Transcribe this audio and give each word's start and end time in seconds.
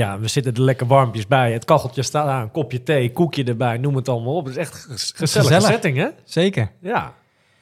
Ja, 0.00 0.18
we 0.18 0.28
zitten 0.28 0.54
er 0.54 0.62
lekker 0.62 0.86
warmpjes 0.86 1.26
bij. 1.26 1.52
Het 1.52 1.64
kacheltje 1.64 2.02
staat 2.02 2.26
aan, 2.26 2.50
kopje 2.50 2.82
thee, 2.82 3.12
koekje 3.12 3.44
erbij, 3.44 3.78
noem 3.78 3.96
het 3.96 4.08
allemaal 4.08 4.34
op. 4.34 4.44
Het 4.44 4.54
is 4.54 4.60
echt 4.60 4.74
gezellige 4.74 5.26
Gezellig. 5.26 5.62
setting, 5.62 5.96
hè? 5.96 6.08
Zeker. 6.24 6.70
Ja. 6.80 7.14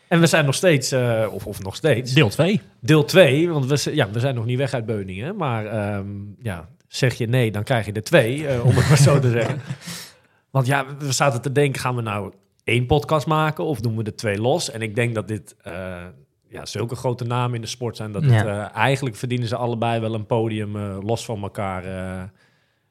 En 0.09 0.21
we 0.21 0.27
zijn 0.27 0.45
nog 0.45 0.55
steeds, 0.55 0.93
eh, 0.93 1.27
of, 1.31 1.47
of 1.47 1.63
nog 1.63 1.77
steeds, 1.77 2.13
Deel 2.13 2.29
2. 2.29 2.61
deel 2.81 3.05
2. 3.05 3.51
Want 3.51 3.67
we, 3.67 3.95
ja, 3.95 4.11
we 4.11 4.21
zijn 4.21 4.35
nog 4.35 4.45
niet 4.45 4.59
weg 4.59 4.73
uit 4.73 4.87
Beuningen. 4.87 5.37
Maar 5.37 5.67
ehm, 5.67 6.07
ja, 6.43 6.69
zeg 6.89 7.15
je 7.15 7.27
nee, 7.27 7.51
dan 7.51 7.63
krijg 7.63 7.87
je 7.87 7.93
er 7.93 8.03
twee, 8.03 8.47
eh, 8.47 8.65
om 8.65 8.77
het 8.77 8.89
maar 8.89 8.99
zo 8.99 9.19
te 9.19 9.31
zeggen. 9.31 9.61
Want 10.51 10.67
ja, 10.67 10.87
we 10.99 11.13
zaten 11.13 11.41
te 11.41 11.53
denken, 11.53 11.81
gaan 11.81 11.97
we 11.97 12.03
nou 12.03 12.33
één 12.65 12.87
podcast 12.87 13.27
maken 13.27 13.65
of 13.65 13.81
doen 13.81 13.97
we 13.97 14.03
er 14.03 14.17
twee 14.17 14.41
los? 14.41 14.71
En 14.71 14.83
ik 14.83 14.95
denk 14.95 15.15
dat 15.15 15.29
dit 15.29 15.57
eh, 15.63 16.05
ja, 16.49 16.67
zulke 16.67 16.95
grote 16.97 17.25
namen 17.25 17.55
in 17.55 17.61
de 17.61 17.67
sport 17.67 17.97
zijn... 17.97 18.13
dat 18.13 18.23
het, 18.23 18.33
Ja. 18.33 18.47
eh, 18.71 18.77
eigenlijk 18.77 19.17
verdienen 19.17 19.49
ze 19.49 19.57
allebei 19.57 20.01
wel 20.01 20.15
een 20.15 20.27
podium 20.27 20.77
eh, 20.77 20.97
los 21.03 21.25
van 21.25 21.43
elkaar. 21.43 21.85
eh. 21.85 22.23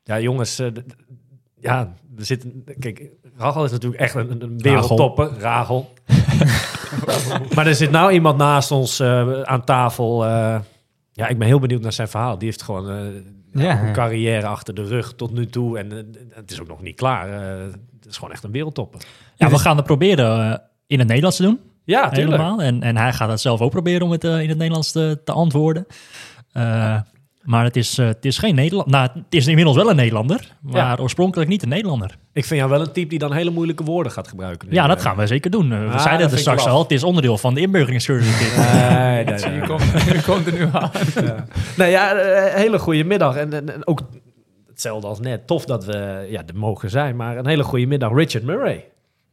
ja, 0.03 0.19
jongens, 0.19 0.55
d- 0.55 0.75
d- 0.75 0.95
ja, 1.59 1.94
we 2.16 2.23
zitten... 2.23 2.64
Kijk, 2.80 3.09
Rachel 3.38 3.64
is 3.66 3.72
natuurlijk 3.72 4.02
echt 4.02 4.16
een, 4.16 4.41
een 4.41 4.58
wereldtopper. 4.58 5.30
Rachel. 5.39 5.94
maar 7.55 7.67
er 7.67 7.75
zit 7.75 7.91
nou 7.91 8.11
iemand 8.11 8.38
naast 8.38 8.72
ons 8.72 8.99
eh, 8.99 9.41
aan 9.41 9.64
tafel... 9.64 10.25
eh, 10.25 10.59
ja, 11.11 11.27
ik 11.27 11.38
ben 11.38 11.47
heel 11.47 11.59
benieuwd 11.59 11.81
naar 11.81 11.94
zijn 11.94 12.08
verhaal. 12.08 12.38
Die 12.38 12.47
heeft 12.47 12.61
gewoon 12.61 12.89
eh, 12.89 13.61
Ja, 13.64 13.83
een 13.88 13.94
carrière 13.94 14.47
achter 14.47 14.73
de 14.73 14.83
rug 14.83 15.14
tot 15.16 15.33
nu 15.33 15.45
toe. 15.47 15.77
En 15.80 15.92
het 16.33 16.52
is 16.52 16.61
ook 16.61 16.67
nog 16.67 16.81
niet 16.81 16.95
klaar. 16.95 17.30
Eh, 17.59 17.64
het 17.99 18.05
is 18.09 18.16
gewoon 18.16 18.31
echt 18.31 18.44
een 18.44 18.52
wereldtopper. 18.52 19.02
Ja, 19.36 19.49
we 19.49 19.58
gaan 19.58 19.75
het 19.77 19.86
proberen 19.86 20.61
in 20.88 20.97
het 20.99 21.08
Nederlands 21.08 21.38
te 21.38 21.44
doen. 21.44 21.59
Ja, 21.88 22.09
tuurlijk. 22.09 22.38
helemaal. 22.38 22.61
En, 22.61 22.83
en 22.83 22.97
hij 22.97 23.13
gaat 23.13 23.30
het 23.30 23.41
zelf 23.41 23.61
ook 23.61 23.71
proberen 23.71 24.02
om 24.02 24.11
het 24.11 24.23
eh, 24.23 24.41
in 24.41 24.49
het 24.49 24.57
Nederlands 24.57 24.91
te, 24.91 25.19
te 25.25 25.31
antwoorden. 25.31 25.85
Eh, 26.52 26.99
maar 27.41 27.63
het 27.63 27.75
is, 27.75 27.97
eh, 27.97 28.05
het 28.05 28.25
is 28.25 28.38
geen 28.38 28.55
Nederlander. 28.55 28.93
Nou, 28.93 29.09
het 29.13 29.23
is 29.30 29.47
inmiddels 29.47 29.75
wel 29.75 29.89
een 29.89 29.95
Nederlander, 29.95 30.55
maar 30.61 30.99
oorspronkelijk 30.99 31.49
niet 31.49 31.63
een 31.63 31.69
Nederlander. 31.69 32.17
Ik 32.33 32.45
vind 32.45 32.59
jou 32.59 32.71
wel 32.71 32.81
een 32.81 32.91
type 32.91 33.08
die 33.08 33.19
dan 33.19 33.33
hele 33.33 33.49
moeilijke 33.49 33.83
woorden 33.83 34.11
gaat 34.11 34.27
gebruiken. 34.27 34.67
Ja, 34.71 34.88
dat 34.88 35.02
gaan 35.02 35.17
we 35.17 35.27
zeker 35.27 35.52
doen. 35.52 35.69
We 35.69 35.75
Ah, 35.75 35.91
dat 35.91 36.02
zeiden 36.02 36.30
het 36.30 36.39
straks 36.39 36.65
al. 36.65 36.81
Het 36.81 36.91
is 36.91 37.03
onderdeel 37.03 37.38
van 37.38 37.53
de 37.53 37.61
inburgeringscursus. 37.61 38.39
dit. 38.39 38.58
Nee, 38.58 39.23
nee, 39.23 39.39
nee. 39.45 39.55
Je 39.59 39.67
komt, 39.67 39.83
je 40.13 40.21
komt 40.25 40.47
er 40.47 40.53
nu 40.53 40.67
aan. 40.71 40.91
Nee, 41.77 41.91
ja, 41.91 42.15
hele 42.55 42.80
goede 42.80 43.03
middag. 43.03 43.35
En, 43.35 43.53
en, 43.53 43.73
en 43.73 43.88
ook 43.88 44.02
hetzelfde 44.67 45.08
als 45.08 45.19
net. 45.19 45.47
Tof 45.47 45.65
dat 45.65 45.85
we 45.85 46.27
ja, 46.30 46.41
er 46.47 46.55
mogen 46.55 46.89
zijn. 46.89 47.15
Maar 47.15 47.38
een 47.38 47.47
hele 47.47 47.63
goede 47.63 47.85
middag, 47.85 48.13
Richard 48.13 48.43
Murray. 48.43 48.85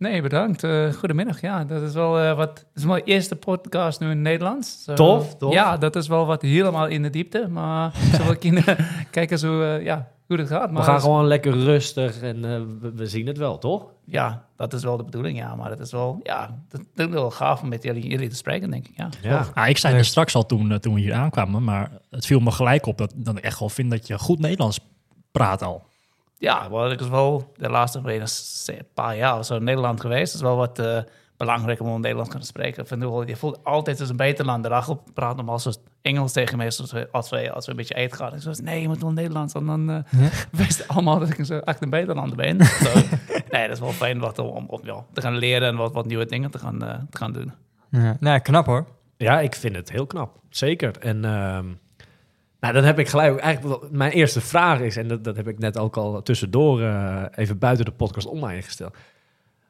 Nee, 0.05 0.22
bedankt. 0.22 0.64
Eh, 0.64 0.92
goedemiddag. 0.92 1.41
Ja, 1.41 1.64
dat 1.64 1.83
is 1.83 1.94
wel 1.94 2.20
eh, 2.20 2.36
wat. 2.36 2.48
Het 2.58 2.66
is 2.74 2.84
mijn 2.84 3.02
eerste 3.05 3.36
podcast 3.36 4.00
nu 4.00 4.06
in 4.06 4.12
het 4.12 4.22
Nederlands. 4.22 4.84
Zo, 4.84 4.94
Tof, 4.94 5.36
tof. 5.36 5.52
Ja, 5.52 5.77
dat 5.77 5.97
is 5.97 6.08
wel 6.08 6.27
wat 6.27 6.42
helemaal 6.42 6.86
in 6.86 7.02
de 7.02 7.10
diepte. 7.10 7.48
Maar 7.48 7.92
wil 8.25 8.36
ik 8.41 8.77
kijken 9.10 9.38
zo, 9.38 9.62
eh, 9.62 9.84
ja, 9.84 10.08
hoe 10.27 10.36
het 10.36 10.48
gaat. 10.48 10.70
Maar 10.70 10.84
We 10.84 10.91
gaan 10.91 11.00
gewoon 11.00 11.27
lekker 11.27 11.52
rustig 11.58 12.20
en 12.20 12.44
eh, 12.44 12.60
we, 12.81 12.93
we 12.94 13.06
zien 13.06 13.26
het 13.26 13.38
wel, 13.38 13.59
toch? 13.59 13.87
Ja, 14.04 14.44
dat 14.56 14.72
is 14.72 14.82
wel 14.82 14.97
de 14.97 15.04
bedoeling. 15.04 15.38
Ja, 15.38 15.54
maar 15.54 15.69
dat 15.69 15.81
is 15.81 15.93
wel, 15.93 16.20
ja, 16.22 16.59
dat 16.69 16.81
dat 16.94 17.09
is 17.09 17.14
wel 17.14 17.31
gaaf 17.31 17.62
om 17.62 17.69
met 17.69 17.82
jullie, 17.82 18.09
jullie 18.09 18.28
te 18.28 18.37
spreken, 18.37 18.70
denk 18.70 18.88
ik. 18.88 18.97
Ja. 18.97 19.09
Ja. 19.22 19.47
Nou, 19.54 19.69
ik 19.69 19.78
zei 19.78 19.97
er 19.97 20.04
straks 20.04 20.34
al 20.34 20.47
toen, 20.47 20.78
toen 20.81 20.94
we 20.94 21.00
hier 21.00 21.14
aankwamen, 21.14 21.64
maar 21.64 21.91
het 22.10 22.26
viel 22.26 22.41
me 22.41 22.50
gelijk 22.50 22.87
op 22.87 22.98
dat, 22.98 23.12
dat 23.16 23.37
ik 23.37 23.44
echt 23.44 23.59
wel 23.59 23.69
vind 23.69 23.91
dat 23.91 24.06
je 24.06 24.19
goed 24.19 24.38
Nederlands 24.38 24.81
praat 25.32 25.62
al. 25.62 25.82
Ja, 26.44 26.69
ik 26.91 27.00
is 27.00 27.09
wel 27.09 27.53
de 27.56 27.71
laatste 27.71 28.00
paar 28.94 29.16
jaar 29.16 29.38
of 29.38 29.44
zo 29.44 29.56
in 29.56 29.65
Nederland 29.65 30.00
geweest. 30.00 30.32
Het 30.32 30.34
is 30.34 30.49
wel 30.49 30.56
wat 30.56 30.78
eh, 30.78 30.99
belangrijk 31.37 31.81
om 31.81 32.00
Nederlands 32.00 32.31
te 32.31 32.31
kunnen 32.31 32.47
spreken. 32.47 32.99
Wel, 32.99 33.27
je 33.27 33.37
voelt 33.37 33.65
altijd 33.65 34.00
als 34.00 34.09
een 34.09 34.16
buitenlander. 34.16 34.71
Rachel 34.71 35.03
praat 35.15 35.37
normaal 35.37 35.59
zoals 35.59 35.78
Engels 36.03 36.32
tegen 36.32 36.56
mij 36.56 36.66
als 36.66 36.93
we, 36.93 37.09
als 37.12 37.31
we, 37.31 37.53
als 37.53 37.65
we 37.65 37.71
een 37.71 37.77
beetje 37.77 37.94
eten 37.94 38.16
gaan. 38.16 38.34
Ik 38.34 38.41
zeg, 38.41 38.60
nee, 38.60 38.81
je 38.81 38.88
moet 38.88 39.03
wel 39.03 39.12
Nederlands. 39.12 39.55
En 39.55 39.66
dan 39.66 39.91
eh 39.91 40.31
wisten 40.50 40.87
allemaal 40.88 41.19
dat 41.19 41.28
ik 41.38 41.44
zo 41.44 41.59
echt 41.59 41.82
een 41.82 41.91
buitenlander 41.91 42.37
ben. 42.37 42.65
Zo, 42.84 43.00
nee, 43.50 43.62
dat 43.66 43.76
is 43.76 43.81
wel 43.81 43.93
fijn 43.93 44.19
wat, 44.19 44.38
om, 44.38 44.66
om 44.66 44.81
ja, 44.82 45.05
te 45.12 45.21
gaan 45.21 45.37
leren 45.37 45.69
en 45.69 45.76
wat, 45.76 45.93
wat 45.93 46.06
nieuwe 46.06 46.26
dingen 46.26 46.50
te 46.50 46.59
gaan, 46.59 46.84
eh, 46.84 46.99
te 47.11 47.19
gaan 47.19 47.32
doen. 47.32 47.53
Ja. 47.91 48.16
Nou, 48.21 48.38
knap 48.38 48.66
hoor. 48.66 48.87
Ja, 49.16 49.41
ik 49.41 49.55
vind 49.55 49.76
het 49.76 49.91
heel 49.91 50.06
knap. 50.06 50.38
Zeker. 50.49 50.99
En 50.99 51.25
ehm, 51.25 51.66
nou, 52.64 52.76
dan 52.76 52.84
heb 52.84 52.98
ik 52.98 53.08
gelijk... 53.08 53.38
Eigenlijk 53.38 53.91
mijn 53.91 54.12
eerste 54.12 54.41
vraag 54.41 54.80
is... 54.80 54.97
En 54.97 55.08
dat, 55.08 55.25
dat 55.25 55.36
heb 55.36 55.48
ik 55.48 55.58
net 55.58 55.78
ook 55.78 55.97
al 55.97 56.22
tussendoor 56.22 56.80
eh, 56.80 57.22
even 57.34 57.58
buiten 57.58 57.84
de 57.84 57.91
podcast 57.91 58.26
online 58.26 58.62
gesteld. 58.62 58.97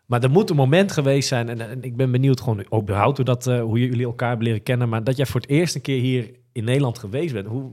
Maar 0.06 0.22
er 0.22 0.30
moet 0.30 0.50
een 0.50 0.56
moment 0.56 0.92
geweest 0.92 1.28
zijn... 1.28 1.60
En, 1.60 1.82
ik 1.82 1.96
ben 1.96 2.10
benieuwd 2.10 2.40
gewoon 2.40 2.66
überhaupt 2.74 3.16
hoe, 3.16 3.26
dat, 3.26 3.46
eh, 3.46 3.60
hoe 3.60 3.78
jullie 3.78 4.06
elkaar 4.06 4.28
hebben 4.28 4.46
leren 4.46 4.62
kennen. 4.62 4.88
Maar 4.88 5.04
dat 5.04 5.16
jij 5.16 5.26
voor 5.26 5.40
het 5.40 5.50
eerst 5.50 5.74
een 5.74 5.80
keer 5.80 6.00
hier 6.00 6.30
in 6.52 6.64
Nederland 6.64 6.98
geweest 6.98 7.32
bent. 7.32 7.46
Hoe, 7.46 7.70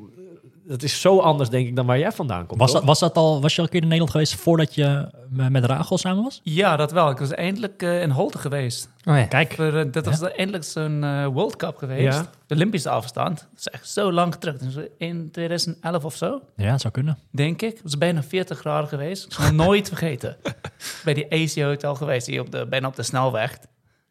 dat 0.72 0.84
is 0.84 1.02
zo 1.02 1.20
anders, 1.20 1.50
denk 1.50 1.68
ik, 1.68 1.76
dan 1.76 1.86
waar 1.86 2.00
jij 2.00 2.12
vandaan 2.12 2.46
komt. 2.46 2.60
Was 2.60 2.72
dat, 2.72 2.84
was 2.84 3.00
dat 3.00 3.16
al, 3.16 3.42
was 3.42 3.52
je 3.52 3.58
al 3.58 3.64
een 3.64 3.70
keer 3.70 3.82
in 3.82 3.88
Nederland 3.88 4.12
geweest 4.12 4.36
voordat 4.36 4.76
je 4.76 5.10
met 5.30 5.66
Rachel 5.66 5.98
samen 5.98 6.24
was? 6.24 6.42
Ja, 6.44 6.76
dat 6.76 6.92
wel. 6.92 7.10
Ik 7.10 7.18
was 7.18 7.32
eindelijk 7.32 7.82
eh, 7.82 8.02
in 8.02 8.10
Holte 8.10 8.38
geweest. 8.38 8.90
Oh 9.04 9.16
ja. 9.16 9.26
Kijk, 9.26 9.54
Voor, 9.54 9.78
eh, 9.78 9.92
dat 9.92 10.06
was 10.06 10.22
eindelijk 10.22 10.64
zo'n 10.64 11.04
eh, 11.04 11.26
World 11.26 11.56
Cup 11.56 11.78
geweest. 11.78 12.18
Ja. 12.18 12.30
De 12.48 12.56
Olympische 12.56 12.90
afstand. 12.90 13.40
Dat 13.40 13.60
is 13.60 13.68
echt 13.68 13.90
zo 13.90 14.12
lang 14.12 14.36
terug. 14.36 14.56
In 14.98 15.32
2011 15.32 16.06
of 16.06 16.16
zo, 16.16 16.42
ja, 16.56 16.72
het 16.72 16.82
zou 16.82 16.94
kunnen. 16.94 17.18
denk 17.32 17.62
ik. 17.62 17.74
Het 17.74 17.84
was 17.84 17.98
bijna 17.98 18.24
40 18.24 18.60
graden 18.60 18.90
geweest. 18.90 19.26
Ik 19.26 19.32
zal 19.32 19.54
nooit 19.54 19.88
vergeten. 19.88 20.38
Bij 21.06 21.14
die 21.14 21.32
AC 21.32 21.66
Hotel 21.66 21.96
geweest, 21.96 22.28
hier 22.28 22.42
op 22.42 22.52
de, 22.52 22.66
bijna 22.70 22.88
op 22.88 22.96
de 22.96 23.04
snelweg. 23.04 23.58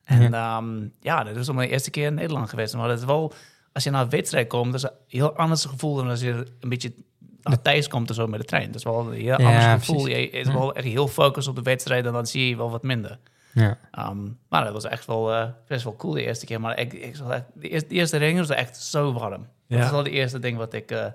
En 0.04 0.30
ja. 0.30 0.62
ja, 1.00 1.24
dat 1.24 1.36
is 1.36 1.48
al 1.48 1.54
mijn 1.54 1.70
eerste 1.70 1.90
keer 1.90 2.06
in 2.06 2.14
Nederland 2.14 2.48
geweest. 2.48 2.74
Maar 2.74 2.88
dat 2.88 2.98
is 2.98 3.04
wel, 3.04 3.32
als 3.72 3.84
je 3.84 3.90
naar 3.90 4.02
een 4.02 4.10
wedstrijd 4.10 4.48
komt, 4.48 4.72
dat 4.72 4.82
is 4.82 4.88
een 4.90 4.96
heel 5.18 5.36
anders 5.36 5.64
gevoel 5.64 5.94
dan 5.96 6.08
als 6.08 6.20
je 6.20 6.46
een 6.60 6.68
beetje 6.68 6.92
naar 7.42 7.62
thuis 7.62 7.88
komt 7.88 8.10
of 8.10 8.16
zo 8.16 8.26
met 8.26 8.40
de 8.40 8.46
trein. 8.46 8.66
Dat 8.66 8.74
is 8.74 8.82
wel 8.82 9.00
een 9.06 9.12
heel 9.12 9.24
Ja, 9.40 9.46
anders 9.46 9.64
gevoel. 9.64 10.02
precies. 10.02 10.30
Je 10.30 10.30
is 10.30 10.46
wel 10.52 10.74
echt 10.74 10.86
heel 10.86 11.08
focus 11.08 11.46
op 11.48 11.54
de 11.56 11.62
wedstrijd 11.62 12.06
en 12.06 12.12
dan 12.12 12.26
zie 12.26 12.48
je 12.48 12.56
wel 12.56 12.70
wat 12.70 12.82
minder. 12.82 13.18
Ja. 13.54 13.78
Ehm, 13.90 14.18
maar 14.48 14.64
dat 14.64 14.72
was 14.72 14.84
echt 14.84 15.06
wel 15.06 15.32
eh, 15.32 15.48
best 15.66 15.84
wel 15.84 15.96
cool 15.96 16.12
de 16.12 16.24
eerste 16.24 16.46
keer. 16.46 16.60
Maar 16.60 16.78
ik, 16.78 16.92
ik 16.92 17.02
echt, 17.02 17.42
de, 17.54 17.68
eerste, 17.68 17.88
de 17.88 17.94
eerste 17.94 18.16
ring 18.16 18.38
was 18.38 18.48
echt 18.48 18.76
zo 18.82 19.12
warm. 19.12 19.46
Ja. 19.66 19.76
Dat 19.76 19.84
is 19.84 19.90
wel 19.90 20.02
de 20.02 20.10
eerste 20.10 20.38
ding 20.38 20.56
wat 20.56 20.72
ik 20.74 20.90
eh, 20.90 21.06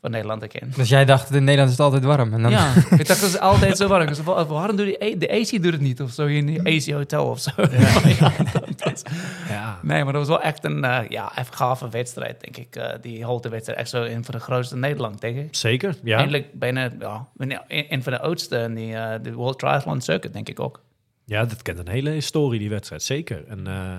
van 0.00 0.10
Nederland 0.10 0.40
herken. 0.40 0.72
Dus 0.76 0.88
jij 0.88 1.04
dacht, 1.04 1.30
in 1.34 1.44
Nederland 1.44 1.70
is 1.70 1.76
het 1.76 1.84
altijd 1.86 2.04
warm. 2.04 2.32
En 2.34 2.42
dan, 2.42 2.50
Ja, 2.50 2.72
ik 2.98 3.06
dacht 3.06 3.20
dat 3.20 3.28
is 3.30 3.38
altijd 3.38 3.76
zo 3.76 3.88
warm. 3.88 4.06
Dus 4.06 4.22
wa- 4.22 4.46
waarom 4.46 4.76
doet 4.76 4.86
die, 4.86 5.02
A- 5.04 5.18
de 5.18 5.30
AC 5.30 5.62
doet 5.62 5.72
het 5.72 5.80
niet 5.80 6.00
of 6.02 6.10
zo 6.12 6.26
in 6.26 6.46
die 6.46 6.60
AC 6.60 6.94
hotel 6.94 7.26
of 7.26 7.40
zo? 7.40 7.50
Ja, 7.56 8.32
dat- 8.52 8.78
dat- 8.78 9.02
Ja. 9.48 9.78
nee, 9.82 10.04
maar 10.04 10.12
dat 10.12 10.26
was 10.26 10.36
wel 10.36 10.42
echt 10.46 10.64
een 10.64 10.84
eh, 10.84 11.08
ja, 11.08 11.38
even 11.38 11.54
gave 11.54 11.88
wedstrijd, 11.88 12.40
denk 12.40 12.56
ik. 12.56 12.76
eh, 12.76 12.94
die 13.00 13.24
Holte 13.24 13.48
wedstrijd 13.48 13.78
echt 13.78 13.88
zo 13.90 14.02
een 14.02 14.24
van 14.24 14.34
de 14.34 14.40
grootste 14.40 14.74
in 14.74 14.80
Nederland, 14.80 15.20
denk 15.20 15.36
ik. 15.36 15.48
Zeker, 15.56 15.96
ja. 16.02 16.16
Eindelijk 16.18 16.52
bijna 16.58 16.90
ja, 17.00 17.28
een 17.36 17.58
een 17.68 18.02
van 18.02 18.12
de 18.12 18.20
oudste 18.20 18.56
in 18.58 18.74
die, 18.74 18.94
eh, 18.94 19.14
de 19.22 19.32
World 19.32 19.58
Triathlon 19.58 20.00
Circuit, 20.00 20.32
denk 20.32 20.48
ik 20.48 20.60
ook. 20.60 20.82
Ja, 21.24 21.44
dat 21.44 21.62
kent 21.62 21.78
een 21.78 21.88
hele 21.88 22.10
historie, 22.10 22.58
die 22.58 22.68
wedstrijd. 22.70 23.02
Zeker. 23.02 23.44
En, 23.48 23.66
eh, 23.66 23.98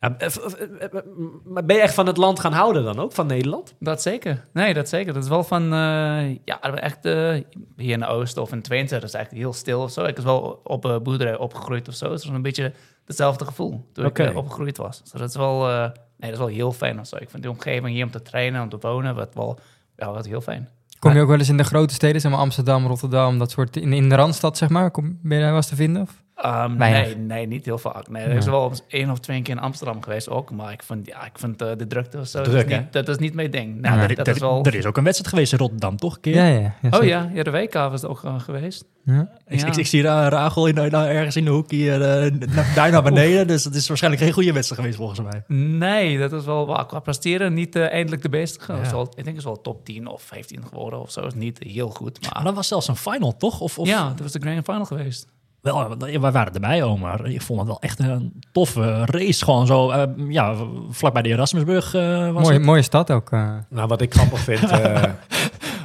ja, 0.00 0.18
eh, 0.18 0.28
eh, 0.36 0.82
eh, 0.82 1.04
maar 1.44 1.64
ben 1.64 1.76
je 1.76 1.82
echt 1.82 1.94
van 1.94 2.06
het 2.06 2.16
land 2.16 2.40
gaan 2.40 2.52
houden 2.52 2.84
dan 2.84 2.98
ook, 2.98 3.12
van 3.12 3.26
Nederland? 3.26 3.74
Dat 3.78 4.02
zeker. 4.02 4.46
Nee, 4.52 4.74
dat 4.74 4.88
zeker. 4.88 5.12
Dat 5.12 5.22
is 5.22 5.28
wel 5.28 5.44
van, 5.44 5.62
eh, 5.62 6.36
ja, 6.44 6.60
echt 6.60 7.04
eh, 7.04 7.34
hier 7.76 7.92
in 7.92 7.98
de 8.00 8.06
Oosten 8.06 8.42
of 8.42 8.52
in 8.52 8.62
Twente, 8.62 8.94
dat 8.94 9.02
is 9.08 9.14
eigenlijk 9.14 9.44
heel 9.44 9.54
stil 9.54 9.80
of 9.82 9.90
zo. 9.90 10.04
Ik 10.04 10.16
was 10.16 10.24
wel 10.24 10.60
op 10.64 10.84
een 10.84 11.02
boerderij 11.02 11.36
opgegroeid 11.36 11.88
of 11.88 11.94
zo. 11.94 12.10
Het 12.12 12.24
was 12.24 12.34
een 12.34 12.42
beetje 12.42 12.72
hetzelfde 13.04 13.44
gevoel 13.44 13.88
toen 13.92 14.06
ik 14.06 14.36
opgegroeid 14.36 14.76
was. 14.76 15.02
Dus 15.02 15.10
dat 15.10 15.28
is 15.28 15.36
wel, 15.36 15.68
eh, 15.68 15.78
nee, 16.16 16.30
dat 16.30 16.32
is 16.32 16.38
wel 16.38 16.46
heel 16.46 16.72
fijn 16.72 17.00
of 17.00 17.06
zo. 17.06 17.16
Ik 17.16 17.30
vind 17.30 17.42
die 17.42 17.52
omgeving 17.52 17.94
hier 17.94 18.04
om 18.04 18.10
te 18.10 18.22
trainen, 18.22 18.62
om 18.62 18.68
te 18.68 18.78
wonen, 18.80 19.14
wat 19.14 19.34
wel, 19.34 19.58
ja, 19.96 20.12
wat 20.12 20.26
heel 20.26 20.40
fijn. 20.40 20.68
Kom 20.98 21.12
je 21.12 21.20
ook 21.20 21.28
wel 21.28 21.38
eens 21.38 21.48
in 21.48 21.56
de 21.56 21.64
grote 21.64 21.94
steden, 21.94 22.20
zeg 22.20 22.30
maar 22.30 22.40
Amsterdam, 22.40 22.86
Rotterdam, 22.86 23.38
dat 23.38 23.50
soort, 23.50 23.76
in, 23.76 23.92
in 23.92 24.08
de 24.08 24.14
Randstad 24.14 24.56
zeg 24.56 24.68
maar? 24.68 24.90
Kom, 24.90 25.18
ben 25.22 25.36
je 25.36 25.42
daar 25.42 25.52
wel 25.52 25.56
eens 25.56 25.68
te 25.68 25.74
vinden? 25.76 26.02
Of? 26.02 26.22
Um, 26.46 26.78
Weinig. 26.78 27.06
nee, 27.06 27.16
nee, 27.16 27.46
niet 27.46 27.64
heel 27.64 27.78
vaak. 27.78 28.08
Nee, 28.08 28.22
er 28.24 28.36
is 28.36 28.44
Ja. 28.44 28.50
wel 28.50 28.72
één 28.88 29.10
of 29.10 29.18
twee 29.18 29.42
keer 29.42 29.54
in 29.54 29.60
Amsterdam 29.60 30.02
geweest 30.02 30.28
ook. 30.28 30.50
Maar 30.50 30.72
ik 30.72 30.82
vind, 30.82 31.06
ja, 31.06 31.24
ik 31.24 31.38
vind 31.38 31.62
eh, 31.62 31.68
de 31.76 31.86
drukte 31.86 32.18
of 32.18 32.26
zo, 32.26 32.42
Druk, 32.42 32.54
dat, 32.54 32.70
is 32.70 32.76
niet, 32.78 32.92
dat 32.92 33.08
is 33.08 33.16
niet 33.18 33.34
mijn 33.34 33.50
ding. 33.50 33.80
Nou, 33.80 34.00
Ja, 34.00 34.06
dat, 34.06 34.16
dat 34.16 34.26
is 34.28 34.38
wel... 34.38 34.64
er 34.64 34.74
is 34.74 34.84
ook 34.86 34.96
een 34.96 35.04
wedstrijd 35.04 35.32
geweest 35.34 35.52
in 35.52 35.58
Rotterdam, 35.58 35.96
toch? 35.96 36.14
Een 36.14 36.20
keer? 36.20 36.34
Ja, 36.34 36.44
ja. 36.46 36.74
ja 36.90 36.98
oh 36.98 37.04
ja, 37.04 37.30
ja, 37.34 37.42
de 37.42 37.50
WK 37.50 37.72
was 37.74 38.04
ook 38.04 38.22
uh, 38.24 38.40
geweest. 38.40 38.84
Ja. 39.04 39.28
Ik, 39.46 39.60
Ja. 39.60 39.66
ik, 39.66 39.76
ik 39.76 39.86
zie 39.86 40.02
Ra- 40.02 40.28
Rachel 40.28 40.66
in, 40.66 40.76
in- 40.76 40.92
ergens 40.94 41.36
in 41.36 41.44
de 41.44 41.50
hoek 41.50 41.70
hier, 41.70 42.02
eh, 42.02 42.32
na- 42.54 42.74
daar 42.74 42.90
naar 42.90 43.02
beneden. 43.02 43.46
Dus 43.46 43.64
het 43.64 43.74
is 43.74 43.88
waarschijnlijk 43.88 44.22
geen 44.22 44.32
goede 44.32 44.52
wedstrijd 44.52 44.80
geweest 44.80 44.98
volgens 44.98 45.20
mij. 45.20 45.56
Nee, 45.56 46.18
dat 46.18 46.32
is 46.32 46.44
wel 46.44 46.84
qua 46.86 46.98
presteren 47.00 47.54
niet 47.54 47.76
eh, 47.76 47.90
eindelijk 47.92 48.22
de 48.22 48.28
beste. 48.28 48.72
Ja. 48.72 48.80
Is 48.80 48.90
wel- 48.90 49.02
ik 49.02 49.14
denk 49.14 49.26
het 49.26 49.36
is 49.36 49.44
wel 49.44 49.60
top 49.60 49.84
10 49.84 50.06
of 50.06 50.22
15 50.22 50.62
geworden 50.68 51.00
of 51.00 51.10
zo. 51.10 51.20
Is 51.26 51.34
niet 51.34 51.58
heel 51.66 51.88
goed, 51.90 52.20
maar... 52.22 52.30
Maar 52.34 52.44
dat 52.44 52.54
was 52.54 52.68
zelfs 52.68 52.88
een 52.88 52.96
final, 52.96 53.36
toch? 53.36 53.60
Of, 53.60 53.78
of 53.78 53.86
ja, 53.88 54.08
dat 54.08 54.20
was 54.20 54.32
de 54.32 54.40
grand 54.40 54.64
final 54.64 54.84
geweest. 54.84 55.26
Wel, 55.62 55.96
wij 55.98 56.18
waren 56.32 56.54
erbij, 56.54 56.82
oh, 56.82 57.00
maar 57.00 57.26
ik 57.26 57.42
vond 57.42 57.58
het 57.58 57.68
wel 57.68 57.80
echt 57.80 57.98
een 57.98 58.42
toffe 58.52 59.04
race. 59.04 59.44
Gewoon 59.44 59.66
zo, 59.66 59.90
eh, 59.90 60.02
ja, 60.28 60.54
vlakbij 60.90 61.22
de 61.22 61.28
Erasmusbrug 61.28 61.94
eh, 61.94 62.32
was 62.32 62.42
Mooie, 62.42 62.54
het. 62.56 62.64
mooie 62.64 62.82
stad 62.82 63.10
ook. 63.10 63.30
eh. 63.32 63.54
Nou, 63.68 63.88
wat 63.88 64.00
ik 64.00 64.14
grappig 64.14 64.38
vind... 64.40 64.70
eh, 64.70 65.02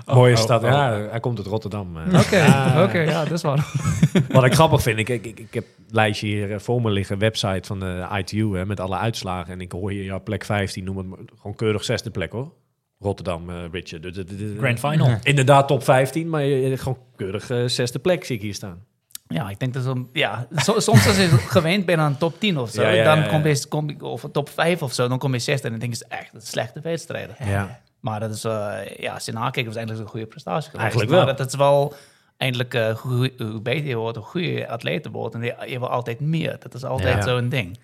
mooie 0.16 0.36
oh, 0.36 0.40
stad. 0.42 0.64
oh. 0.64 0.70
Ja, 0.70 1.08
hij 1.10 1.20
komt 1.20 1.38
uit 1.38 1.48
Rotterdam. 1.48 1.98
eh. 1.98 2.20
Oké, 2.20 2.38
oké, 2.86 3.00
ja, 3.00 3.24
dat 3.24 3.32
is 3.32 3.42
waar. 3.42 3.66
Wat 4.30 4.44
ik 4.44 4.54
grappig 4.54 4.82
vind, 4.82 5.00
ik, 5.00 5.10
ik, 5.10 5.26
ik, 5.26 5.54
heb 5.54 5.64
een 5.78 5.86
lijstje 5.96 6.28
hier 6.28 6.52
eh, 6.54 6.60
voor 6.60 6.82
me 6.82 6.90
liggen, 6.92 7.18
website 7.20 7.68
van 7.68 7.80
de 7.80 8.06
ITU, 8.18 8.58
hè, 8.58 8.66
met 8.66 8.80
alle 8.80 8.98
uitslagen. 8.98 9.54
En 9.54 9.62
ik 9.62 9.72
hoor 9.72 9.92
hier 9.92 10.04
ja, 10.04 10.18
plek 10.18 10.46
15, 10.46 10.84
noem 10.84 10.98
het 10.98 11.08
maar, 11.08 11.20
gewoon 11.40 11.56
keurig 11.56 11.84
zesde 11.84 12.10
plek 12.10 12.32
hoor. 12.32 12.52
Rotterdam, 13.00 13.50
eh 13.50 13.56
Richard. 13.72 14.04
Het- 14.16 14.34
Grand 14.58 14.80
final. 14.80 15.08
Ja. 15.08 15.20
Inderdaad 15.24 15.68
top 15.68 15.84
15, 15.84 16.30
maar 16.30 16.44
je, 16.44 16.78
gewoon 16.78 16.98
keurig 17.16 17.50
eh, 17.50 17.64
zesde 17.66 18.00
plek 18.00 18.24
zie 18.26 18.36
ik 18.36 18.42
hier 18.42 18.54
staan. 18.54 18.80
Ja, 19.28 19.50
ik 19.50 19.60
denk 19.60 19.74
dat 19.74 19.84
zo'n- 19.84 20.10
ja, 20.14 20.48
so- 20.56 20.80
soms 20.80 21.08
als 21.08 21.16
je 21.18 21.28
gewend 21.58 21.86
bent 21.86 22.00
aan 22.00 22.18
top 22.18 22.40
10 22.40 22.58
of 22.58 22.70
zo, 22.70 22.82
Ja, 22.82 22.90
ja, 22.90 23.04
dan 23.16 23.28
kom 23.28 23.46
je, 23.48 23.68
kom 23.68 23.90
je 23.90 24.06
of 24.06 24.26
top 24.32 24.50
5 24.50 24.82
of 24.82 24.94
zo, 24.94 25.08
dan 25.08 25.18
kom 25.18 25.34
je 25.34 25.40
6 25.40 25.62
en 25.62 25.70
dan 25.70 25.80
denk 25.80 25.94
je, 25.94 26.06
echt 26.10 26.34
een 26.34 26.42
slechte 26.42 26.80
wedstrijden. 26.80 27.36
Ja. 27.46 27.80
Maar 28.00 28.20
dat 28.20 28.32
is, 28.34 28.44
eh, 28.44 28.78
ja, 28.98 29.14
als 29.14 29.26
je 29.26 29.32
nakijkt, 29.32 29.68
was 29.68 29.76
eigenlijk 29.76 30.06
een 30.06 30.12
goede 30.12 30.26
prestatie 30.26 30.64
geweest. 30.70 30.82
Eigenlijk 30.82 31.12
maar 31.12 31.26
wel. 31.26 31.36
dat 31.36 31.48
is 31.48 31.56
wel 31.56 31.94
eindelijk 32.38 32.74
eh, 32.74 32.96
hoe, 32.96 33.32
hoe 33.38 33.62
beter 33.62 33.88
je 33.88 33.96
wordt, 33.96 34.18
hoe 34.18 34.26
goede 34.26 34.68
atleten 34.68 35.12
wordt. 35.12 35.36
En 35.36 35.42
je, 35.42 35.56
je 35.68 35.80
wil 35.80 35.90
altijd 35.90 36.20
meer. 36.20 36.56
Dat 36.60 36.74
is 36.74 36.84
altijd 36.84 37.24
zo'n 37.24 37.50
ding. 37.50 37.78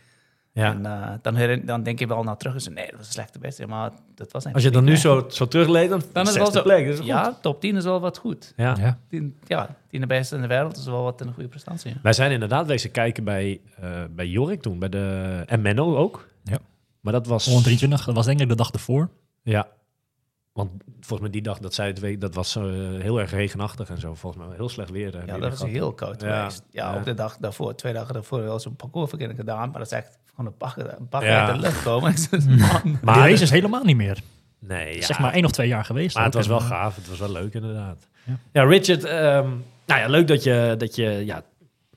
Ja. 0.54 0.74
En 0.74 0.86
eh, 0.86 1.12
dan, 1.22 1.36
herinner- 1.36 1.66
dan 1.68 1.84
denk 1.84 2.00
je 2.00 2.08
wel 2.08 2.24
naar 2.24 2.38
terug 2.38 2.54
en 2.54 2.62
zeg, 2.62 2.74
nee, 2.74 2.86
dat 2.86 2.96
was 2.98 3.06
een 3.08 3.12
slechte 3.14 3.40
wedstrijd. 3.40 3.70
Maar 3.70 3.92
dat 4.16 4.32
was 4.32 4.46
Als 4.54 4.64
je 4.64 4.70
dan 4.72 4.84
nu 4.84 4.98
zo, 4.98 5.26
zo 5.30 5.48
terugleed, 5.48 5.90
dan, 5.90 6.02
Dan 6.14 6.28
is 6.28 6.36
wel 6.38 6.52
zo. 6.52 6.62
plek. 6.62 6.96
Goed. 6.96 7.06
Ja, 7.06 7.38
top 7.42 7.62
10 7.62 7.76
is 7.76 7.84
wel 7.84 8.00
wat 8.00 8.18
goed. 8.18 8.54
Ja. 8.56 8.76
Ja. 8.80 9.00
Tien, 9.10 9.38
ja, 9.48 9.76
tiende 9.88 10.08
beste 10.08 10.36
in 10.36 10.42
de 10.42 10.48
wereld 10.48 10.78
is 10.78 10.86
wel 10.86 11.04
wat 11.04 11.22
een 11.22 11.34
goede 11.34 11.50
prestatie. 11.50 11.96
Wij 12.02 12.14
zijn 12.14 12.32
inderdaad 12.32 12.68
wezen 12.68 12.92
kijken 12.92 13.24
bij, 13.24 13.62
eh 13.80 13.90
bij 14.10 14.28
Jorik 14.28 14.62
toen, 14.62 14.80
bij 14.80 14.90
de, 14.90 15.44
en 15.48 15.62
Menno 15.62 15.96
ook. 15.96 16.28
Ja. 16.44 16.58
Maar 17.02 17.14
dat 17.14 17.28
was... 17.28 17.46
123, 17.46 18.06
dat 18.06 18.16
was 18.16 18.26
denk 18.26 18.40
ik 18.40 18.50
de 18.50 18.56
dag 18.56 18.72
ervoor. 18.72 19.10
Ja. 19.44 19.68
Want 20.54 20.72
volgens 21.00 21.20
mij 21.20 21.30
die 21.30 21.42
dag 21.42 21.60
dat 21.60 21.74
zij 21.74 21.88
het 21.88 22.00
weet, 22.00 22.22
dat 22.22 22.36
was 22.36 22.56
eh, 22.56 22.64
heel 23.00 23.20
erg 23.20 23.32
regenachtig 23.32 23.90
en 23.90 23.98
zo. 24.00 24.14
Volgens 24.14 24.46
mij 24.46 24.56
heel 24.56 24.70
slecht 24.70 24.90
weer. 24.90 25.26
Ja, 25.26 25.38
dat 25.38 25.50
was 25.50 25.60
gehad. 25.60 25.74
heel 25.74 25.94
koud 25.94 26.22
Ja, 26.22 26.38
geweest. 26.38 26.64
Ja, 26.70 26.92
ja. 26.92 26.98
ook 26.98 27.06
de 27.06 27.14
dag 27.14 27.38
daarvoor, 27.38 27.76
twee 27.76 27.94
dagen 27.94 28.14
daarvoor, 28.14 28.42
wel 28.44 28.60
zo'n 28.60 28.76
parcoursverkenning 28.76 29.40
gedaan. 29.40 29.70
Maar 29.70 29.78
dat 29.80 29.92
is 29.92 29.98
echt 29.98 30.18
gewoon 30.36 30.54
een 31.00 31.08
bak 31.10 31.24
Ja. 31.24 31.46
uit 31.48 31.56
de 31.56 31.62
lucht 31.62 31.84
komen. 31.84 32.14
Maar 33.04 33.14
de 33.16 33.20
race 33.30 33.44
is 33.44 33.50
helemaal 33.50 33.84
niet 33.84 33.96
meer. 33.98 34.20
Nee, 34.60 34.96
ja. 34.96 35.02
Zeg 35.02 35.20
maar 35.20 35.34
één 35.34 35.46
of 35.46 35.52
twee 35.52 35.68
jaar 35.68 35.86
geweest. 35.86 36.16
Maar 36.16 36.26
het 36.26 36.34
was 36.34 36.48
wel 36.48 36.60
eh, 36.60 36.66
gaaf. 36.66 36.96
Het 36.96 37.10
was 37.10 37.20
wel 37.20 37.32
leuk, 37.32 37.54
inderdaad. 37.54 38.08
Ja. 38.24 38.38
Ja, 38.52 38.64
Richard, 38.64 39.04
ehm, 39.04 39.50
nou 39.86 40.00
ja, 40.02 40.08
leuk 40.08 40.28
dat 40.28 40.44
je, 40.44 40.76
dat 40.78 40.96
je 40.96 41.22
ja, 41.26 41.44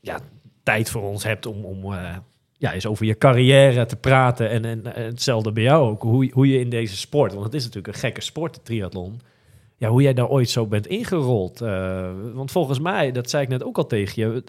ja, 0.01 0.19
tijd 0.63 0.89
voor 0.89 1.01
ons 1.01 1.23
hebt 1.23 1.45
om, 1.45 1.65
om 1.65 1.93
eh, 1.93 2.15
ja, 2.57 2.73
eens 2.73 2.85
over 2.85 3.05
je 3.05 3.17
carrière 3.17 3.85
te 3.85 3.95
praten. 3.95 4.49
En, 4.49 4.65
en, 4.65 4.95
en 4.95 5.05
hetzelfde 5.05 5.51
bij 5.51 5.63
jou 5.63 5.89
ook. 5.89 6.01
Hoe, 6.01 6.29
hoe 6.33 6.47
je 6.47 6.59
in 6.59 6.69
deze 6.69 6.97
sport, 6.97 7.31
want 7.33 7.45
het 7.45 7.53
is 7.53 7.63
natuurlijk 7.63 7.93
een 7.93 7.99
gekke 7.99 8.21
sport, 8.21 8.53
de 8.53 8.61
triathlon. 8.63 9.21
Ja, 9.77 9.89
hoe 9.89 10.01
jij 10.01 10.13
daar 10.13 10.27
ooit 10.27 10.49
zo 10.49 10.65
bent 10.67 10.87
ingerold. 10.87 11.61
Eh, 11.61 12.09
want 12.33 12.51
volgens 12.51 12.79
mij, 12.79 13.11
dat 13.11 13.29
zei 13.29 13.43
ik 13.43 13.49
net 13.49 13.63
ook 13.63 13.77
al 13.77 13.85
tegen 13.87 14.21
je, 14.21 14.43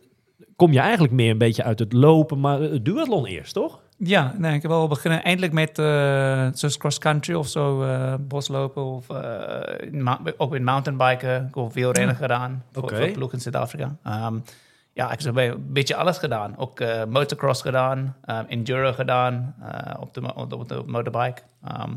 kom 0.56 0.72
je 0.72 0.80
eigenlijk 0.80 1.12
meer 1.12 1.30
een 1.30 1.38
beetje 1.38 1.62
uit 1.62 1.78
het 1.78 1.92
lopen, 1.92 2.40
maar 2.40 2.60
het 2.60 2.84
duathlon 2.84 3.26
eerst, 3.26 3.54
toch? 3.54 3.80
Ja, 3.98 4.34
nee, 4.38 4.54
ik 4.54 4.62
heb 4.62 4.70
wel 4.70 4.88
beginnen 4.88 5.22
eindelijk 5.22 5.52
met 5.52 5.78
eh 5.78 6.48
zoals 6.52 6.76
cross-country 6.76 7.34
of 7.34 7.48
zo, 7.48 7.82
eh, 7.82 8.14
boslopen 8.20 8.84
of 8.84 9.10
eh, 9.10 10.34
ook 10.36 10.54
in 10.54 10.64
mountainbiken. 10.64 11.46
Ik 11.46 11.54
heb 11.54 11.72
veel 11.72 11.92
rennen 11.92 12.16
gedaan 12.16 12.64
voor, 12.72 13.10
ploeg 13.10 13.32
in 13.32 13.40
Zuid-Afrika. 13.40 13.96
Ehm, 14.02 14.38
ja, 14.96 15.12
ik 15.12 15.20
heb 15.20 15.36
een 15.36 15.72
beetje 15.72 15.96
alles 15.96 16.18
gedaan. 16.18 16.56
Ook 16.56 16.80
eh, 16.80 17.04
motocross 17.04 17.62
gedaan, 17.62 18.16
ehm, 18.24 18.44
enduro 18.48 18.92
gedaan 18.92 19.54
eh, 19.60 20.00
op, 20.00 20.14
de, 20.14 20.34
op 20.34 20.68
de 20.68 20.82
motorbike. 20.86 21.42
Ehm, 21.64 21.92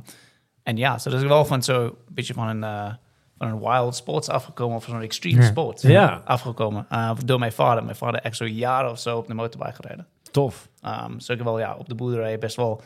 en 0.64 0.78
ja, 0.78 0.98
zo 0.98 1.10
dat 1.10 1.22
is 1.22 1.28
wel 1.28 1.46
van 1.46 1.64
zo 1.64 1.84
een 1.84 2.14
beetje 2.14 2.34
van 2.34 2.48
een, 2.48 2.64
eh, 2.64 2.94
van 3.40 3.48
een 3.48 3.60
wild 3.60 3.96
sports 3.96 4.30
afgekomen 4.30 4.76
of 4.78 4.84
van 4.84 4.96
een 4.96 5.02
extreme 5.02 5.42
Ja. 5.42 5.48
sports 5.48 5.82
Ja. 5.82 6.22
afgekomen. 6.26 6.86
eh, 6.90 7.12
door 7.26 7.40
mijn 7.40 7.52
vader. 7.52 7.84
Mijn 7.84 7.96
vader 7.96 8.22
echt 8.22 8.36
zo'n 8.36 8.54
jaar 8.54 8.92
of 8.92 9.00
zo 9.00 9.18
op 9.18 9.28
de 9.28 9.34
motorbike 9.34 9.74
gereden. 9.76 10.08
Tof. 10.32 10.70
Um, 10.86 11.20
zo 11.20 11.32
ik 11.32 11.38
heb 11.38 11.48
wel 11.48 11.60
ja, 11.60 11.76
op 11.76 11.90
de 11.90 11.96
boerderij 11.96 12.40
best 12.40 12.56
wel 12.56 12.82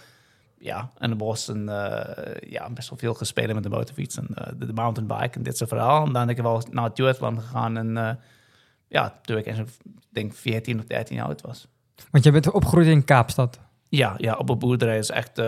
ja, 0.57 0.89
in 0.99 1.09
de 1.09 1.15
bos 1.15 1.47
en 1.49 1.69
eh, 1.69 2.35
ja, 2.51 2.69
best 2.69 2.89
wel 2.89 2.99
veel 2.99 3.13
gespeeld 3.13 3.53
met 3.53 3.63
de 3.63 3.69
motorfiets 3.69 4.17
en 4.17 4.27
eh, 4.35 4.47
de, 4.57 4.65
de 4.65 4.73
mountainbike 4.73 5.37
en 5.37 5.43
dit 5.43 5.57
soort 5.57 5.69
verhaal. 5.69 6.05
En 6.05 6.13
dan 6.13 6.25
ben 6.25 6.35
ik 6.35 6.41
wel 6.41 6.61
naar 6.71 6.83
het 6.83 6.95
duathlon 6.95 7.41
gegaan 7.41 7.77
en 7.77 8.19
ja, 8.87 9.19
toen 9.21 9.37
ik 9.37 9.45
ik 9.45 9.65
denk 10.09 10.33
14 10.33 10.79
of 10.79 10.85
13 10.85 11.15
jaar 11.15 11.25
oud 11.25 11.41
was. 11.41 11.67
Want 12.11 12.23
je 12.23 12.31
bent 12.31 12.51
opgegroeid 12.51 12.87
in 12.87 13.03
Kaapstad. 13.05 13.59
Ja, 13.89 14.13
ja, 14.17 14.35
op 14.35 14.49
een 14.49 14.59
boerderij 14.59 14.97
is 14.97 15.09
echt 15.09 15.37
eh, 15.37 15.45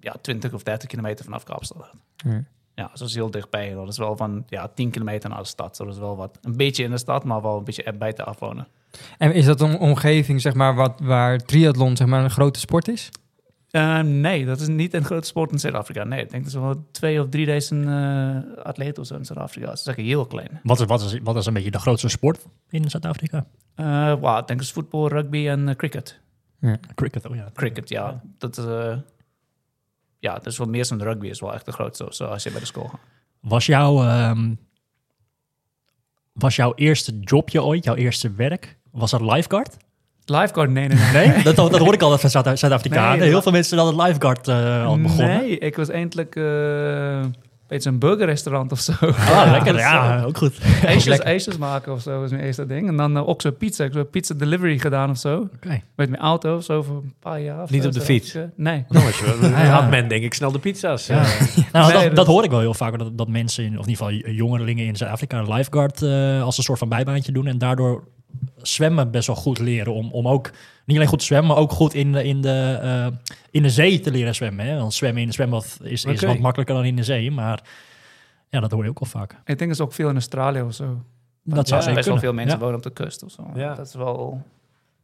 ja, 0.00 0.14
20 0.20 0.52
of 0.52 0.62
30 0.62 0.88
kilometer 0.88 1.24
vanaf 1.24 1.44
Kaapstad. 1.44 1.90
Ja. 2.16 2.42
Ja, 2.78 2.90
dat 2.94 3.08
is 3.08 3.14
heel 3.14 3.30
dichtbij. 3.30 3.74
Dat 3.74 3.88
is 3.88 3.98
wel 3.98 4.16
van 4.16 4.44
ja, 4.48 4.68
10 4.74 4.90
kilometer 4.90 5.30
naar 5.30 5.38
de 5.38 5.44
stad. 5.44 5.76
Dat 5.76 5.88
is 5.88 5.98
wel 5.98 6.16
wat. 6.16 6.38
Een 6.42 6.56
beetje 6.56 6.84
in 6.84 6.90
de 6.90 6.98
stad, 6.98 7.24
maar 7.24 7.42
wel 7.42 7.58
een 7.58 7.64
beetje 7.64 7.92
buiten 7.92 8.26
afwonen. 8.26 8.66
En 9.18 9.32
is 9.32 9.44
dat 9.44 9.60
een 9.60 9.78
omgeving 9.78 10.40
zeg 10.40 10.54
maar, 10.54 10.74
wat, 10.74 11.00
waar 11.00 11.38
triathlon 11.38 11.96
zeg 11.96 12.06
maar, 12.06 12.24
een 12.24 12.30
grote 12.30 12.58
sport 12.58 12.88
is? 12.88 13.10
Eh, 13.70 14.00
nee, 14.00 14.44
dat 14.44 14.60
is 14.60 14.68
niet 14.68 14.94
een 14.94 15.04
grote 15.04 15.26
sport 15.26 15.52
in 15.52 15.58
Zuid-Afrika. 15.58 16.04
Nee, 16.04 16.22
ik 16.22 16.30
denk 16.30 16.44
dat 16.44 16.52
er 16.52 16.60
wel 16.60 16.84
twee 16.90 17.20
of 17.22 17.28
drieduizend 17.28 17.86
eh 17.86 18.64
atleten 18.64 19.02
of 19.02 19.08
zo 19.08 19.14
in 19.14 19.24
Zuid-Afrika. 19.24 19.66
Dat 19.66 19.78
is 19.78 19.86
echt 19.86 19.96
heel 19.96 20.26
klein. 20.26 20.60
Wat 20.62 20.80
is, 20.80 20.86
wat, 20.86 21.02
is, 21.02 21.18
wat 21.22 21.36
is 21.36 21.46
een 21.46 21.54
beetje 21.54 21.70
de 21.70 21.78
grootste 21.78 22.08
sport 22.08 22.46
in 22.70 22.90
Zuid-Afrika? 22.90 23.46
Eh 23.74 24.14
wow, 24.20 24.38
ik 24.38 24.46
denk 24.46 24.58
dat 24.58 24.60
is 24.60 24.72
voetbal, 24.72 25.08
rugby 25.08 25.48
en 25.48 25.68
eh, 25.68 25.74
cricket. 25.74 26.20
Cricket, 26.94 27.28
oh 27.28 27.34
ja. 27.36 27.50
Cricket, 27.54 27.88
ja. 27.88 28.20
Dat, 28.38 28.58
eh, 28.58 28.96
ja, 30.18 30.34
dat 30.34 30.46
is 30.46 30.58
wel 30.58 30.66
meer 30.66 30.88
dan 30.88 31.02
rugby. 31.02 31.26
is 31.26 31.40
wel 31.40 31.54
echt 31.54 31.64
de 31.64 31.72
grootste 31.72 32.06
zoals 32.08 32.42
je 32.42 32.50
bij 32.50 32.60
de 32.60 32.66
school 32.66 32.84
gaat. 32.88 33.00
Was, 33.40 33.66
jouw, 33.66 34.02
ehm, 34.04 34.54
was 36.32 36.56
jouw 36.56 36.72
eerste 36.74 37.18
jobje 37.20 37.62
ooit, 37.62 37.84
jouw 37.84 37.94
eerste 37.94 38.32
werk, 38.32 38.78
was 38.90 39.10
dat 39.10 39.20
lifeguard? 39.20 39.76
Lifeguard, 40.24 40.70
nee, 40.70 40.88
nee, 40.88 41.12
nee. 41.12 41.28
Nee, 41.28 41.42
dat, 41.42 41.56
dat 41.56 41.78
hoor 41.78 41.94
ik 41.94 42.02
altijd 42.02 42.20
van 42.20 42.30
Zuid- 42.30 42.58
Zuid-Afrikanen. 42.58 43.18
Nee, 43.18 43.28
Heel 43.28 43.42
veel 43.42 43.52
mensen 43.52 43.76
dat 43.76 43.86
het 43.86 43.96
lifeguard 43.96 44.48
eh 44.48 44.86
al 44.86 45.00
begonnen. 45.00 45.26
Nee, 45.40 45.58
ik 45.58 45.76
was 45.76 45.88
eindelijk 45.88 46.36
eh, 46.36 47.24
een 47.68 47.76
beetje 47.76 47.90
een 47.90 47.98
burgerrestaurant 47.98 48.72
of 48.72 48.80
zo. 48.80 48.92
Ah, 49.00 49.48
lekker. 49.56 49.76
Ja, 49.76 50.22
ook 50.22 50.36
goed. 50.38 50.58
Ijsjes 51.24 51.56
maken 51.58 51.92
of 51.92 52.02
zo 52.02 52.20
was 52.20 52.30
mijn 52.30 52.42
eerste 52.42 52.66
ding. 52.66 52.88
En 52.88 52.96
dan 52.96 53.16
eh, 53.16 53.28
ook 53.28 53.40
zo 53.42 53.50
pizza. 53.50 53.84
Ik 53.84 53.92
heb 53.94 54.10
pizza 54.10 54.34
delivery 54.34 54.78
gedaan 54.78 55.10
of 55.10 55.18
zo. 55.18 55.48
Oké. 55.54 55.80
Met 55.96 56.10
mijn 56.10 56.22
auto 56.22 56.56
of 56.56 56.64
zo 56.64 56.82
voor 56.82 56.96
een 56.96 57.14
paar 57.20 57.40
jaar. 57.40 57.62
of 57.62 57.70
Niet 57.70 57.82
zo, 57.82 57.88
op 57.88 57.94
de 57.94 58.00
fiets? 58.00 58.34
Eh, 58.34 58.42
Nee. 58.56 58.84
Ja. 59.40 59.64
had 59.64 59.90
men 59.90 60.08
denk 60.08 60.22
ik 60.24 60.34
snel 60.34 60.52
de 60.52 60.58
pizza's. 60.58 61.06
Ja. 61.06 61.22
eh. 61.22 61.40
Nou, 61.72 61.84
Nee, 61.84 61.92
dat, 61.92 62.02
dat- 62.02 62.16
dat 62.16 62.26
hoor 62.26 62.44
ik 62.44 62.50
wel 62.50 62.60
heel 62.60 62.74
vaak, 62.74 62.98
dat, 62.98 63.18
dat 63.18 63.28
mensen, 63.28 63.64
in, 63.64 63.78
of 63.78 63.84
in 63.86 63.90
ieder 63.90 64.06
geval 64.06 64.32
jongelingen 64.32 64.86
in 64.86 64.96
Zuid-Afrika, 64.96 65.38
een 65.38 65.52
lifeguard 65.52 66.02
eh, 66.02 66.42
als 66.42 66.56
een 66.58 66.64
soort 66.64 66.78
van 66.78 66.88
bijbaantje 66.88 67.32
doen 67.32 67.46
en 67.46 67.58
daardoor 67.58 68.04
zwemmen 68.56 69.10
best 69.10 69.26
wel 69.26 69.36
goed 69.36 69.58
leren. 69.58 69.92
Om, 69.92 70.10
om 70.12 70.28
ook 70.28 70.50
niet 70.84 70.96
alleen 70.96 71.08
goed 71.08 71.18
te 71.18 71.24
zwemmen, 71.24 71.48
maar 71.48 71.58
ook 71.58 71.72
goed 71.72 71.94
in 71.94 72.12
de, 72.12 72.24
in 72.24 72.40
de, 72.40 72.78
eh, 72.82 73.06
in 73.50 73.62
de 73.62 73.70
zee 73.70 74.00
te 74.00 74.10
leren 74.10 74.34
zwemmen. 74.34 74.66
Hè? 74.66 74.78
Want 74.78 74.94
zwemmen 74.94 75.22
in 75.22 75.28
de 75.28 75.34
zwembad 75.34 75.78
is, 75.82 76.04
is 76.04 76.20
wat 76.22 76.38
makkelijker 76.38 76.74
dan 76.74 76.84
in 76.84 76.96
de 76.96 77.02
zee, 77.02 77.30
maar 77.30 77.62
ja, 78.50 78.60
dat 78.60 78.70
hoor 78.70 78.82
je 78.84 78.90
ook 78.90 79.00
wel 79.00 79.08
vaak. 79.08 79.30
Ik 79.32 79.38
denk 79.44 79.58
dat 79.58 79.68
is 79.70 79.80
ook 79.80 79.92
veel 79.92 80.08
in 80.08 80.14
Australië 80.14 80.62
of 80.62 80.74
zo. 80.74 81.02
Dat 81.42 81.68
zou 81.68 81.80
Ja, 81.80 81.86
zeker 81.86 81.94
Best 81.94 82.08
wel 82.08 82.18
veel 82.18 82.32
mensen 82.32 82.58
Ja. 82.58 82.60
wonen 82.60 82.76
op 82.76 82.82
de 82.82 82.92
kust 82.92 83.22
of 83.24 83.30
zo. 83.30 83.50
Ja. 83.54 83.74
Dat 83.74 83.86
is 83.86 83.94
wel... 83.94 84.42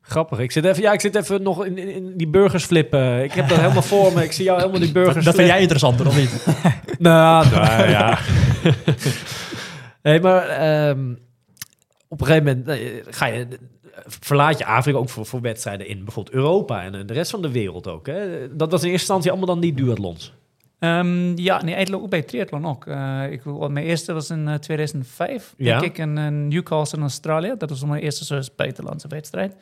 Grappig. 0.06 0.38
Ik 0.38 0.52
zit 0.52 0.64
even, 0.64 0.82
ja, 0.82 0.92
ik 0.92 1.00
zit 1.00 1.14
even 1.14 1.42
nog 1.42 1.64
in, 1.64 1.78
in, 1.78 1.88
in 1.88 2.16
die 2.16 2.28
burgers 2.28 2.64
flippen. 2.64 3.22
Ik 3.22 3.32
heb 3.32 3.48
dat 3.48 3.58
helemaal 3.58 3.82
voor 3.82 4.12
me. 4.12 4.24
Ik 4.24 4.32
zie 4.32 4.44
jou 4.44 4.58
helemaal 4.58 4.80
die 4.80 4.92
burgers 4.92 5.24
Dat 5.24 5.34
vind 5.34 5.48
jij 5.48 5.60
interessanter, 5.60 6.06
of 6.06 6.16
niet? 6.16 6.46
Nou, 6.98 7.50
nou 7.50 7.88
ja. 7.98 8.18
nee, 10.02 10.20
maar 10.26 10.46
ehm, 10.48 11.14
op 12.14 12.20
een 12.20 12.26
gegeven 12.26 12.44
moment 12.44 12.68
eh, 12.68 13.12
ga 13.14 13.26
je, 13.26 13.46
verlaat 14.06 14.58
je 14.58 14.64
Afrika 14.64 14.98
ook 14.98 15.08
voor, 15.08 15.26
voor 15.26 15.40
wedstrijden 15.40 15.86
in 15.86 16.04
bijvoorbeeld 16.04 16.36
Europa 16.36 16.82
en 16.82 16.94
eh, 16.94 17.06
de 17.06 17.12
rest 17.12 17.30
van 17.30 17.42
de 17.42 17.50
wereld 17.50 17.86
ook. 17.88 18.06
Hè? 18.06 18.56
Dat 18.56 18.70
was 18.70 18.82
in 18.82 18.88
eerste 18.90 18.90
instantie 19.00 19.30
allemaal 19.30 19.48
dan 19.48 19.60
die 19.60 19.74
duathlons. 19.74 20.32
Ehm, 20.78 21.36
ja, 21.36 21.62
nee, 21.62 21.74
eigenlijk 21.74 22.04
ook 22.04 22.10
bij 22.10 22.22
triathlon 22.22 22.66
ook. 22.66 22.86
Eh, 22.86 23.22
ik, 23.30 23.44
mijn 23.44 23.86
eerste 23.86 24.12
was 24.12 24.30
in 24.30 24.48
eh, 24.48 24.54
2005, 24.54 25.54
Ja. 25.56 25.78
denk 25.78 25.92
ik, 25.92 25.98
in, 25.98 26.18
in 26.18 26.48
Newcastle 26.48 26.98
in 26.98 27.04
Australië. 27.04 27.54
Dat 27.58 27.68
was 27.70 27.84
mijn 27.84 28.02
eerste 28.02 28.24
soort 28.24 28.56
buitenlandse 28.56 29.08
wedstrijd. 29.08 29.56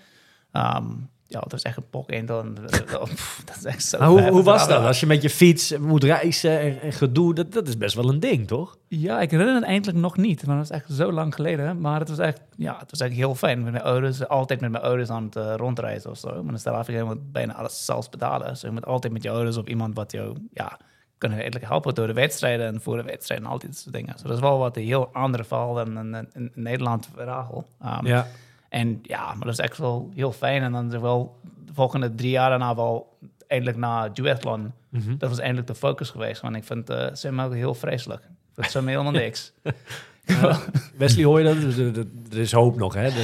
Ehm, 0.52 0.85
ja, 1.33 1.41
dat 1.41 1.53
was 1.53 1.62
echt 1.62 1.77
een 1.77 1.91
pok 1.91 2.11
in. 2.11 2.27
Dan, 2.27 2.53
pff, 3.05 3.43
dat 3.45 3.57
is 3.57 3.65
echt 3.65 3.85
zo 3.85 3.99
Maar 3.99 4.09
hoe, 4.09 4.29
hoe 4.29 4.43
was 4.43 4.69
dat? 4.69 4.85
Als 4.85 5.01
je 5.01 5.07
met 5.07 5.23
je 5.23 5.31
fiets 5.31 5.79
moet 5.79 6.05
reizen 6.05 6.61
en, 6.61 6.81
en 6.81 6.93
gedoe, 6.93 7.35
dat, 7.35 7.53
dat 7.53 7.69
is 7.69 7.77
best 7.77 7.95
wel 7.95 8.09
een 8.09 8.21
ding, 8.21 8.47
toch? 8.47 8.77
Ja, 8.89 9.21
ik 9.21 9.31
herinner 9.31 9.55
het 9.55 9.65
eindelijk 9.65 9.99
nog 9.99 10.17
niet, 10.17 10.45
want 10.45 10.59
dat 10.59 10.71
is 10.71 10.77
echt 10.77 10.93
zo 10.93 11.12
lang 11.12 11.35
geleden. 11.35 11.81
Maar 11.81 12.01
het 12.01 12.09
was 12.09 12.19
echt, 12.19 12.41
ja, 12.57 12.77
het 12.79 12.91
was 12.91 13.01
echt 13.01 13.12
heel 13.12 13.35
fijn. 13.35 13.62
Met 13.62 13.73
mijn 13.73 13.85
ouders, 13.85 14.29
altijd 14.29 14.61
met 14.61 14.71
mijn 14.71 14.85
ouders 14.85 15.11
aan 15.11 15.25
het 15.25 15.37
eh, 15.37 15.55
rondreizen 15.57 16.11
of 16.11 16.19
zo. 16.19 16.43
Maar 16.43 16.59
Zuid-Afrika 16.59 17.05
moet 17.05 17.15
je 17.15 17.31
bijna 17.33 17.55
alles 17.55 17.85
zelfs 17.85 18.09
betalen. 18.09 18.49
Dus 18.49 18.61
je 18.61 18.71
moet 18.71 18.87
altijd 18.87 19.12
met 19.12 19.23
je 19.23 19.31
ouders 19.31 19.57
of 19.57 19.67
iemand 19.67 19.95
wat 19.95 20.12
jou, 20.12 20.37
ja, 20.53 20.79
kunnen 21.19 21.39
eigenlijk 21.39 21.71
helpen 21.71 21.95
door 21.95 22.07
de 22.07 22.12
wedstrijden 22.12 22.67
en 22.67 22.81
voor 22.81 22.97
de 22.97 23.03
wedstrijden 23.03 23.47
en 23.47 23.53
al 23.53 23.59
dit 23.59 23.77
soort 23.77 23.95
dingen. 23.95 24.12
Dus 24.12 24.23
dat 24.23 24.33
is 24.33 24.41
wel 24.41 24.59
wat 24.59 24.77
een 24.77 24.85
heel 24.85 25.09
ander 25.12 25.45
verhaal 25.45 25.75
dan 25.75 25.99
in, 25.99 26.15
in, 26.15 26.29
in 26.33 26.51
Nederland 26.55 27.09
verhaal. 27.15 27.65
Um, 27.85 28.07
Ja. 28.07 28.27
En 28.73 28.99
ja, 29.02 29.26
maar 29.26 29.45
dat 29.45 29.52
is 29.52 29.59
echt 29.59 29.79
wel 29.79 30.11
heel 30.14 30.33
fijn. 30.33 30.62
En 30.62 30.73
dan 30.73 30.87
is 30.87 30.93
er 30.93 31.00
wel 31.00 31.37
de 31.67 31.73
volgende 31.75 32.14
drie 32.14 32.31
jaar 32.31 32.50
daarna 32.50 32.75
wel 32.75 33.17
eindelijk 33.47 33.79
naar 33.79 34.14
duathlon. 34.14 34.73
Mhm. 34.88 35.17
Dat 35.19 35.29
was 35.29 35.38
eindelijk 35.38 35.67
de 35.67 35.75
focus 35.75 36.11
geweest. 36.11 36.41
Want 36.41 36.57
ik 36.57 36.64
vind 36.64 36.91
uh, 36.91 37.07
zwemmen 37.12 37.45
ook 37.45 37.55
heel 37.55 37.75
vreselijk. 37.75 38.21
Ik 38.23 38.29
vind 38.55 38.71
zwemmen 38.71 38.93
helemaal 38.93 39.21
niks. 39.21 39.52
Wesley, 40.97 41.25
hoor 41.25 41.38
je 41.38 41.45
dat? 41.45 41.61
Dus, 41.61 41.76
Er, 41.76 41.99
er- 41.99 42.07
er 42.31 42.38
is 42.38 42.52
hoop 42.52 42.76
nog, 42.76 42.95
hè? 42.95 43.09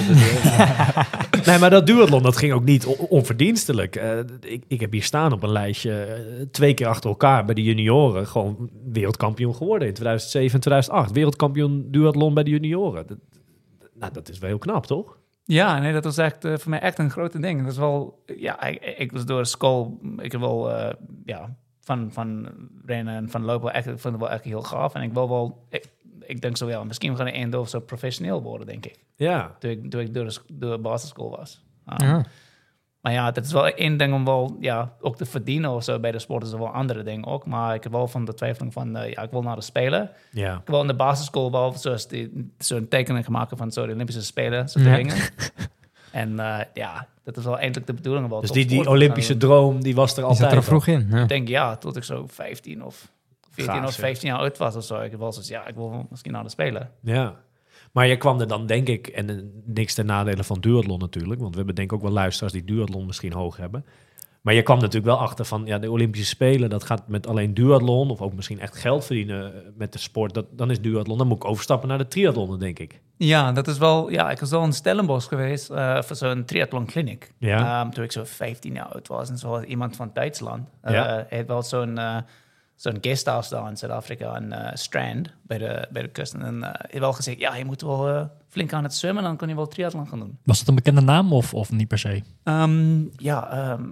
Nee, 1.46 1.58
maar 1.58 1.70
dat 1.70 1.86
duathlon, 1.86 2.22
dat 2.22 2.36
ging 2.36 2.52
ook 2.52 2.64
niet 2.64 2.86
on- 2.86 3.06
onverdienstelijk. 3.08 3.96
Eh, 3.96 4.18
ik, 4.40 4.64
ik 4.66 4.80
heb 4.80 4.92
hier 4.92 5.02
staan 5.02 5.32
op 5.32 5.42
een 5.42 5.52
lijstje, 5.52 6.02
eh, 6.02 6.46
twee 6.50 6.74
keer 6.74 6.86
achter 6.86 7.10
elkaar 7.10 7.44
bij 7.44 7.54
de 7.54 7.62
junioren, 7.62 8.26
gewoon 8.26 8.70
wereldkampioen 8.92 9.54
geworden 9.54 9.88
in 9.88 9.94
2007 9.94 10.54
en 10.54 10.60
2008. 10.60 11.12
Wereldkampioen 11.12 11.86
duathlon 11.90 12.34
bij 12.34 12.42
de 12.42 12.50
junioren. 12.50 13.06
Dat, 13.06 13.18
nou, 13.94 14.12
dat 14.12 14.28
is 14.28 14.38
wel 14.38 14.48
heel 14.48 14.58
knap, 14.58 14.86
toch? 14.86 15.17
Ja, 15.48 15.78
nee, 15.78 15.92
dat 15.92 16.04
was 16.04 16.18
echt 16.18 16.44
eh, 16.44 16.56
voor 16.56 16.70
mij 16.70 16.80
echt 16.80 16.98
een 16.98 17.10
grote 17.10 17.40
ding. 17.40 17.62
Dat 17.62 17.72
is 17.72 17.78
wel, 17.78 18.22
ja, 18.36 18.62
ik, 18.62 18.82
ik 18.98 19.12
was 19.12 19.24
door 19.24 19.46
school, 19.46 19.98
ik 20.16 20.32
heb 20.32 20.40
wel, 20.40 20.72
eh, 20.72 20.94
ja, 21.24 21.54
van, 21.80 22.12
van 22.12 22.48
rennen 22.84 23.14
en 23.14 23.30
van 23.30 23.44
lopen, 23.44 23.72
echt, 23.72 23.86
ik 23.86 23.98
vond 23.98 24.14
het 24.14 24.22
wel 24.22 24.32
echt 24.32 24.44
heel 24.44 24.62
gaaf. 24.62 24.94
En 24.94 25.02
ik 25.02 25.12
wil 25.12 25.28
wel, 25.28 25.66
ik, 25.68 25.84
ik 26.20 26.40
denk 26.40 26.56
zo, 26.56 26.68
ja, 26.68 26.84
misschien 26.84 27.16
gaan 27.16 27.24
we 27.24 27.34
een 27.34 27.56
of 27.56 27.68
zo 27.68 27.80
professioneel 27.80 28.42
worden, 28.42 28.66
denk 28.66 28.86
ik. 28.86 29.04
Ja. 29.16 29.56
Toen 29.58 29.70
ik, 29.70 29.90
toen 29.90 30.00
ik 30.00 30.14
door, 30.14 30.24
de, 30.24 30.38
door 30.52 30.70
de 30.70 30.82
basisschool 30.82 31.30
was. 31.30 31.64
Um, 31.86 32.06
Ja. 32.06 32.24
Maar 33.00 33.12
ja, 33.12 33.30
dat 33.30 33.44
is 33.44 33.52
wel 33.52 33.66
één 33.68 33.96
ding 33.96 34.14
om 34.14 34.24
wel, 34.24 34.56
ja, 34.60 34.92
ook 35.00 35.16
te 35.16 35.24
verdienen 35.26 35.70
of 35.70 35.84
zo 35.84 35.98
bij 36.00 36.12
de 36.12 36.18
sport 36.18 36.44
is 36.44 36.52
wel 36.52 36.66
een 36.66 36.72
andere 36.72 37.02
ding 37.02 37.26
ook. 37.26 37.46
Maar 37.46 37.74
ik 37.74 37.82
heb 37.82 37.92
wel 37.92 38.08
van 38.08 38.24
de 38.24 38.34
twijfeling 38.34 38.72
van, 38.72 38.96
eh, 38.96 39.12
ja, 39.12 39.22
ik 39.22 39.30
wil 39.30 39.42
naar 39.42 39.56
de 39.56 39.62
Spelen. 39.62 40.10
Ja. 40.32 40.48
Ik 40.50 40.56
heb 40.56 40.68
wel 40.68 40.80
in 40.80 40.86
de 40.86 40.94
basisschool 40.94 41.50
wel 41.50 41.72
zoals 41.72 42.08
die, 42.08 42.52
zo'n 42.58 42.88
tekening 42.88 43.24
gemaakt 43.24 43.52
van 43.56 43.70
zo 43.70 43.86
de 43.86 43.92
Olympische 43.92 44.22
Spelen, 44.22 44.68
soort 44.68 44.84
Ja. 44.84 44.96
dingen. 44.96 45.16
En 46.12 46.38
eh, 46.40 46.58
ja, 46.74 47.06
dat 47.24 47.36
is 47.36 47.44
wel 47.44 47.58
eindelijk 47.58 47.86
de 47.86 47.94
bedoeling. 47.94 48.28
Wel 48.28 48.40
Dus 48.40 48.50
die, 48.50 48.66
die. 48.66 48.88
Olympische 48.88 49.32
En 49.32 49.38
droom, 49.38 49.82
die 49.82 49.94
was 49.94 50.10
er 50.10 50.16
Die 50.16 50.24
altijd. 50.24 50.48
zat 50.48 50.58
er 50.58 50.64
vroeg 50.64 50.86
in. 50.86 51.06
Ja. 51.10 51.22
Ik 51.22 51.28
denk 51.28 51.48
ja, 51.48 51.76
tot 51.76 51.96
ik 51.96 52.04
zo 52.04 52.26
15 52.26 52.84
of 52.84 53.12
14 53.50 53.74
Gaaf, 53.74 53.84
of 53.86 53.92
zeg. 53.92 54.04
15 54.04 54.28
jaar 54.28 54.38
oud 54.38 54.58
was 54.58 54.76
of 54.76 54.84
zo. 54.84 55.00
Ik 55.00 55.10
heb 55.10 55.20
wel 55.20 55.32
zoiets, 55.32 55.50
ja, 55.50 55.66
ik 55.66 55.74
wil 55.74 56.06
misschien 56.10 56.32
naar 56.32 56.42
de 56.42 56.48
Spelen. 56.48 56.90
Ja. 57.02 57.34
Maar 57.92 58.06
je 58.06 58.16
kwam 58.16 58.40
er 58.40 58.48
dan, 58.48 58.66
denk 58.66 58.88
ik, 58.88 59.06
en 59.06 59.30
eh, 59.30 59.36
niks 59.64 59.94
ten 59.94 60.06
nadele 60.06 60.44
van 60.44 60.60
duathlon 60.60 60.98
natuurlijk, 60.98 61.40
want 61.40 61.50
we 61.50 61.56
hebben 61.56 61.74
denk 61.74 61.90
ik 61.90 61.96
ook 61.96 62.02
wel 62.02 62.12
luisteraars 62.12 62.52
die 62.52 62.64
duathlon 62.64 63.06
misschien 63.06 63.32
hoog 63.32 63.56
hebben. 63.56 63.84
Maar 64.40 64.54
je 64.54 64.62
kwam 64.62 64.76
natuurlijk 64.76 65.06
wel 65.06 65.18
achter 65.18 65.44
van, 65.44 65.62
ja, 65.66 65.78
de 65.78 65.90
Olympische 65.90 66.26
Spelen, 66.26 66.70
dat 66.70 66.84
gaat 66.84 67.08
met 67.08 67.26
alleen 67.26 67.54
duathlon, 67.54 68.10
of 68.10 68.20
ook 68.20 68.34
misschien 68.34 68.60
echt 68.60 68.76
geld 68.76 69.04
verdienen 69.04 69.54
eh, 69.54 69.60
met 69.76 69.92
de 69.92 69.98
sport, 69.98 70.34
dat, 70.34 70.46
dan 70.50 70.70
is 70.70 70.80
duathlon, 70.80 71.18
dan 71.18 71.26
moet 71.26 71.36
ik 71.36 71.44
overstappen 71.44 71.88
naar 71.88 71.98
de 71.98 72.08
triathlon, 72.08 72.58
denk 72.58 72.78
ik. 72.78 73.00
Ja, 73.16 73.52
dat 73.52 73.68
is 73.68 73.78
wel, 73.78 74.10
ja, 74.10 74.30
ik 74.30 74.40
was 74.40 74.50
wel 74.50 74.64
in 74.64 74.72
Stellenbosch 74.72 75.28
geweest 75.28 75.70
eh, 75.70 76.02
voor 76.02 76.16
zo'n 76.16 76.44
triathlon 76.44 76.86
clinic. 76.86 77.32
Ja. 77.38 77.80
Ehm, 77.80 77.90
toen 77.90 78.04
ik 78.04 78.12
zo 78.12 78.24
15 78.24 78.74
jaar 78.74 78.86
oud 78.86 79.08
was 79.08 79.30
en 79.30 79.38
zo 79.38 79.48
was 79.48 79.62
iemand 79.62 79.96
van 79.96 80.10
Duitsland. 80.14 80.68
Ja. 80.82 81.26
Hij 81.28 81.38
had 81.38 81.46
wel 81.46 81.62
zo'n 81.62 81.98
zo'n 82.78 82.98
guesthouse 83.00 83.50
daar 83.50 83.68
in 83.68 83.76
Zuid-Afrika, 83.76 84.36
in 84.36 84.52
eh, 84.52 84.74
Strand, 84.74 85.28
bij 85.42 85.58
de, 85.58 85.88
bij 85.90 86.02
de 86.02 86.08
kust. 86.08 86.34
En 86.34 86.62
hij 86.62 86.74
heeft 86.78 86.98
wel 86.98 87.12
gezegd, 87.12 87.38
ja, 87.38 87.56
je 87.56 87.64
moet 87.64 87.80
wel 87.80 88.08
eh, 88.08 88.24
flink 88.48 88.72
aan 88.72 88.82
het 88.82 88.94
zwemmen, 88.94 89.22
dan 89.22 89.36
kun 89.36 89.48
je 89.48 89.54
wel 89.54 89.66
triathlon 89.68 90.08
gaan 90.08 90.18
doen. 90.18 90.38
Was 90.44 90.58
het 90.58 90.68
een 90.68 90.74
bekende 90.74 91.00
naam 91.00 91.32
of, 91.32 91.54
of 91.54 91.70
niet 91.70 91.88
per 91.88 91.98
se? 91.98 92.22
Ehm, 92.42 93.00
ja, 93.16 93.50
ehm, 93.50 93.84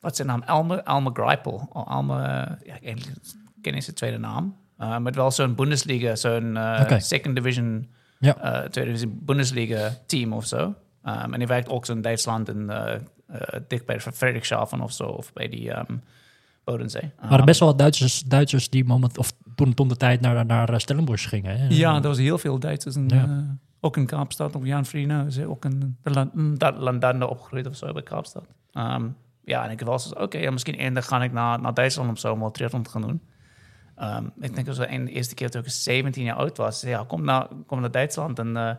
wat 0.00 0.10
is 0.10 0.16
zijn 0.16 0.28
naam? 0.28 0.42
Elmer, 0.42 0.78
Elmer 0.78 1.12
Greipel. 1.12 1.68
Oh, 1.72 1.90
Elmer, 1.90 2.20
eh, 2.22 2.66
ja, 2.66 2.74
ik 2.74 2.84
eigenlijk 2.84 3.18
ken 3.62 3.74
niet 3.74 3.84
zijn 3.84 3.96
tweede 3.96 4.18
naam. 4.18 4.56
Uh, 4.78 4.98
maar 4.98 5.12
wel 5.12 5.30
zo'n 5.30 5.54
Bundesliga, 5.54 6.16
zo'n 6.16 6.58
second 6.98 7.36
division, 7.36 7.90
Ja. 8.18 8.32
tweede 8.68 8.90
divisie 8.90 9.08
Bundesliga 9.08 9.90
team 10.06 10.32
of 10.32 10.46
zo. 10.46 10.58
Um, 11.04 11.32
en 11.32 11.38
die 11.38 11.46
werkt 11.46 11.68
ook 11.68 11.86
zo 11.86 11.92
in 11.92 12.00
Duitsland 12.02 12.48
en 12.48 12.70
dicht 13.68 13.86
bij 13.86 14.00
Friedrichshafen 14.00 14.80
of 14.80 14.92
zo, 14.92 15.04
of 15.04 15.32
bij 15.32 15.48
die 15.48 15.78
um, 15.78 16.02
Bodensee. 16.64 17.02
Er 17.20 17.28
waren 17.28 17.44
best 17.44 17.60
wel 17.60 17.68
wat 17.68 17.78
Duitsers, 17.78 18.20
Duitsers 18.22 18.70
die 18.70 18.84
moment, 18.84 19.18
of 19.18 19.32
toen, 19.54 19.74
toen 19.74 19.88
de 19.88 19.96
tijd 19.96 20.20
naar, 20.20 20.46
naar 20.46 20.80
Stellenbosch 20.80 21.28
gingen. 21.28 21.58
Hè? 21.58 21.66
Ja, 21.68 21.94
er 21.96 22.02
was 22.02 22.18
heel 22.18 22.38
veel 22.38 22.58
Duitsers. 22.58 22.96
En, 22.96 23.08
Ja. 23.08 23.22
eh, 23.24 23.38
ook 23.80 23.96
in 23.96 24.06
Kaapstad, 24.06 24.56
of 24.56 24.64
Jan 24.64 24.84
Vrienden, 24.84 25.26
is 25.26 25.40
ook 25.40 25.64
in 25.64 25.96
de 26.02 26.10
land, 26.10 26.60
dat 26.60 26.76
Landande 26.78 27.28
opgegroeid 27.28 27.66
of 27.66 27.76
zo 27.76 27.92
bij 27.92 28.02
Kaapstad. 28.02 28.44
Ehm, 28.72 29.06
ja, 29.44 29.64
en 29.64 29.70
ik 29.70 29.80
was 29.80 30.02
dus, 30.08 30.14
oké, 30.14 30.38
ja, 30.38 30.50
misschien 30.50 30.78
één 30.78 30.94
dag 30.94 31.06
ga 31.06 31.22
ik 31.22 31.32
naar, 31.32 31.60
naar 31.60 31.74
Duitsland 31.74 32.08
om 32.08 32.16
zo 32.16 32.38
wat 32.38 32.54
triathlon 32.54 32.82
te 32.82 32.90
gaan 32.90 33.02
doen. 33.02 33.20
Ehm, 33.96 34.24
ik 34.40 34.54
denk 34.54 34.66
dat 34.66 34.76
was 34.76 34.86
een, 34.88 35.04
de 35.04 35.10
eerste 35.10 35.34
keer 35.34 35.50
toen 35.50 35.62
ik 35.62 35.68
17 35.68 36.24
jaar 36.24 36.36
oud 36.36 36.56
was. 36.56 36.80
Ja, 36.80 37.04
kom 37.08 37.24
naar, 37.24 37.46
kom 37.66 37.80
naar 37.80 37.90
Duitsland 37.90 38.38
en 38.38 38.56
eh, 38.56 38.66
een 38.66 38.76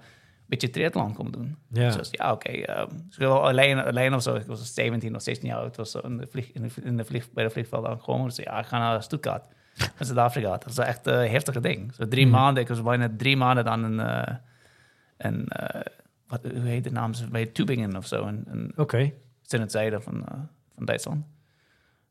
beetje 0.47 0.69
triathlon 0.69 1.13
komen 1.13 1.31
doen. 1.31 1.57
Ja. 1.69 1.91
Dus 1.95 2.09
ja, 2.11 2.31
oké. 2.31 2.49
ehm, 2.49 2.89
dus 2.89 3.13
ik 3.13 3.17
wil 3.17 3.47
alleen, 3.47 3.83
alleen 3.83 4.13
of 4.13 4.21
zo. 4.21 4.35
Ik 4.35 4.45
was 4.45 4.73
17 4.73 5.15
of 5.15 5.21
16 5.21 5.49
jaar 5.49 5.59
oud. 5.59 5.75
Was 5.75 5.91
zo 5.91 5.99
in 5.99 6.17
de 6.17 6.27
vlieg, 6.27 6.51
in 6.51 6.61
de, 6.61 6.69
in 6.83 6.97
de 6.97 7.05
vlieg, 7.05 7.31
bij 7.31 7.43
de 7.43 7.49
vliegveld 7.49 7.85
aangekomen. 7.85 8.27
Dus 8.27 8.35
ja, 8.35 8.59
ik 8.59 8.65
ga 8.65 8.77
naar 8.77 9.03
Stuttgart. 9.03 9.45
In 9.99 10.05
Zuid-Afrika. 10.05 10.49
Dat 10.49 10.63
was 10.63 10.77
echt 10.77 11.07
een 11.07 11.29
heftige 11.29 11.59
ding. 11.59 11.93
Zo 11.93 12.07
drie 12.07 12.27
maanden. 12.27 12.63
Ik 12.63 12.69
was 12.69 12.81
bijna 12.81 13.09
drie 13.17 13.37
maanden 13.37 13.65
dan 13.65 13.85
in... 13.85 13.99
eh 13.99 14.35
eh, 15.17 15.81
wat, 16.27 16.41
hoe 16.43 16.67
heet 16.67 16.83
de 16.83 16.91
naam? 16.91 17.11
Bij 17.31 17.45
Tübingen 17.45 17.97
of 17.97 18.07
zo. 18.07 18.31
Oké. 18.75 18.97
is 19.45 19.51
in 19.51 19.61
het 19.61 19.71
zuiden 19.71 20.03
van, 20.03 20.25
eh, 20.25 20.37
van 20.75 20.85
Duitsland. 20.85 21.25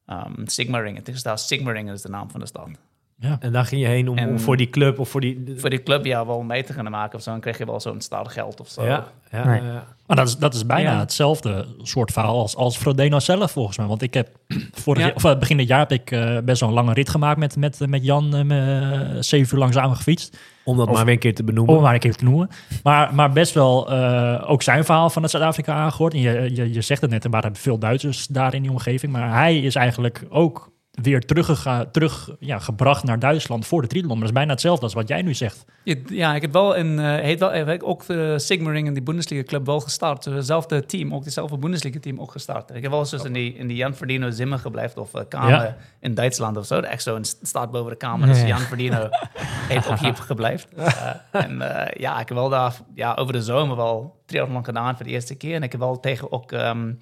Um, 0.06 0.48
Sigmaringen. 0.48 0.98
Het 0.98 1.08
is 1.08 1.22
daar 1.22 1.38
Sigmaringen 1.38 1.94
is 1.94 2.02
de 2.02 2.08
naam 2.08 2.30
van 2.30 2.40
de 2.40 2.46
stad. 2.46 2.68
Ja. 3.18 3.36
En 3.40 3.52
daar 3.52 3.64
ging 3.64 3.80
je 3.80 3.86
heen 3.86 4.08
om, 4.08 4.16
En- 4.18 4.28
om 4.28 4.40
voor 4.40 4.56
die 4.56 4.70
club 4.70 4.98
of 4.98 5.08
voor 5.08 5.20
die... 5.20 5.52
Voor 5.56 5.70
die 5.70 5.82
club 5.82 6.04
ja, 6.04 6.26
wel 6.26 6.42
mee 6.42 6.64
te 6.64 6.72
gaan 6.72 6.90
maken 6.90 7.16
of 7.16 7.22
zo. 7.24 7.30
Dan 7.30 7.40
kreeg 7.40 7.58
je 7.58 7.66
wel 7.66 7.80
zo'n 7.80 8.00
startgeld 8.00 8.60
of 8.60 8.68
zo. 8.68 8.84
ja, 8.84 9.04
ja, 9.30 9.44
Nee. 9.46 9.62
ja. 9.62 9.86
Maar 10.06 10.16
dat 10.16 10.26
is, 10.28 10.36
dat 10.36 10.54
is 10.54 10.66
bijna 10.66 10.92
Ja. 10.92 10.98
hetzelfde 10.98 11.66
soort 11.82 12.12
verhaal 12.12 12.38
als, 12.38 12.56
als 12.56 12.76
Frodeno 12.76 13.18
zelf 13.18 13.50
volgens 13.50 13.76
mij. 13.76 13.86
Want 13.86 14.02
ik 14.02 14.14
heb 14.14 14.28
vorig 14.82 15.00
Ja. 15.00 15.06
jaar, 15.06 15.14
of, 15.16 15.24
eh, 15.24 15.38
begin 15.38 15.56
dit 15.56 15.68
jaar 15.68 15.78
heb 15.78 15.92
ik 15.92 16.10
eh, 16.10 16.38
best 16.44 16.60
wel 16.60 16.68
een 16.68 16.74
lange 16.74 16.92
rit 16.92 17.08
gemaakt 17.08 17.38
met, 17.38 17.56
met, 17.56 17.78
met 17.88 18.04
Jan. 18.04 18.34
eh, 18.34 18.42
me- 18.44 19.16
zeven 19.20 19.54
uur 19.54 19.60
lang 19.60 19.72
samen 19.74 19.96
gefietst. 19.96 20.38
Om 20.64 20.76
dat 20.76 20.88
Of- 20.88 20.94
maar 20.94 21.04
weer 21.04 21.14
een 21.14 21.20
keer 21.20 21.34
te 21.34 21.44
benoemen. 21.44 21.76
Om 21.76 21.82
maar 21.82 21.94
een 21.94 22.00
keer 22.00 22.16
te 22.16 22.24
noemen. 22.24 22.48
Maar, 22.82 23.14
maar 23.14 23.32
best 23.32 23.54
wel 23.54 23.90
eh, 23.92 24.44
ook 24.50 24.62
zijn 24.62 24.84
verhaal 24.84 25.10
van 25.10 25.22
het 25.22 25.30
Zuid-Afrika 25.30 25.74
aangehoord. 25.74 26.14
En 26.14 26.20
je, 26.20 26.54
je, 26.54 26.72
je 26.72 26.80
zegt 26.80 27.00
het 27.00 27.10
net, 27.10 27.24
er 27.24 27.30
waren 27.30 27.56
veel 27.56 27.78
Duitsers 27.78 28.26
daar 28.26 28.54
in 28.54 28.62
die 28.62 28.70
omgeving. 28.70 29.12
Maar 29.12 29.32
hij 29.32 29.58
is 29.58 29.74
eigenlijk 29.74 30.24
ook 30.28 30.72
weer 31.02 31.20
teruggega- 31.26 31.84
terug, 31.84 32.30
ja, 32.38 32.58
gebracht 32.58 33.04
naar 33.04 33.18
Duitsland 33.18 33.66
voor 33.66 33.82
de 33.82 33.88
triathlon. 33.88 34.12
Maar 34.18 34.20
dat 34.26 34.28
is 34.34 34.38
bijna 34.38 34.52
hetzelfde 34.52 34.84
als 34.84 34.94
wat 34.94 35.08
jij 35.08 35.22
nu 35.22 35.34
zegt. 35.34 35.64
Ja, 36.08 36.34
ik 36.34 36.42
heb 36.42 36.52
wel 36.52 36.76
een, 36.76 36.98
eh 36.98 37.14
heet 37.14 37.38
wel, 37.40 37.50
heb 37.52 37.68
ik 37.68 37.82
ook 37.86 38.06
de 38.06 38.38
Sigmaringen, 38.38 38.92
die 38.94 39.02
Bundesliga 39.02 39.42
club, 39.42 39.66
wel 39.66 39.80
gestart. 39.80 40.24
Hetzelfde 40.24 40.86
team, 40.86 41.14
ook 41.14 41.24
dezelfde 41.24 41.58
Bundesliga 41.58 41.98
team 42.00 42.20
ook 42.20 42.30
gestart. 42.30 42.70
Ik 42.74 42.82
heb 42.82 42.90
wel 42.90 43.00
eens 43.00 43.12
in 43.12 43.32
die, 43.32 43.54
in 43.54 43.66
die 43.66 43.76
Jan 43.76 43.94
Verdino 43.94 44.30
Zimmer 44.30 44.58
gebleven 44.58 45.00
of 45.00 45.14
eh, 45.14 45.22
kamer 45.28 45.50
Ja. 45.50 45.76
in 46.00 46.14
Duitsland 46.14 46.56
of 46.56 46.66
zo. 46.66 46.80
Echt 46.80 47.02
zo 47.02 47.16
een 47.16 47.24
staat 47.42 47.70
boven 47.70 47.90
de 47.90 47.96
kamer. 47.96 48.26
Dus 48.28 48.40
Ja. 48.40 48.46
Jan 48.46 48.58
Verdino 48.60 49.08
heeft 49.68 49.88
ook 49.90 49.98
hier 49.98 50.14
gebleven. 50.14 50.68
Eh, 50.76 51.10
en 51.30 51.60
eh, 51.86 52.00
ja, 52.00 52.20
ik 52.20 52.28
heb 52.28 52.36
wel 52.36 52.48
daar 52.48 52.74
ja, 52.94 53.14
over 53.14 53.32
de 53.32 53.42
zomer 53.42 53.76
wel 53.76 54.20
triathlon 54.26 54.64
gedaan 54.64 54.96
voor 54.96 55.04
de 55.04 55.10
eerste 55.10 55.34
keer. 55.34 55.54
En 55.54 55.62
ik 55.62 55.72
heb 55.72 55.80
wel 55.80 56.00
tegen 56.00 56.32
ook 56.32 56.52
ehm, 56.52 56.92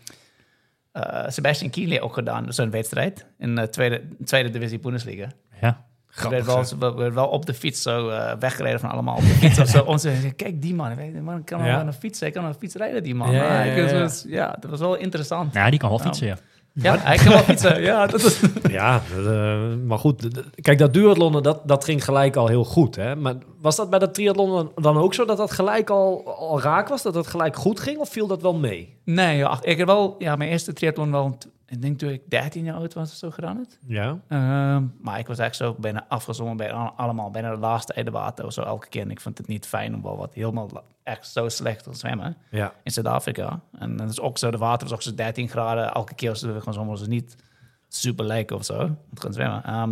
eh, 0.92 1.24
Sebastian 1.28 1.70
Kienle 1.70 2.00
ook 2.00 2.14
gedaan, 2.14 2.52
zo'n 2.52 2.70
wedstrijd 2.70 3.26
in 3.38 3.54
de 3.54 3.68
tweede, 3.68 4.02
tweede 4.24 4.50
divisie 4.50 4.78
Bundesliga. 4.78 5.26
Ja. 5.60 5.84
Wel, 6.28 6.64
we 6.78 6.78
werden 6.78 7.14
wel 7.14 7.28
op 7.28 7.46
de 7.46 7.54
fiets 7.54 7.82
zo 7.82 8.08
eh, 8.08 8.32
weggereden 8.38 8.80
van 8.80 8.90
allemaal 8.90 9.14
op 9.16 9.20
de 9.22 9.26
fiets 9.28 9.58
of 9.58 9.68
zo. 9.68 9.96
Zeggen, 9.96 10.36
kijk 10.36 10.62
die 10.62 10.74
man, 10.74 10.94
weet 10.94 11.12
je, 11.14 11.20
man 11.20 11.44
kan 11.44 11.58
wel 11.58 11.66
Ja. 11.68 11.80
een 11.86 11.92
fiets, 11.92 12.20
hij 12.20 12.30
kan 12.30 12.44
een 12.44 12.54
fiets 12.54 12.74
rijden 12.74 13.02
die 13.02 13.14
man. 13.14 13.30
Ja, 13.32 13.42
Maar 13.48 13.66
ja, 13.66 13.72
ik- 13.72 13.76
ja, 13.88 13.94
ja. 13.96 14.02
dus, 14.02 14.24
ja, 14.28 14.56
dat 14.60 14.70
was 14.70 14.80
wel 14.80 14.94
interessant. 14.96 15.54
ja, 15.54 15.70
die 15.70 15.78
kan 15.78 15.88
wel 15.88 15.98
fietsen, 15.98 16.26
ja. 16.26 16.36
Ja, 16.74 16.96
hij 16.98 17.16
kan 17.16 17.28
wel 17.28 17.38
fietsen. 17.42 17.82
Ja, 17.90 18.06
dat 18.06 18.22
is... 18.22 18.40
Ja, 18.70 19.02
dat, 19.16 19.26
eh, 19.26 19.60
maar 19.86 19.98
goed. 19.98 20.28
Kijk, 20.60 20.78
dat 20.78 20.94
duathlonnen, 20.94 21.42
dat, 21.42 21.60
dat 21.68 21.84
ging 21.84 22.04
gelijk 22.04 22.36
al 22.36 22.46
heel 22.46 22.64
goed. 22.64 22.96
Hè? 22.96 23.16
Maar 23.16 23.34
was 23.60 23.76
dat 23.76 23.90
bij 23.90 23.98
dat 23.98 24.14
triathlon 24.14 24.70
dan- 24.74 24.96
ook 24.96 25.14
zo 25.14 25.24
dat 25.24 25.36
dat 25.36 25.50
gelijk 25.52 25.90
al, 25.90 26.34
al 26.38 26.60
raak 26.60 26.88
was? 26.88 27.02
Dat 27.02 27.14
het 27.14 27.26
gelijk 27.26 27.56
goed 27.56 27.80
ging? 27.80 27.98
Of 27.98 28.08
viel 28.08 28.26
dat 28.26 28.42
wel 28.42 28.54
mee? 28.54 28.96
Nee, 29.04 29.36
ja, 29.36 29.58
ik 29.62 29.78
heb 29.78 29.86
wel, 29.86 30.14
ja, 30.18 30.36
mijn 30.36 30.50
eerste 30.50 30.72
triathlon 30.72 31.10
wel 31.10 31.38
ik 31.72 31.82
denk 31.82 31.98
toen 31.98 32.10
ik 32.10 32.22
13 32.30 32.64
jaar 32.64 32.74
oud 32.76 32.94
was 32.94 33.10
of 33.10 33.16
zo 33.16 33.30
gedaan 33.30 33.56
het. 33.58 33.78
Ja. 33.86 34.18
Ehm, 34.28 34.84
maar 35.00 35.18
ik 35.18 35.26
was 35.26 35.38
echt 35.38 35.56
zo 35.56 35.74
bijna 35.78 36.04
afgezongen 36.08 36.56
bij 36.56 36.72
al- 36.72 36.92
allemaal, 36.96 37.30
bijna 37.30 37.50
de 37.50 37.56
laatste 37.60 37.94
uit 37.94 38.04
de 38.06 38.10
water 38.12 38.44
of 38.44 38.52
zo 38.52 38.62
elke 38.62 38.88
keer. 38.88 39.02
En 39.02 39.10
ik 39.10 39.20
vond 39.20 39.38
het 39.38 39.46
niet 39.46 39.66
fijn 39.66 39.94
om 39.94 40.02
wel 40.02 40.16
wat 40.16 40.34
helemaal 40.34 40.70
echt 41.02 41.28
zo 41.28 41.48
slecht 41.48 41.84
te 41.84 41.94
zwemmen 41.94 42.36
Ja. 42.50 42.72
in 42.82 42.92
Zuid-Afrika. 42.92 43.60
En 43.78 43.96
dan 43.96 44.08
is 44.08 44.20
ook 44.20 44.38
zo, 44.38 44.50
de 44.50 44.58
water 44.58 44.88
was 44.88 44.96
ook 44.96 45.02
zo 45.02 45.14
13 45.14 45.48
graden. 45.48 45.92
Elke 45.92 46.14
keer 46.14 46.30
als 46.30 46.42
we 46.42 46.60
gaan 46.60 46.72
zwemmen 46.72 46.92
was 46.92 47.00
het 47.00 47.10
niet 47.10 47.36
super 47.88 48.24
leuk 48.24 48.50
of 48.50 48.64
zo 48.64 48.78
om 48.82 48.96
te 49.14 49.20
gaan 49.20 49.32
zwemmen. 49.32 49.64
Ehm, 49.64 49.90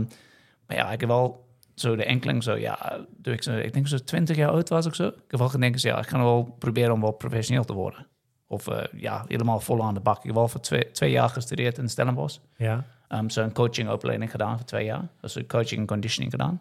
maar 0.66 0.76
ja, 0.76 0.92
ik 0.92 1.00
heb 1.00 1.08
wel 1.08 1.48
zo 1.74 1.96
de 1.96 2.04
enkeling 2.04 2.42
zo, 2.42 2.56
ja, 2.56 2.98
toen 3.22 3.32
ik, 3.32 3.42
zo, 3.42 3.56
ik 3.56 3.72
denk 3.72 3.88
zo 3.88 3.96
20 3.98 4.36
jaar 4.36 4.50
oud 4.50 4.68
was 4.68 4.86
of 4.86 4.94
zo. 4.94 5.06
Ik 5.06 5.14
heb 5.28 5.38
wel 5.40 5.48
gedacht, 5.48 5.80
ja, 5.82 5.98
ik 5.98 6.06
ga 6.08 6.18
wel 6.18 6.54
proberen 6.58 6.92
om 6.92 7.00
wel 7.00 7.10
professioneel 7.12 7.64
te 7.64 7.72
worden. 7.72 8.06
Of 8.52 8.66
eh, 8.68 8.84
ja, 9.00 9.24
helemaal 9.28 9.60
vol 9.60 9.82
aan 9.82 9.94
de 9.94 10.00
bak. 10.00 10.16
Ik 10.18 10.22
heb 10.24 10.34
wel 10.34 10.48
voor 10.48 10.60
twee, 10.60 10.90
twee 10.90 11.10
jaar 11.10 11.28
gestudeerd 11.28 11.78
in 11.78 11.88
Stellenbosch. 11.88 12.38
Ja. 12.56 12.84
Um, 13.08 13.30
Zo'n 13.30 13.52
coachingopleiding 13.52 14.30
gedaan 14.30 14.56
voor 14.56 14.66
twee 14.66 14.84
jaar. 14.84 15.08
Dus 15.20 15.34
een 15.34 15.46
coaching 15.46 15.80
en 15.80 15.86
conditioning 15.86 16.30
gedaan. 16.32 16.60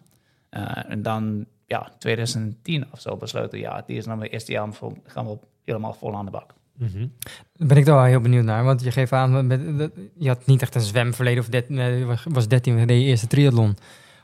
Eh, 0.49 0.91
en 0.91 1.01
dan, 1.01 1.45
ja, 1.65 1.91
2010 1.97 2.85
of 2.91 2.99
zo 3.01 3.17
besloten, 3.17 3.59
ja, 3.59 3.83
die 3.85 3.97
is 3.97 4.05
dan 4.05 4.17
mijn 4.17 4.31
eerste 4.31 4.51
jaar, 4.51 4.67
gaan 5.05 5.25
we 5.27 5.37
helemaal 5.65 5.93
vol 5.93 6.15
aan 6.15 6.25
de 6.25 6.31
bak. 6.31 6.53
Mhm. 6.77 7.07
Daar 7.53 7.67
ben 7.67 7.77
ik 7.77 7.85
toch 7.85 7.95
wel 7.95 8.03
heel 8.03 8.21
benieuwd 8.21 8.43
naar. 8.43 8.63
Want 8.63 8.83
je 8.83 8.91
geeft 8.91 9.11
aan, 9.11 9.47
met, 9.47 9.77
dat- 9.77 9.91
je 10.17 10.27
had 10.27 10.45
niet 10.45 10.61
echt 10.61 10.75
een 10.75 10.81
zwemverleden. 10.81 11.43
Of 11.43 11.51
je 11.51 12.05
was- 12.05 12.25
was 12.29 12.47
13, 12.47 12.73
we 12.75 12.79
deden 12.85 12.99
je 13.03 13.05
eerste 13.09 13.27
triathlon. 13.27 13.77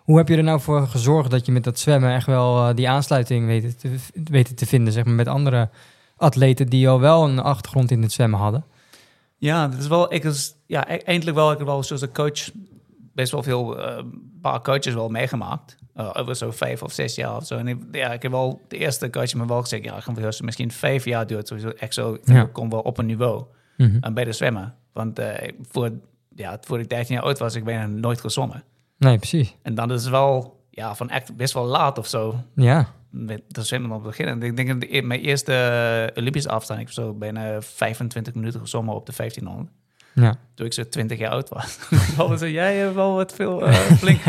Hoe 0.04 0.18
heb 0.18 0.28
je 0.28 0.38
er 0.38 0.44
nou 0.44 0.60
voor 0.62 0.88
gezorgd 0.88 1.32
dat 1.32 1.46
je 1.46 1.52
met 1.52 1.64
dat 1.64 1.80
zwemmen 1.80 2.14
echt 2.14 2.26
wel 2.28 2.70
eh, 2.70 2.76
die 2.76 2.90
aansluiting 2.90 3.46
weet 3.46 3.80
te, 3.80 3.96
weet 4.24 4.58
te 4.58 4.66
vinden 4.66 4.94
zeg 4.94 5.06
maar, 5.06 5.14
met 5.14 5.28
andere 5.28 5.70
atleten 6.18 6.68
die 6.68 6.90
al 6.90 7.00
wel 7.00 7.24
een 7.24 7.40
achtergrond 7.40 7.92
in 7.92 8.02
het 8.02 8.12
zwemmen 8.12 8.40
hadden? 8.40 8.66
Ja, 9.38 9.68
dat 9.68 9.80
is 9.80 9.88
wel, 9.88 10.14
ik 10.14 10.24
is, 10.24 10.56
ja, 10.68 10.92
e- 10.92 10.96
eindelijk 10.98 11.38
wel, 11.38 11.52
ik 11.52 11.58
heb 11.58 11.68
wel 11.68 11.84
zoals 11.84 12.02
een 12.02 12.14
coach 12.14 12.50
best 13.14 13.32
wel 13.32 13.44
veel, 13.44 13.80
eh, 13.80 13.98
een 13.98 14.40
paar 14.42 14.62
coaches 14.62 14.94
wel 14.94 15.10
meegemaakt. 15.10 15.78
Eh, 15.94 16.10
over 16.14 16.36
zo 16.36 16.52
vijf 16.52 16.84
of 16.84 16.92
zes 16.92 17.16
jaar 17.16 17.36
of 17.36 17.46
zo. 17.46 17.58
En 17.58 17.68
ik, 17.68 17.78
ja, 17.92 18.14
ik 18.14 18.22
heb 18.22 18.32
wel, 18.32 18.62
de 18.68 18.78
eerste 18.78 19.10
coach 19.10 19.34
me 19.34 19.46
wel 19.46 19.62
gezegd, 19.62 19.84
ja, 19.84 19.98
ik 19.98 20.42
misschien 20.42 20.72
vijf 20.72 21.06
jaar 21.06 21.28
duurt 21.28 21.48
sowieso 21.48 21.70
echt 21.70 21.94
zo, 21.94 22.14
ik 22.14 22.28
Ja. 22.28 22.44
kom 22.46 22.70
wel 22.70 22.80
op 22.82 22.98
een 22.98 23.06
niveau. 23.06 23.44
Mhm. 23.78 23.98
En 24.02 24.14
bij 24.14 24.24
de 24.24 24.32
zwemmen. 24.32 24.76
Want 24.94 25.20
eh, 25.20 25.52
voor, 25.70 25.92
ja, 26.36 26.58
voor 26.62 26.80
ik 26.80 26.90
13 26.90 27.16
jaar 27.16 27.24
oud 27.24 27.40
was, 27.40 27.56
ik 27.56 27.64
bijna 27.64 27.86
nooit 27.86 28.22
gezwommen. 28.22 28.64
Nee, 28.98 29.18
precies. 29.18 29.56
En 29.62 29.76
dan 29.76 29.92
is 29.92 30.02
het 30.02 30.12
wel, 30.12 30.60
ja, 30.76 30.96
van 30.96 31.10
echt 31.10 31.36
best 31.36 31.54
wel 31.54 31.66
laat 31.66 31.98
of 31.98 32.08
zo 32.08 32.36
Ja, 32.56 32.88
met 33.10 33.42
de 33.48 33.64
zwemmen 33.64 33.92
op 33.92 34.04
beginnen. 34.04 34.42
Ik 34.44 34.56
denk 34.56 34.68
dat 34.68 34.82
de- 34.82 35.02
mijn 35.02 35.20
eerste 35.22 35.54
eh, 36.16 36.22
Olympische 36.22 36.50
afstand, 36.50 36.80
ik 36.80 36.90
zo 36.90 37.14
bijna 37.14 37.62
25 37.62 38.34
minuten 38.34 38.60
gezwommen 38.60 38.96
op 38.96 39.06
de 39.06 39.14
1500. 39.18 39.70
ja. 40.14 40.36
Toen 40.56 40.66
ik 40.66 40.74
zo 40.74 40.90
20 40.90 41.18
jaar 41.18 41.32
oud 41.32 41.50
was. 41.50 41.80
Zei 42.40 42.52
jij 42.52 42.76
hebt 42.76 42.94
wel 42.96 43.14
wat 43.16 43.34
veel, 43.34 43.66
eh, 43.68 43.74
flink, 44.04 44.20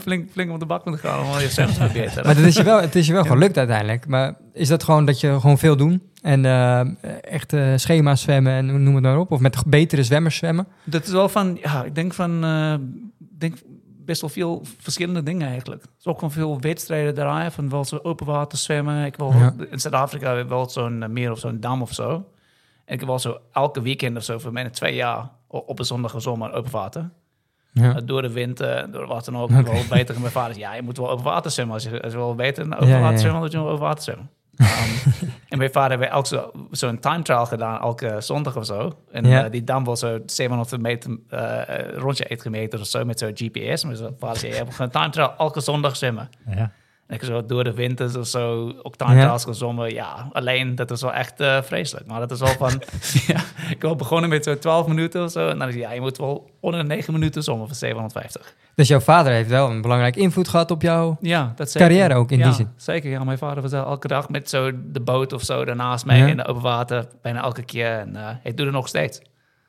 flink, 0.00 0.30
flink 0.30 0.50
op 0.52 0.58
de 0.60 0.66
bak 0.66 0.84
moeten 0.84 1.08
gaan 1.08 1.20
om 1.24 1.30
al 1.30 1.40
je 1.40 1.48
zwemmen 1.48 1.74
te 1.74 1.80
verbeteren. 1.80 2.26
Maar 2.26 2.36
het 2.36 2.44
is 2.44 2.56
je 2.56 2.62
wel, 2.62 2.80
het 2.80 2.94
is 2.94 3.06
je 3.06 3.12
wel 3.12 3.24
gelukt 3.34 3.56
uiteindelijk. 3.58 4.06
Maar 4.06 4.36
is 4.52 4.68
dat 4.68 4.82
gewoon 4.84 5.04
dat 5.04 5.20
je 5.20 5.40
gewoon 5.40 5.58
veel 5.58 5.76
doen? 5.76 6.02
En 6.22 6.44
eh, 6.44 6.80
echt 7.32 7.52
eh, 7.52 7.72
schema's 7.76 8.20
zwemmen 8.20 8.52
en 8.52 8.82
noem 8.82 8.94
het 8.94 9.04
maar 9.04 9.18
op? 9.18 9.30
Of 9.32 9.40
met 9.40 9.62
betere 9.66 10.02
zwemmers 10.02 10.36
zwemmen? 10.36 10.66
Dat 10.84 11.04
is 11.06 11.10
wel 11.12 11.28
van, 11.28 11.58
ja, 11.62 11.84
ik 11.84 11.94
denk 11.94 12.14
van, 12.14 12.44
eh, 12.44 12.74
denk 13.38 13.54
best 14.08 14.20
wel 14.20 14.30
veel 14.30 14.62
verschillende 14.78 15.22
dingen 15.22 15.48
eigenlijk. 15.48 15.82
Er 15.82 15.88
is 15.98 16.06
ook 16.06 16.18
van 16.20 16.30
veel 16.30 16.60
wedstrijden 16.60 17.14
draaien, 17.14 17.52
van 17.52 17.68
wel 17.68 17.84
zo 17.84 17.98
open 18.02 18.26
water 18.26 18.58
zwemmen. 18.58 19.04
Ik 19.04 19.16
wil 19.16 19.32
Ja. 19.32 19.54
in 19.70 19.80
Zuid-Afrika 19.80 20.26
hebben 20.26 20.44
we 20.48 20.54
wel 20.54 20.68
zo'n 20.68 21.02
eh, 21.02 21.08
meer 21.08 21.30
of 21.30 21.38
zo'n 21.38 21.60
dam 21.60 21.82
of 21.82 21.92
zo. 21.92 22.10
En 22.84 22.94
ik 22.94 22.98
heb 23.00 23.08
wel 23.08 23.18
zo 23.18 23.38
elke 23.52 23.82
weekend 23.82 24.16
of 24.16 24.22
zo 24.24 24.38
voor 24.38 24.52
bijna 24.52 24.70
twee 24.70 24.94
jaar 24.94 25.30
op 25.46 25.78
een 25.78 25.84
zondag 25.84 26.14
en 26.14 26.20
zomer 26.20 26.52
open 26.52 26.70
water. 26.70 27.10
Ja. 27.72 27.88
Uh, 27.88 27.96
door 28.04 28.22
de 28.22 28.32
wind, 28.32 28.60
eh, 28.60 28.82
door 28.90 29.06
wat 29.06 29.24
dan 29.24 29.36
ook. 29.36 29.50
Wel 29.50 29.82
beter 29.90 30.20
mijn 30.20 30.32
vader. 30.32 30.58
Ja, 30.58 30.74
je 30.74 30.82
moet 30.82 30.96
wel 30.96 31.10
open 31.10 31.24
water 31.24 31.50
zwemmen. 31.50 31.74
Als 31.74 31.84
je, 31.84 32.02
als 32.02 32.12
je 32.12 32.18
wel 32.18 32.34
beter 32.34 32.64
open 32.64 32.86
Ja, 32.86 33.00
water 33.00 33.18
zwemmen, 33.18 33.32
dan 33.32 33.40
moet 33.40 33.52
je 33.52 33.58
wel 33.58 33.68
open 33.68 33.80
water 33.82 34.02
zwemmen. 34.04 34.30
Um, 34.60 34.66
en 35.48 35.58
mijn 35.58 35.72
vader 35.72 35.98
heeft 36.12 36.26
zo- 36.28 36.50
zo'n 36.70 36.98
time 36.98 37.22
trial 37.22 37.46
gedaan, 37.46 37.80
elke 37.80 38.16
zondag 38.20 38.56
of 38.56 38.64
zo. 38.66 38.92
En 39.12 39.24
Ja. 39.24 39.44
eh, 39.44 39.50
die 39.50 39.64
dam 39.64 39.84
was 39.84 40.00
zo 40.00 40.18
700 40.26 40.82
meter 40.82 41.18
eh, 41.28 41.60
rondje 41.94 42.28
uitgemeten 42.28 42.80
of 42.80 42.86
zo 42.86 43.04
met 43.04 43.18
zo'n 43.18 43.30
GPS. 43.34 43.84
Maar 43.84 43.96
zijn 43.96 44.14
vader 44.18 44.36
zei, 44.36 44.52
je 44.52 44.58
hebt 44.58 44.74
gewoon 44.74 44.90
time 44.90 45.10
trial 45.10 45.34
elke 45.38 45.60
zondag 45.60 45.96
zwemmen. 45.96 46.28
Ja. 46.50 46.70
En 47.08 47.14
ik 47.14 47.22
zo 47.22 47.46
door 47.46 47.64
de 47.64 47.74
winters 47.74 48.16
of 48.16 48.26
zo 48.26 48.72
time 48.96 49.14
Ja. 49.20 49.38
gezongen. 49.38 49.92
Ja, 49.94 50.28
alleen 50.32 50.74
dat 50.74 50.90
is 50.90 51.00
wel 51.02 51.12
echt 51.12 51.40
eh, 51.40 51.62
vreselijk. 51.62 52.06
Maar 52.06 52.20
dat 52.20 52.30
is 52.30 52.38
wel 52.40 52.48
van, 52.48 52.82
ja, 53.26 53.40
ik 53.70 53.82
was 53.82 53.96
begonnen 53.96 54.30
met 54.30 54.44
zo 54.44 54.58
12 54.58 54.86
minuten 54.86 55.24
of 55.24 55.30
zo. 55.30 55.48
En 55.48 55.58
dan 55.58 55.68
is 55.68 55.74
ja, 55.74 55.92
je 55.92 56.00
moet 56.00 56.18
wel 56.18 56.50
onder 56.60 56.80
de 56.80 56.86
9 56.86 57.12
minuten 57.12 57.42
zwemmen 57.42 57.66
voor 57.66 57.76
750. 57.76 58.54
Dus 58.74 58.88
jouw 58.88 59.00
vader 59.00 59.32
heeft 59.32 59.48
wel 59.48 59.70
een 59.70 59.80
belangrijke 59.82 60.18
invloed 60.20 60.48
gehad 60.48 60.70
op 60.70 60.82
jou. 60.82 61.16
Ja, 61.20 61.52
dat 61.56 61.70
zeker. 61.70 61.88
Carrière 61.88 62.14
ook 62.14 62.30
in 62.30 62.38
ja, 62.38 62.44
die 62.44 62.52
zin. 62.54 62.68
Zeker, 62.76 63.10
ja. 63.10 63.24
Mijn 63.24 63.38
vader 63.38 63.62
was 63.62 63.72
elke 63.72 64.08
dag 64.08 64.28
met 64.28 64.48
zo 64.48 64.70
de 64.92 65.00
boot 65.00 65.32
of 65.32 65.42
zo 65.42 65.64
daarnaast 65.64 66.04
mij 66.06 66.18
Ja. 66.18 66.26
in 66.26 66.36
de 66.36 66.46
open 66.46 66.62
water. 66.62 67.06
Bijna 67.22 67.42
elke 67.42 67.62
keer. 67.62 67.90
En 67.98 68.16
eh, 68.16 68.22
hij 68.42 68.54
doet 68.54 68.66
het 68.66 68.74
nog 68.74 68.88
steeds. 68.88 69.20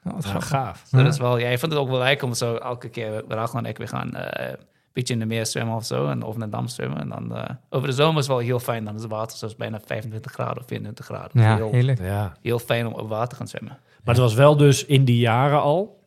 Oh, 0.03 0.13
wat 0.33 0.43
gaaf. 0.43 0.83
Ja. 0.91 1.03
dat 1.03 1.13
is 1.13 1.19
wel, 1.19 1.37
ja, 1.37 1.47
ik 1.49 1.59
vond 1.59 1.71
het 1.71 1.81
ook 1.81 1.89
wel 1.89 1.99
leuk 1.99 2.23
om 2.23 2.33
zo 2.33 2.55
elke 2.55 2.89
keer, 2.89 3.23
Rachel 3.27 3.59
en 3.59 3.65
ik, 3.65 3.77
we 3.77 3.87
gaan 3.87 4.15
eh, 4.15 4.53
beetje 4.99 5.13
in 5.13 5.19
de 5.19 5.25
meer 5.25 5.45
zwemmen 5.45 5.75
of 5.75 5.85
zo. 5.85 6.07
En 6.07 6.23
of 6.23 6.33
in 6.33 6.39
de 6.39 6.49
dam 6.49 6.67
zwemmen. 6.67 6.99
En 6.99 7.09
dan 7.09 7.35
eh, 7.35 7.55
over 7.69 7.87
de 7.87 7.93
zomer 7.93 8.19
is 8.19 8.27
het 8.27 8.35
wel 8.35 8.45
heel 8.45 8.59
fijn. 8.59 8.85
Dan 8.85 8.95
is 8.95 9.01
het 9.01 9.11
water 9.11 9.37
zoals 9.37 9.55
bijna 9.55 9.79
25 9.85 10.31
graden 10.31 10.57
of 10.61 10.67
24 10.67 11.05
graden. 11.05 11.29
Dus 11.33 11.43
Ja, 11.43 11.55
heel, 11.55 11.71
heerlijk. 11.71 11.99
Ja. 11.99 12.33
heel 12.41 12.59
fijn 12.59 12.87
om 12.87 12.93
op 12.93 13.09
water 13.09 13.29
te 13.29 13.35
gaan 13.35 13.47
zwemmen. 13.47 13.77
Maar 14.03 14.15
het 14.15 14.23
was 14.23 14.33
wel 14.33 14.57
dus 14.57 14.85
in 14.85 15.05
die 15.05 15.19
jaren 15.19 15.61
al, 15.61 16.03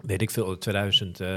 weet 0.00 0.22
ik 0.22 0.30
veel, 0.30 0.58
2000, 0.58 1.20
eh, 1.20 1.28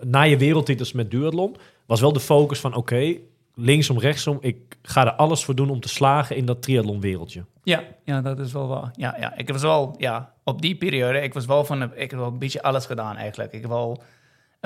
na 0.00 0.22
je 0.22 0.36
wereldtitels 0.36 0.92
met 0.92 1.10
duathlon, 1.10 1.56
was 1.86 2.00
wel 2.00 2.12
de 2.12 2.20
focus 2.20 2.60
van 2.60 2.74
oké, 2.74 3.16
linksom, 3.54 3.98
rechtsom, 3.98 4.38
ik 4.40 4.76
ga 4.82 5.06
er 5.06 5.12
alles 5.12 5.44
voor 5.44 5.54
doen 5.54 5.70
om 5.70 5.80
te 5.80 5.88
slagen 5.88 6.36
in 6.36 6.46
dat 6.46 6.62
triathlon 6.62 7.00
wereldje. 7.00 7.44
Ja, 7.62 7.82
ja, 8.04 8.20
dat 8.20 8.38
is 8.38 8.52
wel 8.52 8.68
waar. 8.68 8.90
Ja, 8.92 9.16
ja, 9.20 9.36
ik 9.36 9.48
was 9.48 9.62
wel, 9.62 9.94
ja, 9.98 10.32
op 10.44 10.62
die 10.62 10.76
periode, 10.76 11.20
ik 11.20 11.34
was 11.34 11.46
wel 11.46 11.64
van, 11.64 11.82
ik 11.82 12.10
heb 12.10 12.20
wel 12.20 12.28
een 12.28 12.38
beetje 12.38 12.62
alles 12.62 12.86
gedaan 12.86 13.16
eigenlijk. 13.16 13.52
Ik 13.52 13.60
heb 13.60 13.70
wel 13.70 14.02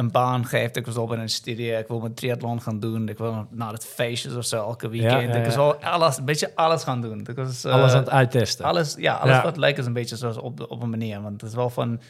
een 0.00 0.10
baan 0.10 0.46
gegeven, 0.46 0.74
ik 0.74 0.86
was 0.86 0.96
al 0.96 1.06
bij 1.06 1.18
een 1.18 1.28
studie, 1.28 1.72
ik 1.72 1.88
wil 1.88 2.00
mijn 2.00 2.14
triathlon 2.14 2.62
gaan 2.62 2.80
doen, 2.80 3.08
ik 3.08 3.18
wil 3.18 3.46
naar 3.50 3.72
het 3.72 3.84
feestjes 3.86 4.34
of 4.34 4.44
zo, 4.44 4.56
elke 4.56 4.88
weekend. 4.88 5.34
ja, 5.34 5.40
Ik 5.42 5.50
wel 5.52 5.74
alles, 5.82 6.16
een 6.18 6.24
beetje 6.24 6.54
alles 6.56 6.82
gaan 6.82 7.00
doen. 7.00 7.20
Ik 7.20 7.36
was, 7.36 7.64
eh, 7.64 7.72
alles 7.72 7.92
aan 7.92 7.98
het 7.98 8.10
uittesten. 8.10 8.64
alles, 8.64 8.94
ja, 8.98 9.14
alles 9.16 9.42
wat 9.42 9.56
lijkt 9.56 9.78
is 9.78 9.86
een 9.86 9.92
beetje 9.92 10.16
zoals 10.16 10.36
op, 10.36 10.66
op 10.68 10.82
een 10.82 10.90
manier. 10.90 11.20
Want 11.22 11.40
het 11.40 11.50
is 11.50 11.56
wel 11.56 11.70
van, 11.70 12.00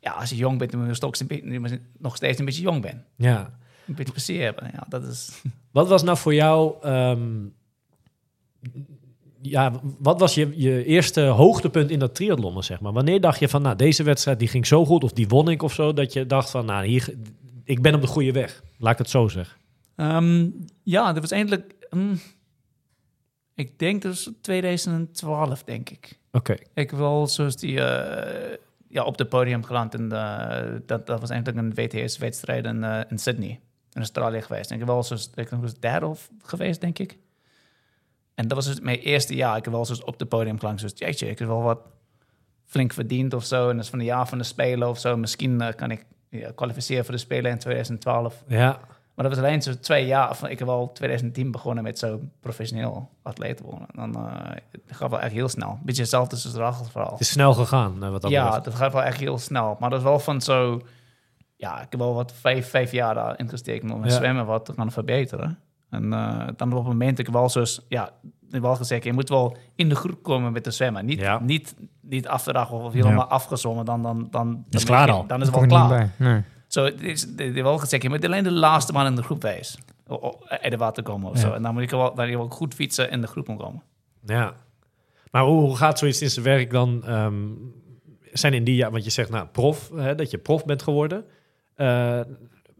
ja, 0.00 0.10
als 0.12 0.30
je 0.30 0.36
jong 0.36 0.58
bent, 0.58 0.72
moet 0.72 0.80
je 0.82 0.86
nog 0.86 0.96
steeds 0.96 1.20
een 1.20 1.26
beetje- 1.26 1.80
nog 1.98 2.16
steeds 2.16 2.38
een 2.38 2.44
beetje 2.44 2.62
jong 2.62 2.82
bent. 2.82 3.02
Ja. 3.16 3.38
Een 3.86 3.94
beetje 3.94 4.12
plezier 4.12 4.42
hebben, 4.42 4.70
ja, 4.72 4.84
dat 4.88 5.02
is... 5.02 5.42
Wat 5.72 5.88
was 5.88 6.02
nou 6.02 6.16
voor 6.18 6.34
jou, 6.34 6.74
ehm, 6.82 7.28
ja, 9.42 9.80
wat 9.98 10.20
was 10.20 10.34
je, 10.34 10.52
je 10.54 10.84
eerste 10.84 11.20
hoogtepunt 11.20 11.90
in 11.90 11.98
dat 11.98 12.14
triathlon, 12.14 12.62
zeg 12.62 12.80
maar? 12.80 12.92
Wanneer 12.92 13.20
dacht 13.20 13.38
je 13.38 13.48
van, 13.48 13.62
nou, 13.62 13.76
deze 13.76 14.02
wedstrijd 14.02 14.38
die 14.38 14.48
ging 14.48 14.66
zo 14.66 14.84
goed 14.84 15.04
of 15.04 15.12
die 15.12 15.28
won 15.28 15.48
ik 15.48 15.62
of 15.62 15.72
zo, 15.72 15.92
dat 15.92 16.12
je 16.12 16.26
dacht 16.26 16.50
van, 16.50 16.64
nou, 16.64 16.86
hier, 16.86 17.14
ik 17.64 17.82
ben 17.82 17.94
op 17.94 18.00
de 18.00 18.06
goede 18.06 18.32
weg. 18.32 18.62
Laat 18.78 18.92
ik 18.92 18.98
het 18.98 19.10
zo 19.10 19.28
zeggen. 19.28 19.58
Ehm, 19.96 20.46
ja, 20.82 21.12
dat 21.12 21.22
was 21.22 21.30
eindelijk... 21.30 21.74
mm, 21.90 22.20
ik 23.54 23.78
denk 23.78 24.02
dus 24.02 24.30
2012, 24.40 25.64
denk 25.64 25.90
ik. 25.90 26.18
Oké. 26.32 26.56
Ik 26.74 26.90
wel 26.90 27.26
zoals 27.26 27.56
die 27.56 27.80
eh, 27.80 28.56
ja, 28.88 29.04
op 29.04 29.18
het 29.18 29.28
podium 29.28 29.64
geland. 29.64 29.94
En 29.94 30.12
eh, 30.12 30.80
dat, 30.86 31.06
dat 31.06 31.20
was 31.20 31.30
eigenlijk 31.30 31.58
een 31.58 31.74
WTS-wedstrijd 31.74 32.64
in, 32.64 32.84
eh, 32.84 33.00
in 33.08 33.18
Sydney, 33.18 33.50
in 33.92 34.00
Australië 34.00 34.42
geweest. 34.42 34.70
En 34.70 34.80
ik 34.80 34.86
wel 34.86 35.02
zoals, 35.02 35.30
ik 35.34 35.48
was 35.48 35.74
derde 35.74 36.06
of 36.06 36.30
geweest, 36.42 36.80
denk 36.80 36.98
ik. 36.98 37.18
En 38.38 38.48
dat 38.48 38.56
was 38.56 38.66
dus 38.66 38.80
mijn 38.80 38.98
eerste 38.98 39.34
jaar. 39.34 39.56
Ik 39.56 39.64
heb 39.64 39.72
wel 39.72 39.84
zoals 39.84 40.04
op 40.04 40.18
het 40.18 40.28
podium 40.28 40.58
geland. 40.58 40.80
Dus 40.80 40.92
jeetje, 40.94 41.28
ik 41.30 41.38
heb 41.38 41.48
wel 41.48 41.62
wat 41.62 41.78
flink 42.64 42.92
verdiend 42.92 43.34
of 43.34 43.44
zo. 43.44 43.68
En 43.68 43.74
dat 43.76 43.84
is 43.84 43.90
van 43.90 43.98
een 43.98 44.04
jaar 44.04 44.28
van 44.28 44.38
de 44.38 44.44
Spelen 44.44 44.88
of 44.88 44.98
zo. 44.98 45.16
Misschien 45.16 45.60
eh, 45.60 45.74
kan 45.74 45.90
ik 45.90 46.04
ja, 46.30 46.50
kwalificeren 46.54 47.04
voor 47.04 47.14
de 47.14 47.20
Spelen 47.20 47.50
in 47.50 47.58
2012. 47.58 48.42
Ja. 48.46 48.78
Maar 49.14 49.26
dat 49.28 49.36
was 49.36 49.44
alleen 49.44 49.62
zo 49.62 49.78
twee 49.80 50.06
jaar. 50.06 50.36
Van, 50.36 50.48
ik 50.50 50.58
heb 50.58 50.68
al 50.68 50.92
2010 50.92 51.50
begonnen 51.50 51.84
met 51.84 51.98
zo 51.98 52.20
professioneel 52.40 53.08
atleet 53.22 53.60
worden. 53.60 53.86
Dan 53.94 54.14
eh, 54.16 54.50
het 54.72 54.96
gaat 54.96 55.10
wel 55.10 55.20
echt 55.20 55.32
heel 55.32 55.48
snel. 55.48 55.70
Een 55.70 55.78
beetje 55.84 56.00
hetzelfde 56.02 56.34
als 56.34 56.44
het 56.44 56.54
Rachels 56.54 56.90
verhaal. 56.90 57.10
Het 57.10 57.20
is 57.20 57.30
snel 57.30 57.54
gegaan, 57.54 58.04
eh, 58.04 58.10
wat 58.10 58.22
dat 58.22 58.30
Ja, 58.30 58.44
betreft. 58.44 58.64
dat 58.64 58.74
gaat 58.74 58.92
wel 58.92 59.02
echt 59.02 59.18
heel 59.20 59.38
snel. 59.38 59.76
Maar 59.80 59.90
dat 59.90 59.98
is 59.98 60.04
wel 60.04 60.18
van 60.18 60.40
zo... 60.40 60.80
Ja, 61.56 61.80
ik 61.80 61.86
heb 61.90 62.00
wel 62.00 62.14
wat 62.14 62.32
vijf, 62.32 62.70
vijf 62.70 62.92
jaar 62.92 63.14
daarin 63.14 63.48
gestoken 63.48 63.90
om 63.90 63.98
mijn 64.00 64.12
Ja. 64.12 64.16
zwemmen 64.18 64.46
wat 64.46 64.64
te 64.64 64.72
gaan 64.72 64.92
verbeteren. 64.92 65.58
En 65.90 66.12
eh, 66.12 66.46
dan 66.56 66.72
op 66.72 66.78
het 66.78 66.86
moment 66.86 67.18
ik 67.18 67.28
wel 67.28 67.48
zo's... 67.48 67.84
Ja, 67.88 68.10
wel 68.50 68.76
gezegd, 68.76 69.04
je 69.04 69.12
moet 69.12 69.28
wel 69.28 69.56
in 69.74 69.88
de 69.88 69.94
groep 69.94 70.22
komen 70.22 70.52
met 70.52 70.64
de 70.64 70.70
zwemmen. 70.70 71.06
Niet, 71.06 71.20
Ja. 71.20 71.38
niet, 71.40 71.74
niet 72.00 72.28
af 72.28 72.42
te 72.42 72.52
dag 72.52 72.70
of 72.70 72.92
helemaal 72.92 73.26
afgezommen. 73.26 73.84
Dan, 73.84 74.02
dan, 74.02 74.16
dan, 74.30 74.30
dan, 74.30 74.64
is 74.70 74.84
klaar 74.84 75.06
je- 75.06 75.12
al. 75.12 75.26
Dan 75.26 75.40
is 75.40 75.46
het 75.46 75.56
wel 75.56 75.66
klaar. 75.66 76.12
Nee. 76.18 76.42
Zo, 76.66 76.84
het 76.84 77.02
is, 77.02 77.26
ik 77.36 77.38
heb 77.54 77.54
wel 77.64 77.78
gezegd, 77.78 78.02
je 78.02 78.08
moet 78.08 78.24
alleen 78.24 78.44
de 78.44 78.50
laatste 78.52 78.92
man 78.92 79.06
in 79.06 79.14
de 79.14 79.22
groep 79.22 79.44
o- 80.06 80.38
Uit 80.48 80.70
de 80.70 80.76
water 80.76 81.02
komen 81.02 81.30
of 81.30 81.34
Ja. 81.34 81.40
zo. 81.40 81.52
En 81.52 81.62
dan 81.62 81.72
moet 81.74 81.82
ik 81.82 81.90
wel, 81.90 82.14
dan 82.14 82.30
je 82.30 82.36
wel 82.36 82.48
goed 82.48 82.74
fietsen 82.74 83.10
in 83.10 83.20
de 83.20 83.26
groep 83.26 83.48
moet 83.48 83.58
komen. 83.58 83.82
Ja. 84.24 84.52
Maar 85.30 85.42
hoe, 85.42 85.60
hoe 85.60 85.76
gaat 85.76 85.98
zoiets 85.98 86.22
in 86.22 86.30
zijn 86.30 86.44
werk 86.44 86.70
dan? 86.70 87.04
ehm, 87.04 87.34
zijn 88.32 88.52
in 88.54 88.64
die 88.64 88.74
jaar, 88.74 88.90
want 88.90 89.04
je 89.04 89.10
zegt 89.10 89.30
nou 89.30 89.46
prof, 89.46 89.90
hè, 89.94 90.14
dat 90.14 90.30
je 90.30 90.38
prof 90.38 90.64
bent 90.64 90.82
geworden. 90.82 91.24
Eh, 91.74 92.20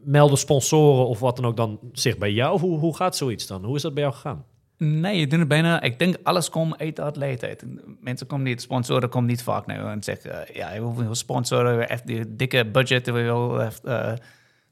melden 0.03 0.37
sponsoren 0.37 1.07
of 1.07 1.19
wat 1.19 1.35
dan 1.35 1.45
ook 1.45 1.57
dan 1.57 1.79
zich 1.91 2.17
bij 2.17 2.31
jou? 2.31 2.59
Hoe, 2.59 2.79
hoe 2.79 2.95
gaat 2.95 3.15
zoiets 3.15 3.47
dan? 3.47 3.63
Hoe 3.63 3.75
is 3.75 3.81
dat 3.81 3.93
bij 3.93 4.03
jou 4.03 4.15
gegaan? 4.15 4.45
Nee, 4.77 5.19
je 5.19 5.27
doet 5.27 5.39
het 5.39 5.47
bijna. 5.47 5.81
Ik 5.81 5.99
denk 5.99 6.15
alles 6.23 6.49
komt 6.49 6.77
uit 6.77 6.95
de 6.95 7.01
atleetheid. 7.01 7.65
Mensen 8.01 8.27
komen 8.27 8.45
niet, 8.45 8.61
sponsoren 8.61 9.09
komen 9.09 9.29
niet 9.29 9.43
vaak 9.43 9.65
naar 9.65 9.85
en 9.91 10.03
zeggen: 10.03 10.47
eh, 10.47 10.55
ja, 10.55 10.71
we 10.71 10.93
willen 10.95 11.15
sponsoren, 11.15 11.89
echt 11.89 12.07
die 12.07 12.35
dikke 12.35 12.65
budget, 12.65 13.05
we 13.11 13.69
eh, 13.83 14.13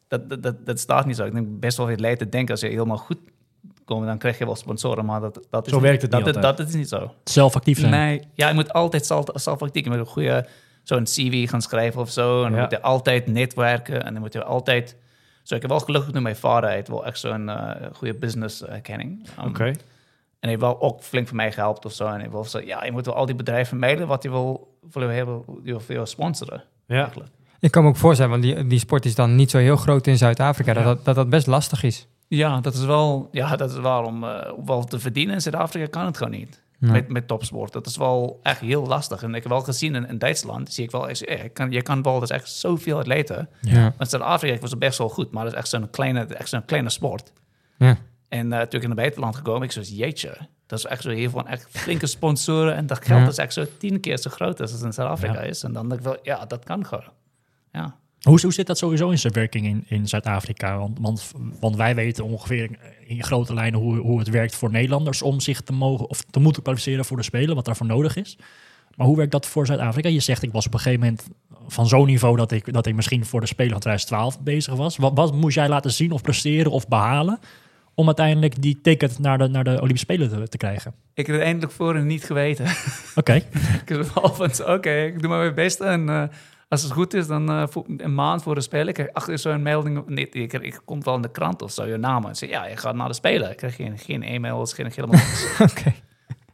dat, 0.08 0.30
dat, 0.30 0.44
dat, 0.44 0.66
dat 0.66 0.80
staat 0.80 1.06
niet 1.06 1.16
zo. 1.16 1.26
Ik 1.26 1.34
denk 1.34 1.60
best 1.60 1.78
wel 1.78 1.86
veel 1.86 1.96
atleten 1.96 2.30
denken 2.30 2.52
als 2.52 2.62
je 2.62 2.68
helemaal 2.68 2.98
goed 2.98 3.18
komt, 3.86 4.06
dan 4.06 4.18
krijg 4.18 4.38
je 4.38 4.46
wel 4.46 4.56
sponsoren, 4.56 5.06
maar 5.06 5.20
dat, 5.22 5.48
dat 5.50 5.66
is 5.66 5.72
Zo 5.72 5.78
niet, 5.78 5.86
werkt 5.88 6.02
het 6.02 6.12
niet 6.12 6.34
dat, 6.34 6.42
dat 6.58 6.60
is 6.68 6.74
niet 6.74 6.90
zo. 6.90 7.14
Zelf 7.24 7.56
actief 7.56 7.80
zijn. 7.80 7.92
Nee, 7.92 8.22
ja, 8.34 8.48
je 8.48 8.54
moet 8.54 8.74
altijd 8.74 9.06
zelf, 9.06 9.26
zelf 9.34 9.62
actief. 9.62 9.84
Je 9.84 9.90
moet 9.90 10.00
een 10.00 10.06
goede 10.06 10.48
zo'n 10.84 11.04
CV 11.04 11.50
gaan 11.50 11.62
schrijven 11.62 12.02
of 12.02 12.12
zo. 12.12 12.36
En 12.38 12.42
dan 12.44 12.56
Ja. 12.56 12.62
moet 12.62 12.72
je 12.72 12.82
altijd 12.82 13.28
netwerken. 13.28 14.04
En 14.04 14.14
dan 14.14 14.22
moet 14.22 14.34
je 14.34 14.44
altijd... 14.44 14.96
Zo, 15.48 15.56
ik 15.56 15.62
heb 15.62 15.70
wel 15.70 15.80
gelukkig 15.80 16.14
met 16.14 16.22
mijn 16.22 16.36
vader. 16.36 16.64
Hij 16.64 16.76
heeft 16.76 16.88
wel 16.88 17.06
echt 17.06 17.20
zo'n 17.20 17.50
eh, 17.50 17.88
goede 17.94 18.14
business 18.14 18.64
erkenning. 18.64 19.28
Um, 19.40 19.46
Oké. 19.46 19.64
En 19.64 19.74
hij 20.40 20.50
heeft 20.50 20.62
wel 20.62 20.82
ook 20.82 21.02
flink 21.02 21.28
voor 21.28 21.36
mij 21.36 21.52
gehelpt 21.52 21.86
of 21.86 21.94
zo. 21.94 22.04
En 22.06 22.12
hij 22.12 22.20
heeft 22.20 22.32
wel 22.32 22.44
zo, 22.44 22.60
ja, 22.60 22.84
je 22.84 22.92
moet 22.92 23.06
wel 23.06 23.16
al 23.16 23.26
die 23.26 23.36
bedrijven 23.36 23.80
mailen 23.80 24.08
wat 24.08 24.24
je 24.24 24.30
wil, 24.30 24.78
wil, 24.92 25.10
je 25.64 25.78
wil, 25.88 26.06
sponsoren. 26.06 26.64
Ja. 26.88 27.02
Eigenlijk. 27.02 27.30
Ik 27.60 27.72
kan 27.72 27.84
me 27.84 27.90
ook 27.90 27.96
voorstellen, 27.96 28.32
want 28.32 28.44
die, 28.44 28.68
die 28.68 28.80
sport 28.80 29.06
is 29.06 29.16
dan 29.16 29.36
niet 29.36 29.52
zo 29.52 29.58
heel 29.58 29.76
groot 29.76 30.08
in 30.08 30.18
Zuid-Afrika, 30.18 30.74
dat, 30.74 30.84
dat, 30.84 31.06
dat 31.06 31.16
dat 31.16 31.30
best 31.30 31.48
lastig 31.48 31.84
is. 31.84 32.08
Ja, 32.28 32.62
dat 32.62 32.74
is 32.74 32.86
wel, 32.86 33.30
ja, 33.32 33.56
dat 33.56 33.70
is 33.70 33.78
wel 33.78 34.04
om 34.04 34.24
eh, 34.24 34.52
wel 34.66 34.84
te 34.84 35.00
verdienen. 35.00 35.36
In 35.36 35.42
Zuid-Afrika 35.42 35.86
kan 35.86 36.06
het 36.06 36.18
gewoon 36.18 36.34
niet. 36.34 36.62
Nee. 36.80 36.92
Met, 36.92 37.08
met 37.10 37.28
topsport. 37.28 37.74
Dat 37.74 37.86
is 37.86 37.98
wel 37.98 38.40
echt 38.44 38.60
heel 38.60 38.86
lastig. 38.88 39.24
En 39.24 39.36
ik 39.36 39.44
heb 39.44 39.52
wel 39.52 39.62
gezien 39.62 39.96
in, 39.96 40.08
in 40.08 40.18
Duitsland, 40.18 40.74
zie 40.74 40.84
ik 40.84 40.92
wel, 40.92 41.10
ik, 41.10 41.16
je, 41.16 41.50
kan, 41.50 41.72
je 41.72 41.82
kan 41.82 42.02
wel, 42.04 42.14
dat 42.14 42.24
is 42.24 42.30
echt 42.36 42.52
zoveel 42.52 42.98
atleten. 42.98 43.50
Ja. 43.62 43.74
Maar 43.82 43.94
in 43.98 44.06
Zuid-Afrika 44.06 44.60
was 44.60 44.70
het 44.70 44.80
best 44.80 44.98
wel 44.98 45.10
goed, 45.10 45.32
maar 45.32 45.44
dat 45.44 45.54
is 45.54 45.60
echt 45.60 45.70
zo'n 45.70 45.90
kleine, 45.90 46.26
echt 46.26 46.50
zo'n 46.50 46.66
kleine 46.66 46.90
sport. 46.90 47.34
Ja. 47.78 47.98
En 48.28 48.54
eh, 48.54 48.60
toen 48.62 48.78
ik 48.80 48.82
in 48.84 48.90
het 48.90 49.00
buitenland 49.00 49.36
gekomen, 49.36 49.62
ik 49.62 49.72
zoiets, 49.72 49.92
jeetje, 49.92 50.38
dat 50.66 50.80
is 50.80 50.86
echt 50.86 51.02
zo 51.02 51.10
heel 51.10 51.30
van 51.30 51.48
echt 51.48 51.68
flinke 51.70 52.08
sponsoren. 52.08 52.76
En 52.76 52.88
dat 52.88 53.06
geld 53.06 53.22
Ja. 53.22 53.28
is 53.28 53.38
echt 53.38 53.54
zo 53.54 53.66
tien 53.78 54.00
keer 54.00 54.18
zo 54.18 54.30
groot 54.30 54.62
als 54.62 54.72
het 54.72 54.82
in 54.82 54.94
Zuid-Afrika 54.94 55.40
is. 55.40 55.64
En 55.64 55.74
dan 55.74 55.90
denk 55.90 56.00
ik 56.02 56.06
wel, 56.08 56.18
ja, 56.24 56.46
dat 56.46 56.64
kan 56.64 56.86
gewoon. 56.86 57.12
Ja. 57.72 57.98
Hoe, 58.28 58.42
hoe 58.42 58.54
zit 58.54 58.68
dat 58.68 58.78
sowieso 58.78 59.10
in 59.10 59.20
zijn 59.20 59.34
werking 59.34 59.66
in, 59.66 59.84
in 59.88 60.08
Zuid-Afrika? 60.08 60.78
Want, 60.78 60.98
want, 61.02 61.32
want 61.60 61.76
wij 61.76 61.96
weten 61.96 62.24
ongeveer 62.24 62.70
in 63.06 63.24
grote 63.24 63.54
lijnen 63.54 63.80
hoe, 63.80 63.98
hoe 63.98 64.20
het 64.20 64.30
werkt 64.30 64.56
voor 64.56 64.72
Nederlanders 64.72 65.22
om 65.22 65.40
zich 65.40 65.62
te 65.62 65.74
mogen 65.74 66.10
of 66.10 66.24
te 66.30 66.40
moeten 66.40 66.62
kwalificeren 66.62 67.06
voor 67.06 67.18
de 67.18 67.24
Spelen, 67.24 67.56
wat 67.56 67.66
daarvoor 67.66 67.86
nodig 67.86 68.16
is. 68.16 68.38
Maar 68.96 69.08
hoe 69.08 69.18
werkt 69.18 69.32
dat 69.32 69.46
voor 69.46 69.66
Zuid-Afrika? 69.66 70.10
Je 70.10 70.20
zegt, 70.20 70.44
ik 70.44 70.52
was 70.52 70.66
op 70.66 70.74
een 70.74 70.80
gegeven 70.80 71.00
moment 71.00 71.28
van 71.68 71.88
zo'n 71.88 72.06
niveau 72.06 72.38
dat 72.38 72.52
ik, 72.52 72.74
dat 72.74 72.86
ik 72.86 72.96
misschien 72.96 73.26
voor 73.26 73.40
de 73.40 73.48
Spelen 73.48 73.72
van 73.72 73.80
2012 73.80 74.44
bezig 74.44 74.76
was. 74.76 74.98
Wat, 74.98 75.12
wat 75.16 75.34
moest 75.34 75.56
jij 75.56 75.70
laten 75.70 75.92
zien 75.92 76.12
of 76.12 76.22
presteren 76.22 76.72
of 76.72 76.88
behalen 76.88 77.40
om 77.94 78.06
uiteindelijk 78.06 78.62
die 78.62 78.80
ticket 78.82 79.20
naar 79.20 79.38
de, 79.38 79.48
naar 79.48 79.64
de 79.64 79.76
Olympische 79.82 80.14
Spelen 80.14 80.30
te, 80.30 80.48
te 80.48 80.58
krijgen? 80.58 80.94
Ik 81.14 81.28
heb 81.28 81.36
het 81.36 81.46
eindelijk 81.46 81.74
voor 81.74 82.04
niet 82.04 82.24
geweten. 82.24 82.66
Oké, 83.16 83.34
ik 83.86 84.06
van, 84.06 84.52
oké, 84.66 85.04
ik 85.04 85.20
doe 85.20 85.30
maar 85.30 85.40
mijn 85.40 85.56
best. 85.56 85.80
En 85.80 86.10
eh, 86.10 86.24
als 86.70 86.84
het 86.84 86.92
goed 86.92 87.14
is, 87.14 87.28
dan 87.28 87.70
voor- 87.70 87.86
een 87.98 88.16
maand 88.16 88.44
voor 88.44 88.56
de 88.56 88.62
Spelen 88.62 88.94
krijg 88.94 89.10
ik 89.10 89.16
achter 89.16 89.40
zo'n 89.40 89.62
melding. 89.62 90.08
Nee, 90.08 90.30
ik, 90.30 90.54
ik 90.54 90.80
kom 90.86 91.04
wel 91.04 91.16
in 91.16 91.22
de 91.22 91.32
krant 91.32 91.62
of 91.62 91.72
zo, 91.72 91.86
je 91.86 91.98
naam. 91.98 92.26
En 92.26 92.36
zeg, 92.36 92.50
ja, 92.50 92.66
je 92.66 92.78
gaat 92.78 92.96
naar 92.96 93.08
de 93.08 93.14
Spelen. 93.14 93.52
Ik 93.52 93.58
krijg 93.58 93.76
geen, 93.76 93.98
geen 93.98 94.24
e-mails, 94.24 94.74
geen 94.74 94.86
helemaal 94.96 95.16
niks. 95.20 95.48
Oké. 95.72 95.94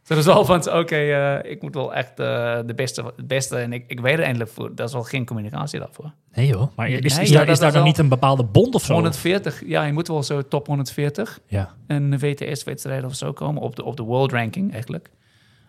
Dus 0.06 0.18
is 0.18 0.24
wel 0.24 0.44
van, 0.44 0.72
oké, 0.72 0.94
eh, 0.96 1.50
ik 1.50 1.62
moet 1.62 1.74
wel 1.74 1.94
echt 1.94 2.20
eh, 2.20 2.58
de 2.66 2.72
beste, 2.76 3.02
het 3.16 3.26
beste. 3.26 3.56
En 3.56 3.72
ik, 3.72 3.84
ik 3.86 4.00
weet 4.00 4.18
er 4.18 4.22
eindelijk 4.24 4.50
voor. 4.50 4.74
Dat 4.74 4.86
is 4.88 4.92
wel 4.94 5.02
geen 5.02 5.26
communicatie 5.26 5.78
daarvoor. 5.78 6.12
nee 6.34 6.46
joh. 6.46 6.68
Maar 6.76 6.88
is, 6.88 6.98
is 6.98 7.16
Nee, 7.16 7.26
daar, 7.32 7.34
ja, 7.34 7.40
is 7.40 7.46
dat 7.46 7.46
daar 7.46 7.52
is 7.54 7.58
dan 7.60 7.72
wel- 7.72 7.82
niet 7.84 7.98
een 7.98 8.08
bepaalde 8.08 8.44
bond 8.44 8.74
of 8.74 8.82
zo? 8.84 8.92
140, 8.92 9.62
ja, 9.66 9.84
je 9.84 9.92
moet 9.92 10.08
wel 10.08 10.22
zo 10.22 10.42
top 10.48 10.66
140. 10.66 11.40
Ja. 11.46 11.74
een 11.86 12.18
WTS-wedstrijd 12.18 13.04
of 13.04 13.14
zo 13.14 13.32
komen 13.32 13.62
op 13.62 13.76
de, 13.76 13.84
op 13.84 13.96
de 13.96 14.02
world 14.02 14.32
ranking 14.32 14.72
eigenlijk. 14.72 15.10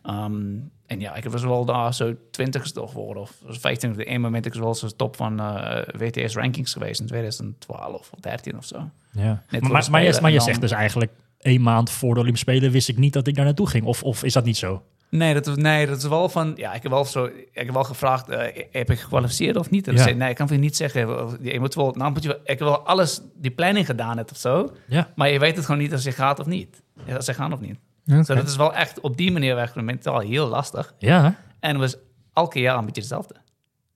Ehm, 0.03 0.43
en 0.88 1.00
ja, 1.00 1.15
ik 1.15 1.24
was 1.24 1.43
wel 1.43 1.65
daar 1.65 1.93
zo 1.93 2.13
20ste 2.13 2.82
of 2.82 2.91
geworden, 2.91 3.21
of 3.24 3.32
15 3.48 3.93
e 4.00 4.13
Eén 4.13 4.21
moment 4.21 4.45
ik 4.45 4.54
was 4.54 4.62
wel 4.62 4.76
zo 4.76 4.88
top 4.95 5.15
van 5.15 5.39
eh, 5.39 5.82
WTS-rankings 5.98 6.74
geweest 6.74 7.00
in 7.00 7.08
2012 7.08 8.12
of 8.13 8.19
13 8.19 8.58
of 8.58 8.65
zo. 8.65 8.89
Ja. 9.12 9.43
Net 9.50 9.62
Maar, 9.62 9.71
maar, 9.71 9.80
je, 9.80 9.84
Spelen 9.84 10.21
maar 10.21 10.32
je 10.32 10.38
en 10.38 10.43
dan- 10.43 10.45
zegt 10.48 10.62
dus 10.62 10.71
eigenlijk 10.71 11.12
één 11.39 11.62
maand 11.62 11.89
voor 11.89 12.13
de 12.13 12.19
Olympische 12.19 12.50
Spelen 12.52 12.71
wist 12.71 12.89
ik 12.89 12.98
niet 12.98 13.13
dat 13.13 13.28
ik 13.28 13.36
daar 13.36 13.45
naartoe 13.45 13.67
ging. 13.69 13.86
Of, 13.86 14.04
of 14.04 14.24
is 14.24 14.34
dat 14.34 14.45
niet 14.45 14.58
zo? 14.58 14.84
Nee, 15.10 15.34
dat, 15.34 15.48
is- 15.48 15.56
nee, 15.56 15.86
dat 15.88 15.98
is 15.98 16.08
wel 16.08 16.30
van... 16.30 16.54
Ja, 16.56 16.74
ik 16.74 16.84
heb 16.84 16.91
wel, 16.91 17.06
zo, 17.06 17.26
ik 17.26 17.50
heb 17.54 17.71
wel 17.71 17.84
gevraagd, 17.84 18.30
eh, 18.30 18.65
heb 18.71 18.89
ik 18.89 19.00
gekwalificeerd 19.00 19.56
of 19.58 19.69
niet? 19.69 19.88
En 19.88 19.93
Ja. 19.95 20.02
zei, 20.04 20.15
nee, 20.15 20.30
ik 20.30 20.36
kan 20.36 20.48
het 20.48 20.60
niet 20.60 20.76
zeggen. 20.76 21.00
Je 21.41 21.60
moet 21.60 21.76
wel, 21.76 21.91
nou 21.98 22.12
moet 22.12 22.24
je, 22.24 22.30
ik 22.43 22.48
heb 22.48 22.60
wel 22.60 22.80
alles, 22.80 23.21
die 23.36 23.52
planning 23.52 23.86
gedaan 23.86 24.15
net 24.15 24.32
of 24.32 24.38
zo. 24.38 24.76
Ja. 24.88 25.12
Maar 25.15 25.30
je 25.30 25.39
weet 25.39 25.56
het 25.56 25.65
gewoon 25.65 25.82
niet 25.82 25.91
als 25.93 26.04
je 26.04 26.12
gaat 26.12 26.39
of 26.39 26.45
niet. 26.45 26.82
Als 27.15 27.26
ze 27.26 27.34
gaan 27.34 27.54
of 27.54 27.60
niet. 27.60 27.78
Dus 28.06 28.28
dat 28.28 28.48
is 28.48 28.56
wel 28.56 28.74
echt 28.74 29.00
op 29.00 29.18
die 29.18 29.32
manier 29.32 29.56
weg 29.56 29.76
mentaal 29.76 30.20
heel 30.20 30.48
lastig. 30.48 30.94
Ja? 31.00 31.36
En 31.60 31.70
het 31.70 31.80
was 31.80 31.98
elke 32.34 32.60
jaar 32.60 32.78
een 32.78 32.86
beetje 32.86 33.02
hetzelfde. 33.02 33.36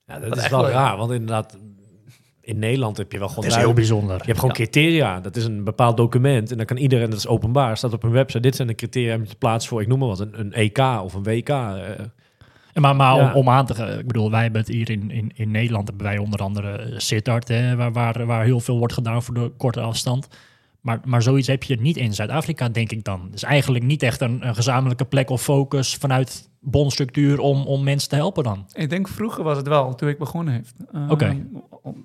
Ja, 0.05 0.19
dat 0.19 0.37
is 0.37 0.47
wel 0.49 0.69
raar, 0.69 0.97
want 0.97 1.11
inderdaad, 1.11 1.57
in 2.41 2.59
Nederland 2.59 2.97
heb 2.97 3.11
je 3.11 3.19
wel 3.19 3.27
gewoon 3.27 3.43
dat 3.43 3.53
is 3.53 3.59
heel 3.59 3.73
bijzonder. 3.73 4.15
Je 4.17 4.23
hebt 4.25 4.39
gewoon 4.39 4.55
Ja. 4.57 4.63
criteria. 4.63 5.19
Dat 5.19 5.35
is 5.35 5.45
een 5.45 5.63
bepaald 5.63 5.97
document. 5.97 6.51
En 6.51 6.57
dan 6.57 6.65
kan 6.65 6.77
iedereen, 6.77 7.09
dat 7.09 7.19
is 7.19 7.27
openbaar, 7.27 7.77
staat 7.77 7.93
op 7.93 8.03
een 8.03 8.11
website. 8.11 8.39
Dit 8.39 8.55
zijn 8.55 8.67
de 8.67 8.75
criteria 8.75 9.15
om 9.15 9.21
je 9.21 9.27
te 9.27 9.35
plaatsen 9.35 9.69
voor, 9.69 9.81
ik 9.81 9.87
noem 9.87 9.99
maar 9.99 10.07
wat, 10.07 10.19
een, 10.19 10.39
een 10.39 10.53
EK 10.53 10.77
of 10.77 11.13
een 11.13 11.23
WK. 11.23 11.49
eh. 11.49 12.05
Maar, 12.73 12.95
maar 12.95 13.15
Ja. 13.15 13.27
om, 13.29 13.35
om 13.35 13.49
aan 13.49 13.65
te 13.65 13.75
gaan, 13.75 13.99
ik 13.99 14.07
bedoel, 14.07 14.31
wij 14.31 14.41
hebben 14.41 14.61
het 14.61 14.69
hier 14.69 14.89
in, 14.89 15.11
in, 15.11 15.31
in 15.35 15.51
Nederland, 15.51 15.87
hebben 15.87 16.05
wij 16.05 16.17
onder 16.17 16.39
andere 16.39 16.71
eh, 16.71 16.93
Sittard, 16.99 17.47
hè, 17.47 17.75
waar, 17.75 17.91
waar, 17.91 18.25
waar 18.25 18.43
heel 18.43 18.59
veel 18.59 18.77
wordt 18.77 18.93
gedaan 18.93 19.23
voor 19.23 19.33
de 19.33 19.51
korte 19.57 19.79
afstand. 19.81 20.27
Maar, 20.81 20.99
maar 21.05 21.21
zoiets 21.21 21.47
heb 21.47 21.63
je 21.63 21.79
niet 21.79 21.97
in 21.97 22.13
Zuid-Afrika, 22.13 22.69
denk 22.69 22.91
ik 22.91 23.03
dan. 23.03 23.27
Dus 23.31 23.43
eigenlijk 23.43 23.83
niet 23.83 24.03
echt 24.03 24.21
een, 24.21 24.47
een 24.47 24.55
gezamenlijke 24.55 25.05
plek 25.05 25.29
of 25.29 25.41
focus 25.41 25.95
vanuit 25.95 26.49
bonstructuur 26.59 27.39
om, 27.39 27.65
om 27.65 27.83
mensen 27.83 28.09
te 28.09 28.15
helpen 28.15 28.43
dan. 28.43 28.65
Ik 28.73 28.89
denk 28.89 29.07
vroeger 29.07 29.43
was 29.43 29.57
het 29.57 29.67
wel, 29.67 29.95
toen 29.95 30.09
ik 30.09 30.17
begonnen 30.17 30.53
heeft. 30.53 30.75
Ehm, 30.91 31.09
Oké. 31.09 31.45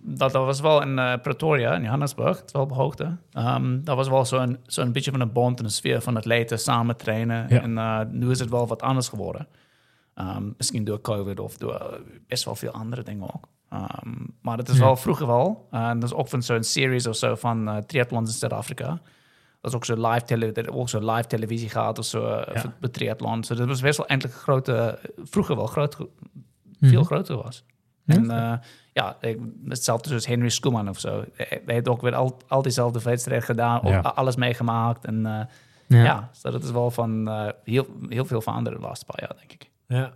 Dat, 0.02 0.32
dat 0.32 0.44
was 0.44 0.60
wel 0.60 0.82
in 0.82 0.98
eh, 0.98 1.20
Pretoria, 1.22 1.74
in 1.74 1.82
Johannesburg, 1.82 2.36
het 2.36 2.46
is 2.46 2.52
wel 2.52 2.62
op 2.62 2.72
hoogte. 2.72 3.16
Ehm, 3.32 3.80
dat 3.82 3.96
was 3.96 4.08
wel 4.08 4.24
zo'n 4.24 4.58
zo'n 4.66 4.92
beetje 4.92 5.10
van 5.10 5.20
een 5.20 5.32
bond 5.32 5.58
en 5.58 5.64
een 5.64 5.70
sfeer 5.70 6.00
van 6.00 6.16
atleten 6.16 6.58
samen 6.58 6.96
trainen. 6.96 7.46
Ja. 7.48 7.62
En 7.62 7.78
eh, 7.78 8.00
nu 8.10 8.30
is 8.30 8.38
het 8.38 8.50
wel 8.50 8.66
wat 8.66 8.82
anders 8.82 9.08
geworden. 9.08 9.46
Ehm, 10.14 10.50
misschien 10.56 10.84
door 10.84 11.00
COVID 11.00 11.40
of 11.40 11.56
door 11.56 12.00
best 12.26 12.44
wel 12.44 12.54
veel 12.54 12.70
andere 12.70 13.02
dingen 13.02 13.34
ook. 13.34 13.48
Ehm, 13.74 14.10
maar 14.42 14.58
het 14.58 14.68
is 14.68 14.76
Ja. 14.76 14.84
wel 14.84 14.96
vroeger 14.96 15.26
wel. 15.26 15.68
Eh, 15.70 15.88
En 15.88 15.98
dat 15.98 16.10
is 16.10 16.16
ook 16.16 16.28
van 16.28 16.42
zo'n 16.42 16.62
series 16.62 17.06
of 17.06 17.16
zo 17.16 17.34
van 17.34 17.68
eh 17.68 17.76
triathlons 17.76 18.30
in 18.30 18.36
Zuid-Afrika. 18.36 18.86
Dat 19.60 19.70
is 19.72 19.74
ook 19.74 19.84
zo 19.84 20.08
live, 20.08 20.24
tele 20.24 20.52
dat 20.52 20.68
ook 20.70 20.88
zo 20.88 21.12
live 21.12 21.26
televisie 21.28 21.68
gaat 21.68 21.98
of 21.98 22.04
zo 22.04 22.26
eh, 22.26 22.54
Ja. 22.62 22.72
de 22.80 22.90
triathlon. 22.90 23.40
Dus 23.40 23.48
dat 23.48 23.66
was 23.66 23.80
best 23.80 23.96
wel 23.98 24.06
eindelijk 24.06 24.36
grote, 24.38 24.98
vroeger 25.22 25.56
wel 25.56 25.66
groot, 25.66 25.98
Mhm. 25.98 26.06
veel 26.90 27.04
groter 27.04 27.36
was. 27.42 27.64
Ja. 28.04 28.14
En 28.14 28.30
eh, 28.30 28.58
ja, 28.92 29.16
ik- 29.20 29.38
hetzelfde 29.68 30.08
zoals 30.08 30.26
Henry 30.26 30.48
Schoeman 30.48 30.88
of 30.88 30.98
zo. 30.98 31.24
Hij 31.34 31.62
heeft 31.66 31.88
ook 31.88 32.00
weer 32.00 32.14
al, 32.14 32.36
al 32.48 32.62
diezelfde 32.62 33.00
wedstrijden 33.02 33.44
gedaan, 33.46 33.78
ook 33.82 33.88
Ja. 33.88 34.00
alles 34.00 34.36
meegemaakt. 34.36 35.04
En 35.04 35.26
eh, 35.26 35.40
Ja. 35.86 36.04
ja, 36.04 36.28
dus 36.32 36.42
dat 36.42 36.62
is 36.64 36.70
wel 36.70 36.90
van 36.90 37.28
eh, 37.28 37.48
heel, 37.64 37.86
heel 38.08 38.24
veel 38.24 38.40
veranderd 38.40 38.76
de 38.76 38.82
laatste 38.82 39.04
paar 39.04 39.20
jaar, 39.20 39.36
denk 39.38 39.52
ik. 39.52 39.70
Ja. 39.86 40.12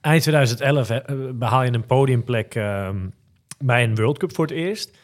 Eind 0.00 0.22
2011 0.22 0.88
hè, 0.88 0.96
eh, 0.96 1.16
behaal 1.34 1.62
je 1.62 1.72
een 1.72 1.86
podiumplek 1.86 2.54
ehm, 2.54 3.08
bij 3.58 3.84
een 3.84 3.94
World 3.96 4.18
Cup 4.18 4.34
voor 4.34 4.46
het 4.46 4.54
eerst. 4.54 4.96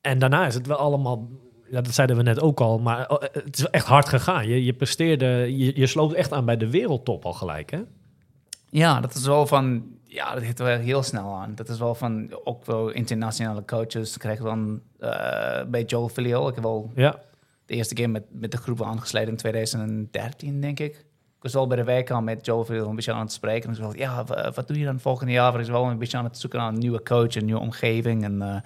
En 0.00 0.18
daarna 0.18 0.46
is 0.46 0.54
het 0.54 0.66
wel 0.66 0.76
allemaal, 0.76 1.28
ja, 1.70 1.80
dat 1.80 1.94
zeiden 1.94 2.16
we 2.16 2.22
net 2.22 2.40
ook 2.40 2.60
al, 2.60 2.78
maar 2.78 3.06
eh, 3.06 3.28
het 3.44 3.58
is 3.58 3.64
echt 3.66 3.86
hard 3.86 4.08
gegaan. 4.08 4.48
Je, 4.48 4.64
je 4.64 4.72
presteerde, 4.72 5.56
je, 5.56 5.72
je 5.80 5.86
sloot 5.86 6.12
echt 6.12 6.32
aan 6.32 6.44
bij 6.44 6.56
de 6.56 6.70
wereldtop 6.70 7.24
al 7.24 7.32
gelijk, 7.32 7.70
hè? 7.70 7.80
Ja, 8.70 9.00
dat 9.00 9.14
is 9.14 9.26
wel 9.26 9.46
van, 9.46 9.84
ja, 10.04 10.34
dat 10.34 10.42
heeft 10.42 10.58
wel 10.58 10.78
heel 10.78 11.02
snel 11.02 11.34
aan. 11.34 11.54
Dat 11.54 11.68
is 11.68 11.78
wel 11.78 11.94
van, 11.94 12.36
ook 12.44 12.64
wel 12.66 12.90
internationale 12.90 13.64
coaches. 13.64 14.16
krijg 14.16 14.40
dan 14.40 14.80
eh, 14.98 15.62
bij 15.68 15.82
Joel 15.84 16.08
Filio. 16.08 16.48
Ik 16.48 16.54
heb 16.54 16.64
wel 16.64 16.92
Ja. 16.94 17.20
de 17.66 17.74
eerste 17.74 17.94
keer 17.94 18.10
met, 18.10 18.22
met 18.30 18.50
de 18.50 18.56
groep 18.56 18.82
aangesloten 18.82 19.28
in 19.28 19.36
2013, 19.36 20.60
denk 20.60 20.80
ik. 20.80 21.04
Was 21.52 21.54
wel 21.54 21.66
bij 21.66 21.76
de 21.76 21.84
wijk 21.84 22.10
al 22.10 22.22
met 22.22 22.46
Joel 22.46 22.64
Filio 22.64 22.88
een 22.88 22.94
beetje 22.94 23.12
aan 23.12 23.20
het 23.20 23.32
spreken. 23.32 23.70
En 23.70 23.80
wel, 23.80 23.96
ja, 23.96 24.24
wa- 24.24 24.52
wat 24.54 24.68
doe 24.68 24.78
je 24.78 24.84
dan 24.84 25.00
volgende 25.00 25.32
jaar? 25.32 25.50
Ik 25.52 25.56
was 25.58 25.68
wel 25.68 25.84
een 25.90 25.98
beetje 25.98 26.16
aan 26.16 26.24
het 26.24 26.38
zoeken 26.38 26.58
naar 26.58 26.68
een 26.68 26.78
nieuwe 26.78 27.02
coach, 27.02 27.34
een 27.34 27.44
nieuwe 27.44 27.60
omgeving. 27.60 28.24
En 28.24 28.42
eh, 28.42 28.56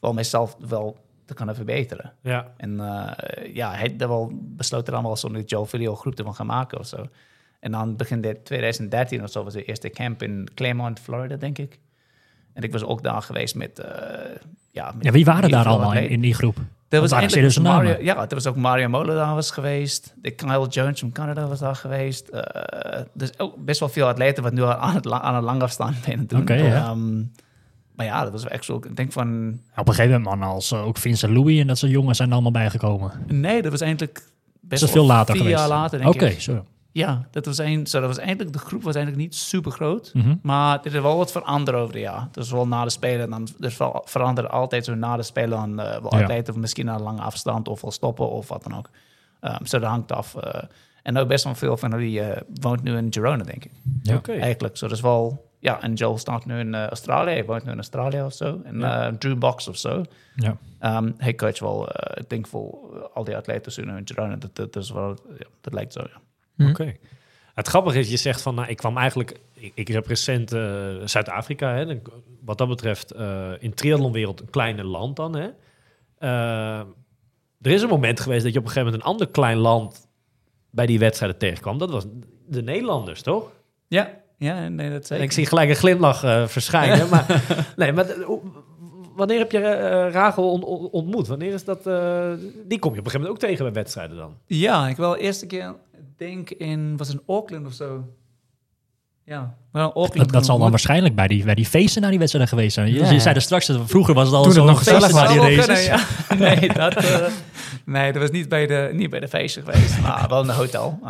wel 0.00 0.12
mezelf 0.12 0.56
wel 0.68 0.96
te 1.24 1.34
kunnen 1.34 1.54
verbeteren. 1.54 2.12
Ja. 2.20 2.52
En 2.56 2.80
eh, 2.80 3.54
ja, 3.54 3.72
hij 3.74 3.94
wel 3.96 4.30
besloten 4.34 4.92
dan 4.92 5.02
wel 5.02 5.16
zo'n 5.16 5.42
Joe 5.42 5.66
Video 5.66 5.94
groep 5.96 6.14
te 6.14 6.22
van 6.22 6.34
gaan 6.34 6.46
maken 6.46 6.78
of 6.78 6.86
zo. 6.86 7.06
En 7.60 7.70
dan 7.72 7.96
begin 7.96 8.20
dit 8.20 8.44
2013 8.44 9.22
of 9.22 9.30
zo 9.30 9.44
was 9.44 9.52
de 9.52 9.64
eerste 9.64 9.90
camp 9.90 10.22
in 10.22 10.48
Claremont, 10.54 11.00
Florida, 11.00 11.36
denk 11.36 11.58
ik. 11.58 11.78
En 12.52 12.62
ik 12.62 12.72
was 12.72 12.84
ook 12.84 13.02
daar 13.02 13.22
geweest 13.22 13.54
met... 13.54 13.78
eh 13.78 13.90
ja, 14.72 14.92
met 14.94 15.04
Ja, 15.04 15.10
wie 15.12 15.24
waren 15.24 15.50
daar 15.50 15.62
veel 15.62 15.72
allemaal 15.72 15.92
in 15.94 16.20
die 16.20 16.34
groep? 16.34 16.56
Er 16.90 17.00
was 17.00 17.12
eigenlijk 17.12 17.58
Mario, 17.58 17.96
ja, 18.00 18.28
er 18.28 18.34
was 18.34 18.46
ook 18.46 18.56
Mario 18.56 18.88
Molen 18.88 19.16
daar 19.16 19.34
was 19.34 19.50
geweest. 19.50 20.14
De 20.16 20.30
Kyle 20.30 20.66
Jones 20.68 21.00
van 21.00 21.12
Canada 21.12 21.46
was 21.46 21.58
daar 21.58 21.76
geweest. 21.76 22.28
Eh 22.28 23.00
dus 23.14 23.38
ook 23.38 23.64
best 23.64 23.80
wel 23.80 23.88
veel 23.88 24.06
atleten 24.06 24.42
wat 24.42 24.52
nu 24.52 24.62
al 24.62 24.72
aan 24.74 24.94
het, 24.94 25.10
aan 25.10 25.34
het 25.34 25.44
langafstand 25.44 25.96
binnen 26.06 26.26
doen. 26.26 26.40
Oké, 26.40 26.54
ja. 26.54 26.74
Ehm, 26.88 27.18
maar 27.94 28.06
ja, 28.06 28.22
dat 28.22 28.32
was 28.32 28.46
echt 28.46 28.64
zo. 28.64 28.76
Ik 28.76 28.96
denk 28.96 29.12
van. 29.12 29.58
Op 29.76 29.88
een 29.88 29.94
gegeven 29.94 30.20
moment, 30.20 30.40
man, 30.40 30.48
als 30.48 30.72
eh, 30.72 30.86
ook 30.86 30.98
Vincent 30.98 31.32
Louis 31.32 31.60
en 31.60 31.66
dat 31.66 31.78
soort 31.78 31.92
jongens 31.92 32.16
zijn 32.16 32.28
er 32.28 32.34
allemaal 32.34 32.52
bijgekomen. 32.52 33.12
Nee, 33.26 33.62
dat 33.62 33.70
was 33.70 33.80
eigenlijk 33.80 34.22
best 34.60 34.80
dat 34.80 34.90
wel 34.92 35.02
veel 35.02 35.14
later 35.14 35.34
vier 35.34 35.42
geweest? 35.42 35.60
jaar 35.60 35.68
later, 35.68 35.98
denk 35.98 36.14
Oké, 36.14 36.26
ik. 36.26 36.40
zo. 36.40 36.64
Ja, 36.92 37.26
dat 37.30 37.46
was, 37.46 37.58
een, 37.58 37.86
zo, 37.86 37.98
dat 38.00 38.08
was 38.08 38.18
eigenlijk, 38.18 38.52
de 38.52 38.58
groep 38.58 38.82
was 38.82 38.94
eigenlijk 38.94 39.24
niet 39.24 39.34
super 39.34 39.70
groot. 39.72 40.10
Mhm. 40.14 40.34
Maar 40.42 40.78
er 40.82 40.94
is 40.94 41.00
wel 41.00 41.16
wat 41.16 41.32
veranderd 41.32 41.76
over 41.78 41.92
de 41.92 42.00
jaar. 42.00 42.28
Dus 42.32 42.50
wel 42.50 42.66
na 42.66 42.84
de 42.84 42.90
Spelen, 42.90 43.30
dan 43.30 43.48
er 43.60 43.70
ver- 43.72 44.00
verandert 44.04 44.48
altijd 44.50 44.84
zo 44.84 44.94
na 44.94 45.16
de 45.16 45.22
Spelen 45.22 45.50
dan 45.58 45.80
eh 45.80 46.00
wel 46.02 46.14
Ja. 46.16 46.22
atleten 46.22 46.54
of 46.54 46.60
misschien 46.60 46.86
naar 46.86 46.94
een 46.96 47.02
lange 47.02 47.20
afstand 47.20 47.68
of 47.68 47.80
wel 47.80 47.90
stoppen 47.90 48.30
of 48.30 48.48
wat 48.48 48.62
dan 48.62 48.76
ook. 48.76 48.90
Ehm 49.40 49.64
zo 49.64 49.78
dat 49.78 49.88
hangt 49.90 50.12
af. 50.12 50.34
eh. 50.36 50.62
en 51.02 51.18
ook 51.18 51.28
best 51.28 51.44
wel 51.44 51.54
veel 51.54 51.76
van 51.76 51.90
die 51.98 52.20
eh, 52.20 52.40
woont 52.60 52.82
nu 52.82 52.96
in 52.96 53.12
Girona, 53.12 53.44
denk 53.44 53.64
ik. 53.64 53.72
Ja. 54.02 54.16
Oké. 54.16 54.32
Eigenlijk. 54.32 54.76
Zo, 54.76 54.86
dat 54.88 54.96
is 54.96 55.02
wel... 55.02 55.48
Ja, 55.58 55.82
en 55.82 55.94
Joel 55.94 56.18
staat 56.18 56.44
nu 56.44 56.58
in 56.58 56.74
eh, 56.74 56.86
Australië. 56.86 57.30
Hij 57.32 57.44
woont 57.44 57.64
nu 57.64 57.70
in 57.70 57.76
Australië 57.76 58.22
of 58.22 58.32
zo. 58.32 58.60
En 58.64 58.78
Ja. 58.80 59.06
eh, 59.06 59.12
Drew 59.14 59.38
Box 59.38 59.68
of 59.68 59.76
zo. 59.76 60.02
Ja. 60.34 60.56
Ehm 60.78 61.10
hij 61.16 61.34
coach 61.34 61.58
wel, 61.58 61.88
eh, 61.90 62.20
ik 62.22 62.28
denk 62.30 62.46
voor 62.46 62.92
al 63.14 63.24
die 63.24 63.36
atleten 63.36 63.72
zo 63.72 63.82
nu 63.84 63.96
in 63.96 64.02
Girona. 64.06 64.36
Dat, 64.36 64.56
dat, 64.56 64.76
is 64.76 64.90
wel, 64.90 65.08
ja, 65.38 65.46
dat 65.60 65.72
lijkt 65.72 65.92
zo, 65.92 66.00
ja. 66.00 66.20
Hm. 66.64 66.68
Oké. 66.70 66.96
Het 67.54 67.68
grappige 67.68 67.98
is, 67.98 68.10
je 68.10 68.16
zegt 68.16 68.42
van, 68.42 68.54
nou, 68.54 68.68
ik 68.68 68.76
kwam 68.76 68.96
eigenlijk, 68.96 69.40
ik, 69.54 69.72
ik 69.74 69.88
represent 69.88 70.52
eh, 70.52 70.86
Zuid-Afrika, 71.04 71.74
hè, 71.74 72.00
wat 72.44 72.58
dat 72.58 72.68
betreft 72.68 73.10
eh, 73.10 73.50
in 73.58 73.74
triathlonwereld 73.74 74.40
een 74.40 74.50
kleine 74.50 74.84
land 74.84 75.16
dan. 75.16 75.36
Hè. 75.36 75.48
Eh, 76.18 76.78
er 77.60 77.70
is 77.70 77.82
een 77.82 77.88
moment 77.88 78.20
geweest 78.20 78.42
dat 78.44 78.52
je 78.52 78.58
op 78.58 78.64
een 78.64 78.70
gegeven 78.70 78.92
moment 78.92 79.08
een 79.08 79.12
ander 79.12 79.28
klein 79.28 79.56
land 79.56 80.08
bij 80.70 80.86
die 80.86 80.98
wedstrijden 80.98 81.38
tegenkwam. 81.38 81.78
Dat 81.78 81.90
was 81.90 82.04
de 82.46 82.62
Nederlanders, 82.62 83.22
toch? 83.22 83.52
Ja, 83.88 84.10
ja 84.38 84.68
nee, 84.68 84.90
dat 84.90 85.06
zeker. 85.06 85.24
ik 85.24 85.32
zie 85.32 85.46
gelijk 85.46 85.68
een 85.68 85.76
glimlach 85.76 86.20
verschijnen. 86.50 87.08
maar, 87.08 87.42
nee, 87.76 87.92
maar 87.92 88.06
wanneer 89.14 89.38
heb 89.38 89.52
je 89.52 89.58
eh, 89.58 90.12
Rachel 90.12 90.50
on- 90.50 90.64
on- 90.64 90.90
ontmoet? 90.90 91.26
Wanneer 91.26 91.52
is 91.52 91.64
dat? 91.64 91.82
die 91.84 92.78
kom 92.78 92.92
je 92.94 92.98
op 92.98 93.04
een 93.04 93.10
gegeven 93.10 93.20
moment 93.20 93.28
ook 93.28 93.38
tegen 93.38 93.64
bij 93.64 93.72
wedstrijden 93.72 94.16
dan? 94.16 94.36
Ja, 94.46 94.88
ik 94.88 94.96
wel 94.96 95.12
de 95.12 95.18
eerste 95.18 95.46
keer, 95.46 95.74
denk 96.20 96.50
in, 96.50 96.96
was 96.96 97.10
in 97.10 97.22
Auckland 97.26 97.66
of 97.66 97.72
zo? 97.74 98.16
Ja, 99.24 99.56
Auckland. 99.72 100.14
Dat, 100.16 100.28
dat 100.32 100.44
zal 100.46 100.58
dan 100.58 100.70
waarschijnlijk 100.70 101.14
bij 101.14 101.26
die, 101.26 101.44
bij 101.44 101.54
die 101.54 101.66
feesten 101.66 102.00
naar 102.00 102.10
die 102.10 102.18
wedstrijden 102.18 102.50
geweest 102.52 102.74
zijn. 102.74 102.88
Je, 102.92 102.94
Ja. 102.98 103.10
je 103.10 103.20
zei 103.20 103.34
er 103.34 103.40
straks, 103.42 103.66
dat 103.66 103.80
vroeger 103.86 104.14
was 104.14 104.26
het 104.26 104.34
al 104.34 104.42
Toen 104.42 104.50
het 104.52 104.58
zo'n 104.60 104.68
nog 104.68 104.78
gezellig 104.78 105.12
naar 105.12 105.28
die 105.28 105.56
races. 105.56 105.86
kunnen, 105.88 106.00
ja. 106.48 106.56
Nee, 106.56 106.72
dat, 106.72 106.94
eh, 106.96 107.26
nee, 107.84 108.12
dat 108.12 108.22
was 108.22 108.30
niet 108.30 108.48
bij 108.48 108.66
de, 108.66 108.90
niet 108.92 109.10
bij 109.10 109.20
de 109.20 109.28
feesten 109.28 109.62
geweest, 109.64 110.00
maar 110.00 110.26
wel 110.28 110.42
in 110.42 110.48
een 110.48 110.54
hotel. 110.54 110.98
Uh, 111.04 111.08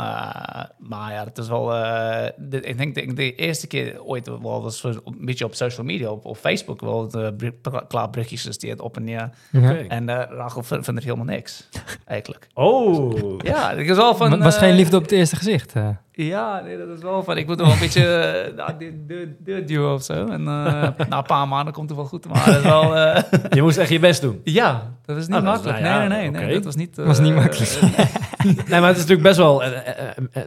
maar 0.78 1.12
ja, 1.12 1.24
dat 1.24 1.38
is 1.38 1.48
wel... 1.48 1.74
eh, 1.74 2.26
de, 2.36 2.60
ik 2.60 2.76
denk 2.76 2.94
de, 2.94 3.14
de 3.14 3.34
eerste 3.34 3.66
keer 3.66 4.02
ooit 4.04 4.26
wel 4.26 4.62
was 4.62 4.82
een 4.82 5.02
beetje 5.20 5.44
op 5.44 5.54
social 5.54 5.86
media, 5.86 6.10
op, 6.10 6.24
op 6.24 6.36
Facebook, 6.36 6.80
wel 6.80 7.08
de 7.08 7.52
klaar 7.88 8.10
berichtjes 8.10 8.42
gestuurd 8.42 8.80
op 8.80 8.96
en 8.96 9.04
neer. 9.04 9.30
Ja. 9.50 9.60
Oké. 9.70 9.84
En 9.88 10.08
uh, 10.08 10.22
Rachel 10.30 10.62
vond 10.62 10.84
vond 10.84 10.96
er 10.98 11.04
helemaal 11.04 11.24
niks, 11.24 11.68
eigenlijk. 12.06 12.46
Oh, 12.54 13.38
Ja, 13.42 13.70
ik 13.70 13.88
was 13.88 13.96
wel 13.96 14.14
van... 14.16 14.38
Was 14.42 14.54
eh, 14.54 14.60
geen 14.60 14.74
liefde 14.74 14.96
op 14.96 15.02
het 15.02 15.12
eerste 15.12 15.36
gezicht. 15.36 15.72
eh. 15.72 15.88
Ja, 16.12 16.60
nee, 16.64 16.78
dat 16.78 16.88
is 16.96 17.02
wel 17.02 17.22
van. 17.22 17.36
Ik 17.36 17.46
moet 17.46 17.58
er 17.58 17.64
wel 17.64 17.74
een 17.74 17.80
beetje 17.80 18.06
eh, 18.06 18.49
nou, 18.56 18.78
de, 18.78 19.04
de, 19.06 19.34
de 19.44 19.64
duo 19.64 19.94
of 19.94 20.02
zo. 20.02 20.12
En 20.26 20.40
eh, 20.40 20.88
na 21.08 21.16
een 21.18 21.22
paar 21.22 21.48
maanden 21.48 21.74
komt 21.74 21.88
het 21.88 21.98
wel 21.98 22.06
goed. 22.06 22.28
Maar 22.28 22.44
dat 22.46 22.56
is 22.56 22.62
wel. 22.62 22.96
eh, 22.96 23.22
je 23.56 23.62
moest 23.62 23.78
echt 23.78 23.88
je 23.90 23.98
best 23.98 24.20
doen. 24.20 24.40
ja, 24.44 24.94
dat 25.04 25.16
is 25.16 25.26
niet 25.26 25.36
Ah, 25.36 25.42
is- 25.42 25.48
makkelijk. 25.48 25.80
nou 25.80 26.02
ja, 26.02 26.06
nee, 26.08 26.30
nee, 26.30 26.44
nee. 26.44 26.54
Dat 26.54 26.64
was 26.64 26.74
niet. 26.76 26.96
Was 26.96 27.20
niet 27.20 27.30
eh, 27.32 27.36
makkelijk. 27.36 27.78
Nee, 28.42 28.80
maar 28.80 28.88
het 28.88 28.96
is 28.96 29.02
natuurlijk 29.06 29.22
best 29.22 29.36
wel 29.36 29.62
eh, 29.64 30.42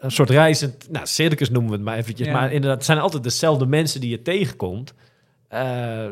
een 0.00 0.10
soort 0.10 0.30
reizend, 0.30 0.86
nou, 0.90 1.06
circus 1.06 1.50
noemen 1.50 1.70
we 1.70 1.76
het 1.76 1.84
maar 1.84 1.96
eventjes. 1.96 2.26
Ja. 2.26 2.32
Maar 2.32 2.46
inderdaad, 2.52 2.76
het 2.76 2.84
zijn 2.84 2.98
altijd 2.98 3.22
dezelfde 3.22 3.66
mensen 3.66 4.00
die 4.00 4.10
je 4.10 4.22
tegenkomt. 4.22 4.94
Eh, 5.48 6.06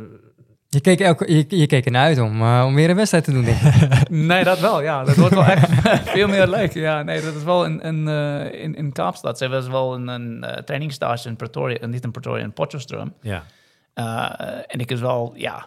Je 0.71 0.81
keek, 0.81 1.01
elke, 1.01 1.33
je, 1.33 1.45
je 1.59 1.67
keek 1.67 1.85
ernaar 1.85 2.05
uit 2.05 2.19
om, 2.19 2.41
eh, 2.43 2.65
om 2.67 2.75
weer 2.75 2.91
een 2.91 2.97
wedstrijd 2.97 3.25
te 3.25 3.33
doen, 3.33 3.45
denk 3.45 3.61
ik. 3.61 4.09
nee, 4.31 4.45
dat 4.45 4.61
wel. 4.61 4.83
Ja, 4.83 5.05
dat 5.05 5.17
wordt 5.17 5.35
wel 5.35 5.45
echt 5.45 5.71
veel 6.15 6.29
meer 6.29 6.47
leuk. 6.49 6.73
Ja, 6.75 7.03
nee, 7.03 7.21
dat 7.23 7.35
is 7.35 7.43
wel 7.43 7.65
een, 7.65 7.87
een, 7.87 8.09
eh, 8.09 8.63
in, 8.63 8.75
in 8.75 8.93
Kaapstad. 8.93 9.39
Ze 9.39 9.49
was 9.49 9.69
wel 9.69 9.95
een, 9.95 10.09
een 10.09 10.45
eh, 10.45 10.63
trainingsstage 10.63 11.29
in 11.29 11.37
Pretoria, 11.37 11.87
niet 11.87 12.05
in 12.05 12.11
Pretoria, 12.11 12.45
in 12.45 12.53
Potchefstroom. 12.53 13.13
ja. 13.21 13.45
Uh, 13.95 14.31
en 14.67 14.81
ik 14.81 14.91
is 14.91 15.01
wel, 15.01 15.33
ja, 15.37 15.67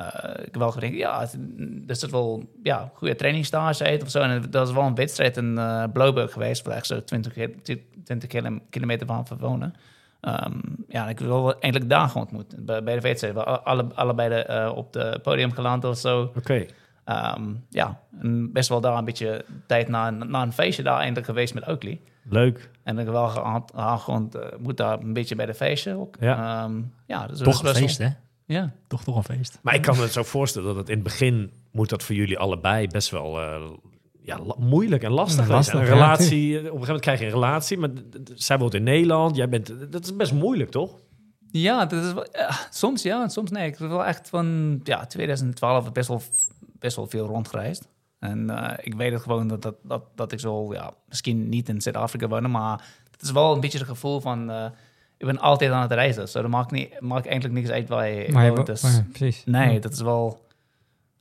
uh, 0.00 0.06
ik 0.30 0.44
heb 0.44 0.56
wel 0.56 0.70
gedacht, 0.70 0.92
ja, 0.92 1.20
het- 1.20 1.38
er 1.86 1.96
zit 1.96 2.10
wel, 2.10 2.50
ja, 2.62 2.90
goede 2.94 3.14
trainingsstage 3.14 3.84
uit 3.84 4.02
of 4.02 4.10
zo. 4.10 4.20
En 4.20 4.40
dat 4.40 4.52
was 4.66 4.72
wel 4.72 4.82
een 4.82 4.94
wedstrijd 4.94 5.36
in 5.36 5.54
uh, 5.58 5.84
Bloberg 5.92 6.32
geweest, 6.32 6.66
waar 6.66 6.76
echt 6.76 6.86
zo 6.86 7.04
20, 7.04 7.32
ki- 7.62 7.82
20 8.04 8.28
kilo- 8.28 8.58
kilometer 8.70 9.06
van 9.06 9.26
van 9.26 9.38
wonen. 9.38 9.74
Um, 10.22 10.84
ja, 10.88 11.04
en 11.04 11.08
ik 11.08 11.18
heb 11.18 11.28
wel 11.28 11.60
eindelijk 11.60 11.90
daar 11.90 12.08
gewoon 12.08 12.22
ontmoet, 12.22 12.64
bij, 12.64 12.82
bij 12.82 12.94
de 12.94 13.00
wedstrijd. 13.00 13.34
We 13.34 13.44
alle, 13.44 13.86
allebei 13.94 14.28
de, 14.28 14.46
uh, 14.50 14.76
op 14.76 14.94
het 14.94 15.22
podium 15.22 15.52
geland 15.52 15.84
of 15.84 15.98
zo. 15.98 16.32
Oké. 16.36 16.66
Um, 17.04 17.64
ja, 17.68 18.00
en 18.20 18.52
best 18.52 18.68
wel 18.68 18.80
daar 18.80 18.96
een 18.96 19.04
beetje 19.04 19.44
tijd 19.66 19.88
na, 19.88 20.10
na 20.10 20.42
een 20.42 20.52
feestje 20.52 20.82
daar 20.82 20.98
eindelijk 20.98 21.26
geweest 21.26 21.54
met 21.54 21.68
Oakley. 21.68 22.00
Leuk. 22.22 22.70
En 22.82 22.98
ik 22.98 23.04
heb 23.04 23.14
wel 23.14 23.28
gehad, 23.28 23.72
gewoon, 24.00 24.32
uh, 24.36 24.42
moet 24.58 24.76
daar 24.76 25.00
een 25.00 25.12
beetje 25.12 25.34
bij 25.34 25.46
de 25.46 25.54
feestje 25.54 25.94
ook. 25.94 26.16
Ja. 26.20 26.64
Um, 26.64 26.94
ja 27.06 27.26
dus 27.26 27.38
Toch 27.38 27.62
een 27.62 27.74
feest, 27.74 27.98
hè? 27.98 28.08
Ja. 28.44 28.72
Toch, 28.86 29.04
toch 29.04 29.16
een 29.16 29.36
feest. 29.36 29.58
Maar 29.62 29.74
ik 29.74 29.82
kan 29.82 29.96
me 29.96 30.08
zo 30.08 30.22
voorstellen 30.22 30.68
dat 30.68 30.76
het 30.76 30.88
in 30.88 30.94
het 30.94 31.04
begin 31.04 31.52
moet 31.70 31.88
dat 31.88 32.02
voor 32.02 32.14
jullie 32.14 32.38
allebei 32.38 32.86
best 32.86 33.10
wel 33.10 33.40
eh, 33.40 33.62
ja, 34.36 34.54
moeilijk 34.58 35.02
en 35.02 35.10
lastig 35.10 35.36
Ja, 35.38 35.42
is. 35.44 35.48
lastig, 35.50 35.74
Een 35.74 35.86
ja, 35.86 35.92
relatie, 35.92 36.48
op 36.50 36.54
een 36.56 36.62
gegeven 36.64 36.80
moment 36.86 37.00
krijg 37.00 37.18
je 37.18 37.24
een 37.24 37.32
relatie, 37.32 37.78
maar 37.78 37.90
zij 38.34 38.58
woont 38.58 38.74
in 38.74 38.82
Nederland, 38.82 39.36
jij 39.36 39.48
bent, 39.48 39.92
dat 39.92 40.04
is 40.04 40.16
best 40.16 40.32
moeilijk, 40.32 40.70
toch? 40.70 40.98
Ja, 41.50 41.86
dat 41.86 42.04
is 42.04 42.12
wel, 42.12 42.26
soms 42.70 43.02
ja, 43.02 43.22
en 43.22 43.30
soms 43.30 43.50
nee. 43.50 43.66
Ik 43.68 43.78
heb 43.78 43.88
wel 43.88 44.04
echt 44.04 44.28
van 44.28 44.80
ja, 44.84 45.06
2012 45.06 45.92
best 45.92 46.08
wel, 46.08 46.22
best 46.78 46.96
wel 46.96 47.06
veel 47.06 47.26
rondgereisd. 47.26 47.88
En 48.18 48.50
eh, 48.50 48.78
ik 48.86 48.94
weet 48.94 49.12
het 49.12 49.22
gewoon 49.22 49.48
dat, 49.48 49.62
dat, 49.62 49.74
dat, 49.82 50.02
dat 50.14 50.32
ik 50.32 50.40
zo, 50.40 50.72
ja, 50.72 50.92
misschien 51.08 51.48
niet 51.48 51.68
in 51.68 51.80
Zuid-Afrika 51.80 52.28
woon, 52.28 52.50
maar 52.50 52.84
het 53.10 53.22
is 53.22 53.30
wel 53.30 53.54
een 53.54 53.60
beetje 53.60 53.78
het 53.78 53.86
gevoel 53.88 54.20
van, 54.20 54.50
eh, 54.50 54.64
ik 55.16 55.26
ben 55.26 55.38
altijd 55.38 55.70
aan 55.70 55.82
het 55.82 55.92
reizen. 55.92 56.28
Zo, 56.28 56.40
dat 56.42 56.50
maakt, 56.50 56.70
niet, 56.70 57.00
maakt 57.00 57.26
eigenlijk 57.26 57.54
niks 57.60 57.70
uit 57.70 57.88
waar 57.88 58.08
je 58.08 58.32
Maar 58.32 58.44
je 58.44 58.48
woont. 58.52 58.66
wo- 58.68 58.72
Dus, 58.72 58.82
ja, 58.82 59.04
precies. 59.12 59.42
nee, 59.44 59.72
Ja. 59.74 59.78
dat 59.80 59.92
is 59.92 60.00
wel, 60.00 60.40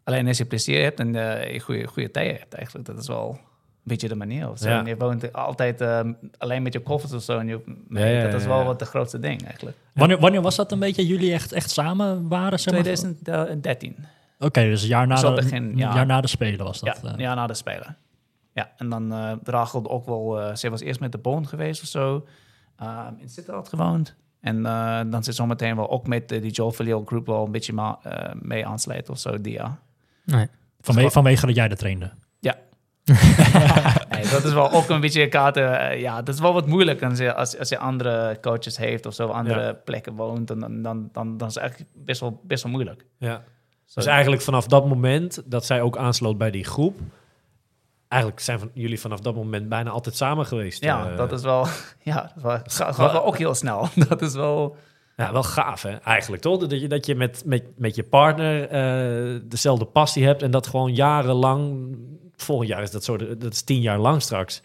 alleen 0.09 0.27
als 0.27 0.37
je 0.37 0.45
plezier 0.45 0.81
hebt 0.83 0.99
en 0.99 1.15
eh, 1.15 1.53
je 1.53 1.59
goede, 1.59 1.87
goede 1.87 2.11
tijd 2.11 2.39
hebt 2.39 2.53
eigenlijk, 2.53 2.87
dat 2.87 2.97
is 2.97 3.07
wel 3.07 3.29
een 3.31 3.39
beetje 3.83 4.07
de 4.07 4.15
manier. 4.15 4.49
Of 4.49 4.57
zo. 4.57 4.69
Ja. 4.69 4.79
En 4.79 4.85
je 4.85 4.97
woont 4.97 5.33
altijd 5.33 5.81
eh, 5.81 5.99
alleen 6.37 6.63
met 6.63 6.73
je 6.73 6.79
koffers 6.79 7.13
of 7.13 7.21
zo. 7.23 7.37
En 7.39 7.47
je, 7.47 7.59
Ja, 7.89 8.23
dat 8.31 8.39
is 8.41 8.47
wel 8.47 8.63
wat 8.63 8.79
de 8.79 8.85
grootste 8.85 9.19
ding 9.19 9.43
eigenlijk. 9.45 9.77
Wanneer, 9.93 10.19
wanneer 10.19 10.41
was 10.41 10.55
dat 10.55 10.71
een 10.71 10.79
beetje 10.79 11.07
jullie 11.07 11.33
echt, 11.33 11.51
echt 11.51 11.69
samen 11.69 12.27
waren? 12.27 12.59
Zeg 12.59 12.73
maar? 12.73 12.83
2013. 12.83 13.95
Oké, 14.39 14.61
dus 14.63 14.81
een 14.81 14.87
jaar 14.87 15.07
na, 15.07 15.15
Zo 15.15 15.29
de, 15.33 15.41
begin, 15.41 15.77
ja. 15.77 15.93
jaar 15.95 16.05
na 16.05 16.21
de 16.21 16.27
Spelen 16.27 16.65
was 16.65 16.79
dat. 16.79 16.99
ja, 17.03 17.09
eh. 17.13 17.17
ja, 17.19 17.33
na 17.35 17.47
de 17.47 17.53
Spelen. 17.53 17.97
Ja, 18.53 18.71
en 18.77 18.89
dan 18.89 19.13
eh 19.13 19.31
Rachel 19.43 19.89
ook 19.89 20.05
wel... 20.05 20.41
eh 20.41 20.55
ze 20.55 20.69
was 20.69 20.81
eerst 20.81 20.99
met 20.99 21.11
de 21.11 21.17
Bond 21.17 21.47
geweest 21.47 21.81
of 21.81 21.87
zo. 21.87 22.25
eh, 22.77 23.07
in 23.17 23.29
Sittard 23.29 23.69
gewoond. 23.69 24.15
En 24.41 24.65
eh, 24.65 24.99
dan 25.07 25.23
zit 25.23 25.35
zometeen 25.35 25.75
wel 25.75 25.89
ook 25.89 26.07
met 26.07 26.31
eh, 26.31 26.41
die 26.41 26.51
Joel 26.51 26.71
Filial 26.71 27.03
Group 27.05 27.25
wel 27.25 27.45
een 27.45 27.51
beetje 27.51 27.95
eh, 28.03 28.31
mee 28.41 28.65
aansluit 28.65 29.09
of 29.09 29.19
zo, 29.19 29.41
die 29.41 29.53
jaar. 29.53 29.79
Nee. 30.31 30.47
Vanwege, 30.81 31.11
vanwege 31.11 31.45
dat 31.45 31.55
jij 31.55 31.67
dat 31.67 31.77
trainde. 31.79 32.11
Nee, 34.09 34.27
dat 34.29 34.43
is 34.43 34.53
wel 34.53 34.71
ook 34.71 34.89
een 34.89 34.99
beetje 34.99 35.27
kaarten. 35.27 35.79
eh, 35.89 36.01
ja, 36.01 36.21
dat 36.21 36.35
is 36.35 36.41
wel 36.41 36.53
wat 36.53 36.67
moeilijk 36.67 37.03
als 37.03 37.17
je, 37.19 37.33
als, 37.33 37.57
als 37.57 37.69
je 37.69 37.77
andere 37.77 38.37
coaches 38.41 38.77
heeft 38.77 39.05
of 39.05 39.13
zo, 39.13 39.27
andere 39.27 39.61
Ja. 39.61 39.73
plekken 39.73 40.13
woont. 40.13 40.47
Dan, 40.47 40.59
dan, 40.59 40.81
dan, 40.81 41.09
dan, 41.11 41.37
dan 41.37 41.47
is 41.47 41.53
het 41.53 41.63
eigenlijk 41.63 41.91
best 41.95 42.19
wel, 42.21 42.41
best 42.43 42.63
wel 42.63 42.71
moeilijk. 42.71 43.05
Ja. 43.17 43.43
Dus 43.93 44.05
eigenlijk 44.05 44.41
vanaf 44.41 44.67
dat 44.67 44.87
moment 44.87 45.41
dat 45.45 45.65
zij 45.65 45.81
ook 45.81 45.97
aansloot 45.97 46.37
bij 46.37 46.51
die 46.51 46.63
groep, 46.63 46.99
eigenlijk 48.07 48.41
zijn 48.41 48.59
van, 48.59 48.71
jullie 48.73 48.99
vanaf 48.99 49.19
dat 49.19 49.35
moment 49.35 49.69
bijna 49.69 49.89
altijd 49.89 50.15
samen 50.15 50.45
geweest. 50.45 50.83
Ja, 50.83 51.09
eh. 51.11 51.17
dat 51.17 51.31
is 51.31 51.41
wel... 51.41 51.67
Ja, 52.03 52.21
dat 52.21 52.35
is 52.35 52.41
wel, 52.43 52.51
gaat, 52.51 52.95
gaat 52.95 53.11
wel 53.11 53.25
ook 53.25 53.37
heel 53.37 53.55
snel. 53.55 53.87
Dat 54.09 54.21
is 54.21 54.33
wel... 54.33 54.75
Ja, 55.19 55.31
wel 55.31 55.43
gaaf 55.43 55.81
hè, 55.81 55.95
eigenlijk 55.95 56.41
toch? 56.41 56.67
Dat 56.67 56.81
je, 56.81 56.87
dat 56.87 57.05
je 57.05 57.15
met, 57.15 57.41
met, 57.45 57.63
met 57.77 57.95
je 57.95 58.03
partner 58.03 58.67
eh, 58.69 59.39
dezelfde 59.43 59.85
passie 59.85 60.25
hebt 60.25 60.41
en 60.41 60.51
dat 60.51 60.67
gewoon 60.67 60.93
jarenlang, 60.95 61.95
volgend 62.35 62.69
jaar 62.69 62.81
is 62.81 62.91
dat 62.91 63.03
zo, 63.03 63.17
dat 63.37 63.53
is 63.53 63.61
tien 63.61 63.81
jaar 63.81 63.97
lang 63.99 64.21
straks, 64.21 64.61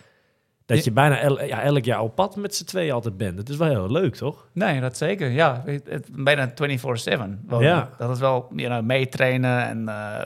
dat 0.66 0.76
Ja. 0.76 0.82
je 0.84 0.92
bijna 0.92 1.18
el- 1.18 1.44
ja, 1.44 1.62
elk 1.62 1.84
jaar 1.84 2.00
op 2.00 2.14
pad 2.14 2.36
met 2.36 2.54
z'n 2.54 2.64
tweeën 2.64 2.92
altijd 2.92 3.16
bent. 3.16 3.36
Dat 3.36 3.48
is 3.48 3.56
wel 3.56 3.68
heel 3.68 3.90
leuk 3.90 4.14
toch? 4.16 4.48
Nee, 4.52 4.80
dat 4.80 4.96
zeker. 4.96 5.30
Ja, 5.30 5.62
het, 5.64 5.88
het- 5.88 6.08
bijna 6.12 6.52
24-7. 6.54 7.40
Wel, 7.46 7.62
Ja. 7.62 7.90
Dat 7.98 8.10
is 8.10 8.18
wel, 8.18 8.48
you 8.56 8.68
know, 8.68 8.82
meetrainen 8.84 9.66
en 9.66 9.88
eh, 9.88 10.24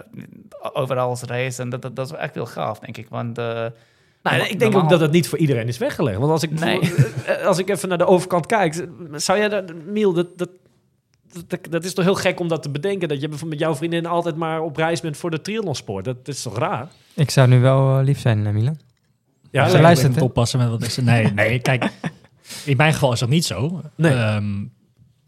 overal 0.73 1.09
als 1.09 1.23
race. 1.23 1.63
En 1.63 1.69
dat, 1.69 1.83
dat, 1.83 1.97
dat 1.97 2.07
is 2.11 2.17
echt 2.17 2.35
heel 2.35 2.47
gaaf, 2.47 2.79
denk 2.79 2.97
ik. 2.97 3.09
Want... 3.09 3.39
eh, 3.39 3.67
Nou, 4.23 4.43
ik 4.43 4.59
denk 4.59 4.77
ook 4.77 4.89
dat 4.89 5.01
het 5.01 5.11
niet 5.13 5.29
voor 5.29 5.39
iedereen 5.39 5.69
is 5.69 5.79
weggelegd. 5.79 6.19
Want 6.19 6.31
als 6.31 6.43
ik, 6.43 6.61
Nee. 6.61 6.79
bijvoorbeeld, 6.79 7.25
eh, 7.25 7.47
als 7.47 7.59
ik 7.59 7.69
even 7.69 7.89
naar 7.89 7.99
de 7.99 8.07
overkant 8.07 8.47
kijk, 8.47 8.87
zou 9.15 9.39
jij 9.39 9.49
dat, 9.49 9.73
Miel, 9.87 10.13
dat, 10.13 10.39
dat, 10.39 10.49
dat, 11.47 11.61
dat 11.71 11.85
is 11.85 11.95
toch 11.95 12.05
heel 12.05 12.15
gek 12.15 12.41
om 12.41 12.49
dat 12.49 12.63
te 12.63 12.71
bedenken. 12.71 13.09
Dat 13.09 13.21
je 13.21 13.29
met 13.47 13.59
jouw 13.59 13.75
vriendin 13.75 14.07
altijd 14.07 14.37
maar 14.37 14.61
op 14.61 14.77
reis 14.77 15.01
bent 15.01 15.17
voor 15.17 15.31
de 15.31 15.41
triathlonsport. 15.41 16.05
Dat 16.05 16.17
is 16.29 16.43
toch 16.43 16.59
raar? 16.59 16.89
Ik 17.15 17.31
zou 17.31 17.49
nu 17.49 17.61
wel 17.61 17.99
eh, 17.99 18.05
lief 18.05 18.19
zijn, 18.21 18.47
eh, 18.47 18.53
Milan. 18.53 18.79
Ja, 19.51 19.67
Ze 19.67 19.73
nee, 19.73 19.83
luistert, 19.83 20.17
Ik 20.17 20.23
oppassen 20.23 20.59
met 20.59 20.69
wat 20.69 20.83
ik 20.83 20.91
zeg. 20.91 21.05
Nee, 21.05 21.33
nee, 21.43 21.59
kijk. 21.59 21.91
In 22.65 22.77
mijn 22.77 22.93
geval 22.93 23.13
is 23.13 23.19
dat 23.19 23.29
niet 23.29 23.45
zo. 23.45 23.81
Nee. 23.95 24.13
Ehm, 24.13 24.65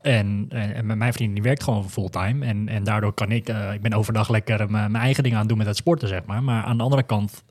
en, 0.00 0.46
en, 0.48 0.98
mijn 0.98 1.12
vriendin 1.12 1.35
die 1.35 1.42
werkt 1.44 1.62
gewoon 1.62 1.90
fulltime. 1.90 2.46
En, 2.46 2.68
en 2.68 2.85
daardoor 2.85 3.12
kan 3.12 3.31
ik... 3.33 3.48
eh, 3.48 3.72
ik 3.72 3.81
ben 3.81 3.92
overdag 3.92 4.29
lekker 4.29 4.61
eh, 4.61 4.68
mijn 4.68 4.90
mijn 4.90 5.05
eigen 5.05 5.22
dingen 5.22 5.37
aan 5.38 5.42
het 5.44 5.48
doen 5.50 5.59
met 5.59 5.66
het 5.66 5.76
sporten, 5.76 6.09
zeg 6.09 6.24
maar. 6.24 6.42
Maar 6.42 6.62
aan 6.64 6.76
de 6.76 6.83
andere 6.83 7.03
kant... 7.03 7.44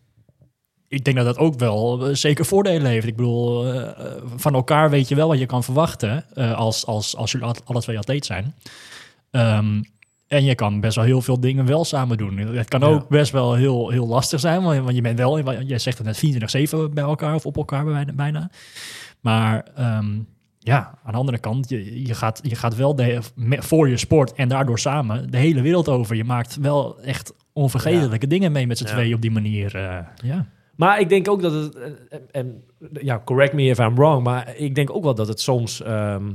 Ik 0.90 1.04
denk 1.04 1.18
dat 1.18 1.26
dat 1.26 1.38
ook 1.38 1.60
wel 1.60 2.08
eh, 2.08 2.16
zeker 2.16 2.46
voordelen 2.46 2.92
heeft. 2.92 3.08
Ik 3.08 3.16
bedoel, 3.16 3.66
eh, 3.74 3.82
eh, 3.88 4.22
van 4.36 4.54
elkaar 4.54 4.90
weet 4.90 5.08
je 5.08 5.16
wel 5.16 5.28
wat 5.28 5.40
je 5.40 5.46
kan 5.46 5.64
verwachten... 5.64 6.26
als, 6.56 6.86
als, 6.86 7.16
als 7.16 7.32
jullie 7.32 7.48
alle- 7.66 7.82
twee 7.82 7.98
atleet 7.98 8.26
zijn. 8.26 8.54
Ehm, 9.32 9.82
en 10.28 10.44
je 10.44 10.56
kan 10.56 10.80
best 10.80 10.96
wel 10.96 11.06
heel 11.06 11.22
veel 11.22 11.40
dingen 11.40 11.66
wel 11.66 11.86
samen 11.86 12.18
doen. 12.18 12.38
Het 12.38 12.68
kan 12.68 12.80
Ja. 12.80 12.86
ook 12.86 13.08
best 13.10 13.32
wel 13.32 13.54
heel, 13.54 13.90
heel 13.90 14.08
lastig 14.08 14.40
zijn, 14.40 14.62
want 14.62 14.80
want 14.84 14.96
je 14.96 15.02
bent 15.02 15.18
wel, 15.18 15.64
jij 15.64 15.80
zegt 15.80 15.98
het 15.98 16.08
net 16.08 16.18
24-7 16.18 16.94
bij 16.94 17.04
elkaar 17.04 17.36
of 17.36 17.46
op 17.46 17.58
elkaar 17.58 17.86
bijna. 17.86 18.14
bijna. 18.14 18.50
Maar 19.20 19.64
ehm, 19.76 20.20
ja, 20.60 20.98
aan 21.04 21.12
de 21.12 21.18
andere 21.18 21.38
kant, 21.38 21.70
je, 21.70 22.06
je, 22.08 22.14
gaat, 22.14 22.40
je 22.44 22.56
gaat 22.56 22.76
wel 22.76 22.96
de, 22.96 23.20
voor 23.60 23.90
je 23.90 23.98
sport 23.98 24.34
en 24.34 24.48
daardoor 24.50 24.80
samen 24.80 25.32
de 25.32 25.38
hele 25.38 25.62
wereld 25.62 25.88
over. 25.90 26.16
Je 26.16 26.24
maakt 26.24 26.56
wel 26.62 27.00
echt 27.02 27.34
onvergetelijke 27.54 28.28
dingen 28.28 28.52
mee 28.52 28.68
met 28.68 28.78
z'n 28.78 28.86
Ja. 28.86 28.92
tweeën 28.92 29.14
op 29.16 29.22
die 29.22 29.32
manier. 29.32 29.78
ja. 30.24 30.46
Maar 30.80 31.00
ik 31.00 31.10
denk 31.10 31.28
ook 31.28 31.42
dat 31.42 31.52
het, 31.52 31.76
en, 32.10 32.22
en 32.32 32.64
ja, 33.02 33.22
correct 33.26 33.54
me 33.54 33.64
if 33.64 33.80
I'm 33.80 33.96
wrong, 33.96 34.24
maar 34.24 34.56
ik 34.56 34.76
denk 34.76 34.96
ook 34.96 35.04
wel 35.04 35.16
dat 35.16 35.28
het 35.28 35.42
soms 35.42 35.82
ehm, 35.82 36.32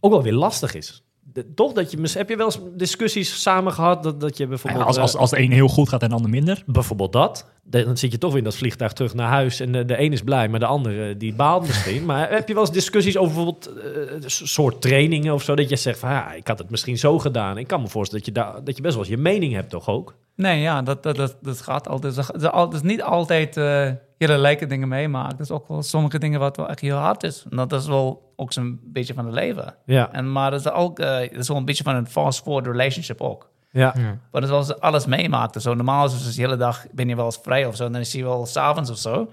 ook 0.00 0.12
wel 0.12 0.22
weer 0.22 0.32
lastig 0.32 0.74
is. 0.74 1.02
De- 1.20 1.54
toch 1.54 1.72
dat 1.72 1.90
je, 1.90 1.98
heb 2.12 2.28
je 2.28 2.36
wel 2.36 2.46
eens 2.46 2.60
discussies 2.76 3.42
samen 3.42 3.72
gehad 3.72 4.02
dat, 4.02 4.20
dat 4.20 4.36
je 4.36 4.46
bijvoorbeeld, 4.46 4.84
als, 4.84 4.98
als, 4.98 5.14
eh, 5.14 5.20
als 5.20 5.30
de 5.30 5.38
een 5.38 5.52
heel 5.52 5.68
goed 5.68 5.88
gaat 5.88 6.02
en 6.02 6.08
de 6.08 6.14
ander 6.14 6.30
minder. 6.30 6.62
bijvoorbeeld 6.66 7.12
dat, 7.12 7.50
dan 7.62 7.96
zit 7.96 8.12
je 8.12 8.18
toch 8.18 8.30
weer 8.30 8.38
in 8.38 8.44
dat 8.44 8.56
vliegtuig 8.56 8.92
terug 8.92 9.14
naar 9.14 9.28
huis 9.28 9.60
en 9.60 9.72
de, 9.72 9.84
de 9.84 10.00
een 10.00 10.12
is 10.12 10.22
blij, 10.22 10.48
maar 10.48 10.60
de 10.60 10.66
andere 10.66 11.16
die 11.16 11.34
baalt 11.34 11.66
misschien. 11.66 12.04
maar 12.04 12.30
heb 12.30 12.48
je 12.48 12.54
wel 12.54 12.62
eens 12.62 12.72
discussies 12.72 13.16
over 13.16 13.34
bijvoorbeeld 13.34 13.72
eh, 13.76 14.12
een 14.12 14.30
soort 14.30 14.80
trainingen 14.80 15.34
of 15.34 15.42
zo, 15.42 15.54
dat 15.54 15.68
je 15.68 15.76
zegt 15.76 15.98
van 15.98 16.10
ja, 16.10 16.32
ik 16.32 16.46
had 16.46 16.58
het 16.58 16.70
misschien 16.70 16.98
zo 16.98 17.18
gedaan. 17.18 17.58
Ik 17.58 17.66
kan 17.66 17.80
me 17.80 17.88
voorstellen 17.88 18.24
dat 18.24 18.34
je, 18.34 18.40
daar, 18.42 18.64
dat 18.64 18.76
je 18.76 18.82
best 18.82 18.94
wel 18.94 19.04
eens 19.04 19.12
je 19.12 19.20
mening 19.20 19.52
hebt 19.54 19.70
toch 19.70 19.88
ook? 19.88 20.14
Nee, 20.38 20.60
ja, 20.60 20.82
dat, 20.82 21.02
dat, 21.02 21.16
dat, 21.16 21.36
dat 21.40 21.60
gaat 21.60 21.88
altijd. 21.88 22.14
Dat 22.40 22.74
is, 22.74 22.82
niet 22.82 23.02
altijd 23.02 23.56
eh 23.56 23.90
hele 24.18 24.36
lijke 24.38 24.66
dingen 24.66 24.88
meemaken. 24.88 25.30
Dat 25.30 25.40
is 25.40 25.50
ook 25.50 25.68
wel 25.68 25.82
sommige 25.82 26.18
dingen 26.18 26.40
wat 26.40 26.56
wel 26.56 26.68
echt 26.68 26.80
heel 26.80 26.96
hard 26.96 27.22
is. 27.22 27.44
En 27.50 27.56
dat 27.56 27.72
is 27.72 27.86
wel 27.86 28.32
ook 28.36 28.52
zo'n 28.52 28.80
beetje 28.84 29.14
van 29.14 29.24
het 29.24 29.34
leven. 29.34 29.74
Ja, 29.84 30.12
En, 30.12 30.32
maar 30.32 30.50
dat 30.50 30.60
is 30.60 30.70
ook 30.70 30.98
eh, 30.98 31.18
dat 31.18 31.38
is 31.38 31.48
wel 31.48 31.56
een 31.56 31.64
beetje 31.64 31.84
van 31.84 31.94
een 31.94 32.06
fast-forward 32.06 32.66
relationship 32.66 33.20
ook. 33.20 33.50
ja, 33.70 33.92
Ja. 33.96 34.18
Maar 34.32 34.40
dat 34.40 34.64
is 34.68 34.80
alles 34.80 35.06
meemaakt. 35.06 35.62
Zo, 35.62 35.74
normaal 35.74 36.04
is 36.06 36.12
het 36.12 36.24
dus 36.24 36.34
de 36.34 36.42
hele 36.42 36.56
dag 36.56 36.86
ben 36.92 37.08
je 37.08 37.16
wel 37.16 37.24
eens 37.24 37.38
vrij 37.42 37.66
of 37.66 37.76
zo. 37.76 37.84
En 37.84 37.92
dan 37.92 38.00
is 38.00 38.12
je 38.12 38.22
wel 38.22 38.46
s'avonds 38.46 38.90
of 38.90 38.98
zo. 38.98 39.30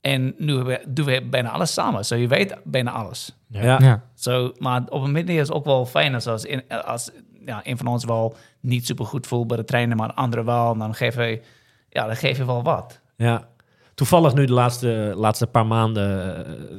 En 0.00 0.34
nu 0.38 0.76
doen 0.88 1.04
we 1.06 1.26
bijna 1.30 1.50
alles 1.50 1.72
samen. 1.72 2.04
Zo, 2.04 2.14
je 2.14 2.28
weet 2.28 2.56
bijna 2.64 2.90
alles. 2.90 3.36
ja. 3.48 3.78
Ja. 3.80 4.02
Zo, 4.14 4.52
maar 4.58 4.82
op 4.88 5.02
een 5.02 5.12
manier 5.12 5.40
is 5.40 5.48
het 5.48 5.52
ook 5.56 5.64
wel 5.64 5.86
fijn 5.86 6.14
als, 6.14 6.26
als, 6.26 6.44
in, 6.44 6.62
als 6.84 7.10
ja, 7.46 7.60
een 7.64 7.76
van 7.76 7.86
ons 7.86 8.04
wel 8.04 8.34
niet 8.60 8.86
super 8.86 9.04
goed 9.04 9.26
voelt 9.26 9.46
bij 9.46 9.56
de 9.56 9.64
trainen, 9.64 9.96
maar 9.96 10.08
de 10.08 10.14
andere 10.14 10.44
wel. 10.44 10.72
En 10.72 10.78
dan 10.78 10.94
geef 10.94 11.14
je, 11.14 11.40
ja, 11.88 12.06
dan 12.06 12.16
geef 12.16 12.36
je 12.36 12.44
wel 12.44 12.62
wat. 12.62 13.00
Ja. 13.16 13.48
Toevallig 13.94 14.34
nu 14.34 14.44
de 14.44 14.52
laatste, 14.52 15.12
laatste 15.16 15.46
paar 15.46 15.66
maanden 15.66 16.36
eh, 16.46 16.76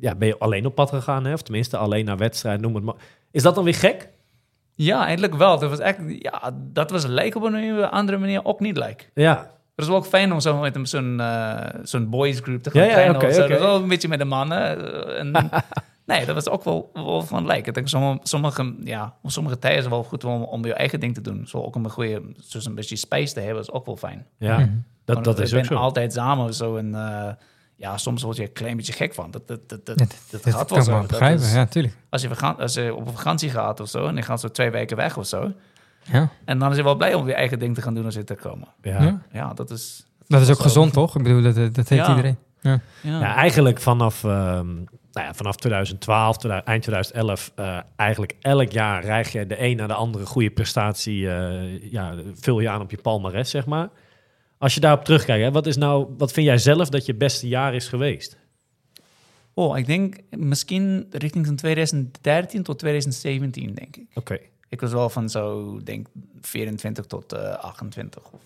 ja, 0.00 0.14
ben 0.14 0.28
je 0.28 0.38
alleen 0.38 0.66
op 0.66 0.74
pad 0.74 0.88
gegaan, 0.90 1.24
hè? 1.24 1.32
of 1.32 1.42
tenminste 1.42 1.76
alleen 1.76 2.04
naar 2.04 2.16
wedstrijd, 2.16 2.60
noem 2.60 2.74
het 2.74 2.84
maar. 2.84 2.94
Is 3.30 3.42
dat 3.42 3.54
dan 3.54 3.64
weer 3.64 3.74
gek? 3.74 4.08
Ja, 4.74 5.06
eindelijk 5.06 5.34
wel. 5.34 5.58
Dat 5.58 5.70
was 5.70 5.78
echt, 5.78 5.98
ja, 6.06 6.50
dat 6.72 6.90
was 6.90 7.06
leuk 7.06 7.34
op 7.34 7.42
een 7.42 7.84
andere 7.84 8.18
manier 8.18 8.44
ook 8.44 8.60
niet 8.60 8.76
leuk. 8.76 9.10
Ja, 9.14 9.36
Het 9.38 9.84
is 9.84 9.86
wel 9.86 9.96
ook 9.96 10.06
fijn 10.06 10.32
om 10.32 10.40
zo 10.40 10.56
met 10.58 10.78
zo'n 10.82 11.20
eh, 11.20 11.66
zo'n 11.82 12.10
boys 12.10 12.40
group 12.40 12.62
te 12.62 12.70
gaan 12.70 12.80
Ja, 12.82 12.86
ja, 12.88 12.94
trainen. 12.94 13.20
Dat 13.20 13.50
is 13.50 13.58
wel 13.58 13.82
een 13.82 13.88
beetje 13.88 14.08
met 14.08 14.18
de 14.18 14.24
mannen. 14.24 14.58
eh, 15.08 15.18
En, 15.18 15.32
nee, 16.06 16.26
dat 16.26 16.34
was 16.34 16.48
ook 16.48 16.64
wel, 16.64 16.90
wel 16.94 17.22
van 17.22 17.46
leuk. 17.46 17.66
Ik 17.66 17.74
denk 17.74 17.88
sommige, 17.88 18.18
sommige, 18.22 18.74
ja, 18.84 19.14
op 19.22 19.30
sommige 19.30 19.58
tijden 19.58 19.78
is 19.78 19.84
het 19.84 19.94
wel 19.94 20.04
goed 20.04 20.24
om, 20.24 20.42
om 20.42 20.64
je 20.64 20.74
eigen 20.74 21.00
ding 21.00 21.14
te 21.14 21.20
doen. 21.20 21.46
Zo 21.46 21.58
ook 21.62 21.74
om 21.76 21.84
een 21.84 21.90
goede, 21.90 22.22
dus 22.50 22.66
een 22.66 22.74
beetje 22.74 22.96
space 22.96 23.34
te 23.34 23.40
hebben, 23.40 23.62
is 23.62 23.70
ook 23.70 23.86
wel 23.86 23.96
fijn. 23.96 24.26
ja. 24.38 24.58
Mhm. 24.58 24.68
Dat, 25.04 25.14
Want 25.14 25.26
dat 25.26 25.38
is 25.38 25.42
ook 25.44 25.48
zijn 25.48 25.64
zo. 25.64 25.74
altijd 25.74 26.12
samen 26.12 26.44
of 26.48 26.54
zo. 26.54 26.76
En 26.76 26.94
eh, 26.94 27.32
ja, 27.76 27.96
soms 27.96 28.22
word 28.22 28.36
je 28.36 28.42
een 28.42 28.52
klein 28.52 28.76
beetje 28.76 28.92
gek 28.92 29.14
van. 29.14 29.30
Dat, 29.30 29.48
dat, 29.48 29.68
dat, 29.68 29.86
dat, 29.86 29.98
Dat, 29.98 30.16
dat 30.30 30.42
dat 30.42 30.54
gaat 30.54 30.66
kan 30.66 30.76
wel 30.76 30.84
zo. 30.86 30.98
Dat 30.98 31.06
begrijpen, 31.06 31.44
is- 31.44 31.52
ja, 31.52 31.66
tuurlijk. 31.66 31.96
als, 32.10 32.22
je 32.22 32.36
als 32.58 32.74
je 32.74 32.94
op 32.94 33.08
vakantie 33.16 33.50
gaat 33.50 33.80
of 33.80 33.88
zo, 33.88 34.06
en 34.06 34.16
je 34.16 34.22
gaat 34.22 34.40
zo 34.40 34.48
twee 34.48 34.70
weken 34.70 34.96
weg 34.96 35.16
of 35.18 35.26
zo. 35.26 35.52
Ja. 36.12 36.28
En 36.44 36.58
dan 36.58 36.70
is 36.70 36.76
je 36.76 36.82
wel 36.82 36.94
blij 36.96 37.14
om 37.14 37.26
je 37.26 37.34
eigen 37.34 37.58
ding 37.58 37.74
te 37.74 37.82
gaan 37.82 37.94
doen 37.94 38.04
als 38.04 38.14
je 38.14 38.24
te 38.24 38.34
komen. 38.34 38.68
Ja. 38.82 39.02
Ja. 39.02 39.20
Ja, 39.32 39.54
dat 39.54 39.70
is... 39.70 40.06
Dat 40.26 40.40
is 40.40 40.50
ook 40.50 40.56
zo. 40.56 40.62
gezond, 40.62 40.92
toch? 40.92 41.16
Ik 41.16 41.22
bedoel, 41.22 41.42
dat, 41.42 41.54
dat 41.54 41.88
heeft 41.88 42.06
Ja. 42.06 42.08
iedereen. 42.08 42.36
Ja. 42.60 42.80
Ja. 43.00 43.18
Ja, 43.20 43.34
eigenlijk 43.34 43.80
vanaf, 43.80 44.24
ehm, 44.24 44.68
nou 45.14 45.26
ja, 45.26 45.34
vanaf 45.34 45.56
2012, 45.56 46.36
2000 46.36 46.68
eind 46.68 46.82
2011, 46.82 47.52
eh, 47.54 47.78
eigenlijk 47.96 48.36
elk 48.40 48.70
jaar 48.70 49.04
rijg 49.04 49.32
je 49.32 49.46
de 49.46 49.62
een 49.62 49.76
naar 49.76 49.88
de 49.88 49.94
andere 49.94 50.26
goede 50.26 50.50
prestatie, 50.50 51.30
eh, 51.30 51.92
ja, 51.92 52.14
vul 52.34 52.60
je 52.60 52.68
aan 52.68 52.80
op 52.80 52.90
je 52.90 52.98
palmares, 53.02 53.50
zeg 53.50 53.66
maar. 53.66 53.88
Als 54.58 54.74
je 54.74 54.80
daarop 54.80 55.04
terugkijkt, 55.04 55.44
hè, 55.44 55.52
wat, 55.52 55.66
is 55.66 55.76
nou, 55.76 56.14
wat 56.18 56.32
vind 56.32 56.46
jij 56.46 56.58
zelf 56.58 56.88
dat 56.88 57.06
je 57.06 57.14
beste 57.14 57.48
jaar 57.48 57.74
is 57.74 57.88
geweest? 57.88 58.36
Oh, 59.54 59.78
ik 59.78 59.86
denk 59.86 60.16
misschien 60.30 61.06
richting 61.10 61.46
van 61.46 61.56
2013 61.56 62.62
tot 62.62 62.78
2017, 62.78 63.74
denk 63.74 63.96
ik. 63.96 64.06
Oké. 64.14 64.38
Ik 64.68 64.80
was 64.80 64.92
wel 64.92 65.08
van 65.08 65.28
zo, 65.28 65.78
denk 65.84 66.06
24 66.40 67.06
tot 67.06 67.32
eh, 67.32 67.54
28 67.54 68.22
of 68.32 68.40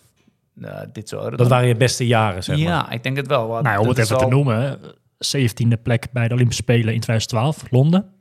eh, 0.60 0.80
dit 0.92 1.08
soort. 1.08 1.38
Dat 1.38 1.48
waren 1.48 1.68
je 1.68 1.76
beste 1.76 2.06
jaren, 2.06 2.44
zeg 2.44 2.56
maar. 2.56 2.66
Ja, 2.66 2.90
ik 2.90 3.02
denk 3.02 3.16
het 3.16 3.26
wel. 3.26 3.48
Nou, 3.62 3.78
om 3.78 3.86
dat 3.86 3.96
het 3.96 4.04
even 4.04 4.18
te 4.18 4.26
noemen. 4.26 4.80
17e 5.26 5.82
plek 5.82 6.06
bij 6.12 6.28
de 6.28 6.34
Olympische 6.34 6.62
Spelen 6.62 6.94
in 6.94 7.00
2012, 7.00 7.64
Londen. 7.70 8.12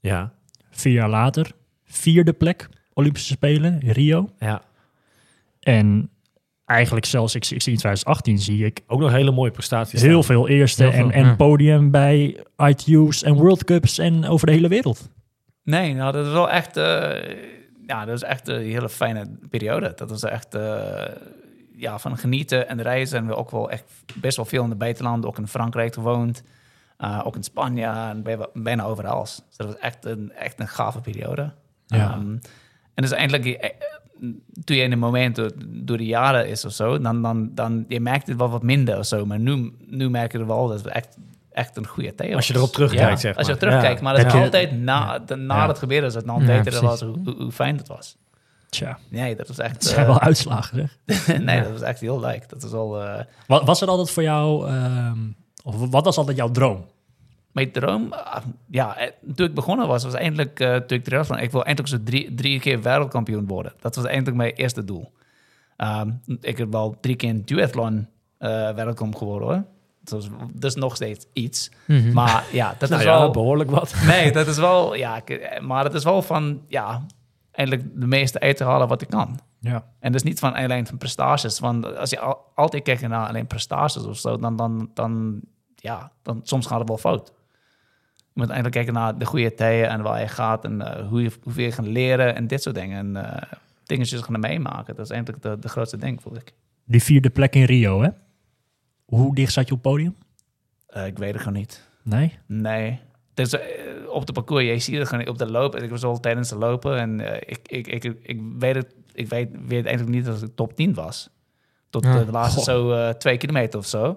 Ja, 0.00 0.32
Vier 0.70 0.92
jaar 0.92 1.08
later, 1.08 1.50
vierde 1.84 2.32
plek, 2.32 2.68
Olympische 2.92 3.32
Spelen, 3.32 3.80
Rio. 3.80 4.28
ja. 4.38 4.62
En 5.60 6.10
eigenlijk 6.64 7.06
zelfs, 7.06 7.34
ik, 7.34 7.42
ik 7.42 7.62
zie 7.62 7.72
in 7.72 7.78
2018 7.78 8.38
zie 8.38 8.64
ik 8.64 8.80
Ook 8.86 9.00
nog 9.00 9.10
hele 9.10 9.30
mooie 9.30 9.50
prestaties. 9.50 10.02
heel 10.02 10.22
staan. 10.22 10.36
veel 10.36 10.48
eerste 10.48 10.82
Heel 10.82 10.92
veel, 10.92 11.04
en, 11.04 11.10
en 11.12 11.24
ja. 11.24 11.34
podium 11.36 11.90
bij 11.90 12.44
ITU's 12.56 13.22
en 13.22 13.34
World 13.34 13.64
Cups 13.64 13.98
en 13.98 14.24
over 14.26 14.46
de 14.46 14.52
hele 14.52 14.68
wereld. 14.68 15.10
Nee, 15.62 15.94
nou, 15.94 16.12
dat 16.12 16.26
is 16.26 16.32
wel 16.32 16.50
echt... 16.50 16.76
eh, 16.76 17.36
ja, 17.86 18.04
dat 18.04 18.14
is 18.16 18.22
echt 18.22 18.48
een 18.48 18.62
hele 18.62 18.88
fijne 18.88 19.38
periode. 19.50 19.92
Dat 19.96 20.10
was 20.10 20.22
echt... 20.24 20.54
eh, 20.54 21.04
ja, 21.76 21.98
van 21.98 22.18
genieten 22.18 22.68
en 22.68 22.82
reizen. 22.82 23.18
En 23.18 23.26
we 23.26 23.34
ook 23.36 23.50
wel 23.50 23.70
echt 23.70 23.84
best 24.14 24.36
wel 24.36 24.44
veel 24.46 24.62
in 24.62 24.68
de 24.70 24.74
buitenlanden. 24.76 25.30
Ook 25.30 25.38
in 25.38 25.48
Frankrijk 25.48 25.94
gewoond. 25.94 26.42
eh, 26.96 27.20
ook 27.24 27.36
in 27.36 27.42
Spanje. 27.42 27.84
En 27.86 28.22
bij- 28.22 28.46
bijna 28.54 28.82
overal. 28.84 29.20
Dus 29.22 29.40
dat 29.56 29.66
was 29.66 29.76
echt 29.78 30.04
een, 30.04 30.32
echt 30.32 30.60
een 30.60 30.68
gave 30.68 31.00
periode. 31.00 31.52
Ja. 31.86 32.10
Ehm, 32.12 32.30
en 32.94 33.02
dus 33.02 33.10
eindelijk... 33.10 33.44
eh, 33.46 33.70
toen 34.64 34.76
je 34.76 34.82
in 34.82 34.92
een 34.92 34.98
moment 34.98 35.36
door, 35.36 35.50
door 35.66 35.96
de 35.96 36.04
jaren 36.06 36.48
is 36.48 36.64
of 36.64 36.72
zo... 36.72 36.98
Dan, 37.00 37.22
dan, 37.22 37.50
dan 37.54 37.84
je 37.88 38.00
merkt 38.00 38.26
het 38.26 38.36
wel 38.36 38.48
wat 38.50 38.62
minder 38.62 38.98
of 38.98 39.06
zo. 39.06 39.26
Maar 39.26 39.38
nu, 39.38 39.74
nu 39.86 40.10
merk 40.10 40.32
je 40.32 40.44
wel 40.44 40.68
dat 40.68 40.78
het 40.78 40.86
echt, 40.86 41.16
echt 41.52 41.76
een 41.76 41.86
goede 41.86 42.14
tijd 42.14 42.28
was. 42.28 42.36
Als 42.36 42.46
je 42.46 42.54
erop 42.54 42.72
terugkijkt, 42.72 43.10
Ja, 43.10 43.16
zeg 43.16 43.36
Als 43.36 43.46
je 43.46 43.52
maar. 43.52 43.60
terugkijkt. 43.60 43.98
Ja. 43.98 44.04
Maar 44.04 44.16
dat 44.16 44.26
is 44.26 44.40
altijd 44.40 44.78
na, 44.80 45.18
de, 45.18 45.34
na 45.34 45.68
het 45.68 45.78
gebeuren 45.78 46.08
is 46.08 46.14
het 46.14 46.24
beter 46.46 46.82
was 46.82 47.00
hoe, 47.00 47.18
hoe, 47.24 47.34
hoe 47.42 47.52
fijn 47.52 47.76
het 47.76 47.88
was. 47.88 48.16
Tja, 48.76 48.98
Nee, 49.08 49.36
dat 49.36 49.48
was 49.48 49.58
echt... 49.58 49.72
het 49.72 49.84
zijn 49.84 50.00
eh, 50.00 50.06
wel 50.06 50.20
uitslagen 50.20 50.90
zeg. 51.06 51.38
nee, 51.38 51.62
dat 51.62 51.72
was 51.72 51.80
echt 51.80 52.00
heel 52.00 52.20
leuk. 52.20 52.48
Dat 52.48 52.62
is 52.62 52.72
al... 52.72 53.02
eh, 53.02 53.24
Wa- 53.46 53.64
Was 53.64 53.80
er 53.80 53.88
altijd 53.88 54.10
voor 54.10 54.22
jou, 54.22 54.68
ehm, 54.68 55.18
of 55.64 55.90
wat 55.90 56.04
was 56.04 56.16
altijd 56.18 56.36
jouw 56.36 56.50
droom? 56.50 56.84
mijn 57.52 57.72
droom, 57.72 58.12
ah, 58.12 58.42
ja, 58.70 58.96
eh, 58.96 59.10
toen 59.34 59.46
ik 59.46 59.54
begonnen 59.54 59.88
was, 59.88 60.04
was 60.04 60.14
eindelijk, 60.14 60.60
eh 60.60 60.76
toen 60.76 60.98
ik 60.98 61.04
triathlon, 61.04 61.38
ik 61.38 61.50
wil 61.50 61.64
eindelijk 61.64 61.94
zo 61.94 62.02
drie, 62.04 62.34
drie 62.34 62.60
keer 62.60 62.82
wereldkampioen 62.82 63.46
worden. 63.46 63.72
Dat 63.80 63.96
was 63.96 64.04
eindelijk 64.04 64.36
mijn 64.36 64.52
eerste 64.52 64.84
doel. 64.84 65.12
Ehm, 65.76 66.10
ik 66.40 66.58
heb 66.58 66.72
wel 66.72 66.96
drie 67.00 67.16
keer 67.16 67.28
in 67.28 67.42
duathlon 67.44 68.08
eh 68.38 68.48
wereldkampioen 68.50 69.16
geworden 69.16 69.48
hoor. 69.48 69.64
Dat 70.04 70.22
is, 70.22 70.28
dat 70.52 70.70
is 70.70 70.76
nog 70.76 70.94
steeds 70.96 71.26
iets. 71.32 71.70
Mhm. 71.86 72.12
Maar 72.12 72.44
ja, 72.52 72.74
dat 72.78 72.88
Nou 72.90 73.00
is 73.02 73.06
ja, 73.08 73.18
wel... 73.18 73.30
behoorlijk 73.30 73.70
wat. 73.70 73.94
Nee, 74.06 74.32
dat 74.32 74.46
is 74.46 74.56
wel, 74.58 74.94
ja, 74.94 75.22
maar 75.60 75.84
het 75.84 75.94
is 75.94 76.04
wel 76.04 76.22
van, 76.22 76.60
ja, 76.68 77.06
eindelijk 77.56 78.00
de 78.00 78.06
meeste 78.06 78.40
uit 78.40 78.56
te 78.56 78.64
halen 78.64 78.88
wat 78.88 79.02
ik 79.02 79.08
kan. 79.08 79.38
Ja. 79.60 79.84
En 79.98 80.12
dus 80.12 80.22
niet 80.22 80.38
van 80.38 80.54
alleen 80.54 80.86
van 80.86 80.98
prestaties. 80.98 81.58
Want 81.58 81.96
als 81.96 82.10
je 82.10 82.18
al- 82.18 82.52
altijd 82.54 82.82
kijkt 82.82 83.08
naar 83.08 83.28
alleen 83.28 83.46
prestaties 83.46 84.04
of 84.04 84.18
zo, 84.18 84.36
dan, 84.36 84.56
dan, 84.56 84.90
dan, 84.94 85.40
ja, 85.74 86.12
dan 86.22 86.40
soms 86.42 86.66
gaat 86.66 86.78
het 86.78 86.88
wel 86.88 86.98
fout. 86.98 87.32
Je 88.16 88.42
moet 88.42 88.50
eigenlijk 88.50 88.74
kijken 88.74 88.94
naar 88.94 89.18
de 89.18 89.24
goede 89.24 89.54
tijden 89.54 89.88
en 89.88 90.02
waar 90.02 90.20
je 90.20 90.28
gaat 90.28 90.64
en 90.64 90.80
eh, 90.82 91.08
hoe 91.08 91.22
je, 91.22 91.30
hoeveel 91.42 91.64
je 91.64 91.72
gaat 91.72 91.86
leren 91.86 92.34
en 92.34 92.46
dit 92.46 92.62
soort 92.62 92.74
dingen. 92.74 93.16
En 93.16 93.24
uh, 93.24 93.42
dingetjes 93.84 94.20
gaan 94.20 94.40
meemaken. 94.40 94.96
Dat 94.96 95.04
is 95.04 95.10
eigenlijk 95.10 95.42
de, 95.42 95.58
de 95.58 95.68
grootste 95.68 95.96
ding, 95.96 96.22
voel 96.22 96.36
ik. 96.36 96.52
Die 96.84 97.02
vierde 97.02 97.30
plek 97.30 97.54
in 97.54 97.64
Rio, 97.64 98.02
hè? 98.02 98.08
Hoe 99.04 99.34
dicht 99.34 99.52
zat 99.52 99.68
je 99.68 99.74
op 99.74 99.82
het 99.82 99.92
podium? 99.92 100.16
Uh, 100.96 101.06
ik 101.06 101.18
weet 101.18 101.32
het 101.32 101.42
gewoon 101.42 101.58
niet. 101.58 101.88
Nee? 102.02 102.38
Nee. 102.46 103.00
Dus, 103.34 103.54
uh, 103.54 103.60
op 104.16 104.26
de 104.26 104.32
parcours, 104.32 104.64
je 104.64 104.78
ziet 104.78 104.98
het 104.98 105.08
gewoon 105.08 105.28
op 105.28 105.38
de 105.38 105.50
loop. 105.50 105.74
En 105.74 105.82
ik 105.82 105.90
was 105.90 106.04
al 106.04 106.20
tijdens 106.20 106.48
de 106.48 106.56
lopen 106.56 106.98
en 106.98 107.20
eh, 107.20 107.36
ik, 107.46 107.68
ik, 107.68 107.86
ik, 108.04 108.16
ik, 108.22 108.40
weet 108.58 108.74
het, 108.74 108.94
ik 109.12 109.28
weet, 109.28 109.48
weet 109.66 109.84
eigenlijk 109.86 110.16
niet 110.16 110.24
dat 110.24 110.42
ik 110.42 110.50
top 110.54 110.76
10 110.76 110.94
was. 110.94 111.30
Tot 111.90 112.04
Ja. 112.04 112.18
eh, 112.20 112.26
de 112.26 112.32
laatste 112.32 112.60
zo 112.60 112.92
eh, 112.92 113.08
twee 113.08 113.36
kilometer 113.36 113.78
of 113.78 113.86
zo. 113.86 114.10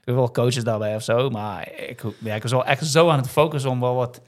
Ik 0.00 0.04
heb 0.04 0.14
wel 0.14 0.30
coaches 0.30 0.64
daarbij 0.64 0.94
of 0.94 1.02
zo, 1.02 1.30
maar 1.30 1.68
ik, 1.88 2.02
ja, 2.18 2.34
ik 2.34 2.42
was 2.42 2.50
wel 2.50 2.64
echt 2.64 2.86
zo 2.86 3.08
aan 3.08 3.18
het 3.18 3.28
focussen 3.28 3.70
om 3.70 3.80
wel 3.80 3.94
wat... 3.94 4.22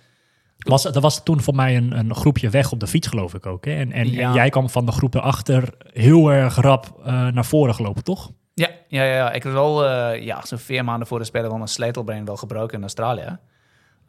Was, 0.58 0.84
er 0.84 1.00
was 1.00 1.22
toen 1.24 1.40
voor 1.40 1.54
mij 1.54 1.76
een, 1.76 1.98
een 1.98 2.14
groepje 2.14 2.48
weg 2.50 2.72
op 2.72 2.80
de 2.80 2.86
fiets, 2.86 3.08
geloof 3.08 3.34
ik 3.34 3.46
ook. 3.46 3.64
Hè? 3.64 3.72
En, 3.72 3.92
en, 3.92 4.10
Ja. 4.10 4.28
en 4.28 4.34
jij 4.34 4.50
kwam 4.50 4.70
van 4.70 4.86
de 4.86 4.92
groep 4.92 5.14
erachter 5.14 5.74
heel 5.92 6.32
erg 6.32 6.54
rap 6.56 7.00
naar 7.04 7.44
voren 7.44 7.74
gelopen, 7.74 8.04
toch? 8.04 8.30
Ja, 8.54 8.68
ja, 8.88 9.02
ja, 9.04 9.14
ja. 9.14 9.32
ik 9.32 9.42
was 9.42 9.54
al 9.54 9.86
eh, 9.86 10.22
ja, 10.24 10.40
zo'n 10.46 10.58
vier 10.58 10.84
maanden 10.84 11.08
voor 11.08 11.18
de 11.18 11.24
Spelen 11.24 11.48
wel 11.48 11.56
mijn 11.56 11.68
sleutelbeen 11.68 12.24
wel 12.24 12.36
gebroken 12.36 12.76
in 12.76 12.80
Australië. 12.82 13.38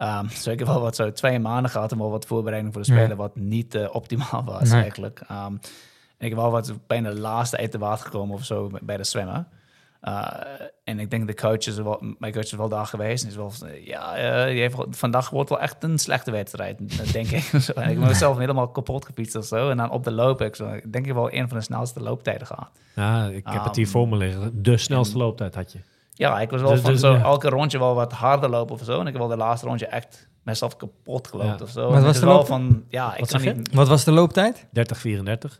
Ehm 0.02 0.28
dus 0.28 0.47
ik 0.47 0.60
heb 0.60 0.68
wel 0.68 0.82
wat 0.82 0.95
zo 0.95 1.12
twee 1.12 1.39
maanden 1.39 1.72
gehad 1.72 1.91
om 1.91 1.97
wel 1.97 2.10
wat 2.12 2.26
voorbereiding 2.26 2.74
voor 2.74 2.82
de 2.84 2.88
Spelen, 2.91 3.10
Ja. 3.10 3.16
wat 3.16 3.36
niet 3.36 3.76
eh, 3.76 3.95
optimaal 3.95 4.43
was 4.43 4.70
Nee. 4.70 4.82
eigenlijk. 4.82 5.20
Ehm, 5.28 5.54
en 6.18 6.28
ik 6.28 6.30
heb 6.30 6.38
wel 6.38 6.52
wat 6.52 6.74
bijna 6.88 7.10
de 7.10 7.20
laatste 7.20 7.58
uit 7.58 7.72
de 7.72 7.78
water 7.78 8.06
gekomen 8.06 8.36
of 8.36 8.45
zo 8.45 8.72
bij 8.82 8.97
de 8.97 9.04
zwemmen. 9.04 9.47
Uh, 10.04 10.28
en 10.84 10.99
ik 10.99 11.10
denk 11.12 11.28
de 11.28 11.36
coach 11.36 11.58
is 11.58 11.76
wel, 11.76 12.04
mijn 12.20 12.34
coach 12.34 12.43
is 12.43 12.52
wel 12.52 12.70
daar 12.70 12.86
geweest. 12.86 13.24
En 13.24 13.30
is 13.30 13.36
wel, 13.36 13.52
ja, 13.84 14.16
eh, 14.16 14.45
die 14.52 14.60
heeft, 14.60 14.76
vandaag 14.89 15.30
wordt 15.30 15.49
wel 15.49 15.60
echt 15.60 15.84
een 15.84 15.99
slechte 15.99 16.32
wedstrijd, 16.32 16.78
denk 17.14 17.28
ik. 17.28 17.43
En 17.76 17.89
ik 17.89 17.99
ben 17.99 18.08
mezelf 18.08 18.38
helemaal 18.38 18.68
kapot 18.68 19.06
gefietst 19.06 19.36
of 19.36 19.45
zo. 19.45 19.70
En 19.70 19.78
dan 19.78 19.89
op 19.89 20.04
de 20.04 20.12
loop 20.12 20.41
ik 20.41 20.56
zo, 20.56 20.80
denk 20.88 21.06
ik 21.08 21.14
wel 21.14 21.34
een 21.34 21.47
van 21.47 21.58
de 21.58 21.64
snelste 21.64 21.99
looptijden 22.02 22.47
gehad. 22.47 22.70
Ja, 22.95 23.26
ik 23.26 23.47
heb 23.47 23.64
het 23.64 23.76
hier 23.76 23.86
Um, 23.86 23.91
voor 23.91 24.08
me 24.08 24.18
liggen. 24.18 24.64
De 24.64 24.78
snelste 24.78 25.18
looptijd 25.18 25.56
had 25.56 25.72
je. 25.72 25.80
Ja, 26.22 26.39
ik 26.39 26.49
was 26.49 26.61
wel 26.61 26.69
Dus- 26.72 26.82
van 26.82 26.91
dus, 26.91 26.99
zo 27.01 27.13
ja. 27.13 27.22
elke 27.24 27.49
rondje 27.49 27.80
wel 27.80 27.95
wat 27.95 28.11
harder 28.11 28.49
lopen 28.49 28.76
of 28.76 28.82
zo. 28.84 28.93
En 28.99 28.99
ik 29.07 29.13
heb 29.13 29.17
wel 29.22 29.28
de 29.28 29.38
laatste 29.38 29.67
rondje 29.67 29.86
echt 29.86 30.30
mezelf 30.43 30.76
kapot 30.78 31.28
gelopen 31.28 31.55
Ja. 31.57 31.63
of 31.63 31.69
zo. 31.69 31.91
Wat 31.91 32.03
was 32.03 32.19
de 32.19 32.26
wel 32.26 32.36
loop- 32.36 32.45
van, 32.47 32.84
ja, 32.89 33.13
ik 33.13 33.19
Wat 33.19 33.32
kan 33.32 33.41
niet... 33.55 33.74
Wat 33.74 33.88
was 33.88 34.03
de 34.03 34.11
looptijd? 34.11 34.67
30, 34.72 34.97
34. 34.97 35.59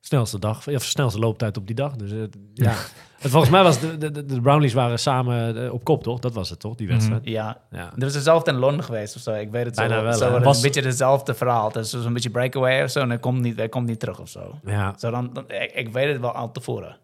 Snelste 0.00 0.38
dag, 0.38 0.68
of 0.68 0.82
snelste 0.82 1.18
looptijd 1.18 1.56
op 1.56 1.66
die 1.66 1.74
dag. 1.76 1.96
Dus 1.96 2.10
eh, 2.12 2.18
ja. 2.54 2.74
En 3.18 3.30
volgens 3.30 3.52
mij 3.52 3.62
was 3.62 3.80
de, 3.80 3.98
de, 3.98 4.10
de- 4.10 4.24
de 4.24 4.40
Brownlees 4.40 4.72
waren 4.72 4.98
samen 4.98 5.64
eh, 5.64 5.72
op 5.72 5.84
kop, 5.84 6.02
toch? 6.02 6.18
Dat 6.18 6.32
was 6.34 6.50
het, 6.50 6.60
toch? 6.60 6.74
Die 6.74 6.88
wedstrijd. 6.88 7.20
Ja, 7.24 7.60
Ja. 7.70 7.92
er 7.96 8.06
is 8.06 8.12
dezelfde 8.12 8.50
in 8.50 8.56
Londen 8.56 8.84
geweest 8.84 9.16
of 9.16 9.22
zo. 9.22 9.32
Ik 9.32 9.50
weet 9.50 9.64
het 9.64 9.76
zo. 9.76 9.86
Bijna 9.86 10.02
wel, 10.02 10.12
zo 10.12 10.28
hè? 10.28 10.34
het 10.34 10.44
Was- 10.44 10.56
een 10.56 10.62
beetje 10.62 10.82
hetzelfde 10.82 11.34
verhaal. 11.34 11.66
Het 11.66 11.76
is 11.76 11.90
zo'n 11.90 12.12
beetje 12.12 12.30
breakaway 12.30 12.82
of 12.82 12.90
zo. 12.90 13.00
En 13.00 13.08
hij 13.08 13.18
komt 13.18 13.40
niet, 13.40 13.56
hij 13.56 13.68
komt 13.68 13.86
niet 13.86 14.00
terug 14.00 14.20
of 14.20 14.28
zo. 14.28 14.58
Ja. 14.64 14.94
Zo 14.98 15.10
dan, 15.10 15.30
dan- 15.32 15.44
ik, 15.50 15.72
ik 15.74 15.88
weet 15.92 16.12
het 16.12 16.20
wel 16.20 16.32
al 16.32 16.50
tevoren. 16.52 16.96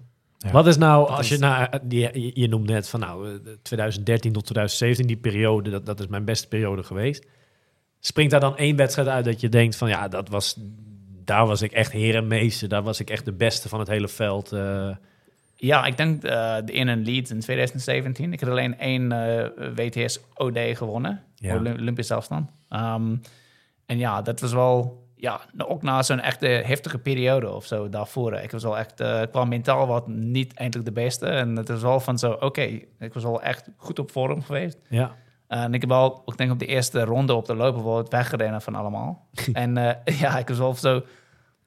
Ja. 0.44 0.50
Wat 0.50 0.66
is 0.66 0.76
nou, 0.76 1.08
als 1.08 1.28
je 1.28 1.38
naar, 1.38 1.68
eh, 1.68 1.80
die, 1.82 2.00
je, 2.00 2.30
je 2.40 2.48
noemt 2.48 2.68
net 2.68 2.88
van 2.88 3.00
nou, 3.00 3.28
eh, 3.28 3.34
2013 3.62 4.32
tot 4.32 4.44
2017, 4.44 5.06
die 5.06 5.16
periode, 5.16 5.70
dat, 5.70 5.86
dat 5.86 6.00
is 6.00 6.06
mijn 6.06 6.24
beste 6.24 6.48
periode 6.48 6.82
geweest. 6.82 7.26
Springt 8.00 8.30
daar 8.30 8.40
dan 8.40 8.56
één 8.56 8.76
wedstrijd 8.76 9.08
uit 9.08 9.24
dat 9.24 9.40
je 9.40 9.48
denkt 9.48 9.76
van 9.76 9.88
ja, 9.88 10.08
dat 10.08 10.28
was, 10.28 10.56
daar 11.24 11.46
was 11.46 11.62
ik 11.62 11.72
echt 11.72 11.92
heer 11.92 12.14
en 12.16 12.26
meester, 12.26 12.68
daar 12.68 12.82
was 12.82 13.00
ik 13.00 13.10
echt 13.10 13.24
de 13.24 13.32
beste 13.32 13.68
van 13.68 13.78
het 13.78 13.88
hele 13.88 14.08
veld. 14.08 14.52
eh. 14.52 14.90
Ja, 15.56 15.84
ik 15.84 15.96
denk 15.96 16.24
eh, 16.24 16.56
de 16.64 16.72
in 16.72 16.88
een 16.88 17.04
Leeds 17.04 17.30
in 17.30 17.40
2017. 17.40 18.32
Ik 18.32 18.40
had 18.40 18.50
alleen 18.50 18.78
één 18.78 19.12
eh, 19.12 19.48
WTS 19.74 20.20
OD 20.34 20.58
gewonnen. 20.58 21.22
Ja. 21.34 21.56
Olymp- 21.56 21.78
Olympische 21.78 22.14
afstand. 22.14 22.50
Ehm, 22.68 23.16
en 23.86 23.98
ja, 23.98 24.22
dat 24.22 24.40
was 24.40 24.52
wel... 24.52 25.02
Ja, 25.24 25.40
ook 25.66 25.82
na 25.82 26.02
zo'n 26.02 26.20
echte 26.20 26.46
heftige 26.46 26.98
periode 26.98 27.50
of 27.52 27.66
zo 27.66 27.88
daarvoor. 27.88 28.32
Ik 28.34 28.50
was 28.50 28.62
wel 28.62 28.78
echt... 28.78 29.00
eh 29.00 29.22
qua 29.30 29.44
mentaal 29.44 29.86
wat 29.86 30.06
niet 30.08 30.54
eindelijk 30.54 30.88
de 30.88 30.94
beste. 31.02 31.26
En 31.26 31.56
het 31.56 31.68
was 31.68 31.82
wel 31.82 32.00
van 32.00 32.18
zo... 32.18 32.32
Oké, 32.32 32.60
ik 32.98 33.12
was 33.14 33.22
wel 33.22 33.42
echt 33.42 33.68
goed 33.76 33.98
op 33.98 34.10
vorm 34.10 34.42
geweest. 34.42 34.78
ja. 34.88 35.14
En 35.48 35.74
ik 35.74 35.80
heb 35.80 35.90
wel, 35.90 36.22
ik 36.26 36.36
denk 36.36 36.50
op 36.52 36.58
de 36.58 36.66
eerste 36.66 37.04
ronde 37.04 37.34
op 37.34 37.46
de 37.46 37.54
lopen 37.54 37.84
wel 37.84 37.96
het 37.96 38.08
weggereden 38.08 38.62
van 38.62 38.74
allemaal. 38.74 39.26
en 39.52 39.76
eh, 39.76 40.18
ja, 40.20 40.38
ik 40.38 40.48
was 40.48 40.58
wel 40.58 40.74
zo, 40.74 41.02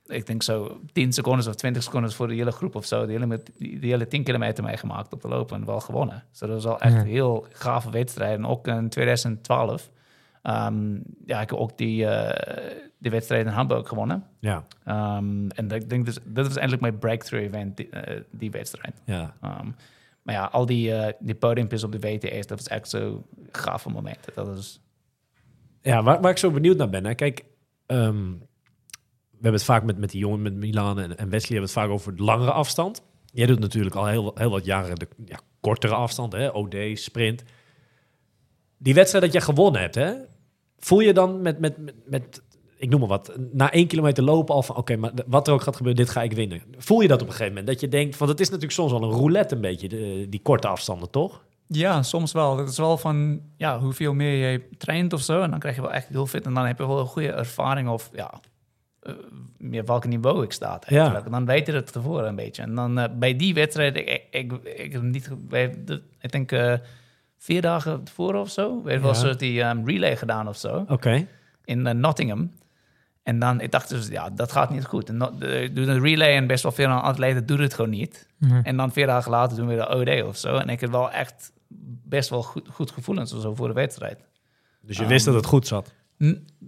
ik 0.05 0.25
denk 0.25 0.43
zo 0.43 0.79
10 0.93 1.13
seconden 1.13 1.47
of 1.47 1.55
20 1.55 1.83
seconden 1.83 2.11
voor 2.11 2.27
de 2.27 2.33
hele 2.35 2.51
groep 2.51 2.75
of 2.75 2.85
zo. 2.85 3.05
Die 3.05 3.17
hele, 3.19 3.43
die 3.57 3.79
hele 3.89 4.07
10 4.07 4.23
kilometer 4.23 4.63
meegemaakt 4.63 5.13
op 5.13 5.21
de 5.21 5.27
lopen 5.27 5.55
en 5.59 5.65
wel 5.65 5.79
gewonnen. 5.79 6.23
Dus 6.29 6.39
dat 6.39 6.49
was 6.49 6.63
wel 6.63 6.79
echt 6.79 6.93
Ja. 6.93 7.03
heel 7.03 7.45
gave 7.51 7.89
wedstrijd. 7.91 8.37
En 8.37 8.45
ook 8.45 8.67
in 8.67 8.89
2012, 8.89 9.89
ehm, 10.53 10.93
ja, 11.25 11.41
ik 11.41 11.49
heb 11.49 11.59
ook 11.59 11.77
die, 11.77 12.07
die 12.99 13.11
wedstrijd 13.11 13.45
in 13.45 13.51
Hamburg 13.51 13.87
gewonnen. 13.87 14.23
Ja, 14.39 14.65
Ehm, 14.83 15.47
en 15.49 15.71
ik 15.71 15.89
denk 15.89 16.05
dus, 16.05 16.15
dat 16.23 16.45
was 16.47 16.55
eigenlijk 16.55 16.81
mijn 16.81 16.97
breakthrough 16.99 17.45
event, 17.45 17.77
die, 17.77 17.89
eh, 17.89 18.21
die 18.31 18.51
wedstrijd. 18.51 19.01
ja. 19.05 19.35
Ehm, 19.41 19.67
maar 20.21 20.35
ja, 20.35 20.45
al 20.45 20.65
die, 20.65 20.93
eh 20.93 21.13
die 21.19 21.35
podiumpjes 21.35 21.83
op 21.83 21.91
de 21.91 21.99
WTS, 21.99 22.47
dat 22.47 22.57
was 22.57 22.67
echt 22.67 22.89
zo 22.89 23.23
gave 23.51 23.89
momenten. 23.89 24.33
Dat 24.35 24.57
is, 24.57 24.81
Ja, 25.81 26.03
waar, 26.03 26.21
waar 26.21 26.31
ik 26.31 26.37
zo 26.37 26.51
benieuwd 26.51 26.77
naar 26.77 26.89
ben. 26.89 27.05
Hè. 27.05 27.15
Kijk, 27.15 27.45
we 27.87 27.95
hebben 29.43 29.59
het 29.61 29.63
vaak 29.63 29.83
met, 29.83 29.97
met 29.97 30.09
die 30.09 30.19
jongen, 30.19 30.41
met 30.41 30.53
Milan 30.53 30.99
en, 30.99 31.17
en 31.17 31.29
Wesley, 31.29 31.57
hebben 31.57 31.61
het 31.61 31.71
vaak 31.71 31.89
over 31.89 32.15
de 32.15 32.23
langere 32.23 32.51
afstand. 32.51 33.03
Jij 33.25 33.45
doet 33.45 33.59
natuurlijk 33.59 33.95
al 33.95 34.05
heel, 34.05 34.31
heel 34.35 34.49
wat 34.49 34.65
jaren 34.65 34.95
de 34.95 35.07
ja, 35.25 35.39
kortere 35.59 35.93
afstand, 35.95 36.33
hè? 36.33 36.47
OD, 36.49 36.75
sprint. 36.93 37.43
Die 38.77 38.93
wedstrijd 38.93 39.23
dat 39.23 39.33
jij 39.33 39.41
gewonnen 39.41 39.81
hebt, 39.81 39.95
hè? 39.95 40.13
Voel 40.79 40.99
je 40.99 41.13
dan 41.13 41.41
met, 41.41 41.59
met, 41.59 41.77
met, 41.77 41.95
met, 42.05 42.41
ik 42.77 42.89
noem 42.89 42.99
maar 42.99 43.09
wat, 43.09 43.37
na 43.51 43.71
één 43.71 43.87
kilometer 43.87 44.23
lopen 44.23 44.55
al 44.55 44.63
van, 44.63 44.75
oké, 44.75 44.95
maar 44.95 45.11
wat 45.27 45.47
er 45.47 45.53
ook 45.53 45.61
gaat 45.61 45.75
gebeuren, 45.75 46.03
dit 46.05 46.13
ga 46.13 46.21
ik 46.21 46.33
winnen. 46.33 46.61
Voel 46.77 47.01
je 47.01 47.07
dat 47.07 47.21
op 47.21 47.27
een 47.27 47.33
gegeven 47.33 47.53
moment? 47.53 47.67
Dat 47.71 47.79
je 47.79 47.87
denkt, 47.87 48.17
want 48.17 48.31
het 48.31 48.39
is 48.39 48.45
natuurlijk 48.45 48.73
soms 48.73 48.91
wel 48.91 49.03
een 49.03 49.17
roulette 49.17 49.55
een 49.55 49.61
beetje, 49.61 49.87
de- 49.87 50.25
die 50.29 50.41
korte 50.41 50.67
afstanden, 50.67 51.09
toch? 51.09 51.45
Ja, 51.67 52.03
soms 52.03 52.31
wel. 52.31 52.57
Het 52.57 52.69
is 52.69 52.77
wel 52.77 52.97
van 52.97 53.41
ja, 53.57 53.79
hoeveel 53.79 54.13
meer 54.13 54.51
je 54.51 54.67
traint 54.77 55.13
of 55.13 55.21
zo. 55.21 55.41
En 55.41 55.49
dan 55.49 55.59
krijg 55.59 55.75
je 55.75 55.81
wel 55.81 55.91
echt 55.93 56.07
heel 56.07 56.25
fit. 56.25 56.45
En 56.45 56.53
dan 56.53 56.65
heb 56.65 56.77
je 56.77 56.87
wel 56.87 56.99
een 56.99 57.05
goede 57.05 57.31
ervaring 57.31 57.89
of 57.89 58.09
ja, 58.13 58.39
eh, 59.01 59.13
meer 59.57 59.85
welk 59.85 60.05
niveau 60.07 60.43
ik 60.43 60.51
sta. 60.51 60.79
eigenlijk. 60.81 61.25
En 61.25 61.31
dan 61.31 61.45
weet 61.45 61.67
je 61.67 61.73
het 61.73 61.91
tevoren 61.91 62.27
een 62.27 62.35
beetje. 62.35 62.61
En 62.61 62.75
dan 62.75 62.97
eh, 62.99 63.05
bij 63.17 63.35
die 63.35 63.53
wedstrijd, 63.53 63.95
ik, 63.97 64.23
ik, 64.31 64.51
ik, 64.63 65.01
niet, 65.01 65.29
bij 65.47 65.73
de- 65.85 66.01
ik 66.19 66.31
denk 66.31 66.51
eh, 66.51 66.73
vier 67.37 67.61
dagen 67.61 68.03
tevoren 68.03 68.39
of 68.41 68.49
zo, 68.49 68.81
we 68.83 68.89
hebben 68.91 69.01
wel 69.01 69.11
Ja. 69.11 69.17
een 69.21 69.25
soort 69.25 69.39
die 69.39 69.61
ehm, 69.61 69.85
relay 69.85 70.15
gedaan 70.17 70.47
of 70.47 70.57
zo. 70.57 70.85
Oké. 70.87 71.27
in 71.65 71.87
eh, 71.87 71.93
Nottingham. 71.93 72.51
En 73.23 73.39
dan, 73.39 73.61
ik 73.61 73.71
dacht 73.71 73.89
dus, 73.89 74.07
ja, 74.07 74.29
dat 74.29 74.51
gaat 74.51 74.69
niet 74.69 74.85
goed. 74.85 75.09
En 75.09 75.17
no- 75.17 75.37
de, 75.37 75.69
doe 75.73 75.85
een 75.85 76.01
relay 76.01 76.35
en 76.35 76.47
best 76.47 76.63
wel 76.63 76.71
veel 76.71 76.87
atleten 76.87 77.45
doen 77.45 77.59
het 77.59 77.73
gewoon 77.73 77.91
niet. 77.91 78.27
Nee. 78.37 78.61
En 78.63 78.77
dan 78.77 78.91
vier 78.91 79.05
dagen 79.07 79.31
later 79.31 79.57
doen 79.57 79.67
we 79.67 79.75
de 79.75 79.95
OD 79.95 80.23
of 80.27 80.37
zo. 80.37 80.55
En 80.55 80.69
ik 80.69 80.79
heb 80.81 80.91
wel 80.91 81.11
echt 81.11 81.51
best 82.03 82.29
wel 82.29 82.43
goed, 82.43 82.67
goed 82.71 82.91
gevoelens 82.91 83.33
of 83.33 83.41
zo 83.41 83.55
voor 83.55 83.67
de 83.67 83.73
wedstrijd. 83.73 84.19
Dus 84.81 84.97
je 84.97 85.05
wist 85.05 85.25
dat 85.25 85.33
het 85.33 85.45
goed 85.45 85.67
zat. 85.67 85.93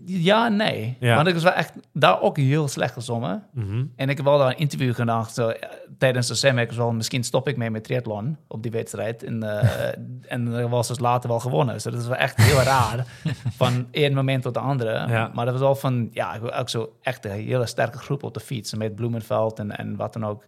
Ja, 0.06 0.47
nee. 0.47 0.97
Ja. 1.00 1.16
Want 1.16 1.28
ik 1.28 1.34
was 1.34 1.43
wel 1.43 1.54
echt 1.54 1.74
daar 1.93 2.22
ook 2.22 2.38
heel 2.38 2.68
slecht 2.68 2.93
gezongen. 2.93 3.43
Mhm. 3.54 3.86
En 3.95 4.10
ik 4.10 4.18
heb 4.18 4.26
wel 4.26 4.38
daar 4.38 4.50
een 4.50 4.58
interview 4.58 4.95
gedaan. 4.95 5.26
Zo, 5.26 5.47
eh, 5.47 5.70
tijdens 5.97 6.28
de 6.28 6.36
sem. 6.36 6.58
Ik 6.58 6.68
was 6.68 6.78
wel, 6.78 6.91
misschien 6.91 7.24
stop 7.24 7.47
ik 7.47 7.58
mee 7.58 7.70
met 7.70 7.84
triathlon 7.84 8.38
op 8.47 8.62
die 8.62 8.72
wedstrijd. 8.72 9.24
En, 9.24 9.43
eh, 9.43 9.93
en 10.34 10.45
dat 10.45 10.70
was 10.70 10.88
dus 10.88 11.00
later 11.00 11.30
wel 11.30 11.39
gewonnen. 11.39 11.74
Dus 11.74 11.84
dat 11.84 11.93
is 11.93 12.08
wel 12.08 12.16
echt 12.16 12.38
heel 12.38 12.62
raar. 12.62 13.06
Van 13.58 13.88
één 13.91 14.14
moment 14.14 14.43
tot 14.43 14.54
de 14.54 14.60
andere. 14.60 14.91
Ja. 14.91 15.32
Maar 15.34 15.45
dat 15.45 15.54
was 15.54 15.64
wel 15.64 15.76
van, 15.76 16.10
ja, 16.12 16.34
ik 16.34 16.41
was 16.41 16.52
ook 16.52 16.70
zo 16.70 16.95
echt 17.02 17.26
een 17.26 17.32
hele 17.32 17.66
sterke 17.66 17.97
groep 17.97 18.24
op 18.24 18.34
de 18.34 18.39
fiets. 18.39 18.74
Met 18.74 18.95
Bloemenveld 18.95 19.60
en, 19.60 19.78
en 19.78 19.95
wat 19.95 20.14
dan 20.14 20.26
ook. 20.26 20.45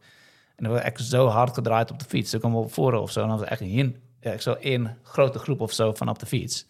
En 0.55 0.63
dat 0.63 0.73
was 0.73 0.81
echt 0.81 1.01
zo 1.01 1.27
hard 1.27 1.53
gedraaid 1.53 1.91
op 1.91 1.99
de 1.99 2.05
fiets. 2.07 2.33
Ik 2.33 2.39
kwam 2.39 2.53
wel 2.53 2.69
voor 2.69 2.93
of 2.93 3.11
zo. 3.11 3.21
En 3.21 3.27
dan 3.27 3.37
was 3.37 3.47
echt 3.47 3.61
een, 3.61 3.97
ja, 4.19 4.31
ik 4.31 4.41
zo 4.41 4.53
één 4.53 4.97
grote 5.03 5.39
groep 5.39 5.61
of 5.61 5.71
zo 5.71 5.93
van 5.93 6.09
op 6.09 6.19
de 6.19 6.25
fiets. 6.25 6.65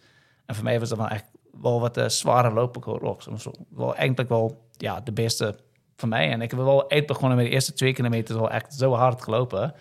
En 0.45 0.55
voor 0.55 0.63
mij 0.63 0.79
was 0.79 0.89
dat 0.89 0.97
wel 0.97 1.07
echt 1.07 1.25
wel 1.61 1.79
wat 1.79 1.97
eh, 1.97 2.07
zware. 2.07 2.69
Soms 3.17 3.47
wel 3.69 3.95
eigenlijk 3.95 4.29
wel 4.29 4.61
ja, 4.77 4.99
de 4.99 5.11
beste 5.11 5.55
van 5.95 6.09
mij. 6.09 6.31
En 6.31 6.41
ik 6.41 6.51
heb 6.51 6.59
wel 6.59 6.87
echt 6.87 7.05
begonnen 7.05 7.37
met 7.37 7.45
de 7.45 7.51
eerste 7.51 7.73
twee 7.73 7.93
kilometer 7.93 8.35
wel 8.35 8.51
echt 8.51 8.73
zo 8.73 8.93
hard 8.93 9.21
gelopen. 9.21 9.73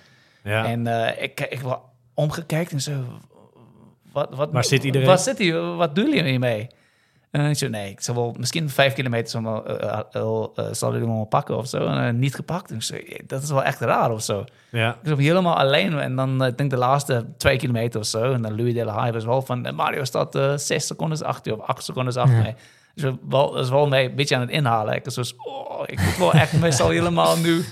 Ja. 0.44 0.64
En 0.64 0.86
eh, 0.86 1.22
ik, 1.22 1.40
ik 1.40 1.60
heb 1.62 1.80
omgekeken 2.14 2.72
en 2.72 2.80
zo. 2.80 3.04
Wat, 4.12 4.34
wat, 4.34 4.52
Waar 4.52 4.64
zit 4.64 4.84
iedereen? 4.84 5.06
Wat 5.08 5.22
zit 5.22 5.38
hier? 5.38 5.76
Wat 5.76 5.94
doen 5.94 6.10
jullie 6.10 6.30
hiermee? 6.30 6.66
En 7.30 7.50
ik 7.50 7.56
zei, 7.56 7.70
nee, 7.70 7.90
ik 7.90 8.00
zal 8.00 8.14
wel 8.14 8.34
misschien 8.38 8.70
vijf 8.70 8.94
kilometer 8.94 9.28
zal, 9.30 9.42
wel, 9.42 9.66
eh, 9.66 9.88
eh, 9.92 10.00
wel, 10.12 10.52
eh, 10.54 10.66
zal 10.72 10.94
ik 10.94 11.00
hem 11.00 11.14
wel 11.14 11.24
pakken 11.24 11.56
of 11.56 11.66
zo. 11.68 11.86
En 11.86 12.06
eh, 12.06 12.12
niet 12.12 12.34
gepakt. 12.34 12.70
En 12.70 12.76
ik 12.76 12.82
zei, 12.82 13.16
dat 13.26 13.42
is 13.42 13.50
wel 13.50 13.62
echt 13.64 13.80
raar 13.80 14.10
of 14.12 14.22
zo. 14.22 14.44
ja. 14.70 14.96
Ik 15.02 15.08
was 15.08 15.18
helemaal 15.18 15.56
alleen. 15.56 15.98
En 15.98 16.16
dan, 16.16 16.42
eh, 16.42 16.48
ik 16.48 16.58
denk 16.58 16.70
de 16.70 16.76
laatste 16.76 17.26
twee 17.36 17.56
kilometer 17.56 18.00
of 18.00 18.06
zo. 18.06 18.32
En 18.32 18.42
dan 18.42 18.56
Louis 18.56 18.74
de 18.74 18.84
la 18.84 18.92
Haye 18.92 19.12
was 19.12 19.24
wel 19.24 19.42
van... 19.42 19.66
eh, 19.66 19.72
Mario 19.72 20.04
staat 20.04 20.34
eh 20.34 20.56
zes 20.56 20.86
seconden 20.86 21.22
achter 21.24 21.52
je 21.52 21.58
of 21.60 21.66
acht 21.66 21.84
seconden 21.84 22.16
achter 22.16 22.36
Ja. 22.36 22.42
mij. 22.42 22.54
Dus 22.94 23.04
we 23.04 23.14
wel, 23.28 23.50
dat 23.52 23.64
is 23.64 23.70
wel 23.70 23.88
mij 23.88 24.04
een 24.04 24.14
beetje 24.14 24.34
aan 24.34 24.40
het 24.40 24.50
inhalen. 24.50 24.94
Ik 24.94 25.04
was 25.04 25.14
zo, 25.14 25.22
oh, 25.36 25.82
ik 25.86 26.00
moet 26.00 26.16
wel 26.16 26.32
echt 26.32 26.52
meestal 26.60 26.88
helemaal 26.88 27.36
nu 27.36 27.64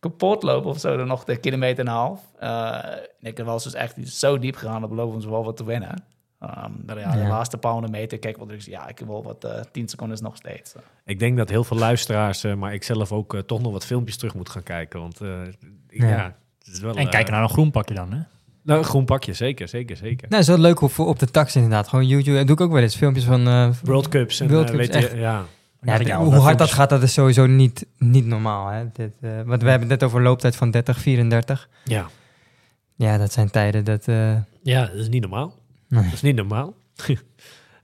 kapot 0.00 0.42
lopen 0.42 0.70
of 0.70 0.78
zo. 0.80 0.96
Dan 0.96 1.06
nog 1.06 1.24
de 1.24 1.36
kilometer 1.36 1.78
en 1.84 1.86
een 1.90 1.96
half. 1.96 2.20
Eh, 2.38 2.74
en 2.84 3.00
ik 3.30 3.36
heb 3.36 3.46
wel 3.46 3.62
dus 3.62 3.74
echt 3.74 4.08
zo 4.08 4.38
diep 4.38 4.56
gegaan 4.56 4.84
op 4.84 4.90
lopen 4.92 5.14
om 5.14 5.20
zo 5.20 5.30
wel 5.30 5.44
wat 5.44 5.56
te 5.56 5.64
winnen. 5.64 6.04
Ehm, 6.40 6.70
ja, 6.86 7.12
de 7.12 7.18
Ja. 7.18 7.28
laatste 7.28 7.58
paar 7.58 7.72
honderd 7.72 7.92
meter, 7.92 8.18
kijk 8.18 8.36
wat 8.36 8.50
ik 8.50 8.60
ja, 8.60 8.88
ik 8.88 8.98
heb 8.98 9.08
wel 9.08 9.22
wat 9.22 9.44
eh 9.44 9.60
10 9.72 9.88
seconden 9.88 10.16
is 10.16 10.22
nog 10.22 10.36
steeds. 10.36 10.74
Ik 11.04 11.18
denk 11.18 11.36
dat 11.36 11.48
heel 11.48 11.64
veel 11.64 11.76
luisteraars, 11.78 12.44
eh, 12.44 12.54
maar 12.54 12.74
ik 12.74 12.82
zelf 12.82 13.12
ook 13.12 13.34
eh, 13.34 13.40
toch 13.40 13.60
nog 13.62 13.72
wat 13.72 13.84
filmpjes 13.86 14.16
terug 14.16 14.34
moet 14.34 14.48
gaan 14.50 14.62
kijken. 14.62 15.00
Want 15.00 15.20
eh, 15.20 15.28
ja. 15.88 16.06
Ja. 16.08 16.36
het 16.58 16.74
is 16.74 16.80
wel, 16.80 16.94
En 16.96 17.04
eh, 17.04 17.10
kijken 17.10 17.32
naar 17.32 17.42
een 17.42 17.48
groen 17.48 17.70
pakje 17.70 17.94
dan, 17.94 18.12
hè? 18.12 18.18
Nou, 18.62 18.78
een 18.78 18.84
groen 18.84 19.04
pakje, 19.04 19.32
zeker, 19.32 19.68
zeker, 19.68 19.96
zeker. 19.96 20.28
Nou, 20.28 20.40
is 20.42 20.48
wel 20.48 20.58
leuk 20.58 20.80
op, 20.80 20.98
op 20.98 21.18
de 21.18 21.26
tax 21.30 21.54
inderdaad. 21.56 21.88
Gewoon 21.88 22.06
YouTube. 22.06 22.44
Doe 22.44 22.54
ik 22.54 22.60
ook 22.60 22.72
wel 22.72 22.82
eens. 22.82 22.96
Filmpjes 22.96 23.24
van... 23.24 23.46
eh, 23.48 23.70
World 23.84 24.08
Cups 24.08 24.40
en 24.40 24.48
World 24.50 24.70
eh, 24.70 24.76
Cups, 24.76 24.88
weet 24.88 25.10
je, 25.10 25.16
ja. 25.16 25.44
ja, 25.82 25.98
Ja, 26.00 26.18
hoe 26.24 26.34
hard 26.34 26.58
dat 26.58 26.70
gaat, 26.72 26.90
dat 26.90 27.02
is 27.02 27.12
sowieso 27.12 27.46
niet, 27.46 27.86
niet 27.98 28.26
normaal. 28.26 28.66
Hè? 28.68 28.84
Dit, 28.92 29.12
eh, 29.20 29.30
want 29.44 29.62
we 29.62 29.68
hebben 29.70 29.88
het 29.88 30.00
net 30.00 30.02
over 30.02 30.22
looptijd 30.22 30.56
van 30.56 30.70
30, 30.70 30.98
34. 30.98 31.68
Ja. 31.84 32.06
Ja, 32.94 33.18
dat 33.18 33.32
zijn 33.32 33.50
tijden 33.50 33.84
dat... 33.84 34.08
eh, 34.08 34.36
ja, 34.62 34.86
dat 34.86 34.94
is 34.94 35.08
niet 35.08 35.20
normaal. 35.22 35.54
Nee. 35.88 36.04
Dat 36.04 36.12
is 36.12 36.22
niet 36.22 36.36
normaal. 36.36 36.74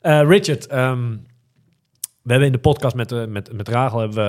Eh, 0.00 0.22
Richard, 0.28 0.66
ehm, 0.66 1.10
we 2.22 2.30
hebben 2.30 2.46
in 2.46 2.52
de 2.52 2.58
podcast 2.58 2.94
met, 2.96 3.12
eh, 3.12 3.24
met, 3.26 3.52
met 3.52 3.68
Rachel 3.68 3.98
hebben 3.98 4.16
we, 4.16 4.22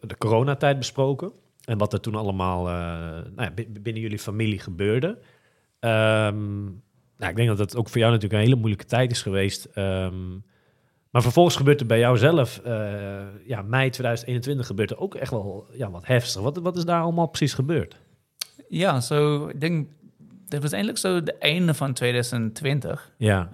eh, 0.00 0.08
de 0.08 0.16
coronatijd 0.16 0.78
besproken. 0.78 1.32
En 1.64 1.78
wat 1.78 1.92
er 1.92 2.00
toen 2.00 2.14
allemaal 2.14 2.68
eh, 2.68 2.72
nou 3.34 3.42
ja, 3.42 3.50
bi- 3.50 3.68
binnen 3.80 4.02
jullie 4.02 4.18
familie 4.18 4.58
gebeurde. 4.58 5.18
Ehm, 5.80 6.64
nou, 7.16 7.30
ik 7.30 7.36
denk 7.36 7.48
dat 7.48 7.58
het 7.58 7.76
ook 7.76 7.88
voor 7.88 7.98
jou 7.98 8.12
natuurlijk 8.12 8.40
een 8.40 8.46
hele 8.46 8.60
moeilijke 8.60 8.84
tijd 8.86 9.10
is 9.10 9.22
geweest. 9.22 9.64
Ehm, 9.64 10.30
maar 11.10 11.22
vervolgens 11.22 11.56
gebeurt 11.56 11.80
er 11.80 11.86
bij 11.86 11.98
jou 11.98 12.18
zelf, 12.18 12.58
eh, 12.58 13.20
ja, 13.46 13.62
mei 13.62 13.90
2021 13.90 14.66
gebeurt 14.66 14.90
er 14.90 14.98
ook 14.98 15.14
echt 15.14 15.30
wel 15.30 15.66
ja, 15.72 15.90
wat 15.90 16.06
heftig. 16.06 16.40
Wat, 16.42 16.56
wat 16.58 16.76
is 16.76 16.84
daar 16.84 17.02
allemaal 17.02 17.26
precies 17.26 17.54
gebeurd? 17.54 17.96
Ja, 18.68 19.00
zo, 19.00 19.46
ik 19.46 19.60
denk, 19.60 19.88
dit 20.50 20.62
was 20.62 20.72
eindelijk 20.72 20.98
zo 20.98 21.22
de 21.22 21.34
einde 21.34 21.74
van 21.74 21.92
2020. 21.92 23.10
Ja, 23.16 23.48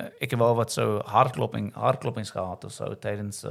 Eh, 0.00 0.06
ik 0.18 0.30
heb 0.30 0.38
wel 0.38 0.54
wat 0.54 0.72
zo 0.72 0.98
hartklopping, 1.04 1.74
hartkloppings 1.74 2.30
gehad 2.30 2.64
of 2.64 2.72
zo 2.72 2.98
tijdens 2.98 3.44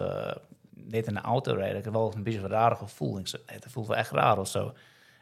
dit 0.73 1.07
in 1.07 1.13
de 1.13 1.21
auto 1.21 1.53
rijden. 1.53 1.77
Ik 1.77 1.83
heb 1.83 1.93
wel 1.93 2.13
een 2.15 2.23
beetje 2.23 2.39
een 2.39 2.47
raar 2.47 2.75
gevoel. 2.75 3.19
Ik 3.19 3.27
het 3.45 3.65
voelt 3.69 3.87
wel 3.87 3.95
echt 3.97 4.11
raar 4.11 4.37
of 4.39 4.47
zo. 4.47 4.73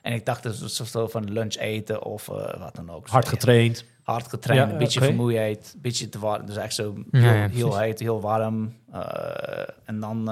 En 0.01 0.13
ik 0.13 0.25
dacht 0.25 0.43
dus 0.43 0.65
zo- 0.75 0.83
zo 0.83 1.07
van 1.07 1.31
lunch 1.31 1.55
eten 1.55 2.03
of 2.03 2.29
eh, 2.29 2.59
wat 2.59 2.75
dan 2.75 2.89
ook. 2.91 3.07
hard 3.07 3.27
getraind. 3.27 3.85
hard 4.03 4.27
getraind, 4.27 4.65
Ja, 4.65 4.71
een 4.71 4.77
beetje 4.77 4.99
vermoeidheid, 5.07 5.71
een 5.75 5.81
beetje 5.81 6.09
te 6.09 6.19
warm. 6.19 6.45
Dus 6.45 6.55
echt 6.57 6.73
zo 6.75 6.93
heel, 7.11 7.21
ja, 7.21 7.49
heel 7.49 7.77
heet, 7.77 7.99
heel 7.99 8.21
warm. 8.21 8.73
En 9.85 9.99
dan, 9.99 10.23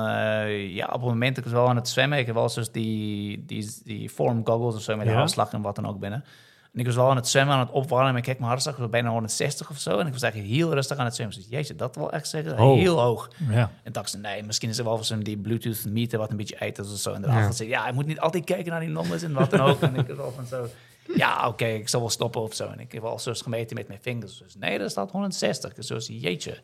ja, 0.74 0.86
op 0.86 0.92
het 0.94 1.02
moment 1.02 1.36
dat 1.36 1.46
ik 1.46 1.52
was 1.52 1.60
wel 1.60 1.70
aan 1.70 1.76
het 1.76 1.88
zwemmen, 1.90 2.18
ik 2.18 2.26
heb 2.26 2.36
wel 2.36 2.50
die, 2.72 3.44
die, 3.46 3.72
die 3.84 4.10
form 4.10 4.46
goggles 4.46 4.76
of 4.76 4.82
zo 4.82 4.96
met 4.96 5.06
de 5.06 5.12
hartslag 5.20 5.54
en 5.54 5.62
wat 5.62 5.76
dan 5.76 5.88
ook 5.88 6.00
binnen. 6.00 6.24
En 6.74 6.80
ik 6.80 6.86
was 6.86 6.96
wel 6.96 7.10
aan 7.10 7.16
het 7.16 7.28
zwemmen, 7.28 7.54
aan 7.54 7.60
het 7.60 7.72
opwarmen. 7.72 8.10
En 8.12 8.16
ik 8.18 8.24
kijk, 8.24 8.38
mijn 8.38 8.50
hartslag 8.50 8.76
was 8.76 8.90
bijna 8.90 9.10
160 9.10 9.70
of 9.70 9.78
zo. 9.78 9.98
En 10.00 10.08
ik 10.08 10.14
was 10.14 10.22
eigenlijk 10.22 10.54
heel 10.54 10.74
rustig 10.74 10.98
aan 10.98 11.06
het 11.06 11.16
zwemmen. 11.16 11.38
Dus 11.38 11.46
jeetje, 11.50 11.76
dat 11.76 11.96
wil 11.96 12.12
echt 12.12 12.28
zeggen, 12.28 12.60
Oh. 12.60 12.78
heel 12.78 13.00
hoog. 13.00 13.30
Ja. 13.50 13.72
En 13.84 13.92
dacht 13.92 14.14
ik, 14.16 14.22
nee, 14.22 14.44
misschien 14.44 14.70
is 14.70 14.78
er 14.78 14.84
wel 14.84 15.04
zo'n 15.04 15.20
die 15.20 15.38
Bluetooth 15.38 15.86
meter 15.86 16.20
wat 16.20 16.32
een 16.32 16.38
beetje 16.38 16.60
uit 16.60 16.78
is 16.78 16.92
of 16.92 16.98
zo. 17.00 17.12
En 17.14 17.22
de 17.22 17.28
Ja. 17.28 17.52
zei, 17.52 17.70
ja, 17.70 17.88
je 17.88 17.94
moet 17.94 18.06
niet 18.06 18.20
altijd 18.20 18.44
kijken 18.44 18.72
naar 18.72 18.80
die 18.80 18.90
nummers 18.90 19.22
en 19.24 19.34
wat 19.34 19.50
dan 19.50 19.60
ook. 19.62 19.82
en 19.82 19.96
ik 19.96 20.08
was 20.08 20.18
wel 20.18 20.32
van 20.32 20.46
zo, 20.46 20.68
ja, 21.16 21.48
oké, 21.48 21.66
ik 21.66 21.90
zal 21.90 22.00
wel 22.00 22.10
stoppen 22.10 22.42
of 22.42 22.54
zo. 22.54 22.68
En 22.68 22.80
ik 22.80 22.92
heb 22.92 23.04
zo 23.18 23.30
eens 23.30 23.42
gemeten 23.42 23.76
met 23.76 23.88
mijn 23.88 24.00
vingers. 24.02 24.38
Dus 24.38 24.56
nee, 24.56 24.78
dat 24.80 24.92
staat 24.92 25.12
160. 25.12 25.74
Dus 25.74 25.88
zo 25.88 25.98
jeetje. 25.98 26.58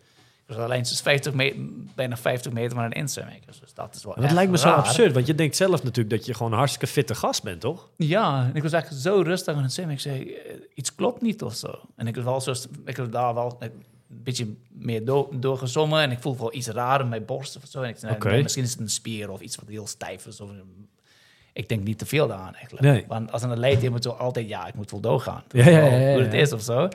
Was 0.56 0.58
alleen 0.58 0.86
zo'n 0.86 0.97
50 0.97 1.34
meter, 1.34 1.60
bijna 1.95 2.18
50 2.18 2.52
meter 2.52 2.76
van 2.76 2.84
een 2.86 2.91
instemming. 2.91 3.45
Dus 3.45 3.60
dat 3.74 3.95
is 3.95 4.04
wel 4.04 4.16
Dat 4.16 4.32
lijkt 4.32 4.52
me 4.52 4.58
zo 4.58 4.70
absurd, 4.70 5.14
want 5.14 5.28
je 5.28 5.36
denkt 5.36 5.56
zelf 5.56 5.84
natuurlijk 5.84 6.16
dat 6.16 6.26
je 6.26 6.34
gewoon 6.34 6.52
een 6.52 6.58
hartstikke 6.58 6.88
fitte 6.88 7.16
gast 7.16 7.43
bent, 7.43 7.62
toch? 7.62 7.89
Ja, 7.95 8.43
en 8.50 8.56
ik 8.56 8.64
was 8.64 8.72
eigenlijk 8.72 9.04
zo 9.04 9.22
rustig 9.22 9.56
aan 9.56 9.64
het 9.64 9.74
zwemmen. 9.74 9.95
Ik 9.95 10.02
zei, 10.02 10.34
eh, 10.34 10.54
iets 10.74 10.95
klopt 10.95 11.22
niet 11.22 11.43
of 11.43 11.54
zo. 11.56 11.80
En 11.95 12.08
ik 12.08 12.16
was 12.16 12.24
wel 12.24 12.41
zo, 12.41 12.54
ik 12.86 12.97
was 12.97 13.10
daar 13.10 13.34
wel 13.34 13.56
een 13.60 13.72
beetje 14.08 14.47
meer 14.70 15.06
door, 15.06 15.28
doorgezommen. 15.34 16.02
En 16.02 16.12
ik 16.12 16.20
voelde 16.20 16.39
wel 16.39 16.54
iets 16.56 16.68
raar 16.68 17.00
in 17.02 17.10
mijn 17.10 17.26
borst 17.26 17.56
of 17.58 17.64
zo. 17.68 17.82
En 17.82 17.89
ik 17.89 17.97
zei, 17.97 18.12
nee, 18.32 18.41
misschien 18.43 18.64
is 18.64 18.72
het 18.72 18.80
een 18.80 18.89
spier 18.89 19.30
of 19.32 19.39
iets 19.41 19.56
wat 19.56 19.66
heel 19.68 19.88
stijf 19.88 20.26
is. 20.26 20.41
Of 20.41 20.50
een- 20.50 20.88
ik 21.54 21.70
denk 21.70 21.84
niet 21.84 21.97
te 21.97 22.06
veel 22.06 22.28
daaraan 22.28 22.56
eigenlijk. 22.56 22.84
Nee. 22.86 23.06
Want 23.08 23.32
als 23.32 23.41
een 23.41 23.52
atleet, 23.52 23.82
je 23.82 23.89
moet 23.89 24.04
wel 24.04 24.16
altijd, 24.18 24.47
ja, 24.47 24.68
ik 24.68 24.74
moet 24.74 24.91
wel 24.91 25.00
doorgaan. 25.00 25.43
Ja, 25.52 25.70
ja, 25.70 25.80
ja, 25.86 26.14
Hoe 26.14 26.22
het 26.22 26.34
is 26.34 26.52
of 26.54 26.62
zo. 26.62 26.89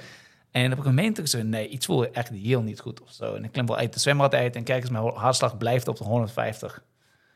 En 0.54 0.72
op 0.72 0.78
een 0.78 0.84
moment 0.84 1.18
ik 1.18 1.26
zei, 1.26 1.42
nee, 1.42 1.68
iets 1.68 1.86
voel 1.86 2.06
echt 2.06 2.28
heel 2.28 2.62
niet 2.62 2.80
goed 2.80 3.02
of 3.02 3.10
zo. 3.12 3.34
En 3.34 3.44
ik 3.44 3.52
klim 3.52 3.66
wel 3.66 3.76
uit 3.76 3.92
de 3.92 4.00
zwembad 4.00 4.34
uit 4.34 4.56
en 4.56 4.64
kijk 4.64 4.82
eens, 4.82 4.90
mijn 4.90 5.04
hartslag 5.14 5.58
blijft 5.58 5.88
op 5.88 5.96
de 5.96 6.04
150. 6.04 6.82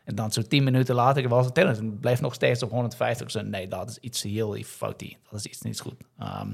En 0.04 0.14
dan 0.14 0.32
zo 0.32 0.42
tien 0.42 0.64
minuten 0.64 0.94
later, 0.94 1.22
ik 1.22 1.28
wel 1.28 1.38
eens 1.38 1.52
tellen, 1.52 1.74
het 1.74 2.00
blijft 2.00 2.20
nog 2.20 2.34
steeds 2.34 2.62
op 2.62 2.70
150. 2.70 3.26
Ik 3.26 3.32
zei, 3.32 3.48
nee, 3.48 3.68
dat 3.68 3.88
is 3.90 3.98
iets 3.98 4.22
heel 4.22 4.54
fout. 4.54 4.98
Dat 5.30 5.38
is 5.40 5.46
iets 5.46 5.62
niet 5.62 5.80
goed. 5.80 5.94
Ehm, 6.18 6.52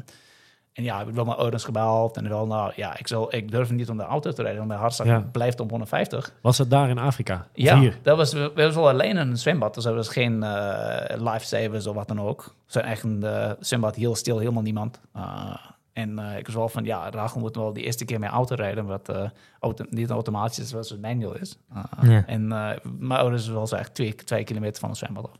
en 0.72 0.84
ja, 0.84 1.00
ik 1.00 1.06
heb 1.06 1.14
wel 1.14 1.24
mijn 1.24 1.36
ouders 1.36 1.64
gebeld 1.64 2.16
en 2.16 2.28
wel, 2.28 2.46
nou 2.46 2.72
ja, 2.76 2.98
ik, 2.98 3.08
zal, 3.08 3.34
ik 3.34 3.50
durf 3.50 3.70
niet 3.70 3.90
om 3.90 3.96
de 3.96 4.02
auto 4.02 4.30
te 4.30 4.36
rijden, 4.42 4.56
want 4.56 4.68
mijn 4.68 4.80
hartslag 4.80 5.08
Ja. 5.08 5.28
blijft 5.32 5.60
op 5.60 5.70
150. 5.70 6.32
Was 6.40 6.58
het 6.58 6.70
daar 6.70 6.88
in 6.88 6.98
Afrika? 6.98 7.46
Ja, 7.52 7.78
hier? 7.78 7.98
dat 8.02 8.16
was, 8.16 8.32
we 8.32 8.52
was 8.54 8.74
wel 8.74 8.88
alleen 8.88 9.10
in 9.10 9.16
een 9.16 9.38
zwembad, 9.38 9.74
dus 9.74 9.84
er 9.84 9.94
was 9.94 10.08
geen 10.08 10.42
eh, 10.42 11.16
lifesavers 11.16 11.86
of 11.86 11.94
wat 11.94 12.08
dan 12.08 12.20
ook. 12.20 12.54
Zijn 12.66 12.84
echt 12.84 13.02
een 13.02 13.22
eh, 13.22 13.50
zwembad, 13.60 13.94
heel 13.94 14.14
stil, 14.14 14.38
helemaal 14.38 14.62
niemand. 14.62 15.00
Uh, 15.16 15.56
en 15.94 16.10
uh, 16.18 16.36
ik 16.38 16.46
was 16.46 16.54
wel 16.54 16.68
van, 16.68 16.84
ja, 16.84 17.10
Rachel 17.10 17.40
moet 17.40 17.56
wel 17.56 17.72
de 17.72 17.82
eerste 17.82 18.04
keer 18.04 18.18
mijn 18.18 18.32
auto 18.32 18.54
rijden, 18.54 18.86
wat 18.86 19.08
uh, 19.10 19.28
auto, 19.60 19.84
niet 19.90 20.10
automatisch 20.10 20.58
is, 20.58 20.68
zoals 20.68 20.90
het 20.90 21.00
manual 21.00 21.34
is. 21.36 21.58
Uh, 21.76 21.84
Ja. 22.02 22.26
En 22.26 22.42
uh, 22.42 22.70
mijn 22.98 23.20
ouders 23.20 23.48
was 23.48 23.70
wel 23.70 23.80
echt 23.80 23.94
twee, 23.94 24.14
twee 24.14 24.44
kilometer 24.44 24.80
van 24.80 24.88
het 24.88 24.98
zwembad 24.98 25.24
af. 25.30 25.38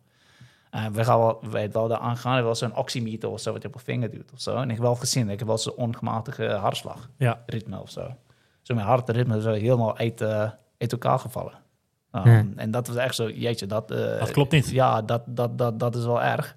We 0.92 1.04
gaan 1.04 1.18
wel, 1.18 1.40
wij 1.50 1.70
wel 1.70 1.88
daar 1.88 1.98
aangaan, 1.98 2.42
wel 2.42 2.54
zo'n 2.54 2.76
oximeter 2.76 3.28
of 3.28 3.40
zo, 3.40 3.52
wat 3.52 3.62
je 3.62 3.68
op 3.68 3.74
een 3.74 3.80
vinger 3.80 4.10
doet 4.10 4.32
of 4.32 4.40
zo. 4.40 4.56
En 4.56 4.62
ik 4.64 4.70
heb 4.70 4.78
wel 4.84 4.94
gezien, 4.94 5.30
ik 5.30 5.38
heb 5.38 5.48
wel 5.48 5.58
zo'n 5.58 5.74
ongematige 5.74 6.46
hartslag, 6.48 7.08
Ja. 7.16 7.42
ritme 7.46 7.80
of 7.80 7.90
zo. 7.90 8.14
Zo 8.62 8.74
mijn 8.74 8.86
hartritme 8.86 9.36
is 9.36 9.44
helemaal 9.44 9.96
uit, 9.96 10.22
uit 10.22 10.92
elkaar 10.92 11.18
gevallen. 11.18 11.52
Um, 12.12 12.22
Ja. 12.24 12.44
En 12.56 12.70
dat 12.70 12.86
was 12.86 12.96
echt 12.96 13.14
zo, 13.14 13.30
jeetje, 13.30 13.66
dat... 13.66 13.88
Dat 13.88 14.30
klopt 14.30 14.52
niet. 14.52 14.70
Ja, 14.70 15.02
dat, 15.02 15.22
dat, 15.26 15.58
dat, 15.58 15.78
dat 15.80 15.96
is 15.96 16.04
wel 16.04 16.22
erg. 16.22 16.56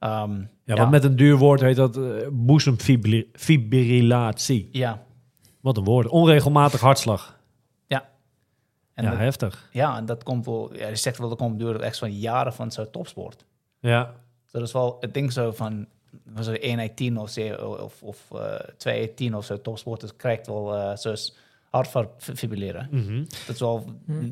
Um, 0.00 0.48
Ja, 0.64 0.76
want 0.76 0.90
met 0.90 1.04
een 1.04 1.16
duur 1.16 1.36
woord 1.36 1.60
heet 1.60 1.76
dat 1.76 1.96
uh, 1.96 2.26
boezemfibrillatie. 2.30 4.68
Ja, 4.72 5.02
Wat 5.60 5.76
een 5.76 5.84
woord. 5.84 6.06
Onregelmatig 6.08 6.80
hartslag. 6.80 7.38
ja. 7.86 8.08
En 8.94 9.04
ja, 9.04 9.10
dat, 9.10 9.18
heftig. 9.18 9.68
ja, 9.72 9.96
en 9.96 10.06
dat 10.06 10.22
komt 10.22 10.44
wel... 10.46 10.76
Ja, 10.76 10.88
je 10.88 10.96
zegt 10.96 11.18
wel, 11.18 11.28
dat 11.28 11.38
komt 11.38 11.60
door 11.60 11.80
echt 11.80 11.98
van 11.98 12.12
jaren 12.12 12.52
van 12.52 12.72
zo'n 12.72 12.90
topsport. 12.90 13.44
Ja. 13.78 14.14
Dus 14.42 14.52
dat 14.52 14.62
is 14.62 14.72
wel 14.72 14.96
het 15.00 15.14
ding 15.14 15.32
zo 15.32 15.52
van... 15.52 15.86
Was 16.24 16.46
er 16.46 16.62
1 16.62 16.78
uit 16.78 16.96
10 16.96 17.18
of, 17.18 17.30
zo, 17.30 17.54
of, 17.64 18.02
of 18.02 18.26
uh, 18.34 18.54
2 18.76 19.00
uit 19.00 19.16
10 19.16 19.36
of 19.36 19.44
zo 19.44 19.60
topsporters 19.60 20.16
krijgt 20.16 20.46
wel 20.46 20.74
uh, 20.76 20.96
zoals 21.70 21.92
hartfibrilleren. 21.92 22.88
Mhm. 22.90 23.24
Dat 23.46 23.54
is 23.54 23.60
wel 23.60 23.84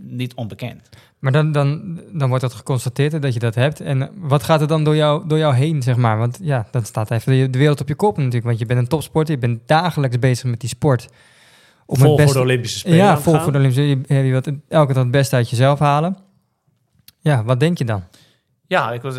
niet 0.02 0.34
onbekend. 0.34 0.88
Maar 1.18 1.32
dan, 1.32 1.52
dan, 1.52 2.00
dan 2.12 2.28
wordt 2.28 2.42
dat 2.42 2.54
geconstateerd 2.54 3.22
dat 3.22 3.34
je 3.34 3.40
dat 3.40 3.54
hebt. 3.54 3.80
En 3.80 4.10
wat 4.16 4.42
gaat 4.42 4.60
er 4.60 4.66
dan 4.66 4.84
door 4.84 4.96
jou, 4.96 5.28
door 5.28 5.38
jou 5.38 5.54
heen, 5.54 5.82
zeg 5.82 5.96
maar? 5.96 6.18
Want 6.18 6.38
ja, 6.42 6.66
dan 6.70 6.84
staat 6.84 7.10
even 7.10 7.52
de, 7.52 7.58
wereld 7.58 7.80
op 7.80 7.88
je 7.88 7.94
kop 7.94 8.16
natuurlijk. 8.16 8.44
Want 8.44 8.58
je 8.58 8.66
bent 8.66 8.78
een 8.78 8.88
topsporter, 8.88 9.34
je 9.34 9.40
bent 9.40 9.60
dagelijks 9.66 10.18
bezig 10.18 10.50
met 10.50 10.60
die 10.60 10.68
sport. 10.68 11.08
Om 11.86 11.96
vol 11.96 12.18
voor 12.18 12.32
de 12.32 12.40
Olympische 12.40 12.78
Spelen 12.78 12.96
Ja, 12.96 13.18
vol 13.18 13.32
gaan. 13.32 13.42
voor 13.42 13.52
de 13.52 13.58
Olympische 13.58 13.88
Je, 13.88 14.14
je 14.14 14.30
wilt 14.30 14.50
elke 14.68 14.92
dag 14.92 15.02
het 15.02 15.12
beste 15.12 15.36
uit 15.36 15.50
jezelf 15.50 15.78
halen. 15.78 16.16
Ja, 17.20 17.44
wat 17.44 17.60
denk 17.60 17.78
je 17.78 17.84
dan? 17.84 18.02
Ja, 18.66 18.92
ik 18.92 19.02
was, 19.02 19.18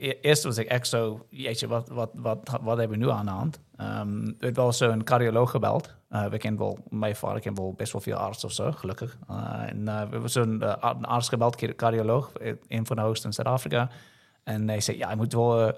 eerst 0.00 0.42
was 0.42 0.58
ik 0.58 0.66
echt 0.66 0.88
zo, 0.88 1.26
jeetje, 1.30 1.66
wat, 1.66 1.88
wat, 1.88 2.10
wat, 2.14 2.58
wat 2.62 2.78
hebben 2.78 2.98
we 2.98 3.04
nu 3.04 3.10
aan 3.10 3.24
de 3.24 3.30
hand? 3.30 3.60
Um, 3.82 4.26
er 4.26 4.34
werd 4.38 4.56
wel 4.56 4.72
zo'n 4.72 5.04
cardioloog 5.04 5.50
gebeld. 5.50 5.94
Uh, 6.10 6.26
we 6.26 6.38
kennen 6.38 6.60
wel, 6.60 6.78
mijn 6.88 7.16
vader 7.16 7.40
kent 7.40 7.58
wel 7.58 7.74
best 7.76 7.92
wel 7.92 8.00
veel 8.00 8.16
artsen 8.16 8.48
of 8.48 8.54
zo, 8.54 8.72
gelukkig. 8.72 9.18
Uh, 9.30 9.60
en 9.66 9.78
uh, 9.78 9.84
we 9.84 10.08
hebben 10.10 10.30
zo'n 10.30 10.60
uh, 10.62 10.94
arts 11.00 11.28
gebeld, 11.28 11.74
cardioloog, 11.76 12.32
een 12.68 12.86
van 12.86 12.96
de 12.96 13.02
hoogste 13.02 13.26
in 13.26 13.32
Zuid-Afrika. 13.32 13.90
En 14.44 14.68
hij 14.68 14.80
zei, 14.80 14.98
ja, 14.98 15.10
je 15.10 15.16
moet 15.16 15.32
wel 15.32 15.72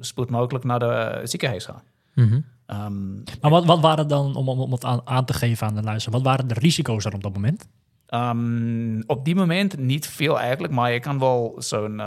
spoed 0.00 0.30
mogelijk 0.30 0.64
naar 0.64 0.78
de 0.78 1.20
ziekenhuis 1.24 1.64
gaan. 1.64 1.82
Mm 2.14 2.28
-hmm. 2.28 2.44
um, 2.84 3.22
maar 3.40 3.50
wat, 3.50 3.64
wat 3.64 3.80
waren 3.80 4.08
dan, 4.08 4.34
om, 4.36 4.48
om 4.48 4.72
het 4.72 4.84
aan, 4.84 5.00
aan 5.04 5.24
te 5.24 5.32
geven 5.32 5.66
aan 5.66 5.74
de 5.74 5.82
luister, 5.82 6.12
wat 6.12 6.22
waren 6.22 6.48
de 6.48 6.54
risico's 6.54 7.04
er 7.04 7.14
op 7.14 7.22
dat 7.22 7.34
moment? 7.34 7.68
Um, 8.10 9.02
op 9.06 9.24
die 9.24 9.34
moment 9.34 9.78
niet 9.78 10.06
veel 10.06 10.38
eigenlijk, 10.40 10.72
maar 10.72 10.92
je 10.92 11.00
kan 11.00 11.18
wel 11.18 11.54
zo'n, 11.58 12.00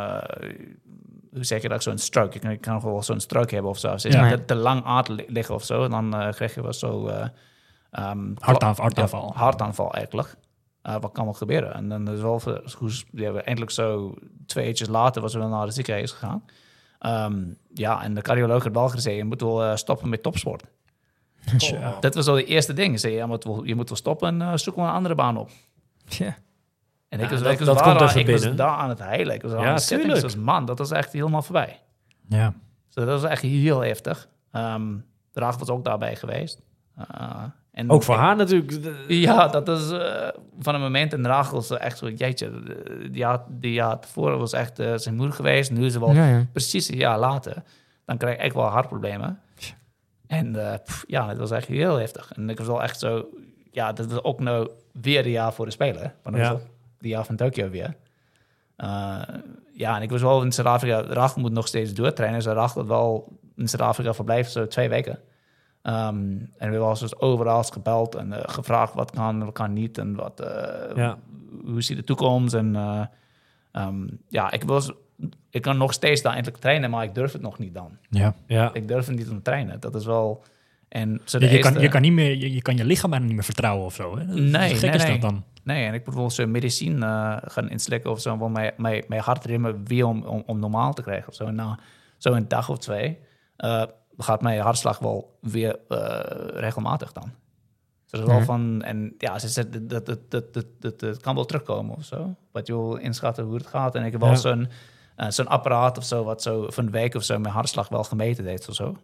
hoe 1.33 1.43
zeg 1.43 1.61
je 1.61 1.69
dat, 1.69 1.83
zo'n 1.83 1.97
stroke. 1.97 2.33
Je 2.33 2.39
kan, 2.39 2.51
je 2.51 2.57
kan 2.57 2.81
wel 2.81 3.03
zo'n 3.03 3.19
stroke 3.19 3.53
hebben 3.53 3.71
of 3.71 3.79
zo. 3.79 3.87
Als 3.87 4.01
je 4.01 4.11
ja. 4.11 4.29
te, 4.29 4.45
te, 4.45 4.55
lang 4.55 4.83
aard 4.83 5.09
liggen 5.27 5.55
of 5.55 5.63
zo, 5.63 5.87
dan 5.87 6.21
uh, 6.21 6.29
krijg 6.29 6.55
je 6.55 6.61
wel 6.61 6.73
zo... 6.73 7.07
Uh, 7.07 7.21
um, 7.91 8.33
hartaanval. 8.39 8.85
Hartaanval, 8.85 9.31
ja, 9.33 9.39
hartaanval 9.39 9.93
eigenlijk. 9.93 10.35
Uh, 10.83 10.95
wat 10.99 11.11
kan 11.11 11.23
wel 11.23 11.33
gebeuren? 11.33 11.73
En 11.73 11.89
dan 11.89 12.09
is 12.09 12.21
wel, 12.21 12.41
hoe, 12.77 12.91
we 13.11 13.23
hebben 13.23 13.45
eindelijk 13.45 13.71
zo 13.71 14.13
twee 14.45 14.67
uurtjes 14.67 14.87
later 14.87 15.21
was 15.21 15.33
we 15.33 15.39
naar 15.39 15.65
de 15.65 15.71
ziekenhuis 15.71 16.11
gegaan. 16.11 16.43
Um, 17.31 17.57
ja, 17.73 18.03
en 18.03 18.13
de 18.13 18.21
cardioloog 18.21 18.63
had 18.63 18.73
wel 18.73 18.89
gezegd, 18.89 19.15
je 19.15 19.23
moet 19.23 19.41
wel 19.41 19.77
stoppen 19.77 20.09
met 20.09 20.23
topsport. 20.23 20.63
Oh, 21.73 22.01
dat 22.01 22.15
was 22.15 22.27
al 22.27 22.35
de 22.35 22.45
eerste 22.45 22.73
ding. 22.73 22.99
Zei, 22.99 23.13
je, 23.13 23.25
moet 23.25 23.43
wel, 23.43 23.63
je 23.63 23.75
moet 23.75 23.89
wel 23.89 23.97
stoppen 23.97 24.41
en 24.41 24.59
zoek 24.59 24.75
wel 24.75 24.85
een 24.85 24.91
andere 24.91 25.15
baan 25.15 25.37
op. 25.37 25.49
Ja. 26.05 26.37
En 27.09 27.19
ik 27.19 27.29
was, 27.29 27.41
dat, 27.41 27.51
ik 27.51 27.57
was, 27.57 27.67
dat 27.67 27.77
daar, 27.77 27.97
komt 27.97 28.09
even 28.09 28.19
ik 28.19 28.25
binnen. 28.25 28.47
was 28.47 28.57
daar 28.57 28.77
aan 28.77 28.89
het 28.89 28.99
heilen. 28.99 29.35
Ik 29.35 29.41
was 29.41 29.53
aan 29.53 29.65
het 29.65 29.81
zitten. 29.81 30.21
Was, 30.21 30.35
man, 30.35 30.65
dat 30.65 30.77
was 30.77 30.91
echt 30.91 31.13
helemaal 31.13 31.41
voorbij. 31.41 31.79
Ja. 32.27 32.53
Dus 32.85 33.05
dat 33.05 33.21
was 33.21 33.23
echt 33.23 33.41
heel 33.41 33.79
heftig. 33.79 34.27
Um, 34.51 35.05
Draag 35.31 35.57
was 35.57 35.69
ook 35.69 35.83
daarbij 35.83 36.15
geweest. 36.15 36.61
Uh, 36.97 37.43
en 37.71 37.89
ook 37.89 38.03
voor 38.03 38.15
haar 38.15 38.35
natuurlijk. 38.35 38.79
Ja, 39.07 39.47
dat 39.47 39.67
is 39.67 39.91
uh, 39.91 40.27
van 40.59 40.75
een 40.75 40.81
moment 40.81 41.13
in 41.13 41.23
Draag 41.23 41.49
was 41.49 41.69
echt 41.69 41.97
zo, 41.97 42.09
jeetje, 42.09 42.51
die 42.99 43.17
jaar, 43.17 43.39
die 43.49 43.73
jaar 43.73 43.99
tevoren 43.99 44.39
was 44.39 44.53
echt 44.53 44.79
uh, 44.79 44.93
zijn 44.95 45.15
moeder 45.15 45.35
geweest. 45.35 45.71
Nu 45.71 45.85
is 45.85 45.93
ze 45.93 45.99
wel 45.99 46.11
ja, 46.11 46.27
ja. 46.27 46.45
precies 46.51 46.89
een 46.89 46.97
jaar 46.97 47.19
later. 47.19 47.63
dan 48.05 48.17
krijg 48.17 48.35
ik 48.35 48.41
echt 48.41 48.55
wel 48.55 48.65
hartproblemen. 48.65 49.39
En 50.27 50.71
eh, 50.71 50.79
pff, 50.83 51.03
ja, 51.07 51.27
het 51.27 51.37
was 51.37 51.51
echt 51.51 51.67
heel 51.67 51.95
heftig. 51.95 52.31
En 52.35 52.49
ik 52.49 52.57
was 52.57 52.67
wel 52.67 52.83
echt 52.83 52.99
zo, 52.99 53.25
ja, 53.71 53.93
dat 53.93 54.11
was 54.11 54.23
ook 54.23 54.39
nou 54.39 54.69
weer 55.01 55.23
de 55.23 55.31
jaar 55.31 55.53
voor 55.53 55.69
de 55.69 55.77
dat 55.77 56.11
Ja. 56.23 56.51
was 56.51 56.61
de 56.99 57.07
jaar 57.07 57.25
van 57.25 57.35
Tokio 57.35 57.69
weer. 57.69 57.95
Eh, 58.75 59.21
ja, 59.73 59.95
en 59.95 60.01
ik 60.01 60.09
was 60.09 60.21
wel 60.21 60.43
in 60.43 60.51
Zuid-Afrika. 60.51 61.01
Rachel 61.01 61.41
moet 61.41 61.51
nog 61.51 61.67
steeds 61.67 61.93
doortrainen. 61.93 62.39
Dus 62.39 62.53
Rachel 62.53 62.87
wel 62.87 63.37
in 63.55 63.69
Zuid-Afrika 63.69 64.13
verblijft 64.13 64.51
zo 64.51 64.67
twee 64.67 64.89
weken. 64.89 65.19
Ehm, 65.81 65.97
en 65.97 66.49
we 66.57 66.65
hebben 66.65 66.99
dus 66.99 67.19
overal 67.19 67.63
gebeld 67.63 68.15
en 68.15 68.33
eh, 68.33 68.39
gevraagd 68.53 68.93
wat 68.93 69.11
kan, 69.11 69.45
wat 69.45 69.53
kan 69.53 69.73
niet. 69.73 69.97
En 69.97 70.15
wat, 70.15 70.39
eh, 70.39 70.95
Ja. 70.95 71.17
hoe 71.65 71.81
ziet 71.81 71.97
de 71.97 72.03
toekomst. 72.03 72.53
En 72.53 72.75
eh, 72.75 73.05
ehm, 73.71 74.07
ja, 74.27 74.51
ik, 74.51 74.63
was, 74.63 74.91
ik 75.49 75.61
kan 75.61 75.77
nog 75.77 75.93
steeds 75.93 76.21
daar 76.21 76.33
eindelijk 76.33 76.61
trainen, 76.61 76.89
maar 76.89 77.03
ik 77.03 77.15
durf 77.15 77.31
het 77.31 77.41
nog 77.41 77.57
niet 77.59 77.73
dan. 77.73 77.97
Ja. 78.09 78.35
Ja. 78.47 78.73
Ik 78.73 78.87
durf 78.87 79.05
het 79.07 79.15
niet 79.15 79.29
om 79.29 79.35
te 79.35 79.41
trainen. 79.41 79.79
Dat 79.79 79.95
is 79.95 80.05
wel... 80.05 80.43
En 80.89 81.21
Je, 81.25 81.59
kan, 81.59 81.79
je, 81.79 81.87
kan 81.87 82.01
niet 82.01 82.11
meer, 82.13 82.35
je, 82.35 82.53
je 82.53 82.61
kan 82.61 82.77
je 82.77 82.85
lichaam 82.85 83.09
bijna 83.09 83.25
niet 83.25 83.33
meer 83.35 83.43
vertrouwen 83.43 83.85
of 83.85 83.93
zo. 83.93 84.17
Hè? 84.17 84.25
Hoe 84.25 84.39
Nee, 84.39 84.75
gek 84.75 84.81
nee, 84.81 84.91
is 84.99 85.03
nee. 85.03 85.11
dat 85.19 85.21
dan? 85.21 85.43
Nee, 85.69 85.85
en 85.85 85.93
ik 85.93 86.05
moet 86.05 86.15
wel 86.15 86.29
zo'n 86.29 86.51
medicijn 86.51 87.03
eh, 87.03 87.37
gaan 87.41 87.69
inslikken 87.69 88.11
of 88.11 88.19
zo, 88.21 88.37
om 88.39 88.51
mijn, 88.51 88.73
mijn, 88.77 89.03
mijn 89.07 89.21
hartritme 89.21 89.83
weer 89.83 90.05
om, 90.05 90.23
om, 90.23 90.43
om 90.45 90.59
normaal 90.59 90.93
te 90.93 91.01
krijgen 91.01 91.27
of 91.29 91.35
zo. 91.35 91.51
Na 91.51 91.79
zo'n 92.17 92.45
dag 92.47 92.69
of 92.69 92.77
twee 92.77 93.19
eh, 93.55 93.83
gaat 94.17 94.41
mijn 94.41 94.59
hartslag 94.61 94.99
wel 94.99 95.37
weer 95.41 95.79
eh, 95.87 96.19
regelmatig 96.59 97.11
dan. 97.11 97.31
Dus 98.05 98.19
wel 98.19 98.35
Mhm. 98.35 98.43
van, 98.45 98.81
en 98.81 99.13
ja, 99.17 99.39
ze 99.39 99.47
zegt 99.47 99.89
dat, 99.89 100.05
dat, 100.05 100.19
dat, 100.29 100.53
dat, 100.79 100.99
dat, 100.99 101.19
kan 101.21 101.35
wel 101.35 101.45
terugkomen 101.45 101.95
of 101.95 102.03
zo. 102.03 102.35
Wat 102.51 102.67
je 102.67 102.73
wil 102.73 102.95
inschatten 102.95 103.43
hoe 103.45 103.55
het 103.55 103.67
gaat. 103.67 103.95
En 103.95 104.03
ik 104.05 104.11
heb 104.11 104.21
wel 104.21 104.29
Ja. 104.29 104.35
zo'n 104.35 104.67
zo'n 105.27 105.47
apparaat 105.47 105.97
of 105.97 106.03
zo, 106.03 106.23
wat 106.23 106.41
zo 106.41 106.65
van 106.69 106.85
een 106.85 106.91
week 106.91 107.15
of 107.15 107.23
zo 107.23 107.39
mijn 107.39 107.53
hartslag 107.53 107.89
wel 107.89 108.03
gemeten 108.03 108.45
heeft 108.45 108.69
of 108.69 108.75
zo. 108.75 108.95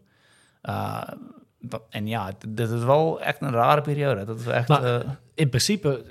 En 1.90 2.08
ja, 2.08 2.32
dit 2.48 2.70
is 2.70 2.84
wel 2.84 3.22
echt 3.22 3.42
een 3.42 3.52
rare 3.52 3.82
periode. 3.82 4.24
Dat 4.26 4.40
is 4.40 4.46
echt... 4.46 4.68
Maar- 4.68 5.18
In 5.34 5.50
principe, 5.50 6.06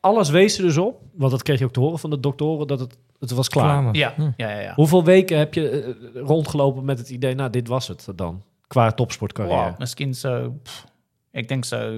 alles 0.00 0.30
wees 0.30 0.58
er 0.58 0.64
dus 0.64 0.76
op, 0.78 1.00
want 1.14 1.30
dat 1.30 1.42
kreeg 1.42 1.58
je 1.58 1.64
ook 1.64 1.72
te 1.72 1.80
horen 1.80 1.98
van 1.98 2.10
de 2.10 2.20
doktoren, 2.20 2.66
dat 2.66 2.80
het, 2.80 2.96
het 3.18 3.30
was 3.30 3.48
klaar. 3.48 3.64
Klaar, 3.64 3.82
man. 3.82 3.92
ja, 3.94 4.12
Hm. 4.16 4.22
ja, 4.36 4.50
ja, 4.50 4.58
ja. 4.60 4.74
Hoeveel 4.74 5.04
weken 5.04 5.38
heb 5.38 5.54
je 5.54 5.70
eh, 6.14 6.20
rondgelopen 6.22 6.84
met 6.84 6.98
het 6.98 7.10
idee, 7.10 7.34
nou, 7.34 7.50
dit 7.50 7.68
was 7.68 7.88
het 7.88 8.08
dan, 8.14 8.42
qua 8.66 8.92
topsportcarrière? 8.92 9.68
Wow, 9.70 9.78
misschien 9.78 10.14
zo, 10.14 10.54
pff, 10.62 10.84
ik 11.30 11.48
denk 11.48 11.64
zo 11.64 11.92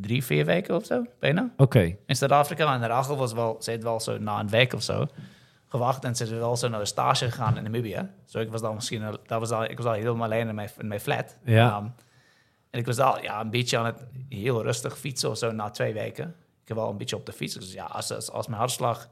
drie, 0.00 0.24
vier 0.24 0.44
weken 0.44 0.76
of 0.76 0.84
zo, 0.84 1.04
bijna. 1.18 1.50
Oké, 1.56 1.96
In 2.06 2.16
Zuid-Afrika 2.16 2.74
en 2.74 2.86
Rachel 2.86 3.16
was 3.16 3.32
wel, 3.32 3.56
ze 3.60 3.70
heeft 3.70 3.82
wel 3.82 4.00
zo 4.00 4.18
na 4.18 4.40
een 4.40 4.48
week 4.48 4.72
of 4.74 4.82
zo 4.82 5.06
gewacht 5.70 6.04
en 6.04 6.16
ze 6.16 6.24
is 6.24 6.30
wel 6.30 6.56
zo 6.56 6.68
naar 6.68 6.80
een 6.80 6.86
stage 6.86 7.24
gegaan 7.24 7.56
in 7.56 7.62
Namibië. 7.62 8.08
Zo, 8.26 8.38
ik 8.38 8.50
was 8.50 8.60
dan 8.60 8.74
misschien, 8.74 9.02
al- 9.04 9.16
dat 9.26 9.40
was 9.40 9.50
al, 9.50 9.64
ik 9.64 9.76
was 9.76 9.86
al 9.86 9.92
helemaal 9.92 10.24
alleen 10.24 10.48
in 10.48 10.54
mijn, 10.54 10.70
in 10.78 10.88
mijn 10.88 11.00
flat. 11.00 11.38
Ja. 11.44 11.76
Um, 11.76 11.92
en 12.70 12.78
ik 12.80 12.86
was 12.86 12.98
al 12.98 13.22
ja, 13.22 13.40
een 13.40 13.50
beetje 13.50 13.78
aan 13.78 13.86
het 13.86 14.04
heel 14.28 14.62
rustig 14.62 14.98
fietsen 14.98 15.30
of 15.30 15.38
zo 15.38 15.52
na 15.52 15.70
twee 15.70 15.92
weken. 15.92 16.34
Ik 16.68 16.74
heb 16.74 16.82
wel 16.82 16.92
een 16.92 16.98
beetje 16.98 17.16
op 17.16 17.26
de 17.26 17.32
fiets. 17.32 17.54
Dus 17.54 17.72
ja, 17.72 17.84
als, 17.84 18.12
als, 18.12 18.30
als 18.30 18.46
mijn 18.46 18.58
hartslag 18.58 19.08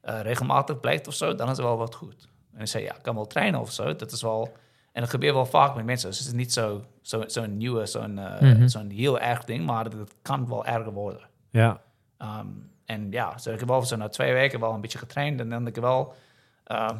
eh, 0.00 0.20
regelmatig 0.20 0.80
blijft 0.80 1.06
of 1.08 1.14
zo, 1.14 1.34
dan 1.34 1.50
is 1.50 1.58
er 1.58 1.64
wel 1.64 1.76
wat 1.76 1.94
goed. 1.94 2.28
En 2.52 2.60
ik 2.60 2.66
zei, 2.66 2.84
ja, 2.84 2.94
ik 2.96 3.02
kan 3.02 3.14
wel 3.14 3.26
trainen 3.26 3.60
of 3.60 3.72
zo. 3.72 3.96
Dat 3.96 4.12
is 4.12 4.22
wel... 4.22 4.52
En 4.92 5.00
dat 5.00 5.10
gebeurt 5.10 5.34
wel 5.34 5.46
vaak 5.46 5.74
met 5.74 5.84
mensen. 5.84 6.08
Dus 6.08 6.18
het 6.18 6.26
is 6.26 6.32
niet 6.32 6.52
zo'n 6.52 6.84
zo, 7.02 7.22
zo'n 7.26 7.56
nieuwe, 7.56 7.86
zo'n 7.86 8.18
eh, 8.18 8.40
Mhm. 8.40 8.66
zo'n 8.66 8.90
heel 8.90 9.20
erg 9.20 9.44
ding, 9.44 9.66
maar 9.66 9.84
het 9.84 10.14
kan 10.22 10.48
wel 10.48 10.66
erger 10.66 10.92
worden. 10.92 11.28
ja. 11.50 11.82
Um, 12.18 12.72
en 12.84 13.10
ja, 13.10 13.38
zo 13.38 13.52
ik 13.52 13.58
heb 13.58 13.68
wel 13.68 13.82
zo 13.82 13.96
na 13.96 14.08
twee 14.08 14.32
weken 14.32 14.60
wel 14.60 14.72
een 14.72 14.80
beetje 14.80 14.98
getraind. 14.98 15.40
En 15.40 15.48
dan 15.50 15.64
heb 15.64 15.76
ik 15.76 15.82
wel 15.82 16.14
uh, 16.72 16.90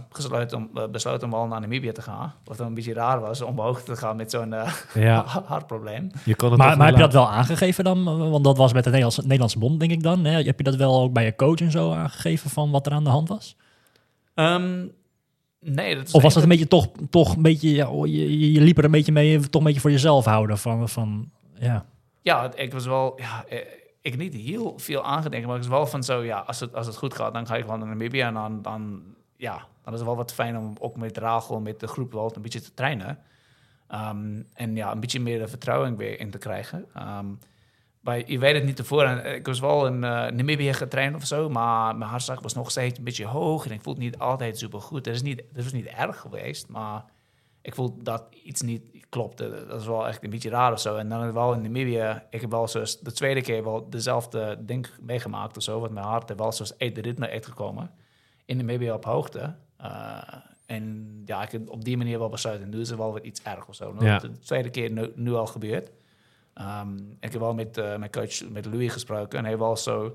om, 0.55 0.71
besloten 0.91 1.25
om 1.27 1.31
wel 1.35 1.47
naar 1.47 1.61
Namibië 1.61 1.93
te 1.93 2.03
gaan. 2.03 2.35
Wat 2.45 2.57
dan 2.57 2.67
een 2.67 2.75
beetje 2.75 2.93
raar 2.93 3.21
was 3.21 3.41
om 3.41 3.49
omhoog 3.59 3.83
te 3.83 3.97
gaan 3.97 4.17
met 4.17 4.31
zo'n 4.31 4.53
eh, 4.53 4.73
ja. 4.95 5.25
hartprobleem. 5.47 6.11
Je 6.25 6.37
kon 6.37 6.49
het 6.49 6.59
Maar, 6.59 6.77
maar 6.77 6.87
heb 6.87 6.97
je 6.97 7.03
dat 7.03 7.13
wel 7.13 7.31
aangegeven 7.31 7.85
dan? 7.85 8.31
Want 8.31 8.45
dat 8.45 8.57
was 8.57 8.73
met 8.73 8.85
de 8.85 8.91
Nederlandse, 8.91 9.23
Nederlandse 9.23 9.59
bond, 9.59 9.81
denk 9.81 9.93
ik 9.93 10.03
dan. 10.03 10.25
Hè? 10.25 10.43
Heb 10.43 10.59
je 10.59 10.65
dat 10.65 10.75
wel 10.75 11.01
ook 11.01 11.13
bij 11.13 11.25
je 11.25 11.37
coach 11.37 11.61
en 11.61 11.71
zo 11.71 11.93
aangegeven 11.93 12.51
van 12.51 12.71
wat 12.71 12.87
er 12.87 12.93
aan 12.93 13.05
de 13.05 13.11
hand 13.11 13.29
was? 13.29 13.57
Um, 14.35 14.93
nee, 15.61 15.97
dat 15.97 16.07
is 16.07 16.13
Of 16.13 16.23
was 16.23 16.35
het 16.35 16.43
een 16.43 16.49
beetje 16.49 16.69
toch, 16.69 16.89
toch 17.11 17.37
een 17.37 17.43
beetje, 17.43 17.75
ja, 17.75 17.89
oh, 17.91 18.07
je, 18.07 18.39
je- 18.41 18.53
je 18.53 18.61
liep 18.61 18.79
er 18.79 18.85
een 18.85 18.91
beetje 18.91 19.13
mee, 19.13 19.41
toch 19.41 19.61
een 19.61 19.67
beetje 19.67 19.81
voor 19.81 19.91
jezelf 19.91 20.25
houden 20.25 20.59
van, 20.59 20.89
van 20.89 21.31
ja. 21.55 21.85
Ja, 22.23 22.51
ik 22.55 22.73
was 22.73 22.87
wel... 22.87 23.21
Ja, 23.21 23.45
ik 24.01 24.17
niet 24.17 24.35
heel 24.35 24.75
veel 24.77 25.05
aangedenken, 25.05 25.49
maar 25.49 25.57
ik 25.57 25.63
was 25.63 25.73
wel 25.73 25.87
van 25.87 26.03
zo... 26.03 26.23
Ja, 26.23 26.39
als 26.39 26.61
het, 26.61 26.75
als 26.75 26.87
het 26.87 26.97
goed 26.97 27.15
gaat, 27.15 27.35
dan 27.35 27.47
ga 27.47 27.57
ik 27.57 27.63
gewoon 27.65 27.79
naar 27.79 27.89
Namibië. 27.89 28.21
En 28.21 28.35
dan, 28.35 28.63
dan, 28.63 29.03
ja, 29.45 29.67
dan 29.83 29.93
is 29.93 29.99
het 29.99 30.09
wel 30.09 30.17
wat 30.17 30.35
fijn 30.35 30.59
om 30.59 30.75
ook 30.81 30.97
met 30.97 31.19
Rachel, 31.19 31.61
met 31.61 31.81
de 31.81 31.87
groep 31.87 32.13
wel 32.13 32.33
een 32.35 32.43
beetje 32.43 32.61
te 32.61 32.75
trainen. 32.75 33.19
Um, 33.93 34.47
en 34.55 34.77
ja, 34.77 34.93
een 34.93 35.01
beetje 35.01 35.21
meer 35.21 35.49
vertrouwen 35.49 35.97
weer 35.97 36.21
in 36.21 36.31
te 36.31 36.39
krijgen. 36.39 36.87
Um, 36.97 37.39
maar 38.01 38.31
je 38.31 38.39
weet 38.39 38.55
het 38.55 38.65
niet 38.65 38.77
tevoren. 38.77 39.35
Ik 39.35 39.47
was 39.47 39.61
wel 39.61 39.87
in 39.87 39.95
uh, 39.95 40.01
Namibië 40.27 40.73
getraind 40.73 41.17
of 41.17 41.27
zo, 41.27 41.49
maar 41.49 41.97
mijn 41.97 42.11
hartslag 42.11 42.41
was 42.41 42.55
nog 42.55 42.71
steeds 42.71 42.99
een 42.99 43.05
beetje 43.05 43.27
hoog. 43.27 43.67
En 43.67 43.73
ik 43.73 43.83
voelde 43.83 44.01
niet 44.01 44.19
altijd 44.19 44.59
super 44.59 44.81
goed. 44.81 45.05
Dat 45.05 45.15
is 45.15 45.23
niet, 45.23 45.43
dat 45.53 45.65
is 45.65 45.73
niet 45.73 45.87
erg 45.87 46.21
geweest, 46.21 46.69
maar 46.69 47.05
ik 47.63 47.75
voelde 47.75 48.03
dat 48.03 48.25
iets 48.45 48.63
niet 48.63 48.83
klopte. 49.09 49.65
Dat 49.69 49.81
is 49.81 49.87
wel 49.87 50.09
echt 50.09 50.25
een 50.25 50.31
beetje 50.31 50.51
raar 50.51 50.73
of 50.73 50.81
zo. 50.81 50.97
En 50.97 51.09
dan 51.09 51.33
wel 51.33 51.53
in 51.53 51.63
Namibië, 51.63 52.23
ik 52.31 52.41
heb 52.41 52.51
wel 52.51 52.69
zoals 52.69 53.01
de 53.01 53.13
tweede 53.13 53.41
keer 53.41 53.65
wel 53.65 53.91
dezelfde 53.91 54.57
ding 54.61 54.87
meegemaakt 55.01 55.57
of 55.57 55.63
zo. 55.63 55.81
Want 55.81 55.93
mijn 55.93 56.07
hart 56.07 56.31
er 56.31 56.37
wel 56.37 56.53
zoals 56.53 56.77
de 56.79 57.01
ritme 57.01 57.31
uitgekomen. 57.31 57.91
In 58.45 58.57
Namibië 58.57 58.91
op 58.91 59.05
hoogte. 59.05 59.55
Uh, 59.81 60.23
en 60.67 61.23
ja, 61.25 61.43
ik 61.43 61.51
heb 61.51 61.71
op 61.71 61.85
die 61.85 61.97
manier 61.97 62.19
wel 62.19 62.29
besluiten. 62.29 62.69
Nu 62.69 62.81
is 62.81 62.91
er 62.91 62.97
wel 62.97 63.13
wat 63.13 63.25
iets 63.25 63.43
erg 63.43 63.69
of 63.69 63.75
zo. 63.75 63.97
Ja. 63.99 64.19
De 64.19 64.39
tweede 64.39 64.71
keer 64.71 64.91
nu, 64.91 65.13
nu 65.15 65.33
al 65.33 65.47
gebeurd. 65.47 65.91
Um, 66.61 67.17
ik 67.21 67.33
heb 67.33 67.41
wel 67.41 67.55
met 67.55 67.79
uh, 67.79 67.97
mijn 67.97 68.11
coach, 68.11 68.49
met 68.49 68.67
Louis 68.67 68.93
gesproken. 68.93 69.39
En 69.39 69.45
hij 69.45 69.49
heeft 69.49 69.65
wel 69.65 69.77
zo 69.77 70.13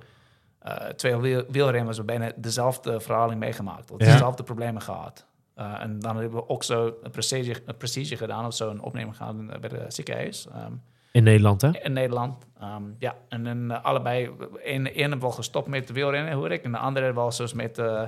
uh, 0.67 0.73
twee 0.75 1.15
wiel, 1.15 1.43
wielremmers 1.49 1.97
hebben 1.97 2.17
bijna 2.17 2.33
dezelfde 2.35 2.99
verhaling 2.99 3.39
meegemaakt. 3.39 3.89
Ja. 3.89 3.97
Dezelfde 3.97 4.43
problemen 4.43 4.81
gehad. 4.81 5.25
Uh, 5.57 5.81
en 5.81 5.99
dan 5.99 6.17
hebben 6.17 6.39
we 6.39 6.49
ook 6.49 6.63
zo 6.63 6.93
een 7.03 7.11
procedure, 7.11 7.61
een 7.65 7.77
procedure 7.77 8.17
gedaan 8.17 8.45
of 8.45 8.53
zo 8.53 8.69
een 8.69 8.81
opnemen 8.81 9.13
gedaan 9.13 9.47
bij 9.59 9.69
de 9.69 9.85
ziekenhuis. 9.87 10.47
Um, 10.55 10.81
in 11.11 11.23
Nederland, 11.23 11.61
hè? 11.61 11.83
In 11.83 11.93
Nederland, 11.93 12.45
um, 12.63 12.95
ja. 12.99 13.15
En 13.29 13.43
dan 13.43 13.71
uh, 13.71 13.83
allebei, 13.83 14.29
een, 14.63 14.85
een 14.85 15.09
heeft 15.09 15.21
wel 15.21 15.31
gestopt 15.31 15.67
met 15.67 15.87
de 15.87 15.93
wielrennen, 15.93 16.33
hoor 16.33 16.51
ik. 16.51 16.63
En 16.63 16.71
de 16.71 16.77
andere 16.77 17.13
wel 17.13 17.31
zoals 17.31 17.53
met, 17.53 17.77
uh, 17.77 18.07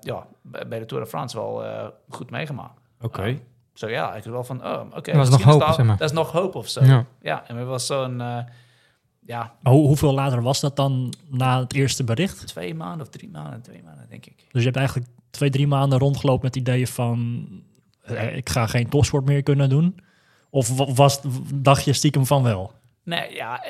ja, 0.00 0.26
bij 0.42 0.78
de 0.78 0.84
Tour 0.84 1.02
de 1.02 1.08
France 1.08 1.36
wel 1.36 1.64
uh, 1.64 1.86
goed 2.08 2.30
meegemaakt. 2.30 2.80
Oké. 3.00 3.18
Okay. 3.18 3.42
Zo 3.74 3.86
so, 3.86 3.92
ja, 3.92 4.14
ik 4.14 4.24
was 4.24 4.46
van, 4.46 4.64
oh, 4.66 4.80
oké. 4.86 4.96
Okay, 4.96 5.14
dat 5.14 5.24
is 5.24 5.30
nog 5.30 5.42
hoop, 5.42 5.62
zeg 5.62 5.86
maar. 5.86 5.96
Dat 5.96 6.10
is 6.10 6.16
nog 6.16 6.32
hoop 6.32 6.54
of 6.54 6.68
zo. 6.68 6.84
Ja, 6.84 7.06
ja 7.20 7.48
en 7.48 7.56
we 7.56 7.64
was 7.64 7.86
zo'n, 7.86 8.20
uh, 8.20 8.38
ja... 9.20 9.54
Hoe, 9.62 9.86
hoeveel 9.86 10.14
later 10.14 10.42
was 10.42 10.60
dat 10.60 10.76
dan 10.76 11.14
na 11.28 11.60
het 11.60 11.74
eerste 11.74 12.04
bericht? 12.04 12.46
Twee 12.46 12.74
maanden 12.74 13.06
of 13.06 13.08
drie 13.08 13.30
maanden, 13.30 13.62
twee 13.62 13.82
maanden, 13.84 14.06
denk 14.08 14.26
ik. 14.26 14.36
Dus 14.36 14.60
je 14.60 14.64
hebt 14.64 14.76
eigenlijk 14.76 15.08
twee, 15.30 15.50
drie 15.50 15.66
maanden 15.66 15.98
rondgelopen 15.98 16.44
met 16.44 16.56
ideeën 16.56 16.86
van... 16.86 17.46
Eh, 18.02 18.36
ik 18.36 18.48
ga 18.48 18.66
geen 18.66 18.88
topsport 18.88 19.24
meer 19.24 19.42
kunnen 19.42 19.68
doen? 19.68 20.00
Of 20.54 20.94
was, 20.96 21.20
dacht 21.54 21.84
je 21.84 21.92
stiekem 21.92 22.26
van 22.26 22.42
wel? 22.42 22.72
Nee, 23.04 23.34
ja, 23.34 23.64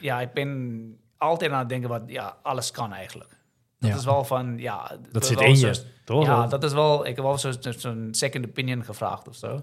ja, 0.00 0.20
ik 0.20 0.32
ben 0.32 0.98
altijd 1.16 1.50
aan 1.50 1.58
het 1.58 1.68
denken 1.68 1.88
wat, 1.88 2.02
ja, 2.06 2.36
alles 2.42 2.70
kan 2.70 2.92
eigenlijk. 2.92 3.36
Dat 3.78 3.90
Ja. 3.90 3.96
is 3.96 4.04
wel 4.04 4.24
van, 4.24 4.58
ja... 4.58 4.96
Dat 5.12 5.26
zit 5.26 5.40
in 5.40 5.58
je, 5.58 5.74
zo- 5.74 5.82
toch? 6.04 6.24
Ja, 6.26 6.46
dat 6.46 6.64
is 6.64 6.72
wel... 6.72 7.06
Ik 7.06 7.16
heb 7.16 7.24
wel 7.24 7.38
zo'n 7.78 8.08
second 8.10 8.46
opinion 8.46 8.84
gevraagd 8.84 9.28
of 9.28 9.34
zo. 9.34 9.60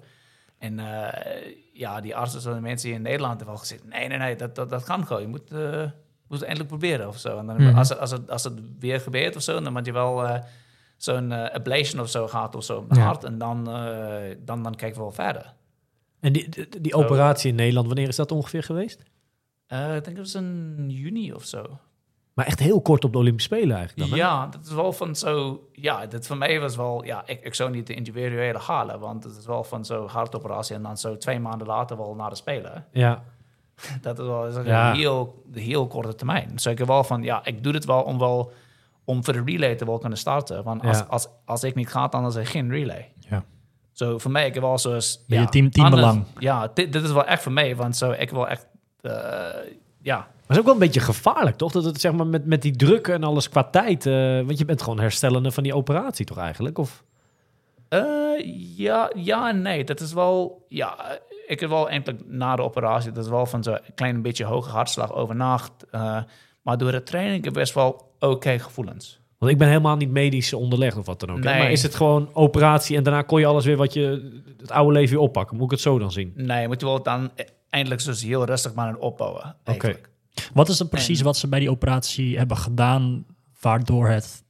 En 0.58 0.80
eh, 0.80 1.52
ja, 1.74 2.02
die 2.02 2.16
artsen 2.16 2.50
en 2.50 2.56
de 2.56 2.62
mensen 2.62 2.88
hier 2.88 2.98
in 2.98 3.04
Nederland 3.04 3.32
hebben 3.32 3.48
wel 3.56 3.58
gezegd... 3.58 3.84
Nee, 3.88 4.08
nee, 4.08 4.18
nee, 4.18 4.36
dat, 4.36 4.56
dat, 4.56 4.70
dat 4.70 4.84
kan 4.84 5.06
gewoon. 5.08 5.22
Je 5.22 5.28
moet, 5.28 5.52
eh, 5.52 5.80
moet 6.28 6.40
het 6.40 6.42
eindelijk 6.42 6.68
proberen 6.68 7.08
of 7.08 7.18
zo. 7.18 7.38
En 7.38 7.46
dan, 7.46 7.64
Mhm. 7.64 7.78
als, 7.78 7.90
het, 7.90 8.00
als, 8.00 8.12
het, 8.12 8.30
als 8.32 8.44
het 8.44 8.60
weer 8.80 9.00
gebeurt 9.02 9.36
of 9.36 9.42
zo... 9.42 9.62
dan 9.62 9.74
moet 9.74 9.86
je 9.86 9.92
wel 9.94 10.26
eh, 10.28 10.42
zo'n 10.98 11.32
eh, 11.32 11.54
ablation 11.56 12.02
of 12.02 12.10
zo 12.10 12.28
gaat 12.28 12.56
of 12.56 12.64
zo 12.64 12.78
op 12.78 12.90
het 12.90 12.98
Ja. 12.98 13.04
hart. 13.06 13.24
En 13.24 13.38
dan, 13.38 13.70
eh, 13.72 14.36
dan, 14.40 14.64
dan 14.64 14.76
kijken 14.76 14.98
we 14.98 15.04
wel 15.04 15.12
verder. 15.12 15.54
En 16.26 16.34
die, 16.34 16.50
die, 16.50 16.82
die 16.82 16.92
Zo. 16.92 16.98
operatie 16.98 17.50
in 17.50 17.56
Nederland, 17.56 17.88
wanneer 17.88 18.08
is 18.08 18.16
dat 18.16 18.32
ongeveer 18.32 18.64
geweest? 18.64 19.04
Eh, 19.68 19.96
ik 19.96 20.04
denk 20.04 20.18
dat 20.18 20.26
was 20.32 20.36
in 20.36 20.86
juni 20.90 21.34
of 21.34 21.44
zo. 21.44 21.64
Maar 22.34 22.46
echt 22.46 22.60
heel 22.60 22.82
kort 22.82 23.04
op 23.04 23.12
de 23.12 23.18
Olympische 23.18 23.56
Spelen 23.56 23.76
eigenlijk 23.78 24.10
dan, 24.10 24.20
hè? 24.20 24.26
Ja, 24.26 24.48
dat 24.48 24.66
is 24.66 24.72
wel 24.72 24.94
van 24.94 25.16
zo... 25.16 25.60
Ja, 25.72 26.06
dat 26.06 26.28
voor 26.28 26.38
mij 26.38 26.60
was 26.60 26.76
wel... 26.76 27.04
Ja, 27.06 27.24
ik, 27.26 27.44
ik 27.44 27.54
zou 27.54 27.72
niet 27.72 27.88
de 27.88 27.94
individuele 27.94 28.60
halen, 28.60 29.00
want 29.00 29.24
het 29.24 29.38
is 29.38 29.46
wel 29.46 29.64
van 29.64 29.86
zo'n 29.86 30.08
hartoperatie 30.08 30.76
en 30.76 30.82
dan 30.84 30.98
zo 30.98 31.18
twee 31.18 31.40
maanden 31.40 31.68
later 31.68 31.98
wel 31.98 32.16
naar 32.16 32.30
de 32.30 32.36
Spelen. 32.36 32.86
Ja. 32.92 33.24
Dat 34.02 34.20
is 34.20 34.26
wel 34.26 34.56
een 34.56 34.66
Ja. 34.66 34.94
heel, 34.94 35.44
heel 35.54 35.88
korte 35.88 36.16
termijn. 36.16 36.50
Dus 36.54 36.66
ik 36.66 36.78
heb 36.78 36.88
wel 36.88 37.04
van... 37.04 37.24
Ja, 37.24 37.46
ik 37.46 37.64
doe 37.64 37.74
het 37.74 37.86
wel 37.86 38.02
om 38.02 38.20
wel... 38.20 38.52
Om 39.08 39.24
voor 39.24 39.34
de 39.34 39.42
relay 39.46 39.76
te 39.76 39.86
wel 39.86 39.98
kunnen 39.98 40.18
starten. 40.18 40.64
Want 40.64 40.84
als, 40.84 40.98
Ja. 40.98 41.04
als, 41.10 41.28
als 41.46 41.64
ik 41.64 41.76
niet 41.76 41.90
ga, 41.90 42.08
dan 42.08 42.26
is 42.26 42.36
er 42.36 42.46
geen 42.48 42.70
relay. 42.70 43.12
Zo, 43.96 44.18
voor 44.18 44.32
mij, 44.32 44.46
ik 44.48 44.54
heb 44.54 44.64
wel. 44.64 44.72
Beetje 44.74 45.18
ja, 45.28 45.46
team- 45.46 45.70
teambelang. 45.70 46.10
anders- 46.12 46.30
Ja, 46.40 46.72
dit, 46.74 46.94
dit 46.94 47.04
is 47.04 47.12
wel 47.12 47.26
echt 47.26 47.44
voor 47.44 47.52
mij, 47.52 47.76
want 47.76 47.98
zo, 47.98 48.12
ik 48.12 48.30
wil 48.30 48.48
echt... 48.48 48.68
eh, 49.02 49.12
ja, 50.02 50.18
Maar 50.18 50.28
het 50.42 50.50
is 50.50 50.58
ook 50.58 50.64
wel 50.66 50.74
een 50.74 50.80
beetje 50.80 51.00
gevaarlijk, 51.00 51.56
toch? 51.58 51.72
Dat 51.72 51.84
het 51.84 52.02
zeg 52.02 52.12
maar 52.12 52.28
met, 52.28 52.46
met 52.46 52.62
die 52.62 52.76
druk 52.76 53.08
en 53.08 53.24
alles 53.24 53.50
qua 53.50 53.64
tijd... 53.64 54.06
eh, 54.06 54.14
want 54.42 54.58
je 54.58 54.66
bent 54.66 54.82
gewoon 54.82 55.00
herstellende 55.00 55.52
van 55.52 55.64
die 55.64 55.76
operatie, 55.76 56.26
toch 56.26 56.38
eigenlijk? 56.38 56.78
Of, 56.78 57.04
Eh, 57.90 58.02
ja, 58.78 59.12
ja 59.16 59.50
en 59.50 59.62
nee. 59.62 59.84
Dat 59.84 60.00
is 60.00 60.14
wel... 60.14 60.66
Ja, 60.70 61.20
ik 61.48 61.60
heb 61.60 61.70
wel 61.70 61.90
eindelijk 61.90 62.24
na 62.28 62.56
de 62.56 62.62
operatie... 62.62 63.12
Dat 63.12 63.24
is 63.24 63.30
wel 63.30 63.46
van 63.46 63.64
zo'n 63.64 63.80
klein 63.96 64.22
beetje 64.22 64.46
hoge 64.46 64.70
hartslag 64.70 65.14
overnacht. 65.14 65.72
eh 65.92 66.18
maar 66.62 66.78
door 66.78 66.92
de 66.92 67.04
training 67.04 67.36
heb 67.36 67.46
ik 67.46 67.54
best 67.54 67.74
wel 67.74 68.12
oké 68.20 68.60
gevoelens. 68.60 69.20
Want 69.38 69.52
ik 69.52 69.58
ben 69.58 69.68
helemaal 69.68 69.96
niet 69.96 70.10
medisch 70.10 70.54
onderlegd 70.54 70.98
of 70.98 71.06
wat 71.06 71.20
dan 71.20 71.32
ook. 71.32 71.40
Nee. 71.40 71.60
Maar 71.60 71.72
is 71.72 71.84
het 71.84 71.96
gewoon 71.96 72.30
operatie 72.34 72.98
en 72.98 73.04
daarna 73.04 73.22
kon 73.22 73.40
je 73.40 73.46
alles 73.46 73.66
weer 73.66 73.78
wat 73.78 73.94
je... 73.94 74.42
Het 74.58 74.72
oude 74.72 74.94
leven 74.94 75.16
weer 75.16 75.24
oppakken? 75.24 75.56
Moet 75.56 75.66
ik 75.66 75.72
het 75.72 75.80
zo 75.80 76.00
dan 76.00 76.12
zien? 76.12 76.34
Nee, 76.36 76.62
je 76.62 76.68
moet 76.68 76.80
je 76.80 76.86
wel 76.86 77.04
dan 77.04 77.32
eindelijk 77.70 78.04
dus 78.04 78.24
heel 78.24 78.46
rustig 78.46 78.74
maar 78.74 78.88
aan 78.88 79.00
opbouwen. 79.00 79.56
Eigenlijk. 79.64 80.10
Wat 80.54 80.70
is 80.70 80.80
het 80.80 80.90
precies 80.90 81.20
En- 81.20 81.26
wat 81.26 81.38
ze 81.38 81.48
bij 81.48 81.60
die 81.60 81.70
operatie 81.70 82.38
hebben 82.38 82.58
gedaan, 82.58 83.26
waardoor 83.62 84.08
het 84.08 84.44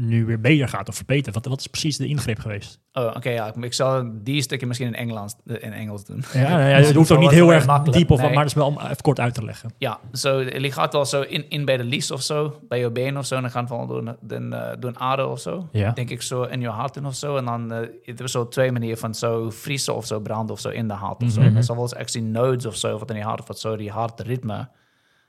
nu 0.00 0.24
weer 0.24 0.40
beter 0.40 0.68
gaat 0.68 0.88
of 0.88 0.96
verbetert? 0.96 1.34
Wat, 1.34 1.46
wat 1.46 1.60
is 1.60 1.66
precies 1.66 1.96
de 1.96 2.06
ingreep 2.06 2.38
geweest? 2.38 2.80
Oh, 2.92 3.12
oké, 3.16 3.30
ja. 3.30 3.54
Ik 3.60 3.74
zal 3.74 4.10
die 4.12 4.42
stukje 4.42 4.66
misschien 4.66 4.86
in, 4.86 4.94
Engels, 4.94 5.34
in 5.44 5.72
Engels 5.72 6.04
doen. 6.04 6.24
Ja, 6.32 6.68
ja, 6.68 6.76
het 6.86 6.94
hoeft 6.94 7.10
ook 7.10 7.18
niet 7.18 7.30
heel 7.30 7.52
erg 7.52 7.66
makkelijk. 7.66 7.98
diep, 7.98 8.10
of, 8.10 8.20
wat, 8.20 8.30
maar 8.30 8.38
het 8.38 8.46
is 8.46 8.54
wel 8.54 8.66
om 8.66 8.78
even 8.78 9.02
kort 9.02 9.20
uit 9.20 9.34
te 9.34 9.44
leggen. 9.44 9.70
Ja, 9.78 9.98
zo, 10.12 10.40
je 10.40 10.72
gaat 10.72 10.92
wel 10.92 11.04
zo 11.04 11.20
in, 11.20 11.50
in 11.50 11.64
bij 11.64 11.76
de 11.76 11.84
lies 11.84 12.10
of 12.10 12.22
zo, 12.22 12.60
bij 12.68 12.78
je 12.78 12.90
been 12.90 13.18
of 13.18 13.26
zo, 13.26 13.34
en 13.34 13.42
dan 13.42 13.50
gaan 13.50 13.66
door, 13.66 14.16
door, 14.20 14.40
eh, 14.50 14.70
door 14.78 14.90
een 14.90 14.98
ader 14.98 15.26
of 15.26 15.40
zo. 15.40 15.68
Ja. 15.72 15.90
Denk 15.90 16.10
ik 16.10 16.22
zo 16.22 16.42
in 16.42 16.60
je 16.60 16.68
hart 16.68 17.04
of 17.04 17.14
zo. 17.14 17.36
En 17.36 17.44
dan 17.44 17.72
uh, 17.72 17.78
er 17.78 18.24
is 18.24 18.32
zo 18.32 18.48
twee 18.48 18.72
manieren 18.72 18.98
van 18.98 19.14
zo 19.14 19.50
vriezen 19.50 19.94
of 19.94 20.06
zo 20.06 20.20
branden 20.20 20.54
of 20.54 20.60
zo 20.60 20.68
in 20.68 20.88
de 20.88 20.94
hart 20.94 21.22
of 21.22 21.30
zo. 21.30 21.40
Er 21.40 21.64
zal 21.64 21.74
wel 21.74 21.84
eens 21.84 21.94
actually 21.94 22.28
nodes 22.28 22.66
of 22.66 22.76
zo, 22.76 22.98
wat 22.98 23.10
in 23.10 23.16
je 23.16 23.22
hart 23.22 23.40
of 23.40 23.46
wat 23.46 23.60
zo, 23.60 23.76
die 23.76 23.90
hartritme 23.90 24.68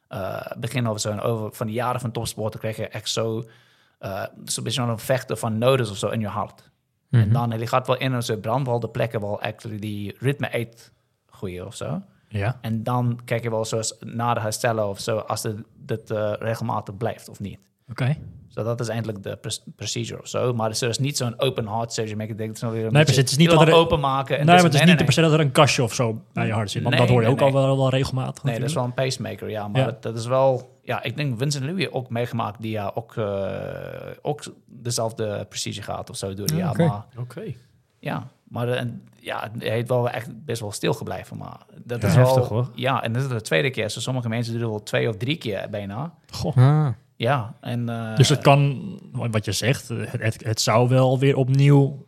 eh 0.07 0.51
beginnen 0.59 0.91
of 0.91 0.99
zo. 0.99 1.09
En 1.09 1.21
over 1.21 1.53
van 1.53 1.67
de 1.67 1.73
jaren 1.73 2.01
van 2.01 2.11
topsporten 2.11 2.59
krijg 2.59 2.77
je 2.77 2.87
echt 2.87 3.09
zo, 3.09 3.43
eh 4.01 4.23
zo'n 4.45 4.63
beetje 4.63 4.81
een 4.81 4.99
vechten 4.99 5.37
van 5.37 5.57
nodes 5.57 5.89
of 5.91 5.97
zo 5.97 6.07
in 6.07 6.19
je 6.19 6.27
hart. 6.27 6.69
Mhm. 7.09 7.21
En 7.21 7.31
dan 7.31 7.59
je 7.59 7.67
gaat 7.67 7.87
wel 7.87 7.97
in 7.97 8.13
en 8.13 8.23
zo 8.23 8.37
brandt 8.37 8.67
wel 8.67 8.79
de 8.79 8.89
plekken 8.89 9.19
wel 9.21 9.41
actually 9.41 9.79
die 9.79 10.15
ritme 10.19 10.51
uitgroeien 10.51 11.65
of 11.65 11.75
zo. 11.75 12.01
Ja. 12.27 12.57
En 12.61 12.83
dan 12.83 13.19
kijk 13.25 13.43
je 13.43 13.49
wel 13.49 13.65
zoals 13.65 13.95
na 13.99 14.33
de 14.33 14.39
herstellen 14.39 14.87
of 14.87 14.99
zo, 14.99 15.17
als 15.17 15.43
het, 15.43 15.57
dit 15.77 16.11
eh, 16.11 16.33
regelmatig 16.39 16.97
blijft 16.97 17.29
of 17.29 17.39
niet. 17.39 17.59
Oké. 17.89 18.17
Zo 18.47 18.63
dat 18.63 18.79
is 18.79 18.87
eindelijk 18.87 19.23
de 19.23 19.39
procedure 19.75 20.21
of 20.21 20.27
zo. 20.27 20.53
Maar 20.53 20.69
het 20.69 20.81
is 20.81 20.97
niet 20.97 21.17
zo'n 21.17 21.39
open 21.39 21.67
heart 21.67 21.93
surgery. 21.93 22.17
Maar 22.17 22.27
ik 22.27 22.37
denk 22.37 22.59
dat 22.59 22.71
Nee, 22.73 22.89
precies. 22.89 23.15
Het 23.15 23.29
is 23.31 23.37
niet 23.37 23.49
dat 23.49 23.67
er- 23.67 23.73
openmaken. 23.73 24.37
En 24.39 24.45
Nee, 24.45 24.55
dus- 24.55 24.63
maar 24.63 24.63
het 24.63 24.73
is 24.73 24.79
nee, 24.79 24.87
niet 24.89 24.95
nee, 24.95 25.05
per 25.05 25.13
se 25.13 25.21
dat 25.21 25.33
er 25.33 25.39
een 25.39 25.51
kastje 25.51 25.83
of 25.83 25.93
zo 25.93 26.21
bij 26.33 26.45
je 26.45 26.53
hart 26.53 26.71
zit. 26.71 26.83
Want 26.83 26.97
dat 26.97 27.09
hoor 27.09 27.21
je 27.21 27.27
ook 27.27 27.41
al 27.41 27.53
wel, 27.53 27.77
wel 27.77 27.89
regelmatig. 27.89 28.43
Nee, 28.43 28.59
dat 28.59 28.69
is 28.69 28.73
wel 28.75 28.83
een 28.83 28.93
pacemaker, 28.93 29.49
ja. 29.49 29.67
Maar 29.67 29.81
Ja. 29.81 29.85
Dat, 29.87 30.01
dat 30.01 30.15
is 30.17 30.25
wel... 30.25 30.70
Ja, 30.83 31.03
ik 31.03 31.17
denk 31.17 31.37
Vincent 31.37 31.65
Louis 31.65 31.91
ook 31.91 32.09
meegemaakt 32.09 32.61
die 32.61 32.71
ja 32.71 32.91
ook, 32.95 33.15
eh, 33.17 33.25
ook 34.21 34.43
dezelfde 34.65 35.45
procedure 35.49 35.85
gaat 35.85 36.09
of 36.09 36.17
zo 36.17 36.33
door 36.33 36.47
de 36.47 36.53
Ja, 36.55 36.59
jaar. 36.59 36.69
oké. 36.71 36.85
Maar 36.85 37.05
Oké. 37.19 37.53
ja, 37.99 38.27
maar 38.43 38.67
eh, 38.69 38.79
en, 38.79 39.07
ja, 39.19 39.49
hij 39.57 39.69
heeft 39.69 39.87
wel 39.87 40.09
echt 40.09 40.45
best 40.45 40.61
wel 40.61 40.71
stil 40.71 40.93
gebleven. 40.93 41.37
Maar 41.37 41.57
dat 41.83 42.01
Ja, 42.01 42.07
is 42.07 42.15
wel... 42.15 42.25
heftig, 42.25 42.47
hoor. 42.47 42.69
Ja, 42.75 43.03
en 43.03 43.13
dat 43.13 43.21
is 43.23 43.27
de 43.29 43.41
tweede 43.41 43.69
keer. 43.69 43.89
Zo 43.89 43.99
sommige 43.99 44.29
mensen 44.29 44.53
doen 44.53 44.61
het 44.61 44.71
wel 44.71 44.83
twee 44.83 45.09
of 45.09 45.17
drie 45.17 45.37
keer 45.37 45.67
bijna. 45.69 46.13
Goh. 46.31 46.57
Ah. 46.57 46.87
Ja, 47.15 47.53
en... 47.61 47.89
eh, 47.89 48.15
Dus 48.15 48.29
het 48.29 48.41
kan, 48.41 48.81
wat 49.11 49.45
je 49.45 49.51
zegt, 49.51 49.87
het, 49.87 50.11
het, 50.21 50.43
het 50.43 50.61
zou 50.61 50.89
wel 50.89 51.19
weer 51.19 51.35
opnieuw 51.35 52.07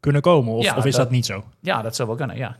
kunnen 0.00 0.20
komen. 0.22 0.52
Of, 0.54 0.64
Ja, 0.64 0.76
of 0.76 0.84
is 0.84 0.92
dat- 0.94 1.02
dat 1.02 1.10
niet 1.10 1.26
zo? 1.26 1.44
Ja, 1.60 1.82
dat 1.82 1.96
zou 1.96 2.08
wel 2.08 2.16
kunnen, 2.16 2.36
ja. 2.36 2.56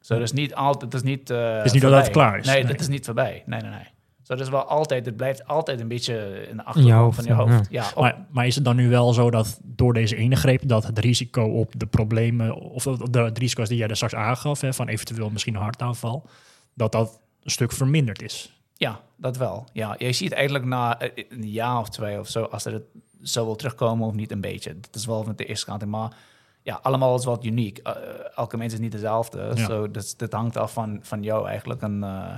Zo, 0.00 0.18
is 0.18 0.32
niet 0.32 0.54
altijd, 0.54 0.92
het 0.92 1.02
is 1.02 1.08
niet 1.10 1.30
eh, 1.30 1.64
is 1.64 1.72
niet 1.72 1.82
het 1.82 2.10
klaar 2.10 2.38
is, 2.38 2.46
Nee, 2.46 2.62
nee. 2.62 2.72
dat 2.72 2.80
is 2.80 2.88
niet 2.88 3.04
voorbij. 3.04 3.42
Nee, 3.46 3.60
nee, 3.60 3.70
nee. 3.70 3.86
Zo, 4.28 4.34
dat 4.34 4.46
is 4.46 4.52
wel 4.52 4.64
altijd, 4.64 5.06
het 5.06 5.16
blijft 5.16 5.46
altijd 5.46 5.80
een 5.80 5.88
beetje 5.88 6.46
in 6.50 6.56
de 6.56 6.62
je 6.62 6.64
achtergrond 6.64 6.94
hoofd, 6.94 7.16
van 7.16 7.24
je 7.24 7.32
hoofd. 7.32 7.66
Ja, 7.70 7.92
Maar, 7.96 8.26
maar 8.30 8.46
is 8.46 8.54
het 8.54 8.64
dan 8.64 8.76
nu 8.76 8.88
wel 8.88 9.12
zo 9.12 9.30
dat 9.30 9.60
door 9.62 9.94
deze 9.94 10.16
ingreep 10.16 10.68
dat 10.68 10.86
het 10.86 10.98
risico 10.98 11.42
op 11.42 11.72
de 11.76 11.86
problemen 11.86 12.54
of 12.54 12.82
de, 12.82 13.10
de 13.10 13.30
risico's 13.34 13.68
die 13.68 13.78
jij 13.78 13.88
er 13.88 13.96
straks 13.96 14.14
aangaf, 14.14 14.60
hè, 14.60 14.72
van 14.72 14.88
eventueel 14.88 15.30
misschien 15.30 15.54
een 15.54 15.62
hartaanval, 15.62 16.26
dat 16.74 16.92
dat 16.92 17.20
een 17.42 17.50
stuk 17.50 17.72
verminderd 17.72 18.22
is? 18.22 18.58
ja, 18.78 19.00
dat 19.16 19.36
wel. 19.36 19.64
Ja, 19.72 19.94
je 19.98 20.12
ziet 20.12 20.32
eigenlijk 20.32 20.64
na 20.64 21.00
eh, 21.00 21.24
een 21.28 21.50
jaar 21.50 21.78
of 21.78 21.88
twee 21.88 22.18
of 22.18 22.28
zo, 22.28 22.42
als 22.42 22.64
er 22.64 22.72
het 22.72 22.84
zo 23.22 23.44
wil 23.44 23.56
terugkomen 23.56 24.06
of 24.06 24.14
niet 24.14 24.32
een 24.32 24.40
beetje. 24.40 24.80
Dat 24.80 24.94
is 24.94 25.06
wel 25.06 25.24
met 25.24 25.38
de 25.38 25.44
eerste 25.44 25.66
kant. 25.66 25.84
Maar 25.84 26.16
ja, 26.62 26.78
allemaal 26.82 27.18
is 27.18 27.24
wat 27.24 27.44
uniek. 27.44 27.78
Eh, 27.78 27.92
elke 28.34 28.56
mens 28.56 28.72
is 28.72 28.78
niet 28.78 28.92
dezelfde. 28.92 29.52
Ja. 29.54 29.66
Zo, 29.66 29.90
dat, 29.90 30.14
dat 30.16 30.32
hangt 30.32 30.56
af 30.56 30.72
van, 30.72 30.98
van 31.02 31.22
jou 31.22 31.48
eigenlijk. 31.48 31.82
En 31.82 32.02
eh, 32.02 32.34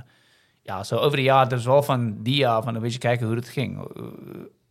ja, 0.61 0.83
zo 0.83 0.97
over 0.97 1.17
de 1.17 1.23
jaar, 1.23 1.49
dus 1.49 1.65
wel 1.65 1.83
van 1.83 2.21
die 2.21 2.35
jaar, 2.35 2.63
van 2.63 2.75
een 2.75 2.81
beetje 2.81 2.99
kijken 2.99 3.27
hoe 3.27 3.35
het 3.35 3.49
ging. 3.49 3.87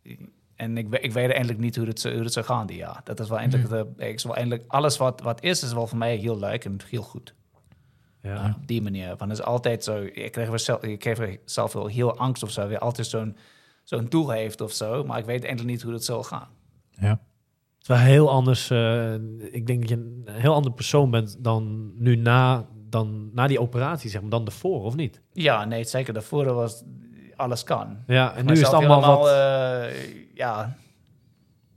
Eh, 0.03 0.11
en 0.55 0.77
ik, 0.77 0.95
ik 0.95 1.11
weet 1.11 1.29
eigenlijk 1.29 1.59
niet 1.59 1.75
hoe 1.75 1.87
het, 1.87 2.03
hoe 2.03 2.11
het 2.23 2.33
zou 2.33 2.45
gaan 2.45 2.67
die 2.67 2.77
jaar. 2.77 3.01
Dat 3.03 3.19
is 3.19 3.29
wel 3.29 3.37
eindelijk, 3.37 3.69
de, 3.69 3.87
ik 3.97 4.13
is 4.15 4.23
wel 4.23 4.35
eindelijk 4.35 4.63
alles 4.67 4.97
wat, 4.97 5.21
wat 5.21 5.43
is, 5.43 5.63
is 5.63 5.73
wel 5.73 5.87
voor 5.87 5.97
mij 5.97 6.15
heel 6.15 6.39
leuk 6.39 6.65
en 6.65 6.77
heel 6.89 7.01
goed. 7.01 7.33
Ja. 8.21 8.55
Op 8.61 8.67
die 8.67 8.81
manier. 8.81 9.17
Van, 9.17 9.29
het 9.29 9.37
is 9.37 9.43
altijd 9.43 9.83
zo, 9.83 10.01
ik 10.13 10.31
kreeg, 10.31 10.47
wel 10.47 10.59
zelf, 10.59 10.83
ik 10.83 10.99
kreeg 10.99 11.37
zelf 11.45 11.73
wel 11.73 11.87
heel 11.87 12.17
angst 12.17 12.43
of 12.43 12.51
zo. 12.51 12.67
Weer 12.67 12.79
altijd 12.79 13.07
zo'n 13.07 13.37
zo'n 13.83 14.05
doel 14.05 14.29
heeft 14.29 14.61
of 14.61 14.71
zo. 14.71 15.03
Maar 15.03 15.19
ik 15.19 15.25
weet 15.25 15.43
eigenlijk 15.43 15.73
niet 15.73 15.81
hoe 15.81 15.93
het 15.93 16.05
zal 16.05 16.23
gaan. 16.23 16.47
Ja. 16.89 17.09
Het 17.09 17.81
is 17.81 17.87
wel 17.87 17.97
heel 17.97 18.29
anders. 18.29 18.69
eh, 18.69 19.13
ik 19.53 19.67
denk 19.67 19.79
dat 19.79 19.89
je 19.89 19.95
een 19.95 20.27
heel 20.27 20.53
ander 20.53 20.71
persoon 20.71 21.11
bent 21.11 21.43
dan 21.43 21.93
nu 21.97 22.15
na, 22.15 22.65
dan 22.91 23.29
na 23.33 23.47
die 23.47 23.61
operatie, 23.61 24.09
zeg 24.09 24.21
maar, 24.21 24.29
dan 24.29 24.45
ervoor, 24.45 24.83
of 24.83 24.95
niet? 24.95 25.21
Ja, 25.33 25.65
nee, 25.65 25.83
zeker. 25.83 26.13
Daarvoor 26.13 26.53
was 26.53 26.83
alles 27.35 27.63
kan. 27.63 27.97
Ja, 28.07 28.29
en 28.31 28.37
nu 28.37 28.43
Maar 28.43 28.53
is 28.53 28.61
het 28.61 28.73
allemaal 28.73 28.95
helemaal, 29.01 29.19
wat... 29.21 29.27
eh, 29.31 30.35
ja, 30.35 30.75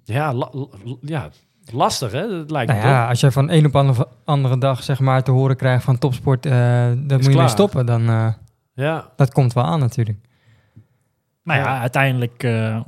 ja, 0.04 0.32
la- 0.34 0.48
la- 0.52 0.96
ja, 1.00 1.28
lastig, 1.72 2.12
hè? 2.12 2.28
Dat 2.28 2.50
lijkt 2.50 2.70
Nou 2.72 2.82
me 2.84 2.88
ja, 2.90 3.08
als 3.08 3.20
je 3.20 3.32
van 3.32 3.50
een 3.50 3.66
op 3.66 3.76
andere, 3.76 4.08
andere 4.24 4.58
dag 4.58 4.82
zeg 4.82 5.00
maar 5.00 5.22
te 5.22 5.30
horen 5.30 5.56
krijgt 5.56 5.84
van 5.84 5.98
topsport, 5.98 6.46
eh 6.46 6.86
dat 6.96 7.20
moet 7.22 7.32
je 7.32 7.38
mee 7.38 7.48
stoppen, 7.48 7.86
dan 7.86 8.08
eh? 8.08 8.32
Ja, 8.74 9.08
dat 9.16 9.32
komt 9.32 9.52
wel 9.52 9.64
aan 9.64 9.80
natuurlijk. 9.80 10.18
Nou 11.42 11.60
ja, 11.60 11.74
Ja. 11.74 11.80
uiteindelijk 11.80 12.42
eh, 12.42 12.80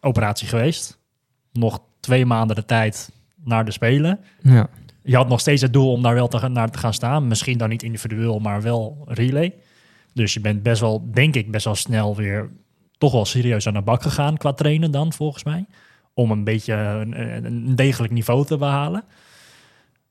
operatie 0.00 0.48
geweest. 0.48 0.98
Nog 1.52 1.80
twee 2.00 2.26
maanden 2.26 2.56
de 2.56 2.64
tijd 2.64 3.12
naar 3.44 3.64
de 3.64 3.70
Spelen. 3.70 4.20
Ja. 4.40 4.68
Je 5.06 5.16
had 5.16 5.28
nog 5.28 5.40
steeds 5.40 5.62
het 5.62 5.72
doel 5.72 5.92
om 5.92 6.02
daar 6.02 6.14
wel 6.14 6.28
te, 6.28 6.38
gaan- 6.38 6.52
naar 6.52 6.70
te 6.70 6.78
gaan 6.78 6.94
staan. 6.94 7.26
Misschien 7.26 7.58
dan 7.58 7.68
niet 7.68 7.82
individueel, 7.82 8.38
maar 8.38 8.62
wel 8.62 9.04
relay. 9.06 9.54
Dus 10.12 10.34
je 10.34 10.40
bent 10.40 10.62
best 10.62 10.80
wel, 10.80 11.10
denk 11.12 11.34
ik, 11.34 11.50
best 11.50 11.64
wel 11.64 11.74
snel 11.74 12.16
weer 12.16 12.50
toch 12.98 13.12
wel 13.12 13.24
serieus 13.24 13.66
aan 13.66 13.74
de 13.74 13.82
bak 13.82 14.02
gegaan 14.02 14.36
qua 14.36 14.52
trainen 14.52 14.90
dan, 14.90 15.12
volgens 15.12 15.44
mij. 15.44 15.66
Om 16.14 16.30
een 16.30 16.44
beetje 16.44 16.72
een, 16.74 17.44
een 17.44 17.76
degelijk 17.76 18.12
niveau 18.12 18.44
te 18.46 18.56
behalen. 18.56 19.04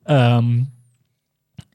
Ehm, 0.04 0.52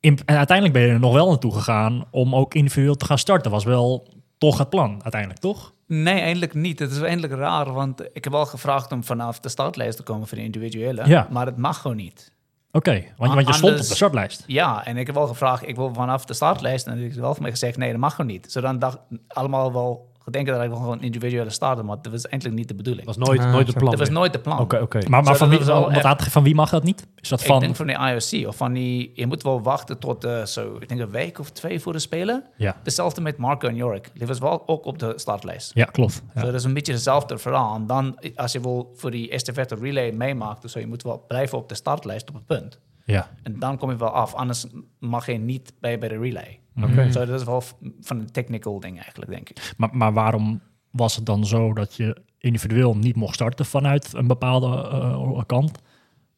in- 0.00 0.18
en 0.24 0.36
uiteindelijk 0.36 0.72
ben 0.78 0.86
je 0.86 0.92
er 0.92 1.00
nog 1.00 1.12
wel 1.12 1.28
naartoe 1.28 1.52
gegaan 1.54 2.04
om 2.10 2.34
ook 2.34 2.54
individueel 2.54 2.96
te 2.96 3.04
gaan 3.04 3.18
starten. 3.18 3.50
Was 3.50 3.64
wel 3.64 4.08
toch 4.38 4.58
het 4.58 4.68
plan 4.70 4.90
uiteindelijk, 5.02 5.40
toch? 5.40 5.72
nee, 5.86 6.20
eindelijk 6.20 6.54
niet. 6.54 6.78
Het 6.78 6.90
is 6.90 7.00
eindelijk 7.00 7.32
raar, 7.32 7.72
want 7.72 8.02
ik 8.12 8.24
heb 8.24 8.34
al 8.34 8.46
gevraagd 8.46 8.92
om 8.92 9.04
vanaf 9.04 9.40
de 9.40 9.48
startlijst 9.48 9.96
te 9.96 10.02
komen 10.02 10.26
voor 10.28 10.36
de 10.38 10.44
individuele. 10.44 11.06
Ja. 11.06 11.28
Maar 11.30 11.46
het 11.46 11.56
mag 11.56 11.80
gewoon 11.80 11.96
niet. 11.96 12.32
Oké, 12.72 13.04
want, 13.16 13.34
want 13.34 13.46
je 13.46 13.52
stond 13.52 13.64
anders- 13.64 13.82
op 13.82 13.88
de 13.88 13.94
startlijst. 13.94 14.44
Ja, 14.46 14.86
en 14.86 14.96
ik 14.96 15.06
heb 15.06 15.14
wel 15.14 15.26
gevraagd, 15.26 15.68
ik 15.68 15.76
wil 15.76 15.94
vanaf 15.94 16.24
de 16.24 16.34
startlijst. 16.34 16.86
En 16.86 16.98
ik 16.98 17.12
heb 17.12 17.20
wel 17.20 17.32
van 17.34 17.42
mij 17.42 17.50
gezegd, 17.50 17.76
nee, 17.76 17.90
dat 17.90 18.00
mag 18.00 18.14
gewoon 18.14 18.30
niet. 18.30 18.52
Zodat 18.52 18.80
dacht 18.80 18.98
allemaal 19.28 19.72
wel 19.72 20.09
gedenken 20.22 20.54
dat 20.54 20.62
ik 20.62 20.68
wel 20.68 20.78
gewoon 20.78 21.02
individuele 21.02 21.50
starten, 21.50 21.84
maar 21.84 21.96
dat 22.02 22.12
was 22.12 22.26
eigenlijk 22.26 22.60
niet 22.60 22.68
de 22.68 22.74
bedoeling. 22.74 23.06
dat 23.06 23.16
was 23.16 23.26
nooit, 23.28 23.40
Ah, 23.40 23.52
nooit 23.52 23.66
het 23.66 23.72
zo. 23.72 23.78
plan. 23.78 23.90
Dat 23.90 23.98
was 24.00 24.08
nooit 24.08 24.32
de 24.32 24.38
plan. 24.38 24.58
Oké, 24.58 24.76
oké. 24.76 25.08
Maar, 25.08 25.36
van, 25.36 25.48
wie, 25.48 25.58
wel 25.58 25.92
wat 25.92 26.04
aan- 26.04 26.18
van 26.20 26.42
wie 26.42 26.54
mag 26.54 26.70
dat 26.70 26.82
niet? 26.82 27.06
Is 27.16 27.28
dat 27.28 27.40
Ik 27.40 27.46
van... 27.46 27.60
denk 27.60 27.76
van 27.76 27.86
de 27.86 27.92
IOC 27.92 28.48
of 28.48 28.56
van 28.56 28.72
die, 28.72 29.12
je 29.14 29.26
moet 29.26 29.42
wel 29.42 29.62
wachten 29.62 29.98
tot 29.98 30.24
eh, 30.24 30.44
zo, 30.44 30.76
ik 30.80 30.88
denk 30.88 31.00
een 31.00 31.10
week 31.10 31.38
of 31.38 31.50
twee 31.50 31.80
voor 31.80 31.92
de 31.92 31.98
Spelen. 31.98 32.44
Ja. 32.56 32.76
Hetzelfde 32.82 33.20
met 33.20 33.36
Marco 33.36 33.68
en 33.68 33.74
Jorik. 33.74 34.10
Die 34.14 34.26
was 34.26 34.38
wel 34.38 34.62
ook 34.68 34.84
op 34.84 34.98
de 34.98 35.12
startlijst. 35.16 35.70
ja, 35.74 35.84
klopt. 35.84 36.22
Ja. 36.34 36.40
Zo, 36.40 36.46
dat 36.46 36.54
is 36.54 36.64
een 36.64 36.74
beetje 36.74 36.92
hetzelfde 36.92 37.38
verhaal. 37.38 37.74
En 37.74 37.86
dan, 37.86 38.18
als 38.36 38.52
je 38.52 38.60
wil 38.60 38.92
voor 38.96 39.10
die 39.10 39.30
estafette 39.30 39.74
relay 39.74 40.12
meemaakt, 40.12 40.62
dus 40.62 40.72
zo, 40.72 40.78
je 40.78 40.86
moet 40.86 41.02
wel 41.02 41.24
blijven 41.28 41.58
op 41.58 41.68
de 41.68 41.74
startlijst 41.74 42.28
op 42.28 42.34
het 42.34 42.46
punt. 42.46 42.78
ja. 43.04 43.30
En 43.42 43.58
dan 43.58 43.76
kom 43.78 43.90
je 43.90 43.96
wel 43.96 44.08
af, 44.10 44.34
anders 44.34 44.66
mag 44.98 45.26
je 45.26 45.32
niet 45.32 45.72
bij, 45.80 45.98
bij 45.98 46.08
de 46.08 46.18
relay. 46.18 46.59
Oké. 46.76 47.12
Zo, 47.12 47.24
dat 47.26 47.40
is 47.40 47.46
wel 47.46 47.62
van 48.00 48.18
een 48.18 48.30
technical 48.32 48.80
ding 48.80 49.00
eigenlijk, 49.00 49.30
denk 49.30 49.48
ik. 49.48 49.74
Maar, 49.76 49.90
maar 49.92 50.12
waarom 50.12 50.60
was 50.90 51.16
het 51.16 51.26
dan 51.26 51.46
zo 51.46 51.72
dat 51.72 51.94
je 51.94 52.16
individueel 52.38 52.96
niet 52.96 53.16
mocht 53.16 53.34
starten 53.34 53.66
vanuit 53.66 54.12
een 54.12 54.26
bepaalde 54.26 54.66
eh, 54.66 55.40
kant, 55.46 55.78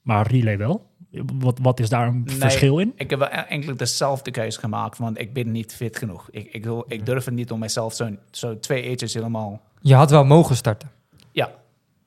maar 0.03 0.27
relay 0.27 0.59
wel? 0.59 0.91
Wat, 1.39 1.59
wat 1.63 1.81
is 1.81 1.89
daar 1.89 2.07
een 2.07 2.23
Nee, 2.25 2.37
verschil 2.37 2.79
in? 2.79 2.93
Ik 2.97 3.11
heb 3.11 3.19
wel 3.19 3.29
eigenlijk 3.29 3.79
dezelfde 3.79 4.31
keuze 4.31 4.59
gemaakt, 4.59 4.99
want 4.99 5.21
ik 5.21 5.33
ben 5.33 5.51
niet 5.51 5.75
fit 5.75 5.97
genoeg. 5.97 6.29
Ik, 6.31 6.53
ik, 6.53 6.65
wil, 6.65 6.85
ik 6.89 7.07
durf 7.07 7.25
het 7.25 7.35
niet 7.35 7.51
om 7.51 7.59
mezelf 7.59 7.95
zo, 7.95 8.17
zo 8.31 8.59
twee 8.59 8.83
eetjes 8.83 9.15
helemaal... 9.15 9.61
Je 9.81 9.95
had 9.95 10.11
wel 10.11 10.25
mogen 10.25 10.57
starten. 10.57 10.91
Ja, 11.33 11.51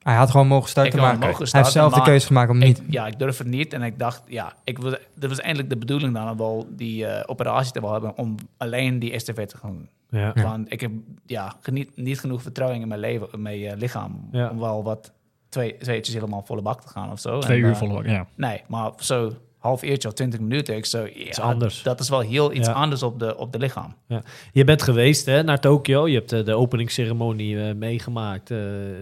Hij 0.06 0.14
had 0.14 0.30
gewoon 0.30 0.46
mogen 0.46 0.68
starten, 0.68 1.00
maar 1.00 1.12
mogen 1.12 1.26
hij 1.28 1.36
heeft 1.36 1.48
starten, 1.48 1.72
zelf 1.72 1.92
de 1.92 2.02
keuze 2.02 2.26
gemaakt 2.26 2.50
om 2.50 2.56
ik, 2.62 2.66
niet. 2.66 2.82
ja, 2.88 3.06
ik 3.06 3.18
durf 3.18 3.38
het 3.38 3.46
niet. 3.46 3.72
En 3.72 3.82
ik 3.82 3.98
dacht, 3.98 4.22
ja, 4.26 4.52
ik 4.64 4.78
wil, 4.78 4.90
dat 5.14 5.28
was 5.28 5.40
eindelijk 5.40 5.70
de 5.70 5.76
bedoeling 5.76 6.14
dan 6.14 6.36
wel 6.36 6.66
die 6.70 7.06
eh, 7.06 7.22
operatie 7.26 7.72
te 7.72 7.80
wel 7.80 7.92
hebben 7.92 8.16
om 8.16 8.34
alleen 8.56 8.98
die 8.98 9.12
estafette 9.12 9.54
te 9.54 9.60
gaan 9.60 9.70
doen. 9.72 9.88
Ja. 10.20 10.32
Want 10.42 10.72
ik 10.72 10.80
heb 10.80 10.90
ja, 11.26 11.54
geniet, 11.60 11.96
niet 11.96 12.20
genoeg 12.20 12.42
vertrouwen 12.42 12.80
in 12.80 12.88
mijn 12.88 13.00
leven, 13.00 13.28
in 13.32 13.42
mijn 13.42 13.62
eh, 13.64 13.76
lichaam, 13.76 14.28
Ja. 14.32 14.50
om 14.50 14.58
wel 14.58 14.82
wat 14.82 15.12
twee, 15.48 15.76
twee 15.76 15.96
uurtjes 15.96 16.14
helemaal 16.14 16.42
volle 16.44 16.62
bak 16.62 16.80
te 16.80 16.88
gaan 16.88 17.10
of 17.10 17.20
zo. 17.20 17.38
Twee 17.38 17.58
En, 17.58 17.64
uur 17.64 17.70
eh, 17.70 17.76
volle 17.76 17.92
bak, 17.94 18.06
ja. 18.06 18.26
Nee, 18.34 18.62
maar 18.68 18.90
zo 18.98 19.32
half 19.66 19.82
uurtje 19.84 20.08
of 20.08 20.14
twintig 20.14 20.40
minuten. 20.40 20.76
Ik 20.76 20.86
zo, 20.86 20.98
ja, 21.02 21.10
is 21.28 21.40
anders. 21.40 21.82
Dat 21.82 22.00
is 22.00 22.08
wel 22.08 22.20
heel 22.20 22.52
iets 22.52 22.66
Ja. 22.68 22.72
anders 22.72 23.02
op 23.02 23.18
de, 23.18 23.36
op 23.36 23.52
de 23.52 23.58
lichaam. 23.58 23.94
Ja. 24.08 24.22
Je 24.52 24.64
bent 24.64 24.82
geweest 24.82 25.26
hè, 25.26 25.42
naar 25.42 25.60
Tokio. 25.60 26.08
Je 26.08 26.14
hebt 26.14 26.32
eh, 26.32 26.44
de 26.44 26.54
openingsceremonie 26.54 27.60
eh, 27.68 27.74
meegemaakt. 27.74 28.50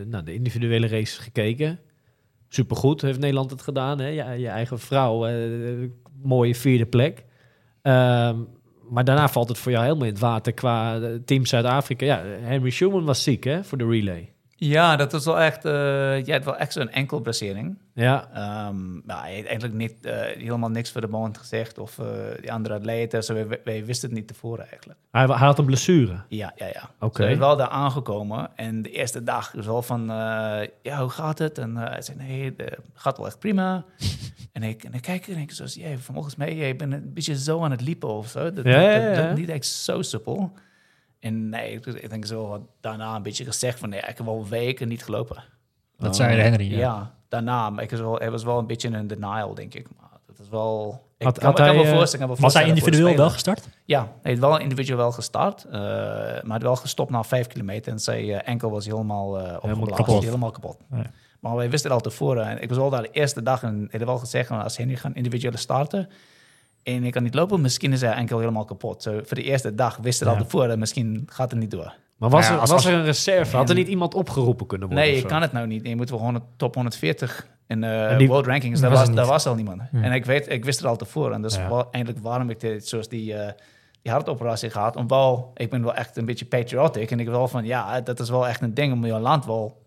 nou, 0.06 0.24
de 0.24 0.34
individuele 0.34 0.86
races 0.88 1.18
gekeken. 1.18 1.78
Supergoed 2.48 3.02
heeft 3.02 3.18
Nederland 3.18 3.50
het 3.50 3.62
gedaan. 3.62 3.98
Hè? 3.98 4.06
Je, 4.08 4.40
je 4.40 4.48
eigen 4.48 4.78
vrouw, 4.78 5.28
mooie 6.22 6.54
vierde 6.54 6.86
plek. 6.86 7.24
Ehm, 7.82 8.36
maar 8.90 9.04
daarna 9.04 9.28
valt 9.28 9.48
het 9.48 9.58
voor 9.58 9.72
jou 9.72 9.84
helemaal 9.84 10.06
in 10.06 10.12
het 10.12 10.20
water 10.22 10.52
qua 10.52 11.00
Team 11.24 11.46
Zuid-Afrika. 11.46 12.04
Ja, 12.06 12.22
Henry 12.40 12.70
Schumann 12.70 13.04
was 13.04 13.22
ziek 13.22 13.44
hè, 13.44 13.64
voor 13.64 13.78
de 13.78 13.86
relay. 13.86 14.32
Ja, 14.56 14.96
dat 14.96 15.12
is 15.12 15.24
wel 15.24 15.40
echt... 15.40 15.62
jij 15.62 16.22
hebt 16.26 16.44
wel 16.44 16.56
echt 16.56 16.72
zo'n 16.72 16.90
enkel 16.90 17.20
blessering. 17.20 17.78
Ja, 17.94 18.28
Ehm 18.32 18.92
nou, 19.04 19.20
hij 19.20 19.32
heeft 19.32 19.46
eigenlijk 19.46 19.76
niet, 19.78 20.04
eh, 20.04 20.20
helemaal 20.20 20.70
niks 20.70 20.90
voor 20.92 21.00
de 21.00 21.08
moment 21.08 21.38
gezegd. 21.38 21.78
Of 21.78 21.98
eh, 21.98 22.06
die 22.40 22.52
andere 22.52 22.74
atleten. 22.74 23.24
Zo, 23.24 23.34
wij, 23.34 23.60
wij 23.64 23.84
wisten 23.84 24.08
het 24.08 24.18
niet 24.18 24.28
tevoren 24.28 24.68
eigenlijk. 24.68 24.98
hij, 25.10 25.26
hij 25.26 25.36
had 25.36 25.58
een 25.58 25.64
blessure. 25.64 26.16
Ja, 26.28 26.52
ja, 26.56 26.66
ja. 26.66 26.90
Oké. 27.00 27.22
Hij 27.22 27.32
is 27.32 27.38
wel 27.38 27.56
daar 27.56 27.68
aangekomen. 27.68 28.50
En 28.56 28.82
de 28.82 28.90
eerste 28.90 29.22
dag 29.22 29.54
is 29.54 29.66
wel 29.66 29.82
van, 29.82 30.00
eh, 30.10 30.68
ja, 30.82 31.00
hoe 31.00 31.08
gaat 31.08 31.38
het? 31.38 31.58
En 31.58 31.76
eh, 31.76 31.90
hij 31.90 32.02
zei, 32.02 32.18
nee, 32.18 32.54
het 32.56 32.78
gaat 32.94 33.16
wel 33.16 33.26
echt 33.26 33.38
prima. 33.38 33.84
en, 34.52 34.62
ik, 34.62 34.84
en 34.84 34.94
ik 34.94 35.02
kijk 35.02 35.26
en 35.26 35.38
ik 35.38 35.52
zo, 35.52 35.64
jij, 35.64 35.98
volgens 35.98 36.36
mij, 36.36 36.56
jij 36.56 36.76
bent 36.76 36.92
een 36.92 37.12
beetje 37.12 37.38
zo 37.38 37.62
aan 37.62 37.70
het 37.70 37.80
liepen 37.80 38.08
of 38.08 38.28
zo. 38.28 38.52
Dat, 38.52 38.64
Ja, 38.64 38.80
ja, 38.80 39.22
dat 39.26 39.36
niet 39.36 39.48
echt 39.48 39.66
zo 39.66 40.02
soepel. 40.02 40.52
En 41.20 41.48
nee, 41.48 41.72
ik, 41.72 41.86
ik 41.86 42.10
denk 42.10 42.26
zo 42.26 42.68
daarna 42.80 43.16
een 43.16 43.22
beetje 43.22 43.44
gezegd 43.44 43.78
van, 43.78 43.88
nee, 43.88 44.00
ik 44.00 44.16
heb 44.18 44.26
al 44.26 44.48
weken 44.48 44.88
niet 44.88 45.04
gelopen. 45.04 45.44
Dat 45.98 46.16
zei 46.16 46.40
Henry. 46.40 46.70
Ja, 46.70 46.78
Ja. 46.78 47.12
Daarna. 47.34 47.70
Maar 47.70 47.84
ik 47.84 47.90
was 47.90 48.00
wel, 48.00 48.16
hij 48.16 48.30
was 48.30 48.44
wel 48.44 48.58
een 48.58 48.66
beetje 48.66 48.88
in 48.88 48.94
een 48.94 49.06
denial, 49.06 49.54
denk 49.54 49.74
ik. 49.74 49.86
Maar 49.98 50.10
dat 50.26 50.38
is 50.38 50.48
wel... 50.48 51.02
Ik 51.18 51.26
Had- 51.26 51.38
kan, 51.38 51.44
had 51.50 51.58
ik 51.58 51.64
kan 51.64 51.74
hij, 51.74 51.84
me 51.84 51.90
eh, 51.90 51.96
voorstellen, 51.96 52.26
kan 52.26 52.36
Was 52.40 52.54
hij 52.54 52.66
individueel 52.66 53.16
wel 53.16 53.30
gestart? 53.30 53.68
Ja, 53.84 54.00
hij 54.00 54.30
heeft 54.30 54.40
wel 54.40 54.58
individueel 54.58 54.98
wel 54.98 55.12
gestart, 55.12 55.64
eh, 55.64 55.72
maar 56.42 56.42
hij 56.44 56.58
wel 56.58 56.76
gestopt 56.76 57.10
na 57.10 57.22
vijf 57.22 57.46
kilometer. 57.46 57.92
En 57.92 57.98
zijn 57.98 58.28
eh, 58.28 58.48
enkel 58.48 58.70
was 58.70 58.86
helemaal, 58.86 59.38
eh 59.38 59.54
opgeblazen, 59.54 60.04
kapot. 60.04 60.24
helemaal 60.24 60.50
kapot. 60.50 60.76
Ja. 60.90 61.10
Maar 61.40 61.56
wij 61.56 61.70
wisten 61.70 61.90
het 61.90 62.04
al 62.04 62.10
tevoren. 62.10 62.46
En 62.46 62.62
ik 62.62 62.68
was 62.68 62.78
al 62.78 62.90
daar 62.90 63.02
de 63.02 63.10
eerste 63.10 63.42
dag 63.42 63.62
en 63.62 63.86
hij 63.90 63.98
had 63.98 64.08
wel 64.08 64.18
gezegd, 64.18 64.50
als 64.50 64.76
Henry 64.76 64.96
gaan 64.96 65.14
individuele 65.14 65.56
starten 65.56 66.08
en 66.82 67.04
ik 67.04 67.12
kan 67.12 67.22
niet 67.22 67.34
lopen, 67.34 67.60
misschien 67.60 67.92
is 67.92 68.00
hij 68.00 68.12
enkel 68.12 68.38
helemaal 68.38 68.64
kapot. 68.64 69.02
Voor 69.02 69.34
de 69.36 69.42
eerste 69.42 69.74
dag 69.74 69.96
wisten 69.96 70.26
we 70.26 70.32
al 70.32 70.38
tevoren, 70.38 70.78
misschien 70.78 71.22
gaat 71.26 71.50
het 71.50 71.60
niet 71.60 71.70
door. 71.70 71.94
Maar 72.30 72.32
was, 72.32 72.46
Ja, 72.48 72.54
er, 72.54 72.60
als- 72.60 72.70
was 72.70 72.84
als- 72.84 72.92
er 72.92 72.98
een 72.98 73.04
reserve? 73.04 73.56
Had 73.56 73.68
er 73.68 73.74
niet 73.74 73.88
iemand 73.88 74.14
opgeroepen 74.14 74.66
kunnen 74.66 74.88
worden? 74.88 75.06
Nee, 75.06 75.16
je 75.16 75.22
kan 75.26 75.42
het 75.42 75.52
nou 75.52 75.66
niet. 75.66 75.86
Je 75.86 75.96
moet 75.96 76.10
wel 76.10 76.18
gewoon 76.18 76.42
top 76.56 76.74
140 76.74 77.46
in 77.66 77.84
eh 77.84 78.10
En 78.12 78.18
die- 78.18 78.28
World 78.28 78.46
Rankings. 78.46 78.80
Dat 78.80 78.90
Daar 78.90 78.98
was 78.98 79.06
was, 79.08 79.16
daar 79.16 79.26
was 79.26 79.46
al 79.46 79.54
niemand. 79.54 79.82
En 79.92 80.12
ik, 80.12 80.24
weet, 80.24 80.50
ik 80.50 80.64
wist 80.64 80.78
het 80.78 80.88
al 80.88 80.96
tevoren. 80.96 81.32
En 81.34 81.42
dat 81.42 81.50
is 81.50 81.56
Ja. 81.56 81.68
wel 81.68 81.88
eindelijk 81.90 82.22
waarom 82.24 82.50
ik 82.50 82.60
dit, 82.60 82.88
zoals 82.88 83.08
die, 83.08 83.34
eh, 83.34 83.52
die 84.02 84.12
hartoperatie 84.12 84.70
gehad. 84.70 84.96
Om 84.96 85.08
wel, 85.08 85.50
ik 85.54 85.70
ben 85.70 85.82
wel 85.82 85.94
echt 85.94 86.16
een 86.16 86.24
beetje 86.24 86.44
patriotic. 86.44 87.10
En 87.10 87.20
ik 87.20 87.28
wil 87.28 87.48
van, 87.48 87.64
ja, 87.64 88.00
dat 88.00 88.20
is 88.20 88.30
wel 88.30 88.48
echt 88.48 88.62
een 88.62 88.74
ding 88.74 88.92
om 88.92 89.06
je 89.06 89.18
land 89.18 89.46
wel 89.46 89.82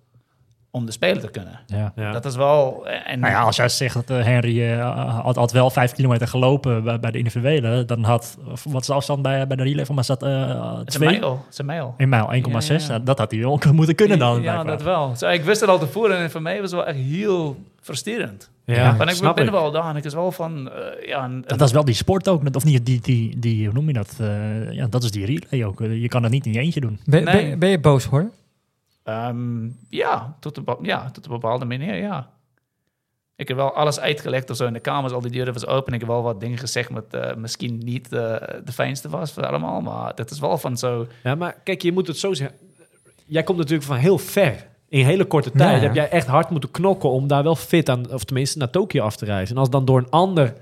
om 0.77 0.85
de 0.85 0.91
Spelen 0.91 1.21
te 1.21 1.29
kunnen. 1.29 1.59
Ja. 1.65 1.91
Ja. 1.95 2.11
Dat 2.11 2.25
is 2.25 2.35
wel... 2.35 2.87
En, 2.87 3.19
Nou 3.19 3.33
ja, 3.33 3.41
als 3.41 3.55
jij 3.55 3.69
zegt 3.69 3.93
dat 3.93 4.09
eh, 4.09 4.23
Henry 4.23 4.63
eh, 4.63 5.19
had, 5.23 5.35
had 5.35 5.51
wel 5.51 5.69
vijf 5.69 5.91
kilometer 5.91 6.27
gelopen 6.27 6.83
bij, 6.83 6.99
bij 6.99 7.11
de 7.11 7.17
individuele, 7.17 7.85
dan 7.85 8.03
had, 8.03 8.37
wat 8.63 8.81
is 8.81 8.87
de 8.87 8.93
afstand 8.93 9.21
bij, 9.21 9.47
bij 9.47 9.57
de 9.57 9.63
relay 9.63 9.85
van 9.85 9.95
mij? 9.95 10.03
Zat 10.03 10.23
eh 10.23 10.77
het 10.77 10.87
is 10.87 10.93
een 10.95 11.01
twee? 11.01 11.19
mijl. 11.19 11.33
Het 11.43 11.53
is 11.53 11.57
een 11.57 11.65
mijl. 11.65 11.93
1 11.97 12.09
mijl, 12.09 12.25
1,6. 12.25 12.29
Ja, 12.31 12.59
ja, 12.59 12.75
ja. 12.79 12.87
Nou, 12.87 13.03
dat 13.03 13.17
had 13.17 13.31
hij 13.31 13.39
wel 13.39 13.59
moeten 13.73 13.95
kunnen 13.95 14.19
dan. 14.19 14.41
Ja, 14.41 14.63
dat 14.63 14.81
wel. 14.83 15.15
Zo, 15.15 15.27
ik 15.27 15.43
wist 15.43 15.61
het 15.61 15.69
al 15.69 15.79
tevoren 15.79 16.17
en 16.17 16.31
voor 16.31 16.41
mij 16.41 16.61
was 16.61 16.71
het 16.71 16.79
wel 16.79 16.85
echt 16.89 16.97
heel 16.97 17.57
frustrerend. 17.81 18.49
Ja, 18.65 18.91
maar 18.91 19.11
ik 19.11 19.33
ben 19.35 19.45
er 19.45 19.51
wel 19.51 19.71
daar 19.71 19.89
en 19.89 19.95
ik 19.95 20.03
is 20.03 20.13
wel 20.13 20.31
van... 20.31 20.69
eh, 20.71 21.07
ja, 21.07 21.23
een, 21.23 21.43
Dat 21.47 21.61
is 21.61 21.71
wel 21.71 21.85
die 21.85 21.95
sport 21.95 22.27
ook, 22.27 22.55
of 22.55 22.63
niet, 22.65 22.85
die, 22.85 22.99
die, 23.01 23.39
die, 23.39 23.65
hoe 23.65 23.73
noem 23.73 23.87
je 23.87 23.93
dat? 23.93 24.15
Eh, 24.19 24.71
ja, 24.71 24.87
dat 24.89 25.03
is 25.03 25.11
die 25.11 25.25
relay 25.25 25.65
ook. 25.67 25.79
Je 25.79 26.07
kan 26.07 26.21
dat 26.21 26.31
niet 26.31 26.45
in 26.45 26.53
je 26.53 26.59
eentje 26.59 26.79
doen. 26.79 26.99
Ben, 27.05 27.23
Nee. 27.23 27.49
ben, 27.49 27.59
ben 27.59 27.69
je 27.69 27.79
boos 27.79 28.05
hoor? 28.05 28.29
Ehm, 29.07 29.69
ja, 29.89 30.35
tot 30.39 30.57
een, 30.57 30.65
ja, 30.81 31.11
tot 31.11 31.25
een 31.25 31.31
bepaalde 31.31 31.65
manier, 31.65 31.95
ja. 31.95 32.29
Ik 33.35 33.47
heb 33.47 33.57
wel 33.57 33.73
alles 33.73 33.99
uitgelegd 33.99 34.49
of 34.49 34.57
zo 34.57 34.65
in 34.65 34.73
de 34.73 34.79
kamers, 34.79 35.13
al 35.13 35.21
die 35.21 35.31
deuren 35.31 35.53
was 35.53 35.67
open. 35.67 35.93
Ik 35.93 35.99
heb 35.99 36.09
wel 36.09 36.23
wat 36.23 36.39
dingen 36.39 36.57
gezegd 36.57 36.89
wat 36.89 37.13
eh, 37.13 37.35
misschien 37.35 37.77
niet 37.83 38.05
eh, 38.13 38.19
de 38.65 38.71
fijnste 38.71 39.09
was 39.09 39.31
voor 39.31 39.45
allemaal. 39.45 39.81
Maar 39.81 40.15
dat 40.15 40.31
is 40.31 40.39
wel 40.39 40.57
van 40.57 40.77
zo... 40.77 41.07
Ja, 41.23 41.35
maar 41.35 41.55
kijk, 41.63 41.81
je 41.81 41.91
moet 41.91 42.07
het 42.07 42.17
zo 42.17 42.33
zeggen. 42.33 42.57
Jij 43.25 43.43
komt 43.43 43.57
natuurlijk 43.57 43.87
van 43.87 43.97
heel 43.97 44.17
ver. 44.17 44.67
In 44.89 45.05
hele 45.05 45.25
korte 45.25 45.51
tijd 45.51 45.69
Ja, 45.69 45.75
ja. 45.75 45.81
heb 45.81 45.95
jij 45.95 46.09
echt 46.09 46.27
hard 46.27 46.49
moeten 46.49 46.71
knokken 46.71 47.09
om 47.09 47.27
daar 47.27 47.43
wel 47.43 47.55
fit 47.55 47.89
aan, 47.89 48.13
of 48.13 48.23
tenminste 48.23 48.57
naar 48.57 48.69
Tokio 48.69 49.03
af 49.03 49.15
te 49.15 49.25
reizen. 49.25 49.55
En 49.55 49.61
als 49.61 49.69
dan 49.69 49.85
door 49.85 49.97
een 49.97 50.09
ander, 50.09 50.53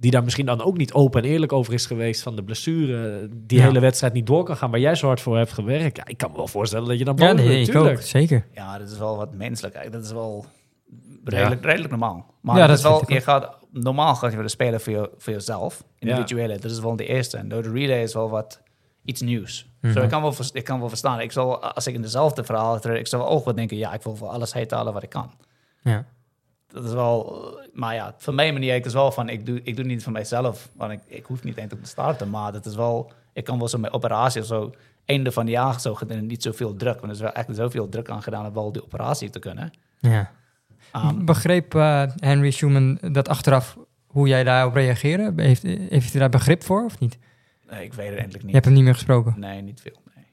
die 0.00 0.10
daar 0.10 0.24
misschien 0.24 0.46
dan 0.46 0.62
ook 0.62 0.76
niet 0.76 0.92
open 0.92 1.22
en 1.22 1.28
eerlijk 1.28 1.52
over 1.52 1.72
is 1.72 1.86
geweest 1.86 2.22
van 2.22 2.36
de 2.36 2.42
blessure, 2.44 3.28
die 3.30 3.58
Ja. 3.58 3.64
hele 3.64 3.80
wedstrijd 3.80 4.12
niet 4.12 4.26
door 4.26 4.44
kan 4.44 4.56
gaan, 4.56 4.70
waar 4.70 4.80
jij 4.80 4.94
zo 4.94 5.06
hard 5.06 5.20
voor 5.20 5.36
hebt 5.36 5.52
gewerkt. 5.52 5.96
Ja, 5.96 6.06
ik 6.06 6.16
kan 6.16 6.30
me 6.30 6.36
wel 6.36 6.48
voorstellen 6.48 6.88
dat 6.88 6.98
je 6.98 7.04
dan 7.04 7.16
boos 7.16 7.26
Ja, 7.26 7.32
nee, 7.32 7.60
ik 7.68 7.74
ook. 7.74 8.00
Zeker. 8.00 8.46
Ja, 8.54 8.78
dat 8.78 8.90
is 8.90 8.98
wel 8.98 9.16
wat 9.16 9.34
menselijk. 9.34 9.92
Dat 9.92 10.04
is 10.04 10.12
wel 10.12 10.44
redelijk, 11.24 11.64
redelijk 11.64 11.90
normaal. 11.90 12.34
Maar 12.40 12.54
Ja, 12.56 12.60
dat 12.60 12.68
dat 12.68 12.78
is 12.78 13.06
wel, 13.06 13.16
je 13.16 13.20
gaat, 13.20 13.56
normaal 13.72 14.14
ga 14.14 14.28
je 14.28 14.34
willen 14.36 14.50
spelen 14.50 14.80
voor, 14.80 14.92
je, 14.92 15.10
voor 15.18 15.32
jezelf. 15.32 15.84
Individuele, 15.98 16.58
dat 16.58 16.70
is 16.70 16.80
wel 16.80 16.96
de 16.96 17.06
eerste. 17.06 17.36
En 17.36 17.48
door 17.48 17.62
de 17.62 17.70
relay 17.70 18.02
is 18.02 18.14
wel 18.14 18.30
wat 18.30 18.60
iets 19.04 19.20
nieuws. 19.20 19.68
Mhm. 19.80 19.92
Zo, 19.92 20.02
ik, 20.02 20.08
kan 20.08 20.22
wel, 20.22 20.34
ik 20.52 20.64
kan 20.64 20.78
wel 20.80 20.88
verstaan. 20.88 21.20
Ik 21.20 21.32
zal, 21.32 21.62
als 21.62 21.86
ik 21.86 21.94
in 21.94 22.02
dezelfde 22.02 22.44
verhaal 22.44 22.80
terug, 22.80 22.98
ik 22.98 23.06
zal 23.06 23.28
ook 23.28 23.44
wel 23.44 23.54
denken, 23.54 23.76
ja, 23.76 23.92
ik 23.94 24.02
wil 24.02 24.16
voor 24.16 24.28
alles 24.28 24.54
uithalen 24.54 24.92
wat 24.92 25.02
ik 25.02 25.08
kan. 25.10 25.30
Ja. 25.82 26.06
Dat 26.72 26.84
is 26.84 26.92
wel, 26.92 27.42
maar 27.72 27.94
ja, 27.94 28.14
voor 28.18 28.34
mijn 28.34 28.52
manier, 28.52 28.72
het 28.74 28.86
is 28.86 28.92
wel 28.92 29.12
van, 29.12 29.28
ik 29.28 29.46
doe, 29.46 29.56
ik 29.56 29.64
doe 29.64 29.84
het 29.84 29.86
niet 29.86 30.02
voor 30.02 30.12
mijzelf, 30.12 30.68
want 30.76 30.92
ik, 30.92 31.00
ik 31.06 31.24
hoef 31.24 31.44
niet 31.44 31.56
eens 31.56 31.72
op 31.72 31.82
te 31.82 31.88
starten, 31.88 32.30
maar 32.30 32.52
dat 32.52 32.66
is 32.66 32.74
wel, 32.74 33.12
ik 33.32 33.44
kan 33.44 33.58
wel 33.58 33.68
zo 33.68 33.78
met 33.78 33.92
operatie 33.92 34.40
of 34.40 34.46
zo, 34.46 34.74
einde 35.04 35.32
van 35.32 35.44
de 35.46 35.50
jaar 35.50 35.80
zo, 35.80 35.94
gedaan, 35.94 36.26
niet 36.26 36.42
zoveel 36.42 36.76
druk, 36.76 36.94
want 36.94 37.04
er 37.06 37.10
is 37.10 37.20
wel 37.20 37.32
echt 37.32 37.48
zoveel 37.50 37.88
druk 37.88 38.10
aan 38.10 38.22
gedaan 38.22 38.46
om 38.46 38.52
wel 38.54 38.72
die 38.72 38.82
operatie 38.84 39.30
te 39.30 39.38
kunnen. 39.38 39.72
ja. 39.98 40.30
Um, 40.96 41.24
Begreep 41.24 41.74
eh, 41.74 42.02
Henry 42.16 42.50
Schumann 42.50 42.98
dat 43.12 43.28
achteraf 43.28 43.76
hoe 44.06 44.28
jij 44.28 44.44
daarop 44.44 44.74
reageerde? 44.74 45.42
Heeft, 45.42 45.62
heeft 45.62 46.10
hij 46.10 46.20
daar 46.20 46.28
begrip 46.30 46.62
voor 46.64 46.84
of 46.84 46.98
niet? 46.98 47.18
nee, 47.70 47.84
ik 47.84 47.92
weet 47.94 48.06
het 48.08 48.14
eigenlijk 48.18 48.38
Je 48.38 48.44
niet. 48.44 48.52
hebt 48.52 48.64
hem 48.64 48.74
niet 48.74 48.84
meer 48.84 48.94
gesproken. 48.94 49.34
Nee, 49.36 49.62
niet 49.62 49.80
veel. 49.80 49.96
Nee. 50.14 50.24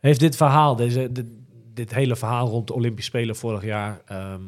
Heeft 0.00 0.20
dit 0.20 0.36
verhaal, 0.36 0.76
deze, 0.76 1.12
dit, 1.12 1.26
dit 1.74 1.94
hele 1.94 2.16
verhaal 2.16 2.48
rond 2.48 2.66
de 2.66 2.74
Olympische 2.74 3.10
Spelen 3.10 3.36
vorig 3.36 3.64
jaar, 3.64 4.00
ehm, 4.06 4.40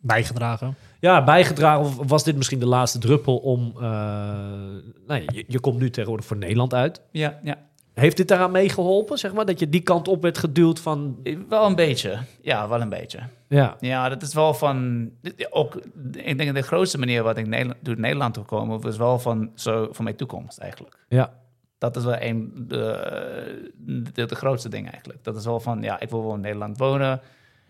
Bijgedragen. 0.00 0.76
ja, 1.00 1.24
bijgedragen? 1.24 1.84
Of 1.84 2.08
was 2.08 2.24
dit 2.24 2.36
misschien 2.36 2.58
de 2.58 2.66
laatste 2.66 2.98
druppel 2.98 3.36
om, 3.36 3.72
eh, 3.76 3.82
nou 3.82 5.20
ja, 5.20 5.22
je, 5.26 5.44
je 5.48 5.60
komt 5.60 5.78
nu 5.78 5.90
tegenwoordig 5.90 6.26
voor 6.26 6.36
Nederland 6.36 6.74
uit. 6.74 7.00
Ja, 7.10 7.38
ja. 7.42 7.56
Heeft 7.94 8.16
dit 8.16 8.28
daaraan 8.28 8.50
meegeholpen, 8.50 9.18
zeg 9.18 9.32
maar? 9.32 9.46
Dat 9.46 9.58
je 9.58 9.68
die 9.68 9.80
kant 9.80 10.08
op 10.08 10.22
werd 10.22 10.38
geduwd 10.38 10.80
van... 10.80 11.16
Wel 11.48 11.66
een 11.66 11.74
beetje. 11.74 12.18
Ja, 12.40 12.68
wel 12.68 12.80
een 12.80 12.88
beetje. 12.88 13.18
Ja, 13.48 13.76
Ja, 13.80 14.08
dat 14.08 14.22
is 14.22 14.34
wel 14.34 14.54
van. 14.54 15.08
dit- 15.22 15.46
Ook, 15.52 15.74
ik 16.12 16.36
denk 16.36 16.44
dat 16.46 16.54
de 16.54 16.62
grootste 16.62 16.98
manier 16.98 17.22
wat 17.22 17.36
ik 17.36 17.46
Nederland, 17.46 17.78
door 17.82 17.98
Nederland 18.00 18.34
toe 18.34 18.44
komen, 18.44 18.80
was 18.80 18.96
wel 18.96 19.18
van 19.18 19.50
zo 19.54 19.88
van 19.92 20.04
mijn 20.04 20.16
toekomst 20.16 20.58
eigenlijk. 20.58 21.04
ja, 21.08 21.32
Dat 21.78 21.96
is 21.96 22.04
wel 22.04 22.16
een 22.20 22.52
de, 22.68 23.70
de, 24.12 24.26
de 24.26 24.34
grootste 24.34 24.68
ding 24.68 24.90
eigenlijk. 24.90 25.24
Dat 25.24 25.36
is 25.36 25.44
wel 25.44 25.60
van 25.60 25.82
ja, 25.82 26.00
ik 26.00 26.10
wil 26.10 26.22
wel 26.24 26.34
in 26.34 26.40
Nederland 26.40 26.78
wonen. 26.78 27.20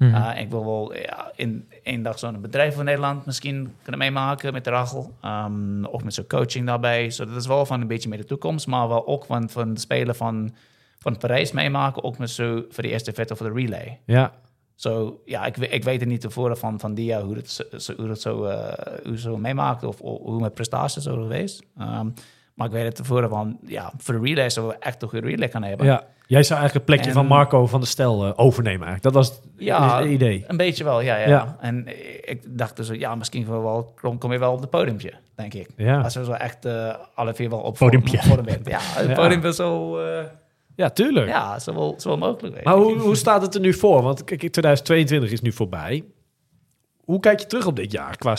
Mhm. 0.01 0.15
Uh, 0.15 0.41
ik 0.41 0.51
wil 0.51 0.65
wel 0.65 0.95
ja, 0.95 1.33
in 1.35 1.69
één 1.83 2.03
dag 2.03 2.19
zo'n 2.19 2.41
bedrijf 2.41 2.75
van 2.75 2.85
Nederland 2.85 3.27
misschien 3.27 3.75
kunnen 3.83 4.01
meemaken 4.01 4.53
met 4.53 4.65
de 4.65 4.71
Rachel. 4.71 5.13
Um, 5.25 5.87
ook 5.87 6.03
met 6.03 6.15
zo'n 6.15 6.27
coaching 6.27 6.67
daarbij. 6.67 7.11
So, 7.11 7.25
dat 7.25 7.37
is 7.37 7.47
wel 7.47 7.67
van 7.67 7.81
een 7.81 7.87
beetje 7.87 8.09
meer 8.09 8.19
de 8.19 8.25
toekomst, 8.25 8.67
maar 8.67 8.89
wel 8.89 9.07
ook 9.07 9.25
van, 9.25 9.51
van 9.51 9.75
de 9.75 9.81
spelen 9.81 10.17
van, 10.17 10.55
van 10.99 11.19
Parijs 11.19 11.53
meemaken. 11.53 12.05
Ook 12.05 12.19
met 12.19 12.31
zo 12.31 12.65
voor 12.69 12.83
de 12.83 12.89
eerste 12.89 13.13
vet 13.13 13.31
of 13.31 13.39
de 13.39 13.53
relay. 13.53 14.01
ja. 14.05 14.33
Zo, 14.75 15.21
ja, 15.25 15.45
ik, 15.45 15.57
ik 15.57 15.85
weet 15.85 16.01
het 16.01 16.09
niet 16.09 16.21
tevoren 16.21 16.59
van, 16.59 16.81
van 16.81 16.95
Dia 16.95 17.23
hoe 17.23 17.35
het 17.35 17.51
zo, 17.77 17.95
hoe 17.97 18.09
het 18.09 18.21
zo, 18.21 18.45
eh, 18.45 19.05
hoe 19.05 19.19
zo 19.19 19.37
meemaakt 19.37 19.85
of, 19.85 20.01
of 20.01 20.19
hoe 20.23 20.41
mijn 20.41 20.53
prestaties 20.53 21.03
zo 21.03 21.15
geweest. 21.15 21.63
Ehm, 21.79 22.09
maar 22.55 22.67
ik 22.67 22.73
weet 22.73 22.85
het 22.85 22.95
tevoren 22.95 23.29
van, 23.29 23.59
ja, 23.67 23.93
voor 23.97 24.15
de 24.15 24.21
relay 24.21 24.51
zullen 24.51 24.69
we 24.69 24.77
echt 24.79 25.03
een 25.03 25.21
relay 25.21 25.51
gaan 25.51 25.63
hebben. 25.63 25.87
ja. 25.87 26.05
Jij 26.31 26.43
zou 26.43 26.61
eigenlijk 26.61 26.75
het 26.75 26.85
plekje 26.85 27.07
En- 27.21 27.27
van 27.29 27.37
Marco 27.37 27.67
van 27.67 27.81
der 27.81 27.89
Stel 27.89 28.25
eh, 28.27 28.33
overnemen 28.37 28.87
eigenlijk. 28.87 29.03
Dat 29.03 29.13
was 29.13 29.29
het, 29.29 29.41
Ja. 29.57 29.99
het 30.01 30.11
idee. 30.11 30.45
Een 30.49 30.57
beetje 30.57 30.85
wel, 30.85 31.01
ja, 31.01 31.17
ja. 31.17 31.29
Ja. 31.29 31.57
En 31.61 31.87
ik 32.31 32.43
dacht 32.59 32.77
dus, 32.77 32.89
ja, 32.89 33.15
misschien 33.15 33.47
wel, 33.47 33.63
wel 33.63 33.93
kom, 34.01 34.19
kom 34.19 34.33
je 34.33 34.39
wel 34.39 34.53
op 34.53 34.61
het 34.61 34.71
podiumpje, 34.71 35.13
denk 35.35 35.55
ik. 35.55 35.69
Ja, 35.77 36.01
Als 36.01 36.15
we 36.15 36.25
zo 36.25 36.33
echt 36.33 36.65
eh, 36.65 36.95
alle 37.15 37.35
vier 37.35 37.51
wel 37.51 37.59
op 37.59 37.77
Podiumpje. 37.79 38.19
vorm 38.23 38.45
bent. 38.45 38.67
Ja, 38.69 38.79
het 38.81 39.09
Ja. 39.09 39.15
podium 39.15 39.45
is 39.45 39.57
zo, 39.57 39.99
eh, 39.99 40.25
ja 40.77 40.91
tuurlijk. 40.91 41.29
ja, 41.29 41.59
zo 41.59 41.75
wel, 41.75 41.95
zo 41.99 42.09
wel 42.09 42.19
mogelijk. 42.19 42.65
Maar 42.65 42.75
hoe, 42.77 42.99
hoe 42.99 43.15
staat 43.17 43.43
het 43.43 43.55
er 43.55 43.61
nu 43.61 43.75
voor? 43.75 44.03
Want 44.03 44.25
kijk, 44.25 44.39
2022 44.41 45.31
is 45.31 45.41
nu 45.41 45.53
voorbij. 45.53 46.05
Hoe 47.05 47.21
kijk 47.21 47.41
je 47.41 47.47
terug 47.47 47.67
op 47.67 47.77
dit 47.77 47.93
jaar? 47.93 48.17
Qua 48.17 48.37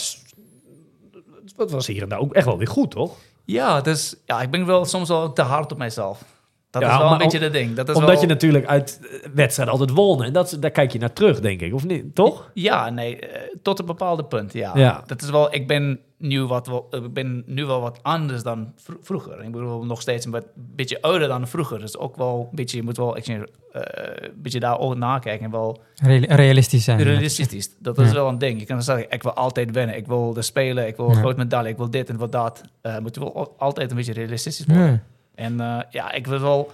het 1.58 1.72
was 1.72 1.88
hier 1.88 2.02
en 2.04 2.10
daar 2.10 2.20
ook 2.20 2.34
echt 2.34 2.46
wel 2.46 2.58
weer 2.58 2.68
goed, 2.68 2.92
toch? 2.92 3.18
Ja, 3.46 3.82
dus 3.82 4.16
ja, 4.26 4.42
ik 4.42 4.52
ben 4.52 4.66
wel 4.66 4.86
soms 4.86 5.08
wel 5.08 5.34
te 5.34 5.42
hard 5.42 5.72
op 5.72 5.78
mijzelf. 5.78 6.24
Dat 6.72 6.82
Ja, 6.82 6.92
is 6.92 6.98
wel 6.98 7.06
maar 7.06 7.14
een 7.16 7.24
beetje 7.24 7.40
de 7.40 7.50
ding. 7.50 7.74
Dat 7.76 7.90
is 7.90 7.96
Omdat 7.96 8.12
wel, 8.12 8.22
je 8.22 8.28
natuurlijk 8.28 8.66
uit 8.66 9.00
eh, 9.02 9.30
wedstrijden 9.34 9.74
altijd 9.74 9.98
won. 9.98 10.24
En 10.24 10.34
dat, 10.34 10.58
daar 10.60 10.72
kijk 10.72 10.92
je 10.92 11.00
naar 11.00 11.14
terug, 11.14 11.40
denk 11.40 11.62
ik. 11.62 11.74
Of 11.74 11.86
niet? 11.86 12.16
Toch? 12.16 12.52
Ja, 12.54 12.90
nee, 12.90 13.20
eh, 13.20 13.42
tot 13.62 13.80
een 13.80 13.86
bepaalde 13.86 14.24
punt, 14.26 14.54
ja. 14.54 14.72
Ja. 14.78 15.04
Dat 15.06 15.22
is 15.22 15.30
wel, 15.30 15.54
ik 15.54 15.68
ben 15.68 16.00
nu, 16.18 16.46
wat, 16.46 16.68
wel- 16.68 16.88
ik 16.92 17.14
ben 17.14 17.44
nu 17.46 17.66
wel 17.66 17.82
wat 17.82 18.00
anders 18.02 18.44
dan 18.44 18.72
vro- 18.76 18.98
vroeger. 19.02 19.44
Ik 19.44 19.52
bedoel, 19.52 19.86
nog 19.86 20.02
steeds 20.02 20.26
een 20.26 20.44
beetje 20.56 21.02
ouder 21.02 21.28
dan 21.28 21.48
vroeger. 21.48 21.80
Dus 21.80 21.98
ook 21.98 22.16
wel 22.16 22.48
een 22.50 22.56
beetje, 22.56 22.78
je 22.78 22.84
moet 22.84 22.98
wel 22.98 23.16
eh, 23.16 23.24
een 23.36 24.32
beetje 24.36 24.60
daar 24.60 24.80
ook 24.80 24.96
nakijken. 24.96 25.46
En 25.46 25.52
wel 25.52 25.82
Real- 25.96 26.24
realistisch 26.36 26.84
zijn. 26.84 27.02
realistisch. 27.04 27.70
Dat 27.80 27.98
is 28.00 28.08
Ja. 28.08 28.14
wel 28.14 28.28
een 28.28 28.38
ding. 28.38 28.60
Je 28.60 28.66
kan 28.66 28.84
zeggen, 28.84 29.06
ik 29.10 29.24
wil 29.24 29.34
altijd 29.34 29.72
winnen. 29.72 29.96
Ik 29.98 30.08
wil 30.08 30.34
de 30.34 30.42
spelen, 30.42 30.88
ik 30.88 30.96
wil 30.96 31.06
Ja. 31.06 31.12
een 31.12 31.18
groot 31.20 31.38
medaille, 31.38 31.70
ik 31.70 31.78
wil 31.78 31.90
dit 31.90 32.10
en 32.10 32.18
wat 32.18 32.32
dat. 32.32 32.62
Eh 32.82 32.98
moet 32.98 33.16
je 33.16 33.22
wel 33.22 33.36
al- 33.36 33.56
altijd 33.58 33.90
een 33.92 33.98
beetje 33.98 34.14
realistisch 34.14 34.66
worden. 34.68 35.04
Ja. 35.36 35.44
En 35.44 35.60
eh, 35.60 35.80
ja, 35.90 36.12
ik 36.12 36.28
wil 36.28 36.40
wel, 36.40 36.72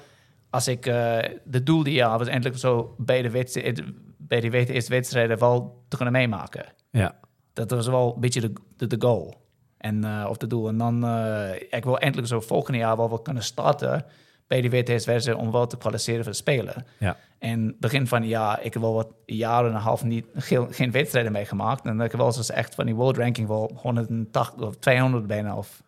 als 0.50 0.68
ik 0.68 0.86
eh, 0.86 1.18
de 1.44 1.64
doel 1.64 1.84
die 1.84 1.94
jaar 1.94 2.18
was 2.18 2.28
eindelijk 2.28 2.58
zo 2.60 2.96
bij 2.98 3.22
de, 3.22 3.30
wedstrijd, 3.30 3.84
bij 4.18 4.40
die 4.40 4.52
wet- 4.52 4.70
eerste 4.70 4.92
wedstrijden 4.92 5.40
wel 5.40 5.84
te 5.88 5.96
kunnen 5.96 6.14
meemaken. 6.14 6.66
Ja. 6.90 7.16
Dat 7.54 7.72
was 7.72 7.88
wel 7.88 8.14
een 8.16 8.22
beetje 8.22 8.42
de, 8.42 8.54
de, 8.78 8.88
de 8.88 8.96
goal. 9.00 9.46
En, 9.78 10.04
eh, 10.04 10.26
of 10.30 10.38
de 10.38 10.48
doel. 10.48 10.68
En 10.68 10.78
dan, 10.78 11.06
eh 11.06 11.50
ik 11.70 11.84
wil 11.84 11.98
eindelijk 11.98 12.28
zo 12.28 12.40
volgende 12.40 12.78
jaar 12.80 12.98
wel 12.98 13.20
kunnen 13.20 13.44
starten 13.44 14.06
bij 14.48 14.62
die 14.62 14.70
WTS-wedstrijd 14.70 15.38
om 15.40 15.52
wel 15.52 15.68
te 15.68 15.78
kwalificeren 15.78 16.24
voor 16.24 16.32
de 16.32 16.38
Spelen. 16.38 16.86
Ja. 17.00 17.18
En 17.40 17.76
begin 17.80 18.08
van 18.08 18.22
het 18.22 18.30
jaar, 18.30 18.64
ik 18.64 18.74
heb 18.74 18.82
wel 18.82 18.94
wat 18.94 19.08
jaren 19.26 19.70
en 19.70 19.76
een 19.76 19.82
half 19.82 20.04
niet, 20.04 20.26
geen, 20.36 20.74
geen 20.74 20.92
wedstrijden 20.92 21.32
meegemaakt. 21.32 21.86
En 21.86 21.96
ik 22.02 22.12
heb 22.12 22.20
wel 22.20 22.26
eens 22.36 22.52
echt 22.52 22.76
van 22.76 22.86
die 22.86 22.96
world 22.96 23.18
ranking 23.18 23.48
wel 23.48 23.72
180 23.82 24.68
of 24.68 24.76
200 24.76 25.28
bijna. 25.28 25.58
Of, 25.58 25.84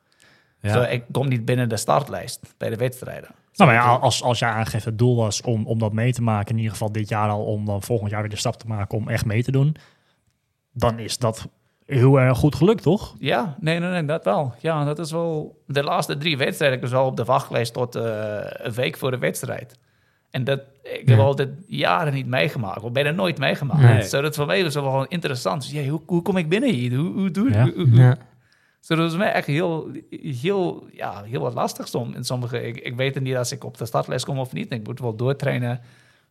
Ja. 0.61 0.73
Zo, 0.73 0.81
ik 0.81 1.03
kom 1.11 1.27
niet 1.27 1.45
binnen 1.45 1.69
de 1.69 1.77
startlijst 1.77 2.53
bij 2.57 2.69
de 2.69 2.75
wedstrijden. 2.75 3.29
Nou, 3.53 3.71
maar 3.71 3.79
ja, 3.81 3.93
als, 3.95 4.23
als 4.23 4.39
jij 4.39 4.49
aangeeft 4.49 4.85
het 4.85 4.97
doel 4.97 5.15
was 5.15 5.41
om, 5.41 5.65
om 5.67 5.79
dat 5.79 5.93
mee 5.93 6.13
te 6.13 6.21
maken, 6.21 6.49
in 6.51 6.55
ieder 6.57 6.71
geval 6.71 6.91
dit 6.91 7.09
jaar 7.09 7.29
al, 7.29 7.43
om 7.45 7.65
dan 7.65 7.81
volgend 7.83 8.11
jaar 8.11 8.21
weer 8.21 8.29
de 8.29 8.35
stap 8.35 8.55
te 8.55 8.67
maken 8.67 8.97
om 8.97 9.07
echt 9.09 9.25
mee 9.25 9.43
te 9.43 9.51
doen, 9.51 9.75
dan 10.73 10.99
is 10.99 11.17
dat 11.17 11.47
heel 11.85 12.19
erg 12.19 12.37
goed 12.37 12.55
gelukt, 12.55 12.83
toch? 12.83 13.15
Ja, 13.19 13.55
nee, 13.59 13.79
nee, 13.79 13.89
nee, 13.89 14.05
dat 14.05 14.23
wel. 14.25 14.53
Ja, 14.59 14.83
dat 14.83 14.99
is 14.99 15.11
wel... 15.11 15.61
De 15.67 15.83
laatste 15.83 16.17
drie 16.17 16.37
wedstrijden, 16.37 16.77
ik 16.77 16.83
was 16.83 16.91
wel 16.93 17.05
op 17.05 17.17
de 17.17 17.23
wachtlijst 17.23 17.73
tot 17.73 17.95
eh, 17.95 18.03
een 18.41 18.71
week 18.73 18.97
voor 18.97 19.11
de 19.11 19.17
wedstrijd. 19.17 19.79
En 20.31 20.43
dat, 20.43 20.59
ik 20.83 21.07
heb 21.07 21.17
Ja. 21.17 21.23
al 21.23 21.35
dit 21.35 21.49
jaren 21.67 22.13
niet 22.13 22.27
meegemaakt, 22.27 22.81
of 22.83 22.91
bijna 22.91 23.11
nooit 23.11 23.37
meegemaakt. 23.39 23.81
Nee. 23.81 24.01
Zo, 24.01 24.21
dat 24.21 24.35
voor 24.35 24.45
mij 24.45 24.63
was 24.63 24.73
wel 24.73 25.05
interessant. 25.05 25.61
Dus, 25.61 25.71
ja, 25.71 25.89
hoe, 25.89 26.01
hoe 26.05 26.21
kom 26.21 26.37
ik 26.37 26.49
binnen 26.49 26.73
hier? 26.73 26.95
Hoe, 26.95 27.11
hoe 27.13 27.31
doe 27.31 27.51
Ja. 27.51 27.63
hoe- 27.63 27.73
hoe- 27.75 27.95
Ja. 27.95 28.17
Zo, 28.79 28.95
dat 28.95 29.05
was 29.05 29.17
mij 29.17 29.31
echt 29.31 29.47
heel, 29.47 29.87
heel, 30.09 30.87
ja, 30.93 31.23
heel 31.23 31.41
wat 31.41 31.53
lastig 31.53 31.93
in 31.93 32.23
sommige... 32.23 32.67
Ik, 32.67 32.77
ik 32.77 32.95
weet 32.95 33.13
het 33.13 33.23
niet 33.23 33.35
als 33.35 33.51
ik 33.51 33.63
op 33.63 33.77
de 33.77 33.85
startlijst 33.85 34.25
kom 34.25 34.39
of 34.39 34.53
niet. 34.53 34.71
Ik 34.73 34.83
moet 34.87 34.99
wel 34.99 35.15
doortrainen. 35.15 35.81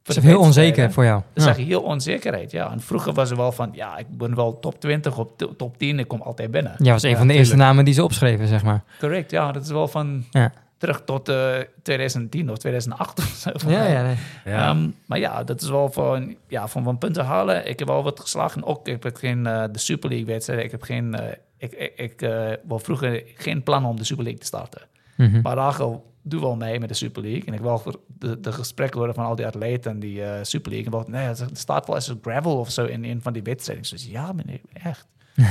Het 0.03 0.17
is 0.17 0.23
heel 0.23 0.41
onzeker 0.41 0.93
voor 0.93 1.05
jou. 1.05 1.21
Dat 1.33 1.37
is 1.37 1.45
Ja. 1.45 1.49
echt 1.51 1.59
heel 1.69 1.83
onzekerheid, 1.83 2.51
ja. 2.51 2.71
En 2.71 2.81
vroeger 2.81 3.13
was 3.13 3.31
er 3.31 3.37
wel 3.37 3.53
van, 3.53 3.71
ja, 3.73 3.97
ik 3.99 4.07
ben 4.19 4.35
wel 4.35 4.59
top 4.61 4.81
20 4.81 5.19
of 5.19 5.27
to- 5.37 5.57
top 5.57 5.79
10, 5.79 5.99
ik 5.99 6.09
kom 6.09 6.21
altijd 6.23 6.51
binnen. 6.51 6.75
Jij 6.79 6.93
was 6.93 7.03
een 7.03 7.11
Ja, 7.11 7.17
van 7.17 7.27
de 7.27 7.35
eerste 7.35 7.57
namen 7.57 7.85
die 7.85 7.95
ze 7.95 8.05
opschreven, 8.05 8.47
zeg 8.49 8.63
maar. 8.63 8.83
Correct, 8.99 9.31
ja. 9.31 9.53
Dat 9.53 9.63
is 9.63 9.71
wel 9.71 9.89
van 9.89 10.25
Ja. 10.31 10.53
Terug 10.79 11.05
tot 11.05 11.29
eh 11.29 11.57
2010 11.83 12.51
of 12.51 12.59
2008 12.59 13.19
of 13.19 13.25
zo. 13.25 13.71
Ja, 13.71 13.87
ja, 13.87 14.03
nee. 14.07 14.17
Ja. 14.45 14.69
Ehm, 14.69 14.89
maar 15.07 15.19
ja, 15.19 15.45
dat 15.45 15.61
is 15.61 15.69
wel 15.69 15.89
van, 15.89 16.37
ja, 16.49 16.69
van, 16.69 16.85
van 16.85 16.99
punten 16.99 17.25
halen. 17.25 17.69
Ik 17.69 17.79
heb 17.79 17.89
wel 17.89 18.03
wat 18.03 18.21
geslagen. 18.21 18.65
Ook 18.65 18.89
ik 18.89 19.03
heb 19.03 19.17
geen 19.17 19.47
eh, 19.47 19.65
de 19.73 19.79
Super 19.79 20.09
League 20.09 20.27
wedstrijd. 20.27 20.65
Ik 20.65 20.71
heb 20.71 20.83
geen, 20.83 21.15
eh, 21.15 21.35
ik, 21.57 21.73
ik, 21.73 21.93
ik 21.97 22.23
eh, 22.23 22.51
wel 22.69 22.79
vroeger 22.79 23.23
geen 23.35 23.63
plan 23.63 23.85
om 23.85 23.97
de 23.97 24.05
Super 24.05 24.25
League 24.25 24.41
te 24.41 24.47
starten. 24.47 24.83
Mhm. 25.17 25.41
Maar 25.41 25.57
Rachel 25.57 26.13
doe 26.23 26.41
wel 26.41 26.57
mee 26.57 26.81
met 26.81 26.89
de 26.89 26.95
Super 26.95 27.23
League. 27.23 27.45
En 27.45 27.53
ik 27.53 27.61
wil 27.61 27.79
voor 27.79 28.01
de, 28.19 28.41
de 28.41 28.53
gesprekken 28.53 28.99
horen 28.99 29.15
van 29.15 29.25
al 29.25 29.35
die 29.35 29.47
atleten 29.47 29.91
en 29.91 30.01
die 30.01 30.25
eh, 30.25 30.39
Super 30.43 30.71
League. 30.71 30.93
En 30.93 30.99
wel, 30.99 31.21
nee, 31.21 31.27
er 31.27 31.49
staat 31.53 31.87
wel 31.87 31.97
eens 31.97 32.09
een 32.09 32.19
gravel 32.23 32.59
of 32.59 32.71
zo 32.71 32.85
in 32.85 33.05
een 33.05 33.23
van 33.23 33.33
die 33.33 33.43
wedstrijden. 33.43 33.85
Ik 33.85 33.99
zei, 33.99 34.13
ja 34.13 34.33
meneer, 34.33 34.61
echt. 34.73 35.07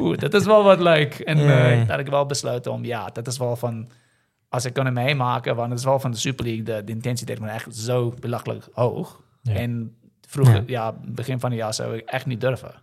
Oeh, 0.00 0.18
dat 0.18 0.34
is 0.34 0.44
wel 0.44 0.64
wat 0.64 0.80
leuk. 0.80 1.14
En 1.14 1.36
daar 1.36 1.86
heb 1.86 2.00
ik 2.00 2.06
wel 2.06 2.26
besloten 2.26 2.72
om, 2.72 2.84
ja, 2.84 3.06
dat 3.06 3.26
is 3.26 3.38
wel 3.38 3.56
van... 3.56 3.90
Als 4.52 4.64
ik 4.64 4.72
kan 4.72 4.92
meemaken, 4.92 5.56
want 5.56 5.70
het 5.70 5.78
is 5.78 5.84
wel 5.84 6.00
van 6.00 6.10
de 6.10 6.16
Super 6.16 6.44
League, 6.44 6.62
de, 6.64 6.84
de 6.84 6.92
intensiteit 6.92 7.40
is 7.40 7.48
echt 7.48 7.76
zo 7.76 8.14
belachelijk 8.20 8.68
hoog. 8.72 9.20
Ja. 9.42 9.54
En 9.54 9.96
vroeger, 10.28 10.54
Ja. 10.54 10.62
ja. 10.66 10.94
begin 11.04 11.40
van 11.40 11.50
het 11.50 11.58
jaar 11.58 11.74
zou 11.74 11.96
ik 11.96 12.06
echt 12.08 12.26
niet 12.26 12.40
durven. 12.40 12.74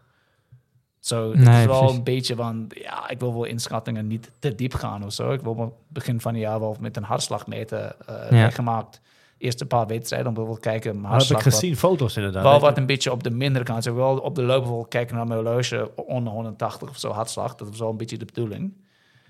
Zo, 1.00 1.30
het 1.32 1.40
Nee, 1.40 1.60
is 1.60 1.66
wel 1.66 1.78
precies. 1.80 1.98
een 1.98 2.04
beetje 2.04 2.36
van, 2.36 2.66
ja, 2.70 3.10
ik 3.10 3.20
wil 3.20 3.34
wel 3.34 3.44
inschattingen 3.44 4.08
niet 4.08 4.32
te 4.40 4.56
diep 4.56 4.74
gaan 4.74 5.04
of 5.06 5.14
zo. 5.14 5.32
Ik 5.32 5.42
wil 5.42 5.56
wel 5.56 5.78
begin 5.88 6.22
van 6.22 6.34
het 6.34 6.42
jaar 6.42 6.60
wel 6.60 6.76
met 6.80 6.98
een 6.98 7.04
hartslagmeter 7.04 7.96
eh 8.06 8.16
Ja. 8.16 8.28
meegemaakt. 8.32 9.02
Eerste 9.38 9.66
paar 9.66 9.88
wedstrijden, 9.88 10.28
om 10.38 10.46
wel 10.46 10.58
kijken. 10.58 11.02
Dat 11.02 11.12
heb 11.12 11.22
ik 11.22 11.28
wat- 11.30 11.42
gezien, 11.42 11.76
foto's 11.78 12.16
inderdaad. 12.16 12.44
wel 12.44 12.60
wat 12.60 12.78
een 12.78 12.86
beetje 12.86 13.12
op 13.12 13.24
de 13.24 13.30
mindere 13.32 13.66
kant. 13.66 13.86
Ik 13.86 13.94
wil 13.94 14.18
op 14.18 14.36
de 14.36 14.42
lopen 14.44 14.70
wel 14.72 14.86
kijken 14.86 15.16
naar 15.16 15.28
mijn 15.28 15.40
horloge 15.46 15.92
onder 15.96 16.34
180 16.34 16.90
of 16.90 16.98
zo 16.98 17.12
hartslag. 17.12 17.56
Dat 17.56 17.74
is 17.74 17.80
wel 17.80 17.90
een 17.90 17.98
beetje 17.98 18.18
de 18.18 18.26
bedoeling. 18.26 18.74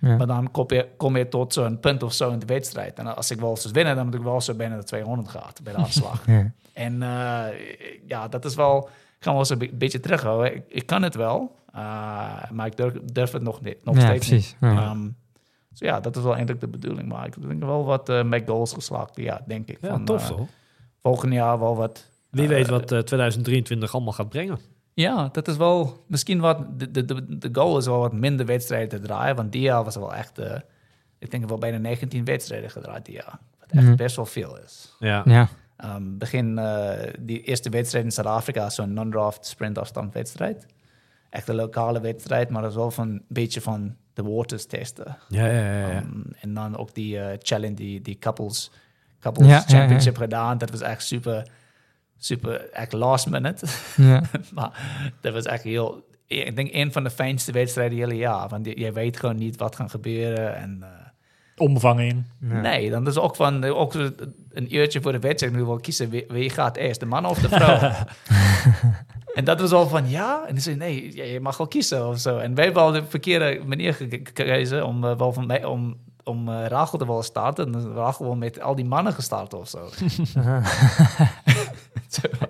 Ja. 0.01 0.15
Maar 0.17 0.27
dan 0.27 0.51
kom 0.51 0.65
je, 0.67 0.87
kom 0.97 1.17
je 1.17 1.27
tot 1.27 1.53
zo'n 1.53 1.79
punt 1.79 2.03
of 2.03 2.13
zo 2.13 2.29
in 2.31 2.39
de 2.39 2.45
wedstrijd. 2.45 2.99
En 2.99 3.15
als 3.15 3.31
ik 3.31 3.39
wel 3.39 3.49
eens 3.49 3.65
winnen, 3.71 3.95
dan 3.95 4.05
moet 4.05 4.15
ik 4.15 4.21
wel 4.21 4.41
zo 4.41 4.53
bijna 4.53 4.75
de 4.77 4.83
200 4.83 5.29
gaat 5.29 5.59
bij 5.63 5.73
de 5.73 5.79
hartslag. 5.79 6.25
Ja. 6.27 6.51
En 6.73 7.01
eh, 7.03 7.45
ja, 8.07 8.27
dat 8.27 8.45
is 8.45 8.55
wel... 8.55 8.89
Ik 9.17 9.25
ga 9.25 9.29
wel 9.31 9.39
eens 9.39 9.49
een 9.49 9.57
be- 9.57 9.71
beetje 9.73 9.99
terughouden. 9.99 10.55
Ik, 10.55 10.63
ik 10.67 10.85
kan 10.85 11.03
het 11.03 11.15
wel, 11.15 11.55
eh, 11.73 12.51
maar 12.51 12.65
ik 12.65 12.77
durf, 12.77 12.93
durf 13.03 13.31
het 13.31 13.41
nog, 13.41 13.61
niet, 13.61 13.77
nog 13.83 13.95
Ja, 13.95 14.01
steeds 14.01 14.27
precies. 14.27 14.55
niet. 14.59 14.71
Ja. 14.71 14.77
Ehm, 14.77 15.03
dus 15.69 15.79
ja, 15.79 15.99
dat 15.99 16.15
is 16.15 16.21
wel 16.21 16.31
eigenlijk 16.31 16.61
de 16.61 16.67
bedoeling. 16.67 17.07
Maar 17.09 17.25
ik 17.27 17.47
denk 17.47 17.63
wel 17.63 17.85
wat 17.85 18.09
eh 18.09 18.23
met 18.23 18.43
goals 18.45 18.73
geslaagd. 18.73 19.15
Ja, 19.15 19.41
denk 19.47 19.67
ik. 19.69 19.77
Ja, 19.81 19.89
Van, 19.89 20.05
tof 20.05 20.21
eh, 20.29 20.35
toch? 20.37 20.47
volgend 21.01 21.33
jaar 21.33 21.59
wel 21.59 21.75
wat... 21.75 22.05
Wie 22.29 22.43
eh, 22.43 22.49
weet 22.49 22.67
wat 22.67 22.91
eh, 22.91 22.99
2023 22.99 23.93
allemaal 23.93 24.13
gaat 24.13 24.29
brengen. 24.29 24.59
Ja, 25.01 25.29
dat 25.31 25.47
is 25.47 25.57
wel 25.57 26.03
misschien 26.07 26.39
wat. 26.39 26.79
De, 26.79 26.91
de, 27.05 27.37
de, 27.37 27.49
goal 27.51 27.77
is 27.77 27.85
wel 27.85 27.99
wat 27.99 28.13
minder 28.13 28.45
wedstrijden 28.45 28.89
te 28.89 28.99
draaien. 29.07 29.35
Want 29.35 29.51
die 29.51 29.61
jaar 29.61 29.83
was 29.83 29.95
er 29.95 30.01
wel 30.01 30.13
echt. 30.15 30.37
eh, 30.39 30.55
ik 31.19 31.31
denk 31.31 31.47
wel 31.49 31.57
bijna 31.57 31.77
19 31.77 32.25
wedstrijden 32.25 32.69
gedraaid 32.69 33.05
die 33.05 33.15
jaar. 33.15 33.39
Wat 33.59 33.69
echt 33.71 33.83
Mhm. 33.83 33.95
best 33.95 34.15
wel 34.15 34.25
veel 34.25 34.59
is. 34.59 34.95
Ja. 34.99 35.21
Ja. 35.25 35.47
Ehm, 35.77 36.17
begin 36.17 36.57
eh, 36.57 37.13
die 37.19 37.41
eerste 37.41 37.69
wedstrijd 37.69 38.05
in 38.05 38.11
Zuid-Afrika, 38.11 38.69
zo'n 38.69 38.93
non-draft 38.93 39.45
sprintafstandwedstrijd. 39.45 40.65
Echt 41.29 41.47
een 41.47 41.55
lokale 41.55 41.99
wedstrijd, 42.01 42.49
maar 42.49 42.61
dat 42.61 42.71
is 42.71 42.77
wel 42.77 42.91
van 42.91 43.07
een 43.09 43.23
beetje 43.27 43.61
van 43.61 43.95
de 44.13 44.23
waters 44.23 44.65
testen. 44.65 45.17
Ja, 45.29 45.45
ja, 45.45 45.51
ja. 45.53 45.77
ja. 45.87 45.89
Ehm, 45.89 46.21
en 46.41 46.53
dan 46.53 46.77
ook 46.77 46.93
die 46.93 47.19
eh, 47.19 47.37
challenge, 47.41 47.73
die, 47.75 48.01
die 48.01 48.17
couples, 48.19 48.71
couples 49.19 49.47
Ja, 49.47 49.53
ja, 49.53 49.63
ja. 49.67 49.77
championship 49.77 50.17
gedaan. 50.17 50.57
Dat 50.57 50.69
was 50.71 50.81
echt 50.81 51.03
super, 51.03 51.47
super, 52.19 52.69
echt 52.69 52.93
last 52.93 53.29
minute. 53.29 53.65
Ja. 53.95 54.21
maar 54.53 54.71
dat 55.21 55.33
was 55.33 55.45
echt 55.45 55.63
heel... 55.63 56.07
Ik 56.27 56.55
denk 56.55 56.73
een 56.73 56.91
van 56.91 57.03
de 57.03 57.09
fijnste 57.09 57.51
wedstrijden 57.51 57.97
hele 57.97 58.15
jaar. 58.15 58.47
Want 58.49 58.65
je, 58.65 58.79
je 58.79 58.91
weet 58.91 59.19
gewoon 59.19 59.35
niet 59.37 59.57
wat 59.57 59.75
gaat 59.75 59.91
gebeuren. 59.91 60.55
En, 60.55 60.77
eh, 60.81 60.87
Onbevangen 61.57 62.05
in. 62.07 62.25
Ja. 62.39 62.61
Nee, 62.61 62.89
dan 62.89 63.07
is 63.07 63.17
ook 63.17 63.35
van 63.35 63.63
ook 63.63 63.91
zo 63.91 64.09
een 64.51 64.75
uurtje 64.75 65.01
voor 65.01 65.11
de 65.11 65.19
wedstrijd. 65.19 65.53
Nu 65.53 65.63
wel 65.63 65.79
kiezen 65.79 66.09
wie, 66.09 66.25
wie 66.27 66.49
gaat 66.49 66.77
eerst, 66.77 66.99
de 66.99 67.05
man 67.05 67.25
of 67.25 67.39
de 67.39 67.49
vrouw. 67.49 67.91
en 69.37 69.43
dat 69.43 69.59
was 69.61 69.71
al 69.71 69.87
van 69.87 70.09
ja. 70.09 70.43
En 70.47 70.53
die 70.53 70.63
zei 70.63 70.75
nee, 70.75 71.15
ja, 71.15 71.23
je 71.23 71.39
mag 71.39 71.57
wel 71.57 71.67
kiezen 71.67 72.07
of 72.07 72.19
zo. 72.19 72.37
En 72.37 72.55
wij 72.55 72.63
hebben 72.65 72.83
al 72.83 72.91
de 72.91 73.03
verkeerde 73.05 73.61
manier 73.65 73.93
ge- 73.93 74.21
gekozen 74.33 74.85
om 74.85 75.03
eh, 75.03 75.17
wel 75.17 75.33
van 75.33 75.45
mij 75.45 75.65
om 75.65 75.97
om 76.23 76.49
eh, 76.49 76.65
Rachel 76.67 76.97
te 76.97 77.05
willen 77.05 77.23
starten. 77.23 77.65
En 77.65 77.71
dan 77.71 77.93
Rachel 77.93 78.25
wel 78.25 78.35
met 78.35 78.61
al 78.61 78.75
die 78.75 78.85
mannen 78.85 79.13
gestart 79.13 79.53
of 79.53 79.69
zo. 79.69 79.79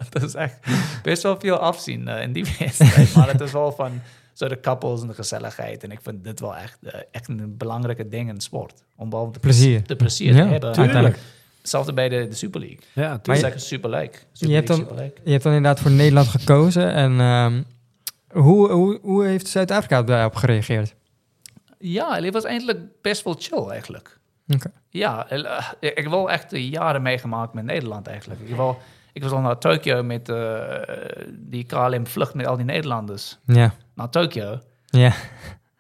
Dat 0.14 0.24
is 0.24 0.34
echt 0.34 0.58
best 1.04 1.24
wel 1.24 1.40
veel 1.40 1.58
afzien 1.58 2.08
eh, 2.08 2.22
in 2.22 2.32
die 2.34 2.46
wedstrijd. 2.60 3.14
maar 3.16 3.28
het 3.32 3.42
is 3.42 3.52
wel 3.52 3.72
van 3.72 4.02
zo 4.34 4.48
de 4.48 4.60
couples 4.60 5.02
en 5.02 5.08
de 5.08 5.14
gezelligheid. 5.14 5.84
En 5.84 5.92
ik 5.92 6.00
vind 6.04 6.24
dit 6.24 6.40
wel 6.40 6.56
echt, 6.56 6.78
eh, 6.84 7.00
echt 7.12 7.28
een 7.28 7.58
belangrijke 7.58 8.08
ding 8.08 8.30
in 8.30 8.36
de 8.36 8.42
sport. 8.42 8.84
Om 8.96 9.10
wel 9.10 9.32
de 9.32 9.40
Plezier. 9.40 9.88
De 9.88 9.96
plezier 9.96 10.36
Ja, 10.36 10.44
te 10.44 10.50
hebben. 10.52 10.72
tuurlijk. 10.74 11.20
Hetzelfde 11.62 11.94
bij 11.94 12.10
de, 12.10 12.28
de 12.28 12.36
Super 12.36 12.60
League. 12.60 12.80
Ja, 12.94 13.12
Het 13.12 13.24
tuurlijk. 13.24 13.48
is 13.48 13.54
echt 13.54 13.64
super 13.64 13.90
leuk. 13.90 14.26
Je 14.34 14.54
hebt 14.54 14.68
dan- 14.68 14.78
super 14.78 14.96
leuk. 14.96 15.20
Je 15.24 15.32
hebt 15.32 15.44
dan 15.44 15.54
inderdaad 15.54 15.80
voor 15.82 15.92
Nederland 15.92 16.28
gekozen. 16.28 16.94
En 16.94 17.20
ehm, 17.20 17.62
hoe, 18.42 18.72
hoe, 18.72 19.00
hoe 19.02 19.26
heeft 19.26 19.48
Zuid-Afrika 19.48 20.04
daarop 20.04 20.36
gereageerd? 20.36 20.96
Ja, 21.80 22.16
het 22.22 22.34
was 22.34 22.44
eindelijk 22.44 22.80
best 23.02 23.24
wel 23.24 23.36
chill 23.40 23.68
eigenlijk. 23.70 24.20
Oké. 24.48 24.72
Ja, 24.90 25.30
eh, 25.30 25.66
ik 25.80 25.96
heb 25.98 26.08
wel 26.10 26.32
echt 26.32 26.46
jaren 26.52 27.02
meegemaakt 27.02 27.54
met 27.54 27.64
Nederland 27.64 28.08
eigenlijk. 28.08 28.42
Ik, 28.42 28.48
heb 28.48 28.58
wel, 28.58 28.80
ik 29.14 29.24
was 29.24 29.32
al 29.32 29.40
naar 29.42 29.58
Tokio 29.58 30.04
met 30.04 30.30
eh, 30.30 30.64
die 31.32 31.64
KLM-vlucht 31.64 32.34
met 32.34 32.48
al 32.48 32.56
die 32.56 32.66
Nederlanders. 32.66 33.38
Ja. 33.46 33.74
Naar 33.96 34.10
Tokio. 34.10 34.60
Ja. 34.86 35.14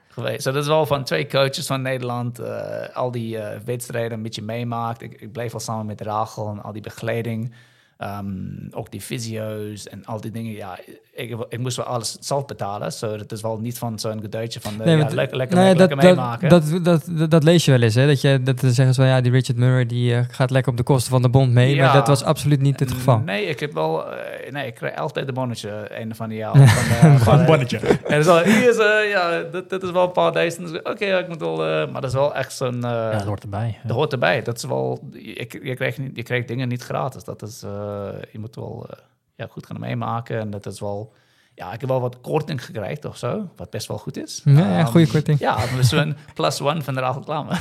geweest. 0.10 0.42
So, 0.44 0.52
dat 0.52 0.62
is 0.62 0.68
wel 0.68 0.86
van 0.86 1.04
twee 1.04 1.28
coaches 1.28 1.68
van 1.68 1.82
Nederland. 1.82 2.40
eh, 2.40 2.96
al 2.96 3.12
die 3.12 3.38
eh, 3.38 3.60
wedstrijden 3.66 4.12
een 4.18 4.24
beetje 4.24 4.42
meemaakt. 4.42 5.02
Ik, 5.02 5.22
ik 5.22 5.32
bleef 5.32 5.54
al 5.54 5.60
samen 5.60 5.86
met 5.86 6.02
Rachel 6.02 6.50
en 6.50 6.64
al 6.64 6.72
die 6.72 6.82
begeleiding. 6.82 7.54
Ehm, 8.00 8.26
ook 8.72 8.92
die 8.92 9.02
fysio's 9.02 9.88
en 9.88 10.06
al 10.06 10.22
die 10.22 10.32
dingen. 10.32 10.52
Ja, 10.52 10.80
ik, 11.14 11.36
ik 11.50 11.60
moest 11.60 11.78
wel 11.78 11.86
alles 11.86 12.18
zelf 12.20 12.46
betalen. 12.46 12.92
Zo, 12.94 13.12
het 13.18 13.32
is 13.32 13.42
wel 13.42 13.58
niet 13.58 13.78
van 13.78 14.00
zo'n 14.00 14.22
geduitje 14.22 14.60
van... 14.60 14.72
eh, 14.80 14.86
Nee, 14.86 14.98
ja, 14.98 15.08
lekker, 15.14 15.38
lekker, 15.38 15.58
lekker 15.58 15.88
dat, 15.88 16.04
meemaken. 16.04 16.50
dat, 16.50 16.64
dat, 16.84 17.32
dat, 17.32 17.44
lees 17.44 17.66
je 17.66 17.72
wel 17.72 17.82
eens, 17.82 17.96
hè? 17.96 18.08
Dat, 18.08 18.22
je, 18.22 18.42
dat 18.44 18.60
ze 18.60 18.72
zeggen 18.72 18.94
ze 18.96 19.02
van 19.02 19.10
ja, 19.10 19.22
die 19.22 19.32
Richard 19.32 19.58
Murray 19.58 19.86
die 19.86 20.16
eh, 20.16 20.22
gaat 20.32 20.50
lekker 20.50 20.72
op 20.72 20.78
de 20.78 20.84
kosten 20.84 21.12
van 21.12 21.22
de 21.22 21.30
bond 21.30 21.52
mee. 21.52 21.76
Ja. 21.76 21.84
Maar 21.86 21.94
dat 21.94 22.08
was 22.08 22.24
absoluut 22.24 22.62
niet 22.62 22.80
het 22.80 22.92
geval. 22.92 23.20
Nee, 23.20 23.46
ik 23.46 23.60
heb 23.60 23.74
wel... 23.74 24.12
eh, 24.14 24.52
nee, 24.52 24.68
ik 24.68 24.74
krijg 24.76 24.96
altijd 24.96 25.26
de 25.26 25.34
bonnetje 25.34 25.88
een 26.02 26.16
van 26.16 26.30
die 26.30 26.38
jaar. 26.38 26.56
Van, 26.68 27.20
Gewoon 27.20 27.40
een 27.40 27.46
bonnetje. 27.46 27.78
En 27.80 27.98
dan 28.08 28.20
is 28.20 28.26
wel, 28.26 28.44
hier 28.44 28.70
is, 28.70 28.78
ja, 29.12 29.42
dit, 29.52 29.70
dit 29.70 29.84
is 29.84 29.92
wel 29.92 30.04
een 30.04 30.12
paar 30.12 30.32
duizend. 30.32 30.84
Oké, 30.84 31.06
ja, 31.06 31.18
ik 31.20 31.28
moet 31.28 31.40
wel... 31.40 31.56
maar 31.88 32.02
dat 32.02 32.10
is 32.10 32.14
wel 32.14 32.36
echt 32.36 32.54
zo'n... 32.54 32.76
eh, 32.76 32.82
Ja, 32.90 33.12
dat 33.12 33.24
hoort 33.24 33.44
erbij. 33.44 33.78
dat 33.84 33.96
hoort 33.96 34.12
erbij. 34.12 34.42
Dat 34.42 34.58
is 34.58 34.64
wel... 34.64 35.00
Je, 35.12 35.60
je, 35.64 35.76
krijgt, 35.76 35.98
je 36.14 36.24
krijgt 36.24 36.48
dingen 36.48 36.68
niet 36.68 36.84
gratis. 36.84 37.24
Dat 37.24 37.42
is... 37.42 37.64
eh, 37.90 38.32
je 38.32 38.40
moet 38.40 38.56
wel 38.56 38.86
eh, 38.90 38.98
ja, 39.36 39.48
goed 39.48 39.66
gaan 39.66 39.80
meemaken. 39.80 40.40
En 40.40 40.50
dat 40.50 40.66
is 40.66 40.80
wel... 40.80 41.14
Ja, 41.54 41.74
ik 41.74 41.80
heb 41.80 41.90
wel 41.90 42.02
wat 42.02 42.22
korting 42.22 42.66
gekregen 42.66 43.10
of 43.10 43.18
zo. 43.18 43.50
Wat 43.56 43.70
best 43.70 43.88
wel 43.88 43.98
goed 43.98 44.18
is. 44.18 44.42
Ja, 44.46 44.52
ja, 44.54 44.78
Ehm, 44.78 44.86
goede 44.86 45.08
korting. 45.08 45.40
Ja, 45.40 45.56
dat 45.56 45.80
is 45.80 45.92
een 45.92 46.16
plus 46.34 46.62
one 46.62 46.82
van 46.82 46.94
de 46.94 47.00
reclame. 47.02 47.52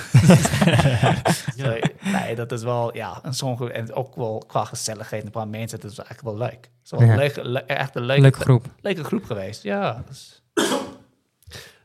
Nee, 2.13 2.35
dat 2.35 2.53
is 2.53 2.63
wel, 2.63 2.95
ja, 2.97 3.19
een 3.23 3.35
sommige, 3.35 3.73
en 3.73 3.93
ook 3.93 4.17
wel 4.17 4.43
qua 4.47 4.65
gezelligheid, 4.65 5.25
een 5.25 5.31
paar 5.31 5.49
mensen, 5.49 5.81
dat 5.81 5.91
is 5.91 5.99
echt 5.99 6.23
wel 6.23 6.37
leuk. 6.37 6.51
Het 6.51 6.71
is 6.85 6.91
wel 6.91 7.03
Ja. 7.03 7.17
le- 7.43 7.59
echt 7.59 7.97
een 7.97 8.03
leuke, 8.05 8.23
Leuke 8.23 8.41
groep. 8.41 8.67
leuke 8.81 9.05
groep 9.05 9.25
geweest, 9.25 9.63
ja. 9.63 10.03
Dus, 10.09 10.43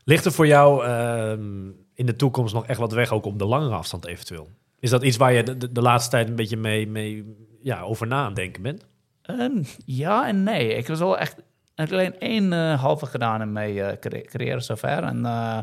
Ligt 0.04 0.24
er 0.24 0.32
voor 0.32 0.46
jou 0.46 0.84
ehm, 0.84 1.66
in 1.94 2.06
de 2.06 2.16
toekomst 2.16 2.54
nog 2.54 2.66
echt 2.66 2.78
wat 2.78 2.92
weg, 2.92 3.10
ook 3.12 3.24
op 3.24 3.38
de 3.38 3.44
langere 3.44 3.74
afstand 3.74 4.06
eventueel? 4.06 4.48
Is 4.80 4.90
dat 4.90 5.02
iets 5.02 5.16
waar 5.16 5.32
je 5.32 5.42
de, 5.42 5.56
de, 5.56 5.72
de 5.72 5.82
laatste 5.82 6.10
tijd 6.10 6.28
een 6.28 6.34
beetje 6.36 6.56
mee, 6.56 6.88
mee 6.88 7.36
ja, 7.64 7.80
over 7.80 8.06
na 8.06 8.18
aan 8.20 8.26
het 8.26 8.36
denken 8.36 8.62
bent? 8.62 8.84
ehm, 9.22 9.62
ja 9.86 10.26
en 10.26 10.42
nee. 10.42 10.74
Ik 10.74 10.86
was 10.86 10.98
wel 10.98 11.18
echt, 11.18 11.34
alleen 11.74 12.18
één 12.18 12.52
eh, 12.52 12.80
halve 12.80 13.06
gedaan 13.06 13.40
in 13.42 13.52
mijn 13.52 13.78
eh, 13.78 13.98
carri- 14.00 14.22
carrière 14.22 14.60
zover. 14.60 15.02
En 15.02 15.26
eh, 15.26 15.54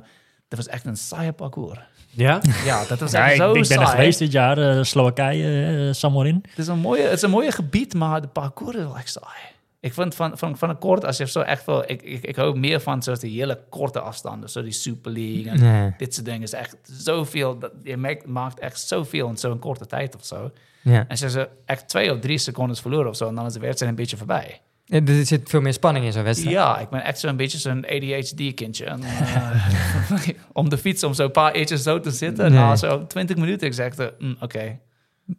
dat 0.47 0.57
was 0.59 0.67
echt 0.67 0.85
een 0.85 0.97
saaie 0.97 1.31
parcours. 1.31 1.79
Ja? 2.09 2.41
Ja, 2.65 2.85
dat 2.85 2.99
was 2.99 3.11
Ja, 3.11 3.23
echt 3.25 3.31
ik, 3.33 3.41
zo 3.41 3.47
ik 3.49 3.53
ben 3.53 3.65
saai. 3.65 3.79
er 3.81 3.87
geweest 3.87 4.19
dit 4.19 4.31
jaar, 4.31 4.57
eh, 4.57 4.83
Slowakije, 4.83 5.71
uh, 5.87 5.93
Samorin. 5.93 6.43
Het 6.49 6.57
is, 6.57 6.67
een 6.67 6.77
mooie, 6.79 7.01
het 7.01 7.11
is 7.11 7.21
een 7.21 7.29
mooie 7.29 7.51
gebied, 7.51 7.93
maar 7.93 8.21
de 8.21 8.27
parcours 8.27 8.75
is 8.75 8.83
wel 8.83 8.97
echt 8.97 9.09
saai. 9.11 9.49
Ik 9.79 9.93
vind 9.93 10.15
van, 10.15 10.37
van, 10.37 10.57
van 10.57 10.69
een 10.69 10.77
kort, 10.77 11.05
als 11.05 11.17
je 11.17 11.27
zo 11.27 11.39
echt 11.39 11.65
wel... 11.65 11.83
Ik, 11.89 12.01
ik, 12.01 12.23
ik 12.23 12.35
hou 12.35 12.59
meer 12.59 12.79
van 12.79 13.03
zoals 13.03 13.19
die 13.19 13.39
hele 13.39 13.59
korte 13.69 13.99
afstanden. 13.99 14.49
Zo 14.49 14.61
die 14.63 14.71
Super 14.71 15.11
League 15.11 15.51
en 15.51 15.59
Nee. 15.59 15.93
dit 15.97 16.13
soort 16.13 16.25
dingen. 16.25 16.41
is 16.41 16.53
echt 16.53 16.77
zoveel... 16.83 17.59
Dat, 17.59 17.71
je 17.83 17.97
maakt, 17.97 18.25
maakt 18.27 18.59
echt 18.59 18.79
zoveel 18.87 19.27
in 19.29 19.37
zo'n 19.37 19.59
korte 19.59 19.85
tijd 19.85 20.15
of 20.15 20.25
zo. 20.25 20.51
Ja. 20.81 21.05
En 21.07 21.17
ze 21.17 21.49
echt 21.65 21.87
twee 21.87 22.11
of 22.13 22.19
drie 22.19 22.37
seconden 22.37 22.75
verloren 22.75 23.09
of 23.09 23.15
zo... 23.15 23.27
en 23.27 23.35
dan 23.35 23.45
is 23.45 23.53
de 23.53 23.59
wedstrijd 23.59 23.91
een 23.91 23.97
beetje 23.97 24.17
voorbij. 24.17 24.61
Ja, 24.85 25.01
Er 25.05 25.25
zit 25.25 25.49
veel 25.49 25.61
meer 25.61 25.73
spanning 25.73 26.05
in 26.05 26.11
zo'n 26.11 26.23
wedstrijd. 26.23 26.55
Ja, 26.55 26.79
ik 26.79 26.89
ben 26.89 27.03
echt 27.03 27.19
zo'n 27.19 27.35
beetje 27.35 27.57
zo'n 27.57 27.85
ADHD-kindje. 27.85 28.85
En, 28.85 29.03
eh, 29.03 30.27
om 30.53 30.69
de 30.69 30.77
fiets, 30.77 31.03
om 31.03 31.13
zo'n 31.13 31.31
paar 31.31 31.51
eetjes 31.51 31.83
zo 31.83 31.99
te 31.99 32.11
zitten. 32.11 32.51
Nee. 32.51 32.59
Na 32.59 32.75
zo'n 32.75 33.07
20 33.07 33.35
minuten, 33.35 33.67
ik 33.67 33.73
zeg, 33.73 33.95
eh, 33.95 34.05
mm, 34.19 34.35
oké. 34.39 34.79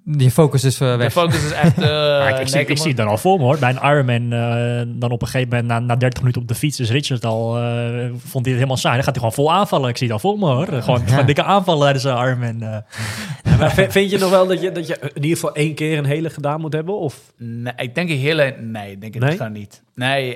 Je 0.05 0.30
focus 0.30 0.64
is 0.64 0.80
eh, 0.80 0.90
De 0.90 0.97
weg. 0.97 1.12
focus 1.12 1.45
is 1.45 1.53
echt... 1.53 1.78
eh, 1.82 2.28
ik, 2.28 2.38
ik, 2.38 2.47
zie, 2.49 2.57
nee, 2.57 2.66
ik 2.66 2.76
zie 2.78 2.88
het 2.88 2.97
dan 2.97 3.07
al 3.09 3.18
voor 3.18 3.38
me 3.38 3.45
hoor. 3.45 3.59
Bij 3.59 3.70
een 3.70 3.90
Ironman, 3.90 4.32
eh, 4.32 4.82
dan 5.01 5.11
op 5.11 5.22
een 5.22 5.28
gegeven 5.28 5.49
moment 5.49 5.68
na, 5.68 5.78
na 5.78 5.97
30 5.97 6.18
minuten 6.20 6.43
op 6.43 6.49
de 6.49 6.55
fiets 6.55 6.80
is 6.80 6.90
Richard 6.90 7.24
al, 7.24 7.59
eh, 7.59 7.62
vond 8.16 8.45
hij 8.45 8.55
het 8.55 8.55
helemaal 8.55 8.76
saai. 8.76 8.95
Dan 8.95 9.05
gaat 9.05 9.14
hij 9.16 9.24
gewoon 9.28 9.32
vol 9.47 9.53
aanvallen. 9.53 9.88
Ik 9.88 9.97
zie 9.97 10.07
het 10.07 10.22
al 10.22 10.30
voor 10.30 10.38
me 10.38 10.47
hoor. 10.55 10.82
Gewoon, 10.82 11.09
gewoon 11.09 11.26
dikke 11.26 11.43
aanvallen 11.43 11.82
tijdens 11.82 12.05
een 12.05 12.16
Ironman. 12.26 12.62
eh. 12.62 12.76
Ja, 13.45 13.57
maar 13.57 13.72
vind, 13.72 13.93
vind 13.93 14.11
je 14.11 14.18
nog 14.18 14.30
wel 14.30 14.47
dat 14.47 14.61
je, 14.62 14.72
dat 14.72 14.86
je 14.86 14.99
in 15.01 15.11
ieder 15.22 15.30
geval 15.30 15.55
één 15.55 15.74
keer 15.74 15.99
een 15.99 16.05
hele 16.05 16.30
gedaan 16.30 16.61
moet 16.61 16.72
hebben? 16.72 16.99
Of? 16.99 17.32
Nee, 17.38 17.72
ik 17.76 17.95
denk 17.95 18.11
een 18.11 18.16
hele... 18.18 18.55
Nee, 18.61 18.90
ik 18.90 19.01
denk 19.01 19.14
het 19.14 19.22
Nee? 19.22 19.36
gewoon 19.36 19.53
niet. 19.53 19.82
Nee, 19.95 20.34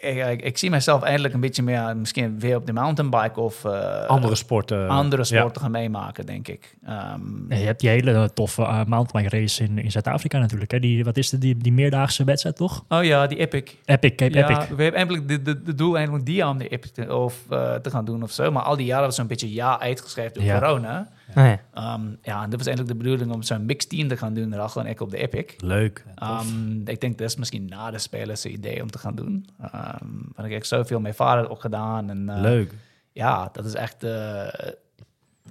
ik, 0.00 0.14
ik, 0.30 0.42
ik, 0.42 0.58
zie 0.58 0.70
mezelf 0.70 1.02
eindelijk 1.02 1.34
een 1.34 1.40
beetje 1.40 1.62
meer... 1.62 1.96
Misschien 1.96 2.40
weer 2.40 2.56
op 2.56 2.66
de 2.66 2.72
mountainbike 2.72 3.40
of... 3.40 3.64
eh, 3.64 4.04
Andere 4.06 4.34
sporten? 4.34 4.88
andere 4.88 5.24
Ja. 5.28 5.38
sporten 5.38 5.62
gaan 5.62 5.70
meemaken, 5.70 6.26
denk 6.26 6.48
ik. 6.48 6.76
Ehm, 6.86 7.20
Je 7.48 7.54
hebt 7.64 7.80
die 7.80 7.88
hele 7.90 8.30
toffe 8.34 8.62
uh, 8.62 8.84
mountainbike 8.84 9.38
race 9.40 9.64
in, 9.64 9.78
in 9.78 9.90
Zuid-Afrika 9.90 10.38
natuurlijk. 10.38 10.70
Hè? 10.70 10.78
Die, 10.80 11.04
wat 11.04 11.16
is 11.16 11.30
het, 11.30 11.40
die, 11.40 11.56
die 11.56 11.72
meerdaagse 11.72 12.24
wedstrijd 12.24 12.56
toch? 12.56 12.84
Oh 12.88 13.04
ja, 13.04 13.26
die 13.26 13.38
Epic. 13.38 13.62
Epic, 13.84 14.14
Cape 14.14 14.34
Ja, 14.38 14.48
Epic. 14.48 14.68
we 14.76 14.82
hebben 14.82 14.94
eigenlijk 15.06 15.28
de, 15.28 15.42
de, 15.42 15.62
de 15.62 15.74
doel 15.74 15.94
eigenlijk 15.96 16.26
die 16.26 16.44
aan 16.44 16.58
de 16.58 16.68
Epic 16.68 16.90
te, 16.92 17.14
of, 17.16 17.34
eh, 17.50 17.74
te 17.74 17.90
gaan 17.90 18.04
doen 18.04 18.22
of 18.22 18.30
zo. 18.30 18.50
Maar 18.50 18.62
al 18.62 18.76
die 18.76 18.86
jaren 18.86 19.04
was 19.04 19.14
zo'n 19.16 19.26
beetje 19.26 19.52
ja 19.52 19.80
uitgeschreven 19.80 20.34
door 20.34 20.42
Ja. 20.44 20.58
corona. 20.58 21.08
Ja. 21.34 21.60
Ehm, 21.74 22.06
ja, 22.22 22.42
en 22.42 22.50
dat 22.50 22.58
was 22.58 22.66
eigenlijk 22.66 22.88
de 22.88 23.04
bedoeling 23.04 23.32
om 23.32 23.42
zo'n 23.42 23.66
mixed 23.66 23.90
team 23.90 24.08
te 24.08 24.16
gaan 24.16 24.34
doen. 24.34 24.54
Rachel 24.54 24.80
en 24.80 24.86
ik 24.86 25.00
op 25.00 25.10
de 25.10 25.16
Epic. 25.16 25.54
Leuk. 25.56 26.04
Ehm, 26.14 26.80
ik 26.84 27.00
denk 27.00 27.18
dat 27.18 27.28
is 27.28 27.36
misschien 27.36 27.66
na 27.66 27.90
de 27.90 27.98
spelers 27.98 28.44
een 28.44 28.52
idee 28.52 28.82
om 28.82 28.90
te 28.90 28.98
gaan 28.98 29.14
doen. 29.14 29.48
Ehm 29.60 30.16
want 30.34 30.48
ik 30.48 30.54
heb 30.54 30.64
zoveel 30.64 31.00
met 31.00 31.16
vader 31.16 31.50
ook 31.50 31.60
gedaan. 31.60 32.10
En, 32.10 32.28
eh, 32.28 32.40
Leuk. 32.40 32.72
Ja, 33.12 33.48
dat 33.52 33.64
is 33.64 33.74
echt 33.74 34.04
eh, 34.04 34.48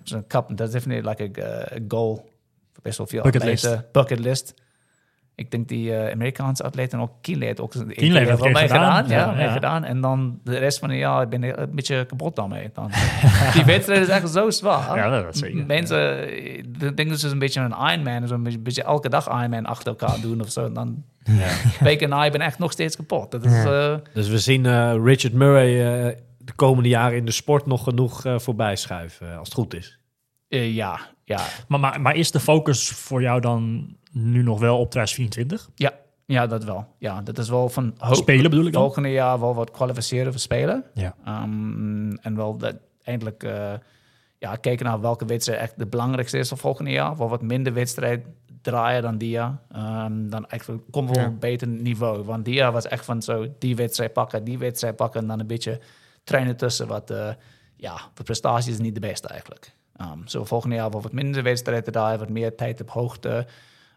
zo'n 0.03 0.27
kap. 0.27 0.57
Dat 0.57 0.67
is 0.67 0.73
definitely 0.73 1.09
like 1.09 1.43
a, 1.43 1.75
a 1.75 1.79
goal. 1.87 2.15
Voor 2.73 2.83
best 2.83 2.97
wel 2.97 3.07
veel 3.07 3.21
Bucket 3.21 3.41
atleten. 3.41 3.85
Bucket 3.91 4.19
list. 4.19 4.53
Ik 5.35 5.51
denk 5.51 5.67
die 5.67 5.95
eh, 5.95 6.11
Amerikaanse 6.11 6.63
atleten 6.63 6.99
ook 6.99 7.11
heeft 7.21 7.59
ook 7.59 7.73
een 7.73 7.87
heeft 7.89 8.09
wel 8.11 8.47
een 8.47 8.53
keer 8.53 8.57
gedaan. 8.67 9.03
gedaan. 9.03 9.07
Ja, 9.07 9.25
Ja, 9.29 9.31
mee 9.35 9.45
ja. 9.45 9.51
gedaan. 9.51 9.83
En 9.83 10.01
dan 10.01 10.39
de 10.43 10.57
rest 10.57 10.79
van 10.79 10.89
het 10.89 10.99
jaar 10.99 11.21
ik 11.21 11.29
ben 11.29 11.43
ik 11.43 11.57
een 11.57 11.75
beetje 11.75 12.05
kapot 12.05 12.35
daarmee. 12.35 12.69
Dan. 12.73 12.91
die 13.53 13.65
wedstrijd 13.65 14.01
is 14.01 14.07
echt 14.07 14.29
zo 14.29 14.49
zwaar. 14.49 14.95
Ja, 14.97 15.09
dat 15.21 15.33
is 15.33 15.39
zeker. 15.39 15.65
Mensen 15.65 16.27
eh, 16.29 16.63
denken 16.79 17.07
dus 17.07 17.23
een 17.23 17.39
beetje 17.39 17.61
een 17.61 17.91
Ironman. 17.91 18.27
Zo'n 18.27 18.43
beetje, 18.43 18.59
beetje 18.59 18.83
elke 18.83 19.09
dag 19.09 19.27
Ironman 19.27 19.65
achter 19.65 19.87
elkaar 19.87 20.21
doen 20.21 20.41
of 20.41 20.49
zo. 20.51 20.65
En 20.65 20.73
dan 20.73 21.03
week 21.79 22.01
en 22.01 22.09
na, 22.09 22.25
ik 22.25 22.31
ben 22.31 22.41
echt 22.41 22.59
nog 22.59 22.71
steeds 22.71 22.95
kapot. 22.95 23.31
Dat 23.31 23.45
is, 23.45 23.63
eh, 23.65 23.95
Dus 24.13 24.27
we 24.27 24.37
zien 24.39 24.65
Richard 25.03 25.33
Murray 25.33 26.05
eh, 26.07 26.15
de 26.37 26.53
komende 26.55 26.89
jaren 26.89 27.17
in 27.17 27.25
de 27.25 27.31
sport 27.31 27.65
nog 27.65 27.83
genoeg 27.83 28.25
eh, 28.25 28.39
voorbij 28.39 28.75
schuiven, 28.75 29.37
als 29.37 29.47
het 29.47 29.57
goed 29.57 29.73
is. 29.73 29.99
eh, 30.47 30.75
ja, 30.75 30.99
ja, 31.23 31.39
Maar, 31.67 31.79
maar, 31.79 32.01
maar 32.01 32.15
is 32.15 32.31
de 32.31 32.39
focus 32.39 32.89
voor 32.89 33.21
jou 33.21 33.41
dan 33.41 33.87
nu 34.15 34.43
nog 34.43 34.59
wel 34.59 34.79
op 34.79 34.91
2024? 34.91 35.69
ja, 35.75 35.93
ja, 36.27 36.47
dat 36.47 36.63
wel. 36.63 36.87
Ja, 36.97 37.21
dat 37.21 37.37
is 37.37 37.49
wel 37.49 37.69
van. 37.69 37.95
Spelen 38.11 38.49
bedoel 38.49 38.65
ik 38.65 38.73
dan? 38.73 38.81
Volgende 38.81 39.09
jaar 39.11 39.39
wel 39.39 39.55
wat 39.55 39.71
kwalificeren 39.71 40.31
voor 40.31 40.41
spelen. 40.41 40.83
Ja. 40.93 41.15
Ehm, 41.25 42.11
en 42.15 42.35
wel 42.35 42.57
dat 42.57 42.75
eindelijk 43.03 43.43
eh, 43.43 43.73
ja, 44.37 44.55
kijken 44.55 44.85
naar 44.85 45.01
welke 45.01 45.25
wedstrijd 45.25 45.59
echt 45.59 45.77
de 45.79 45.87
belangrijkste 45.87 46.37
is 46.37 46.47
voor 46.49 46.57
volgende 46.57 46.91
jaar. 46.91 47.17
Wel 47.17 47.29
wat 47.29 47.41
minder 47.41 47.73
wedstrijd 47.73 48.25
draaien 48.61 49.01
dan 49.01 49.17
die 49.17 49.29
jaar. 49.29 49.59
Ehm, 49.71 50.29
dan 50.29 50.47
eigenlijk 50.47 50.83
komt 50.91 51.09
wel 51.09 51.19
Ja. 51.19 51.25
een 51.25 51.39
beter 51.39 51.67
niveau. 51.67 52.23
Want 52.23 52.45
die 52.45 52.53
jaar 52.53 52.71
was 52.71 52.87
echt 52.87 53.05
van 53.05 53.21
zo 53.21 53.47
die 53.59 53.75
wedstrijd 53.75 54.13
pakken, 54.13 54.43
die 54.43 54.57
wedstrijd 54.57 54.95
pakken. 54.95 55.21
En 55.21 55.27
dan 55.27 55.39
een 55.39 55.47
beetje 55.47 55.79
trainen 56.23 56.57
tussen. 56.57 56.87
Wat 56.87 57.09
eh, 57.09 57.29
ja, 57.75 57.97
de 58.13 58.23
prestatie 58.23 58.71
is 58.71 58.79
niet 58.79 58.93
de 58.93 58.99
beste 58.99 59.27
eigenlijk. 59.27 59.75
Ehm, 59.95 60.19
zo 60.25 60.45
volgende 60.45 60.75
jaar 60.75 60.89
wel 60.89 61.01
wat 61.01 61.11
minder 61.13 61.43
wedstrijden 61.43 61.91
draaien, 61.93 62.19
wat 62.19 62.29
meer 62.29 62.55
tijd 62.55 62.81
op 62.81 62.89
hoogte. 62.89 63.47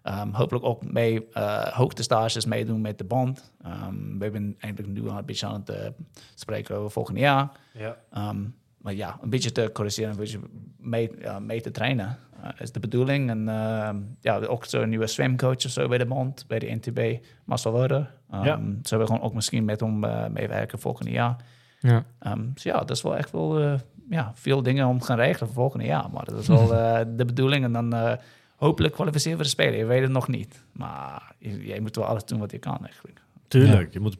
Ehm, 0.08 0.32
hopelijk 0.32 0.64
ook 0.64 0.92
mee 0.92 1.26
uh, 1.36 1.62
hoogtestages 1.66 2.44
meedoen 2.44 2.80
met 2.80 2.98
de 2.98 3.04
band. 3.04 3.52
Ehm, 3.62 4.18
we 4.18 4.24
hebben 4.24 4.56
eigenlijk 4.58 4.94
nu 4.94 5.08
al 5.08 5.18
een 5.18 5.24
beetje 5.24 5.46
aan 5.46 5.54
het 5.54 5.68
eh, 5.68 5.88
spreken 6.34 6.76
over 6.76 6.90
volgend 6.90 7.18
jaar. 7.18 7.50
Ja. 7.72 7.96
Ehm, 8.10 8.44
maar 8.78 8.94
ja, 8.94 9.18
een 9.22 9.30
beetje 9.30 9.52
te 9.52 9.70
corrigeren, 9.72 10.10
een 10.10 10.16
beetje 10.16 10.40
mee, 10.76 11.10
mee 11.40 11.60
te 11.60 11.70
trainen 11.70 12.18
eh, 12.42 12.50
is 12.58 12.72
de 12.72 12.80
bedoeling. 12.80 13.30
En 13.30 13.48
ehm, 13.48 13.96
ja, 14.20 14.38
ook 14.38 14.64
zo'n 14.64 14.88
nieuwe 14.88 15.06
zwemcoach 15.06 15.64
of 15.64 15.70
zo 15.70 15.88
bij 15.88 15.98
de 15.98 16.06
bond, 16.06 16.44
bij 16.46 16.58
de 16.58 16.78
NTB, 16.80 17.24
Marcel 17.44 17.72
Woerder. 17.72 18.10
Um, 18.34 18.44
Ja. 18.44 18.60
Zullen 18.82 19.06
we 19.06 19.12
gewoon 19.12 19.26
ook 19.26 19.34
misschien 19.34 19.64
met 19.64 19.80
hem 19.80 20.04
eh, 20.04 20.26
meewerken 20.26 20.78
volgend 20.78 21.08
jaar. 21.08 21.36
Ja. 21.80 22.04
Ehm, 22.18 22.42
dus 22.54 22.62
ja, 22.62 22.78
dat 22.78 22.90
is 22.90 23.02
wel 23.02 23.16
echt 23.16 23.30
wel 23.30 23.60
eh, 23.60 23.74
ja, 24.10 24.32
veel 24.34 24.62
dingen 24.62 24.86
om 24.86 24.98
te 24.98 25.04
gaan 25.04 25.18
regelen 25.18 25.46
voor 25.48 25.62
volgende 25.62 25.86
jaar. 25.86 26.10
Maar 26.12 26.24
dat 26.24 26.38
is 26.38 26.48
wel 26.48 26.74
eh, 26.78 27.00
de 27.16 27.24
bedoeling. 27.24 27.64
En 27.64 27.72
dan 27.72 27.92
eh, 27.92 28.12
hopelijk 28.58 28.94
kwalificeren 28.94 29.38
we 29.38 29.42
de 29.44 29.48
spelen. 29.48 29.78
Je 29.78 29.84
weet 29.84 30.02
het 30.02 30.10
nog 30.10 30.28
niet. 30.28 30.64
Maar 30.72 31.34
je, 31.38 31.66
jij 31.66 31.80
moet 31.80 31.96
wel 31.96 32.04
alles 32.04 32.24
doen 32.24 32.38
wat 32.38 32.50
je 32.50 32.58
kan 32.58 32.84
eigenlijk. 32.84 33.20
Tuurlijk, 33.48 33.92
je 33.92 34.00
moet 34.00 34.16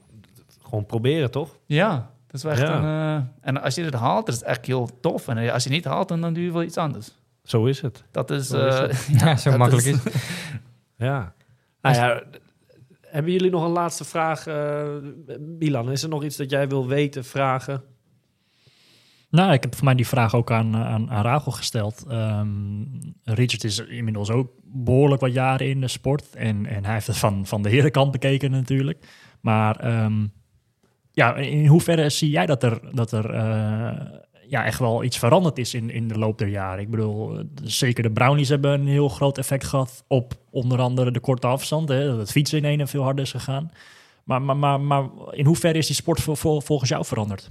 gewoon 0.63 0.87
proberen, 0.87 1.31
toch? 1.31 1.57
Ja, 1.67 2.11
dat 2.27 2.35
is 2.37 2.43
wel 2.43 2.53
echt 2.53 2.61
Ja. 2.61 2.77
een... 2.79 3.17
eh, 3.23 3.27
en 3.41 3.63
als 3.63 3.75
je 3.75 3.85
het 3.85 3.95
haalt, 3.95 4.27
dat 4.27 4.35
is 4.35 4.43
echt 4.43 4.67
heel 4.67 4.91
tof. 5.01 5.29
En 5.29 5.51
als 5.53 5.65
je 5.65 5.71
niet 5.71 5.85
haalt, 5.85 6.09
dan, 6.09 6.21
dan 6.21 6.33
doe 6.35 6.43
je 6.45 6.53
wel 6.53 6.63
iets 6.63 6.77
anders. 6.77 7.11
Zo 7.43 7.65
is 7.65 7.81
het. 7.81 8.05
Dat 8.11 8.31
is... 8.31 8.47
Zo 8.49 8.67
is 8.67 9.09
eh. 9.09 9.19
Ja, 9.21 9.37
zo 9.37 9.51
dat 9.51 9.59
makkelijk 9.59 9.87
is- 9.87 9.95
is 9.97 10.05
het. 10.13 10.15
Ja. 10.97 11.35
Nou 11.81 11.95
ja, 11.97 12.23
hebben 13.01 13.33
jullie 13.33 13.51
nog 13.51 13.65
een 13.65 13.71
laatste 13.71 14.05
vraag? 14.05 14.47
eh, 14.47 14.87
Milan, 15.39 15.91
is 15.91 16.03
er 16.03 16.09
nog 16.09 16.25
iets 16.25 16.37
dat 16.37 16.51
jij 16.51 16.69
wil 16.69 16.87
weten, 16.87 17.25
vragen? 17.25 17.83
Nou, 19.31 19.53
ik 19.53 19.63
heb 19.63 19.75
voor 19.75 19.85
mij 19.85 19.95
die 19.95 20.07
vraag 20.07 20.35
ook 20.35 20.51
aan, 20.51 20.77
aan, 20.77 21.11
aan 21.11 21.23
Rachel 21.23 21.53
gesteld. 21.53 22.05
Ehm, 22.09 22.49
Richard 23.25 23.65
is 23.65 23.79
inmiddels 23.79 24.31
ook 24.31 24.51
behoorlijk 24.65 25.21
wat 25.21 25.33
jaren 25.33 25.69
in 25.69 25.81
de 25.81 25.89
sport. 25.89 26.35
En, 26.35 26.67
en 26.67 26.85
hij 26.85 26.95
heeft 26.95 27.07
het 27.07 27.17
van, 27.17 27.47
van 27.47 27.63
de 27.63 27.71
herenkant 27.71 28.11
bekeken 28.13 28.51
natuurlijk. 28.51 29.07
Maar 29.41 29.77
ehm, 29.77 30.27
ja, 31.13 31.37
in 31.37 31.67
hoeverre 31.67 32.11
zie 32.11 32.31
jij 32.31 32.47
dat 32.47 32.63
er, 32.63 32.81
dat 32.95 33.13
er 33.13 33.31
eh, 33.31 34.07
ja, 34.49 34.65
echt 34.65 34.79
wel 34.79 35.05
iets 35.05 35.19
veranderd 35.19 35.59
is 35.59 35.75
in, 35.75 35.91
in 35.91 36.09
de 36.09 36.19
loop 36.19 36.39
der 36.39 36.49
jaren. 36.49 36.83
Ik 36.83 36.91
bedoel, 36.91 37.39
eh, 37.39 37.45
zeker 37.63 38.03
de 38.03 38.11
Brownies 38.11 38.49
hebben 38.49 38.81
een 38.81 38.87
heel 38.87 39.09
groot 39.09 39.39
effect 39.39 39.65
gehad 39.65 40.05
op 40.07 40.35
onder 40.51 40.81
andere 40.81 41.11
de 41.11 41.21
korte 41.21 41.47
afstand. 41.47 41.89
Hè, 41.89 42.07
dat 42.07 42.19
het 42.19 42.31
fietsen 42.31 42.59
in 42.59 42.65
ene 42.65 42.87
veel 42.87 43.03
harder 43.03 43.25
is 43.25 43.31
gegaan. 43.31 43.71
Maar, 44.25 44.43
maar, 44.43 44.57
maar, 44.57 44.81
maar 44.81 45.09
in 45.31 45.47
hoeverre 45.47 45.79
is 45.79 45.87
die 45.87 45.97
sport 45.97 46.21
vol- 46.21 46.35
vol- 46.35 46.61
volgens 46.61 46.91
jou 46.91 47.05
veranderd? 47.05 47.51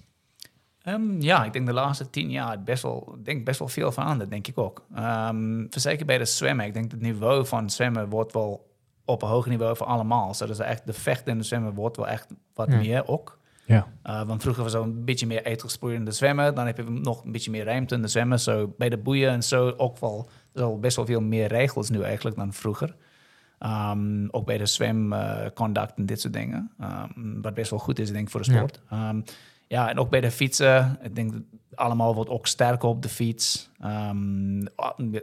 Ehm, 0.87 1.21
ja, 1.21 1.43
ik 1.45 1.53
denk 1.53 1.65
de 1.65 1.73
laatste 1.73 2.09
tien 2.09 2.29
jaar 2.31 2.63
best 2.63 2.83
wel, 2.83 3.17
denk 3.23 3.45
best 3.45 3.59
wel 3.59 3.67
veel 3.67 3.91
veranderd, 3.91 4.29
denk 4.29 4.47
ik 4.47 4.57
ook. 4.57 4.85
Ehm 4.95 5.65
zeker 5.69 6.05
bij 6.05 6.17
de 6.17 6.25
zwemmen. 6.25 6.65
Ik 6.65 6.73
denk 6.73 6.91
het 6.91 7.01
niveau 7.01 7.45
van 7.45 7.69
zwemmen 7.69 8.09
wordt 8.09 8.33
wel 8.33 8.75
op 9.05 9.21
een 9.21 9.27
hoger 9.27 9.51
niveau 9.51 9.75
voor 9.75 9.87
allemaal. 9.87 10.33
Zodat 10.33 10.59
echt 10.59 10.85
de 10.85 10.93
vechten 10.93 11.31
en 11.31 11.37
de 11.37 11.43
zwemmen 11.43 11.73
wordt 11.73 11.97
wel 11.97 12.07
echt 12.07 12.27
wat 12.53 12.71
Ja. 12.71 12.77
meer 12.77 13.07
ook. 13.07 13.39
Ja. 13.65 13.87
Uh, 14.05 14.23
want 14.23 14.41
vroeger 14.41 14.63
was 14.63 14.73
er 14.73 14.81
een 14.81 15.05
beetje 15.05 15.27
meer 15.27 15.43
uitgesproeid 15.43 15.95
in 15.95 16.05
de 16.05 16.11
zwemmen. 16.11 16.55
Dan 16.55 16.65
heb 16.65 16.77
je 16.77 16.83
nog 16.83 17.23
een 17.23 17.31
beetje 17.31 17.51
meer 17.51 17.65
ruimte 17.65 17.95
in 17.95 18.01
de 18.01 18.07
zwemmen. 18.07 18.39
Zo 18.39 18.73
bij 18.77 18.89
de 18.89 18.97
boeien 18.97 19.31
en 19.31 19.43
zo 19.43 19.73
ook 19.77 19.97
wel, 19.99 20.29
er 20.53 20.63
al 20.63 20.79
best 20.79 20.95
wel 20.95 21.05
veel 21.05 21.21
meer 21.21 21.47
regels 21.47 21.89
nu 21.89 22.01
eigenlijk 22.01 22.35
dan 22.35 22.53
vroeger. 22.53 22.95
Um, 23.59 24.27
ook 24.31 24.45
bij 24.45 24.57
de 24.57 24.65
zwemconduct 24.65 25.93
en 25.97 26.05
dit 26.05 26.21
soort 26.21 26.33
dingen. 26.33 26.71
Um, 26.81 27.41
wat 27.41 27.53
best 27.53 27.69
wel 27.69 27.79
goed 27.79 27.99
is, 27.99 28.11
denk 28.11 28.23
ik, 28.25 28.29
voor 28.31 28.43
de 28.43 28.51
sport. 28.51 28.81
Ja, 28.89 29.15
ja 29.67 29.89
en 29.89 29.99
ook 29.99 30.09
bij 30.09 30.21
de 30.21 30.31
fietsen. 30.31 30.99
Ik 31.01 31.15
denk 31.15 31.31
dat 31.31 31.41
allemaal 31.75 32.15
wordt 32.15 32.29
ook 32.29 32.47
sterker 32.47 32.89
op 32.89 33.01
de 33.01 33.09
fiets. 33.09 33.69
Um, 33.85 34.67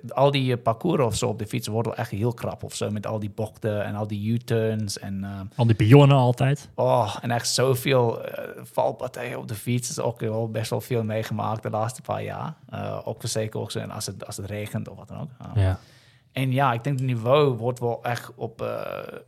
al 0.09 0.31
die 0.31 0.53
eh, 0.53 0.63
parcours 0.63 1.05
of 1.05 1.17
zo 1.17 1.29
op 1.29 1.39
de 1.39 1.47
fiets 1.47 1.69
worden 1.69 1.93
wel 1.93 2.01
echt 2.01 2.11
heel 2.11 2.35
krap 2.35 2.63
of 2.63 2.75
zo. 2.75 2.91
Met 2.91 3.07
al 3.07 3.19
die 3.19 3.31
bochten 3.31 3.85
en 3.85 3.95
al 3.95 4.07
die 4.07 4.33
U-turns. 4.33 4.99
En, 4.99 5.25
um, 5.25 5.51
Al 5.57 5.67
die 5.67 5.75
pionnen 5.75 6.17
altijd. 6.17 6.69
oh, 6.75 7.17
en 7.21 7.31
echt 7.31 7.49
zoveel 7.49 8.19
uh, 8.19 8.29
valpartijen 8.63 9.39
op 9.39 9.49
de 9.49 9.55
fiets. 9.55 9.91
is 9.91 10.01
ook 10.01 10.21
wel 10.21 10.51
best 10.51 10.71
wel 10.71 10.81
veel 10.81 11.05
meegemaakt 11.05 11.63
de 11.63 11.71
laatste 11.71 12.03
paar 12.03 12.23
jaar. 12.23 12.55
Uh, 12.75 13.01
ook 13.05 13.21
zeker 13.25 13.61
ook 13.61 13.71
zo 13.71 13.81
als 13.81 14.07
het, 14.07 14.27
als 14.27 14.37
het 14.37 14.47
regent 14.47 14.89
of 14.89 14.97
wat 14.97 15.09
dan 15.09 15.21
ook. 15.21 15.31
Um, 15.57 15.63
Ja. 15.63 15.79
En 16.33 16.53
ja, 16.53 16.73
ik 16.73 16.85
denk 16.85 16.99
het 16.99 17.07
niveau 17.07 17.57
wordt 17.57 17.81
wel 17.81 18.03
echt 18.03 18.31
op 18.35 18.63
uh, 18.63 18.81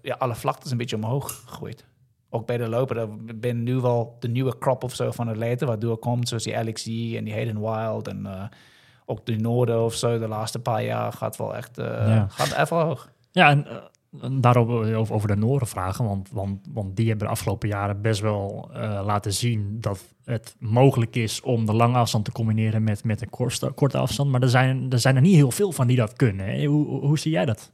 ja, 0.02 0.14
alle 0.18 0.34
vlaktes 0.34 0.70
een 0.70 0.76
beetje 0.76 0.96
omhoog 0.96 1.42
gegooid. 1.46 1.84
Ook 2.36 2.46
bij 2.46 2.56
de 2.56 2.68
lopen, 2.68 2.96
er 2.96 3.38
ben 3.38 3.62
nu 3.62 3.80
wel 3.80 4.16
de 4.20 4.28
nieuwe 4.28 4.58
crop 4.58 4.84
of 4.84 4.94
zo 4.94 5.10
van 5.10 5.28
atleten, 5.28 5.66
waardoor 5.66 5.98
komt, 5.98 6.28
zoals 6.28 6.44
die 6.44 6.56
Alex 6.56 6.86
en 6.86 7.24
die 7.24 7.32
Hayden 7.32 7.60
Wild 7.60 8.08
en 8.08 8.20
uh, 8.26 8.42
ook 9.06 9.26
de 9.26 9.36
Noorden 9.36 9.84
of 9.84 9.94
zo, 9.94 10.18
de 10.18 10.28
laatste 10.28 10.58
paar 10.58 10.84
jaar 10.84 11.12
gaat 11.12 11.36
wel 11.36 11.56
echt, 11.56 11.78
uh, 11.78 11.84
Ja. 11.84 12.26
gaat 12.28 12.52
even 12.52 12.76
hoog. 12.76 13.10
Ja, 13.30 13.50
en, 13.50 13.66
en 14.20 14.40
daarop 14.40 14.68
over, 15.10 15.28
de 15.28 15.36
Noorden 15.36 15.68
vragen, 15.68 16.04
want, 16.04 16.30
want, 16.30 16.66
want 16.72 16.96
die 16.96 17.08
hebben 17.08 17.26
de 17.26 17.32
afgelopen 17.32 17.68
jaren 17.68 18.00
best 18.02 18.20
wel 18.20 18.70
uh, 18.72 19.02
laten 19.04 19.32
zien 19.32 19.76
dat 19.80 20.04
het 20.24 20.56
mogelijk 20.58 21.16
is 21.16 21.40
om 21.40 21.66
de 21.66 21.72
lange 21.72 21.98
afstand 21.98 22.24
te 22.24 22.32
combineren 22.32 22.84
met, 22.84 23.04
met 23.04 23.22
een 23.22 23.30
korte, 23.30 23.70
korte 23.70 23.98
afstand. 23.98 24.30
Maar 24.30 24.42
er 24.42 24.48
zijn, 24.48 24.90
er 24.90 24.98
zijn 24.98 25.16
er 25.16 25.22
niet 25.22 25.34
heel 25.34 25.50
veel 25.50 25.72
van 25.72 25.86
die 25.86 25.96
dat 25.96 26.12
kunnen. 26.12 26.64
Hoe, 26.64 26.86
hoe 26.86 27.18
zie 27.18 27.32
jij 27.32 27.44
dat? 27.44 27.72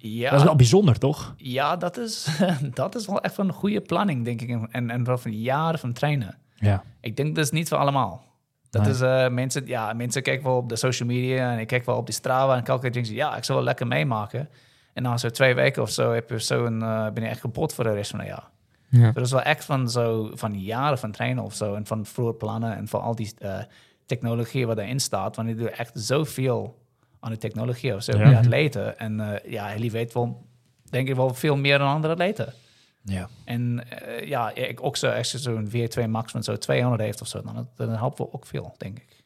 Ja, 0.00 0.30
dat 0.30 0.38
is 0.38 0.44
wel 0.44 0.56
bijzonder, 0.56 0.98
toch? 0.98 1.34
Ja, 1.36 1.76
dat 1.76 1.96
is, 1.96 2.26
dat 2.74 2.94
is 2.94 3.06
wel 3.06 3.20
echt 3.20 3.38
een 3.38 3.52
goede 3.52 3.80
planning, 3.80 4.24
denk 4.24 4.40
ik. 4.40 4.58
En, 4.70 4.90
en 4.90 5.04
wel 5.04 5.18
van 5.18 5.32
jaren 5.40 5.78
van 5.78 5.92
trainen. 5.92 6.38
Ja. 6.54 6.82
Ik 7.00 7.16
denk 7.16 7.34
dat 7.34 7.44
is 7.44 7.50
niet 7.50 7.68
voor 7.68 7.78
allemaal. 7.78 8.24
Dat 8.70 8.82
Nee. 8.82 8.90
is, 8.90 9.00
uh, 9.00 9.28
mensen, 9.28 9.66
ja, 9.66 9.92
mensen 9.92 10.22
kijken 10.22 10.44
wel 10.46 10.56
op 10.56 10.68
de 10.68 10.76
social 10.76 11.08
media 11.08 11.52
en 11.52 11.58
ik 11.58 11.66
kijk 11.66 11.86
wel 11.86 11.96
op 11.96 12.06
die 12.06 12.14
Strava 12.14 12.56
en 12.56 12.64
elke 12.64 12.80
keer 12.82 12.92
denk 12.92 13.06
je, 13.06 13.14
ja, 13.14 13.36
ik 13.36 13.44
zal 13.44 13.54
wel 13.56 13.64
lekker 13.64 13.86
meemaken. 13.86 14.48
En 14.92 15.02
na 15.02 15.16
zo 15.16 15.28
twee 15.30 15.54
weken 15.54 15.82
of 15.82 15.90
zo 15.90 16.12
heb 16.12 16.30
je 16.30 16.40
zo 16.40 16.64
een, 16.64 16.80
uh, 16.80 17.10
ben 17.10 17.22
je 17.22 17.28
echt 17.28 17.40
kapot 17.40 17.74
voor 17.74 17.84
de 17.84 17.92
rest 17.92 18.10
van 18.10 18.18
het 18.18 18.28
jaar. 18.28 18.48
Ja. 18.88 19.12
Dat 19.12 19.24
is 19.24 19.30
wel 19.30 19.42
echt 19.42 19.64
van, 19.64 19.90
zo, 19.90 20.30
van 20.34 20.60
jaren 20.60 20.98
van 20.98 21.10
trainen 21.12 21.44
of 21.44 21.54
zo 21.54 21.74
en 21.74 21.86
van 21.86 22.06
vroeger 22.06 22.34
plannen 22.34 22.76
en 22.76 22.88
van 22.88 23.00
al 23.00 23.14
die 23.14 23.32
uh, 23.42 23.58
technologie 24.06 24.66
wat 24.66 24.78
erin 24.78 25.00
staat. 25.00 25.36
Want 25.36 25.48
je 25.48 25.54
doet 25.54 25.70
echt 25.70 25.90
zoveel 25.94 26.78
aan 27.20 27.30
de 27.30 27.38
technologie 27.38 27.94
of 27.94 28.02
zo, 28.02 28.12
Ja. 28.12 28.18
ja. 28.18 28.28
die 28.28 28.36
atleten. 28.36 28.98
En 28.98 29.18
uh, 29.18 29.52
ja, 29.52 29.66
Helly 29.68 29.90
weet 29.90 30.12
wel, 30.12 30.46
denk 30.90 31.08
ik 31.08 31.14
wel 31.14 31.34
veel 31.34 31.56
meer 31.56 31.78
dan 31.78 31.88
andere 31.88 32.12
atleten. 32.12 32.54
Ja. 33.02 33.28
En 33.44 33.80
uh, 34.08 34.28
ja, 34.28 34.54
ik 34.54 34.84
ook 34.84 34.96
zo, 34.96 35.10
als 35.10 35.32
je 35.32 35.38
zo'n 35.38 35.70
V2 35.70 36.08
Max 36.08 36.32
van 36.32 36.42
zo 36.42 36.56
200 36.56 37.02
heeft 37.02 37.20
of 37.20 37.28
zo, 37.28 37.42
dan, 37.42 37.68
dan 37.76 37.88
helpt 37.88 38.18
wel 38.18 38.32
ook 38.32 38.46
veel, 38.46 38.74
denk 38.76 38.98
ik. 38.98 39.24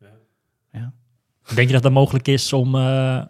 Ja. 0.00 0.06
ja. 0.72 0.92
Denk 1.54 1.66
je 1.68 1.74
dat 1.74 1.84
het 1.84 1.92
mogelijk 1.92 2.28
is 2.28 2.52
om, 2.52 2.74
uh, 2.74 3.22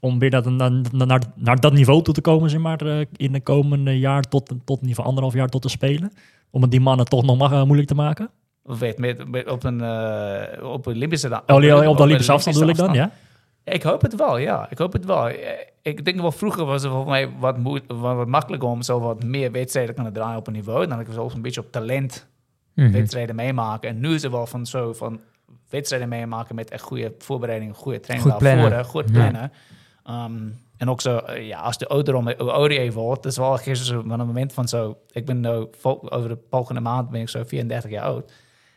om 0.00 0.18
weer 0.18 0.30
dat, 0.30 0.44
naar, 0.44 0.72
naar, 0.92 1.22
naar 1.34 1.60
dat 1.60 1.72
niveau 1.72 2.02
toe 2.02 2.14
te 2.14 2.20
komen, 2.20 2.50
zeg 2.50 2.60
maar, 2.60 2.82
uh, 2.82 3.04
in 3.16 3.32
de 3.32 3.40
komende 3.40 3.98
jaar 3.98 4.22
tot, 4.22 4.46
tot 4.46 4.58
in 4.58 4.72
ieder 4.74 4.88
geval 4.88 5.04
anderhalf 5.04 5.34
jaar 5.34 5.48
tot 5.48 5.62
te 5.62 5.68
spelen? 5.68 6.12
Om 6.50 6.62
het 6.62 6.70
die 6.70 6.80
mannen 6.80 7.06
toch 7.06 7.24
nog 7.24 7.38
mag, 7.38 7.52
uh, 7.52 7.62
moeilijk 7.62 7.88
te 7.88 7.94
maken? 7.94 8.30
Weet, 8.62 8.98
met, 8.98 9.28
met, 9.28 9.50
op 9.50 9.64
een 9.64 9.78
uh, 9.78 10.70
op 10.72 10.86
Olympische 10.86 11.28
dan. 11.28 11.40
Oh, 11.46 11.56
op, 11.56 11.86
op 11.86 11.96
de 11.96 12.02
Olympische 12.02 12.32
afstand 12.32 12.56
bedoel 12.56 12.72
ik 12.72 12.76
dan, 12.76 12.94
ja? 12.94 13.12
Ik 13.68 13.82
hoop 13.82 14.02
het 14.02 14.14
wel, 14.14 14.36
ja. 14.36 14.70
Ik 14.70 14.78
hoop 14.78 14.92
het 14.92 15.04
wel. 15.04 15.28
Ik 15.82 16.04
denk 16.04 16.20
wel 16.20 16.32
vroeger 16.32 16.64
was 16.64 16.82
het 16.82 16.92
voor 16.92 17.06
mij 17.06 17.30
wat, 17.38 17.56
wat, 17.62 17.82
wat 17.86 18.26
makkelijker 18.26 18.68
om 18.68 18.82
zo 18.82 19.00
wat 19.00 19.24
meer 19.24 19.52
wedstrijden 19.52 19.94
te 19.94 20.00
kunnen 20.02 20.20
draaien 20.20 20.38
op 20.38 20.46
een 20.46 20.52
niveau. 20.52 20.86
Dan 20.86 21.00
ik 21.00 21.06
zo 21.12 21.30
een 21.34 21.42
beetje 21.42 21.60
op 21.60 21.72
talent 21.72 22.26
mm 22.74 22.84
-hmm. 22.84 22.92
wedstrijden 22.92 23.34
meemaken. 23.34 23.88
En 23.88 24.00
nu 24.00 24.14
is 24.14 24.22
het 24.22 24.32
wel 24.32 24.46
van 24.46 24.66
zo 24.66 24.92
van 24.92 25.20
wedstrijden 25.68 26.08
meemaken 26.08 26.54
met 26.54 26.70
echt 26.70 26.82
goede 26.82 27.14
voorbereiding, 27.18 27.76
goede 27.76 28.00
training 28.00 28.32
goed 28.32 28.40
daarvoor, 28.40 28.68
plannen. 28.68 28.84
goed 28.84 29.12
plannen. 29.12 29.52
Ja. 30.04 30.24
Um, 30.24 30.66
en 30.76 30.90
ook 30.90 31.00
zo, 31.00 31.20
ja, 31.32 31.60
als 31.60 31.78
de 31.78 31.88
ODA 31.88 32.90
wordt, 32.90 33.22
dat 33.22 33.32
is 33.32 33.38
wel 33.38 33.56
gisteren 33.56 34.08
van 34.08 34.20
een 34.20 34.26
moment 34.26 34.52
van 34.52 34.68
zo, 34.68 34.98
ik 35.10 35.26
ben 35.26 35.40
nou, 35.40 35.70
over 35.82 36.28
de 36.28 36.38
volgende 36.50 36.80
maand 36.80 37.10
ben 37.10 37.20
ik 37.20 37.28
zo 37.28 37.44
34 37.44 37.90
jaar 37.90 38.04
oud. 38.04 38.32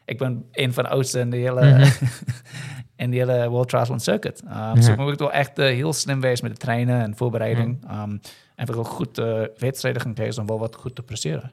Ik 0.05 0.17
ben 0.17 0.45
een 0.51 0.73
van 0.73 0.83
de 0.83 0.89
oudste 0.89 1.19
in 1.19 1.29
de 1.29 1.37
hele, 1.37 1.65
mm 1.65 1.73
-hmm. 1.73 1.91
in 3.01 3.11
de 3.11 3.17
hele 3.17 3.49
World 3.49 3.69
Triathlon 3.69 3.99
Circuit. 3.99 4.41
Um, 4.43 4.49
ja. 4.49 4.73
Dus 4.73 4.95
moet 4.95 5.19
wel 5.19 5.31
echt 5.31 5.59
uh, 5.59 5.65
heel 5.65 5.93
slim 5.93 6.21
wezen 6.21 6.47
met 6.47 6.53
de 6.53 6.59
trainen 6.65 7.01
en 7.01 7.15
voorbereiding. 7.15 7.77
Ja. 7.87 8.03
Um, 8.03 8.21
en 8.55 8.65
we 8.65 8.77
ook 8.77 8.87
goed 8.87 9.19
uh, 9.19 9.43
wedstrijden 9.57 10.01
gaan 10.01 10.13
krijgen 10.13 10.41
om 10.41 10.47
wel 10.47 10.59
wat 10.59 10.75
goed 10.75 10.95
te 10.95 11.03
presteren. 11.03 11.51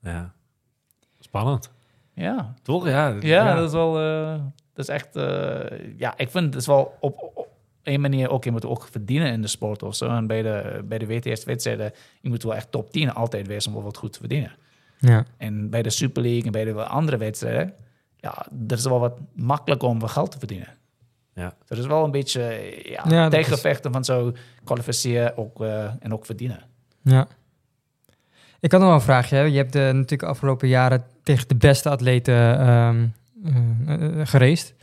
Ja, 0.00 0.32
spannend. 1.20 1.70
Ja. 2.14 2.54
Toch? 2.62 2.86
Ja, 2.88 3.08
ja, 3.08 3.16
ja. 3.20 3.54
dat 3.54 3.66
is 3.66 3.72
wel, 3.72 4.02
uh, 4.02 4.40
dat 4.72 4.88
is 4.88 4.88
echt, 4.88 5.08
ja, 5.96 6.14
ik 6.16 6.30
vind 6.30 6.44
het 6.44 6.54
is 6.54 6.66
wel 6.66 6.96
op, 7.00 7.30
op 7.34 7.48
een 7.82 8.00
manier 8.00 8.30
ook, 8.30 8.44
je 8.44 8.50
moet 8.50 8.66
ook 8.66 8.88
verdienen 8.90 9.32
in 9.32 9.42
de 9.42 9.48
sport 9.48 9.82
of 9.82 9.94
zo. 9.94 10.08
En 10.08 10.26
bij 10.26 10.42
de, 10.42 10.84
bij 10.84 10.98
de 10.98 11.06
WTS-wedstrijden, 11.06 11.92
je 12.20 12.28
moet 12.28 12.42
wel 12.42 12.54
echt 12.54 12.70
top 12.70 12.90
10 12.90 13.14
altijd 13.14 13.46
wezen 13.46 13.70
om 13.70 13.76
wel 13.76 13.86
wat 13.86 13.96
goed 13.96 14.12
te 14.12 14.18
verdienen. 14.18 14.52
Ja. 14.98 15.24
En 15.36 15.70
bij 15.70 15.82
de 15.82 15.90
Super 15.90 16.22
League 16.22 16.44
en 16.44 16.52
bij 16.52 16.64
de 16.64 16.84
andere 16.84 17.16
wedstrijden, 17.16 17.74
ja, 18.16 18.46
dat 18.50 18.78
is 18.78 18.84
wel 18.84 19.00
wat 19.00 19.18
makkelijker 19.34 19.88
om 19.88 19.98
wat 19.98 20.10
geld 20.10 20.30
te 20.30 20.38
verdienen. 20.38 20.77
Ja. 21.38 21.54
Dat 21.66 21.78
is 21.78 21.86
wel 21.86 22.04
een 22.04 22.10
beetje 22.10 22.72
ja, 22.84 23.04
ja 23.08 23.28
tegenvechten 23.28 23.90
is... 23.90 23.92
van 23.92 24.04
zo 24.04 24.32
kwalificeren 24.64 25.36
ook, 25.36 25.60
uh, 25.60 25.84
en 26.00 26.12
ook 26.12 26.26
verdienen. 26.26 26.62
Ja. 27.02 27.26
Ik 28.60 28.72
had 28.72 28.80
nog 28.80 28.92
een 28.92 29.00
vraagje. 29.00 29.36
Hè? 29.36 29.42
Je 29.42 29.56
hebt 29.56 29.76
uh, 29.76 29.82
natuurlijk 29.82 30.20
de 30.20 30.26
afgelopen 30.26 30.68
jaren 30.68 31.04
tegen 31.22 31.48
de 31.48 31.56
beste 31.56 31.88
atleten 31.88 32.68
um, 32.68 33.14
uh, 33.44 34.26
gereest. 34.26 34.74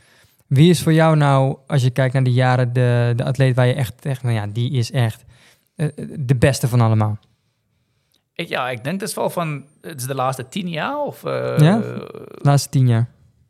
Wie 0.46 0.70
is 0.70 0.82
voor 0.82 0.92
jou 0.92 1.16
nou, 1.16 1.56
als 1.66 1.82
je 1.82 1.90
kijkt 1.90 2.14
naar 2.14 2.24
die 2.24 2.32
jaren, 2.32 2.72
de, 2.72 3.12
de 3.16 3.24
atleet 3.24 3.56
waar 3.56 3.66
je 3.66 3.74
echt, 3.74 4.06
echt 4.06 4.22
nou 4.22 4.34
ja, 4.34 4.46
die 4.46 4.70
is 4.70 4.90
echt 4.90 5.24
uh, 5.76 5.88
de 6.18 6.36
beste 6.36 6.68
van 6.68 6.80
allemaal? 6.80 7.18
Ik, 8.34 8.48
ja, 8.48 8.70
ik 8.70 8.84
denk 8.84 9.00
dat 9.00 9.08
is 9.08 9.14
wel 9.14 9.30
van, 9.30 9.64
het 9.80 10.00
is 10.00 10.06
de 10.06 10.14
laatste 10.14 10.48
tien 10.48 10.68
jaar 10.68 10.98
of... 10.98 11.24
Uh, 11.24 11.58
ja, 11.58 11.78
de 11.78 12.38
laatste 12.42 12.68
tien 12.68 12.88
jaar. 12.88 13.08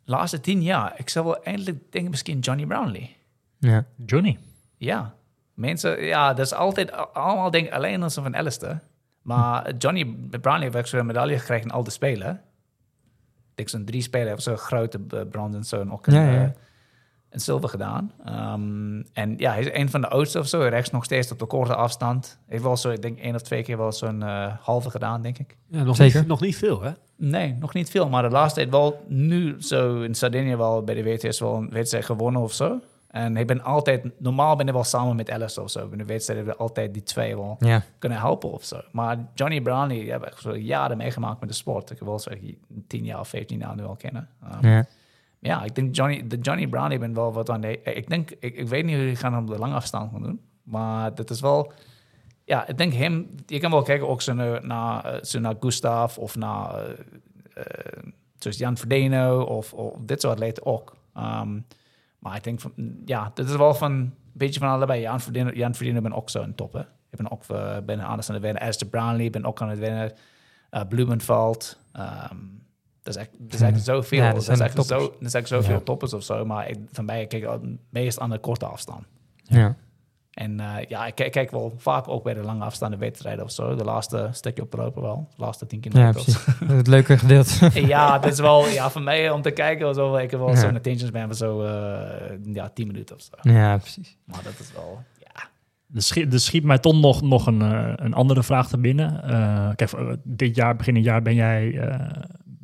Laatste 0.09 0.39
tien 0.39 0.61
jaar. 0.61 0.93
Ik 0.97 1.09
zou 1.09 1.25
wel 1.25 1.43
eindelijk 1.43 1.91
denken 1.91 2.11
misschien 2.11 2.39
Johnny 2.39 2.65
Brownlee. 2.65 3.15
Ja. 3.59 3.85
Johnny? 4.05 4.37
Ja. 4.77 5.13
Mensen, 5.53 6.05
ja, 6.05 6.33
dat 6.33 6.45
is 6.45 6.53
altijd, 6.53 6.91
allemaal 7.13 7.51
denk 7.51 7.71
alleen 7.71 8.03
als 8.03 8.13
van 8.13 8.35
Alistair. 8.35 8.79
Maar 9.21 9.75
Johnny 9.75 10.05
Brownlee 10.41 10.69
heeft 10.71 10.89
zo'n 10.89 11.05
medaille 11.05 11.39
gekregen 11.39 11.65
in 11.65 11.71
al 11.71 11.83
de 11.83 11.91
spelen. 11.91 12.31
Ik 13.49 13.55
denk 13.55 13.69
zo'n 13.69 13.85
drie 13.85 14.01
spelen 14.01 14.27
hebben 14.27 14.43
zo'n 14.43 14.57
grote 14.57 14.99
brons 15.29 15.55
en 15.55 15.63
zo 15.63 15.81
en 15.81 15.91
ook 15.91 16.07
een, 16.07 16.13
ja, 16.13 16.31
ja. 16.31 16.53
Een 17.29 17.39
zilver 17.39 17.69
gedaan. 17.69 18.11
Um, 18.27 19.05
en 19.13 19.33
ja, 19.37 19.51
hij 19.51 19.61
is 19.61 19.69
een 19.73 19.89
van 19.89 20.01
de 20.01 20.07
oudste 20.07 20.39
of 20.39 20.47
zo. 20.47 20.61
Rechts 20.61 20.89
nog 20.89 21.03
steeds 21.03 21.31
op 21.31 21.39
de 21.39 21.45
korte 21.45 21.75
afstand. 21.75 22.39
Heeft 22.47 22.63
wel 22.63 22.77
zo, 22.77 22.89
ik 22.89 23.01
denk 23.01 23.19
één 23.19 23.35
of 23.35 23.41
twee 23.41 23.63
keer 23.63 23.77
wel 23.77 23.91
zo'n 23.91 24.21
uh, 24.21 24.53
halve 24.61 24.89
gedaan, 24.89 25.21
denk 25.21 25.37
ik. 25.37 25.57
Ja, 25.67 25.83
nog 25.83 25.95
Zeker. 25.95 26.19
Niet, 26.19 26.27
nog 26.27 26.41
niet 26.41 26.57
veel, 26.57 26.81
hè? 26.81 26.91
Nee, 27.15 27.55
nog 27.59 27.73
niet 27.73 27.89
veel. 27.89 28.09
Maar 28.09 28.23
de 28.23 28.29
laatste 28.29 28.59
tijd 28.59 28.71
wel 28.71 29.03
nu 29.07 29.55
zo 29.59 30.01
in 30.01 30.15
Sardinië 30.15 30.55
wel 30.55 30.83
bij 30.83 30.95
de 30.95 31.03
WTS 31.03 31.39
wel 31.39 31.55
een 31.55 31.69
wedstrijd 31.69 32.05
gewonnen 32.05 32.41
of 32.41 32.53
zo. 32.53 32.79
En 33.07 33.37
ik 33.37 33.47
ben 33.47 33.63
altijd, 33.63 34.19
normaal 34.19 34.55
ben 34.55 34.67
ik 34.67 34.73
wel 34.73 34.83
samen 34.83 35.15
met 35.15 35.31
Alice 35.31 35.61
of 35.61 35.71
zo. 35.71 35.89
In 35.91 35.97
de 35.97 36.05
wedstrijd 36.05 36.39
hebben 36.39 36.57
we 36.57 36.63
altijd 36.63 36.93
die 36.93 37.03
twee 37.03 37.35
wel 37.35 37.55
ja. 37.59 37.83
kunnen 37.99 38.17
helpen 38.17 38.51
of 38.51 38.63
zo. 38.63 38.81
Maar 38.91 39.17
Johnny 39.33 39.61
Brownlee, 39.61 39.99
die 39.99 40.11
heb 40.11 40.25
ik 40.25 40.37
zo 40.37 40.55
jaren 40.55 40.97
meegemaakt 40.97 41.39
met 41.39 41.49
de 41.49 41.55
sport. 41.55 41.91
Ik 41.91 41.99
wil 41.99 42.19
zo 42.19 42.31
10 42.87 43.03
jaar 43.03 43.19
of 43.19 43.27
15 43.27 43.59
jaar 43.59 43.75
nu 43.75 43.83
al 43.83 43.95
kennen. 43.95 44.29
Um, 44.63 44.69
ja. 44.69 44.85
Ja, 45.39 45.63
ik 45.63 45.75
denk 45.75 45.95
Johnny, 45.95 46.27
de 46.27 46.37
Johnny 46.37 46.67
Brownlee 46.67 46.99
ben 46.99 47.13
wel 47.13 47.33
wat 47.33 47.49
aan 47.49 47.61
de. 47.61 47.81
Ik 47.81 48.09
denk, 48.09 48.31
ik, 48.39 48.55
ik 48.55 48.67
weet 48.67 48.85
niet 48.85 48.95
hoe 48.95 49.05
je 49.05 49.15
gaan 49.15 49.37
op 49.37 49.47
de 49.47 49.57
lange 49.57 49.73
afstand 49.73 50.11
gaan 50.11 50.21
doen. 50.21 50.41
Maar 50.63 51.15
dat 51.15 51.29
is 51.29 51.41
wel. 51.41 51.71
Ja, 52.43 52.67
ik 52.67 52.77
denk 52.77 52.93
hem. 52.93 53.29
Je 53.45 53.59
kan 53.59 53.71
wel 53.71 53.81
kijken 53.81 54.07
ook 54.07 54.21
zo 54.21 54.33
naar, 54.33 54.65
naar, 54.65 55.19
zo 55.25 55.39
naar 55.39 55.55
Gustav 55.59 56.17
of 56.17 56.35
naar. 56.35 56.89
Uh, 56.89 57.63
zoals 58.37 58.57
Jan 58.57 58.77
Verdeno 58.77 59.41
of, 59.41 59.73
dit 59.99 60.21
soort 60.21 60.33
atleten 60.33 60.65
ook. 60.65 60.97
Ehm, 61.13 61.59
maar 62.19 62.35
ik 62.35 62.43
denk 62.43 62.59
van, 62.59 62.71
ja, 63.05 63.31
dit 63.33 63.49
is 63.49 63.55
wel 63.55 63.73
van 63.73 63.91
een 63.91 64.13
beetje 64.33 64.59
van 64.59 64.69
allebei. 64.69 65.01
Jan 65.01 65.21
Verdiener, 65.21 65.57
Jan 65.57 65.75
Verdiener 65.75 66.01
ben 66.01 66.13
ook 66.13 66.29
zo 66.29 66.41
een 66.41 66.55
top, 66.55 66.73
hè. 66.73 66.81
Ik 67.09 67.17
ben 67.17 67.31
ook 67.31 67.43
uh, 67.51 68.09
anders 68.09 68.27
aan 68.27 68.35
het 68.35 68.43
winnen. 68.43 68.61
Esther 68.61 68.87
Brownlee 68.87 69.29
ben 69.29 69.45
ook 69.45 69.61
aan 69.61 69.69
het 69.69 69.79
winnen. 69.79 70.13
Uh, 70.71 70.81
dat 73.07 73.15
is 73.15 73.21
echt, 73.21 73.29
dat 73.39 73.53
is 73.53 73.61
echt 73.61 73.83
zoveel. 73.83 74.17
Ja, 74.19 74.25
dat 74.25 74.35
dat, 74.35 74.43
zijn 74.43 74.57
is 74.57 74.63
echt 74.63 74.75
toppers. 74.75 74.99
zo, 75.01 75.09
dat 75.19 75.27
is 75.27 75.33
echt 75.33 75.47
zoveel 75.47 75.73
Ja. 75.75 75.79
toppers 75.79 76.13
of 76.13 76.23
zo. 76.23 76.45
Maar 76.45 76.69
ik, 76.69 76.77
van 76.91 77.05
mij 77.05 77.25
kijk 77.27 77.43
ik 77.43 77.59
meest 77.89 78.19
aan 78.19 78.29
de 78.29 78.39
korte 78.39 78.65
afstand. 78.65 79.03
Ja. 79.43 79.75
En 80.31 80.59
eh, 80.59 80.75
ja, 80.87 81.05
ik 81.05 81.15
kijk, 81.15 81.31
kijk 81.31 81.51
wel 81.51 81.73
vaak 81.77 82.07
ook 82.07 82.23
bij 82.23 82.33
de 82.33 82.41
lange 82.41 82.63
afstanden 82.63 82.99
wedstrijden 82.99 83.43
of 83.43 83.51
zo. 83.51 83.75
De 83.75 83.83
laatste 83.83 84.29
stukje 84.31 84.61
op 84.63 84.75
Europa 84.77 85.01
wel. 85.01 85.27
De 85.35 85.41
laatste 85.43 85.65
tien 85.67 85.79
ja, 85.83 85.89
kilometer. 85.89 86.23
precies. 86.23 86.45
Dat 86.59 86.69
is 86.69 86.75
het 86.83 86.87
leuke 86.87 87.17
gedeelte. 87.17 87.71
ja, 87.87 88.19
dit 88.19 88.31
is 88.31 88.39
wel, 88.39 88.67
ja, 88.67 88.89
voor 88.89 89.01
mij 89.01 89.29
om 89.29 89.41
te 89.41 89.51
kijken 89.51 89.85
was 89.85 89.95
wel, 89.95 90.19
ik 90.19 90.31
wel 90.31 90.49
Ja. 90.49 90.55
zo'n 90.55 90.75
attention 90.75 91.07
span 91.07 91.25
van 91.25 91.35
zo, 91.35 91.61
eh, 91.63 92.53
ja, 92.53 92.69
10 92.69 92.87
minuten 92.87 93.15
of 93.15 93.21
zo. 93.21 93.49
ja, 93.51 93.77
precies. 93.77 94.17
Maar 94.25 94.43
dat 94.43 94.59
is 94.59 94.71
wel, 94.73 95.03
ja. 95.19 95.43
Er 95.95 96.01
schiet, 96.01 96.33
er 96.33 96.39
schiet 96.39 96.63
mij 96.63 96.77
toch 96.77 96.93
nog, 96.99 97.21
nog 97.21 97.47
een, 97.47 97.61
eh, 97.61 97.93
een 97.95 98.13
andere 98.13 98.43
vraag 98.43 98.67
te 98.67 98.77
binnen. 98.77 99.23
Eh, 99.23 99.69
kijk, 99.75 99.91
dit 100.23 100.55
jaar, 100.55 100.75
begin 100.75 100.95
het 100.95 101.03
jaar, 101.03 101.21
ben 101.21 101.35
jij, 101.35 101.77
eh, 101.79 102.21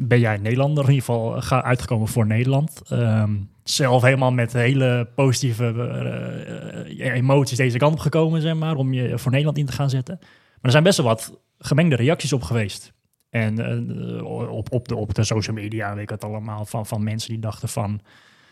ben 0.08 0.20
jij 0.20 0.38
Nederlander. 0.38 0.84
In 0.84 0.90
ieder 0.90 1.06
geval 1.06 1.42
ga 1.42 1.64
uitgekomen 1.64 2.08
voor 2.08 2.26
Nederland. 2.26 2.82
Ehm, 2.90 3.32
zelf 3.64 4.02
helemaal 4.02 4.32
met 4.32 4.54
hele 4.54 5.08
positieve 5.16 5.66
eh, 5.66 7.08
eh, 7.08 7.16
emoties 7.16 7.58
deze 7.58 7.78
kant 7.78 7.94
op 7.94 8.00
gekomen, 8.00 8.42
zeg 8.42 8.56
maar, 8.56 8.76
om 8.76 8.94
je 8.94 9.18
voor 9.18 9.32
Nederland 9.32 9.58
in 9.58 9.66
te 9.66 9.72
gaan 9.72 9.90
zetten. 9.90 10.18
Maar 10.20 10.62
er 10.62 10.72
zijn 10.72 10.84
best 10.84 10.98
wel 10.98 11.06
wat 11.06 11.40
gemengde 11.58 11.96
reacties 11.96 12.34
op 12.34 12.44
geweest. 12.44 12.94
En 13.30 13.60
eh, 13.60 14.24
op, 14.52 14.72
op, 14.72 14.88
de, 14.88 14.96
op 14.96 15.14
de 15.14 15.24
social 15.24 15.56
media, 15.56 15.94
weet 15.94 16.04
ik 16.04 16.10
het 16.10 16.24
allemaal, 16.24 16.66
van, 16.66 16.86
van 16.86 17.04
mensen 17.04 17.30
die 17.30 17.40
dachten 17.40 17.70
van... 17.70 18.02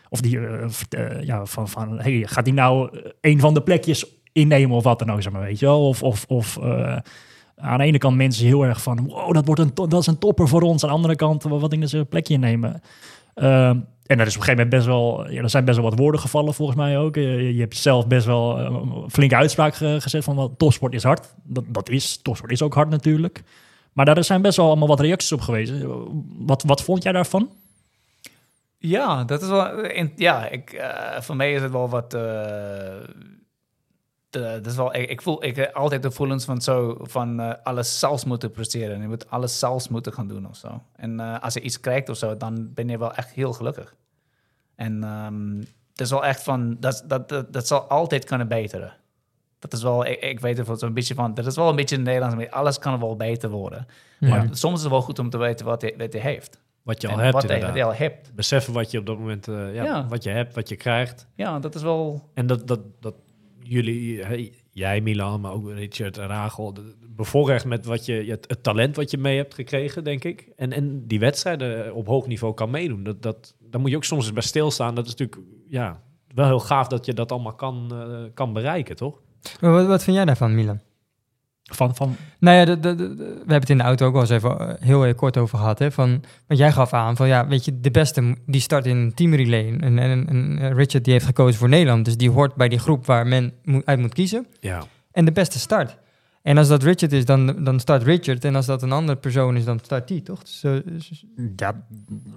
Of 0.10 0.22
die, 0.22 0.40
eh, 0.40 0.66
eh, 0.90 1.24
ja, 1.24 1.46
van, 1.46 1.70
van 1.70 2.00
hey, 2.00 2.24
gaat 2.28 2.46
hij 2.46 2.56
nou 2.56 2.98
eh, 2.98 3.12
een 3.22 3.40
van 3.40 3.54
de 3.54 3.62
plekjes 3.62 4.06
innemen 4.32 4.76
of 4.76 4.84
wat 4.84 5.00
dan 5.00 5.12
ook, 5.12 5.22
zeg 5.22 5.32
maar, 5.32 5.42
weet 5.42 5.60
je 5.60 5.66
wel? 5.66 5.88
Of, 5.88 6.04
of, 6.04 6.26
of 6.28 6.58
eh, 6.58 6.98
aan 7.62 7.78
de 7.78 7.84
ene 7.84 7.98
kant 7.98 8.16
mensen 8.16 8.46
heel 8.46 8.64
erg 8.66 8.82
van, 8.82 9.08
wow, 9.08 9.34
dat, 9.34 9.46
wordt 9.46 9.62
een 9.62 9.72
dat 9.74 9.94
is 10.02 10.08
een 10.08 10.18
topper 10.20 10.48
voor 10.48 10.62
ons. 10.62 10.84
Aan 10.84 10.90
de 10.90 10.96
andere 10.96 11.16
kant, 11.16 11.44
wat 11.44 11.72
dat 11.72 11.90
ze 11.90 11.98
een 11.98 12.08
plekje 12.08 12.34
innemen? 12.34 12.82
Ehm, 13.34 13.78
en 14.06 14.20
er 14.20 14.26
is 14.28 14.36
op 14.36 14.42
een 14.42 14.48
gegeven 14.48 14.54
moment 14.56 14.70
best 14.70 14.86
wel, 14.86 15.30
ja, 15.32 15.42
er 15.42 15.50
zijn 15.50 15.66
best 15.66 15.78
wel 15.78 15.90
wat 15.90 16.00
woorden 16.00 16.22
gevallen 16.22 16.54
volgens 16.54 16.78
mij 16.78 16.98
ook. 16.98 17.16
Je, 17.16 17.54
je 17.56 17.60
hebt 17.60 17.78
zelf 17.78 18.08
best 18.08 18.26
wel 18.26 18.58
eh, 18.60 18.64
een 18.66 19.10
flinke 19.10 19.36
uitspraak 19.36 19.76
ge- 19.76 19.98
gezet 20.02 20.24
van, 20.24 20.36
wat 20.36 20.52
topsport 20.58 20.94
is 20.94 21.04
hard. 21.04 21.34
Dat, 21.44 21.64
dat 21.68 21.90
is, 21.90 22.18
topsport 22.22 22.52
is 22.52 22.62
ook 22.62 22.74
hard 22.74 22.90
natuurlijk. 22.90 23.44
Maar 23.94 24.06
daar 24.06 24.24
zijn 24.24 24.42
best 24.42 24.58
wel 24.58 24.66
allemaal 24.68 24.88
wat 24.88 25.00
reacties 25.00 25.32
op 25.32 25.42
geweest. 25.42 25.74
Wat, 26.38 26.64
wat 26.64 26.82
vond 26.84 27.04
jij 27.04 27.12
daarvan? 27.12 27.50
Ja, 28.78 29.24
dat 29.24 29.42
is 29.42 29.48
wel, 29.48 29.80
in- 29.86 30.12
ja, 30.16 30.48
ik, 30.50 30.72
eh, 30.74 31.22
voor 31.22 31.36
mij 31.36 31.54
is 31.54 31.62
het 31.62 31.72
wel 31.72 31.90
wat, 31.90 32.14
eh, 32.14 32.22
dat 34.32 34.66
is 34.66 34.76
wel, 34.76 34.96
ik, 34.96 35.10
ik 35.10 35.22
voel 35.22 35.44
ik, 35.44 35.56
heb 35.56 35.76
altijd 35.76 36.02
de 36.02 36.08
gevoelens 36.08 36.46
van 36.46 36.62
zo, 36.62 36.98
van 37.02 37.40
eh, 37.40 37.54
alles 37.64 38.00
zelfs 38.00 38.26
moeten 38.26 38.52
presteren. 38.52 39.02
Je 39.02 39.08
moet 39.08 39.30
alles 39.30 39.60
zelfs 39.60 39.88
moeten 39.88 40.14
gaan 40.14 40.28
doen 40.28 40.48
of 40.48 40.56
zo. 40.56 40.82
En 40.96 41.20
eh, 41.20 41.40
als 41.40 41.54
je 41.54 41.62
iets 41.62 41.80
krijgt 41.80 42.10
of 42.10 42.18
zo, 42.18 42.38
dan 42.38 42.74
ben 42.74 42.88
je 42.88 42.98
wel 42.98 43.14
echt 43.14 43.32
heel 43.32 43.54
gelukkig. 43.54 43.96
En 44.76 45.04
ehm 45.04 45.60
het 45.92 46.02
is 46.02 46.10
wel 46.10 46.26
echt 46.26 46.44
van, 46.44 46.78
dat, 46.80 47.04
dat, 47.08 47.30
dat, 47.30 47.54
dat 47.54 47.68
zal 47.68 47.82
altijd 47.82 48.26
kunnen 48.26 48.48
beteren. 48.48 48.94
Dat 49.60 49.74
is 49.74 49.84
wel, 49.84 50.06
ik, 50.06 50.22
ik 50.22 50.40
weet 50.40 50.58
er 50.60 50.78
zo'n 50.78 50.94
beetje 50.94 51.14
van, 51.14 51.34
dat 51.34 51.46
is 51.46 51.56
wel 51.56 51.70
een 51.70 51.76
beetje 51.76 51.96
in 51.96 52.04
Nederlands, 52.04 52.36
maar 52.36 52.50
alles 52.50 52.80
kan 52.80 53.00
wel 53.00 53.16
beter 53.16 53.50
worden. 53.50 53.88
Maar 54.20 54.48
soms 54.52 54.76
is 54.76 54.82
het 54.82 54.92
wel 54.92 55.02
goed 55.02 55.20
om 55.20 55.30
te 55.30 55.38
weten 55.38 55.66
wat 55.66 55.82
hij, 55.82 55.94
wat 55.98 56.14
hij 56.14 56.22
heeft. 56.22 56.60
Wat 56.82 57.02
je 57.02 57.08
al 57.08 57.18
hebt 57.18 57.34
wat 57.34 57.44
inderdaad. 57.44 57.74
hij 57.74 57.84
al 57.84 57.94
hebt. 57.94 58.36
Beseffen 58.36 58.74
wat 58.74 58.92
je 58.92 59.00
op 59.00 59.06
dat 59.06 59.18
moment, 59.18 59.48
eh, 59.48 59.74
ja, 59.74 59.84
Ja. 59.84 60.08
wat 60.08 60.24
je 60.24 60.30
hebt, 60.30 60.56
wat 60.56 60.70
je 60.70 60.76
krijgt. 60.76 61.28
Ja, 61.36 61.60
dat 61.60 61.76
is 61.76 61.82
wel, 61.82 62.30
En 62.34 62.48
dat, 62.48 62.68
dat, 62.68 62.80
dat 63.00 63.16
jullie, 63.72 64.24
hey, 64.24 64.54
jij 64.72 65.02
Milan, 65.02 65.42
maar 65.42 65.52
ook 65.52 65.72
Richard 65.72 66.18
en 66.18 66.28
Rachel, 66.28 66.76
bevoorrecht 67.16 67.66
met 67.66 67.86
wat 67.86 68.06
je, 68.06 68.14
het, 68.14 68.64
talent 68.64 68.96
wat 68.96 69.12
je 69.12 69.18
mee 69.18 69.38
hebt 69.38 69.54
gekregen, 69.54 70.04
denk 70.04 70.24
ik. 70.24 70.50
En, 70.56 70.72
en 70.72 71.08
die 71.08 71.20
wedstrijden 71.20 71.94
op 71.94 72.08
hoog 72.08 72.28
niveau 72.28 72.54
kan 72.54 72.70
meedoen. 72.70 73.04
Dat, 73.04 73.22
dat, 73.22 73.56
daar 73.60 73.82
moet 73.82 73.90
je 73.90 73.96
ook 73.96 74.04
soms 74.04 74.24
eens 74.24 74.34
bij 74.34 74.44
stilstaan. 74.44 74.96
Dat 74.96 75.06
is 75.06 75.16
natuurlijk 75.16 75.48
ja, 75.68 76.02
wel 76.34 76.46
heel 76.46 76.60
gaaf 76.60 76.88
dat 76.88 77.06
je 77.06 77.14
dat 77.14 77.32
allemaal 77.32 77.56
kan, 77.56 77.88
eh, 77.92 78.34
kan 78.34 78.54
bereiken, 78.54 78.96
toch? 78.96 79.22
Wat, 79.60 79.88
wat 79.88 80.04
vind 80.04 80.16
jij 80.16 80.26
daarvan, 80.26 80.56
Milan? 80.56 80.80
Van, 81.76 81.96
van, 81.96 82.16
Nou 82.40 82.58
ja, 82.58 82.66
de, 82.66 82.80
de, 82.80 82.96
de- 82.96 83.16
we 83.16 83.34
hebben 83.38 83.60
het 83.60 83.70
in 83.70 83.78
de 83.78 83.84
auto 83.84 84.06
ook 84.06 84.12
wel 84.12 84.22
eens 84.22 84.30
even 84.30 84.60
eh, 84.60 84.86
heel 84.88 85.06
erg 85.06 85.16
kort 85.16 85.38
over 85.38 85.58
gehad. 85.58 85.80
Hè, 85.80 85.92
van, 85.92 86.10
want 86.48 86.60
jij 86.60 86.72
gaf 86.72 86.94
aan 86.94 87.16
van, 87.16 87.28
ja, 87.28 87.48
weet 87.48 87.66
je, 87.66 87.80
de 87.80 87.92
beste 87.92 88.36
die 88.46 88.62
start 88.62 88.86
in 88.86 88.98
een 88.98 89.14
teamrelay. 89.14 89.78
En, 89.80 90.00
en, 90.00 90.28
en 90.30 90.58
eh, 90.62 90.72
Richard 90.72 91.04
die 91.04 91.14
heeft 91.14 91.26
gekozen 91.26 91.60
voor 91.60 91.70
Nederland. 91.70 92.06
Dus 92.06 92.18
die 92.18 92.30
hoort 92.30 92.56
bij 92.56 92.68
die 92.70 92.80
groep 92.80 93.06
waar 93.06 93.28
men 93.28 93.54
moet, 93.64 93.86
uit 93.86 94.00
moet 94.00 94.14
kiezen. 94.14 94.46
Ja. 94.60 94.84
En 95.12 95.26
de 95.26 95.32
beste 95.32 95.60
start. 95.60 95.98
En 96.42 96.58
als 96.58 96.68
dat 96.68 96.84
Richard 96.84 97.12
is, 97.12 97.26
dan, 97.26 97.64
dan 97.64 97.80
start 97.80 98.04
Richard. 98.04 98.46
En 98.46 98.56
als 98.56 98.66
dat 98.66 98.82
een 98.82 98.92
andere 98.92 99.18
persoon 99.18 99.56
is, 99.58 99.66
dan 99.66 99.80
start 99.84 100.08
die, 100.08 100.22
toch? 100.22 100.40
Dus, 100.44 100.64
eh, 100.64 100.72
dus- 100.86 101.24
ja, 101.56 101.84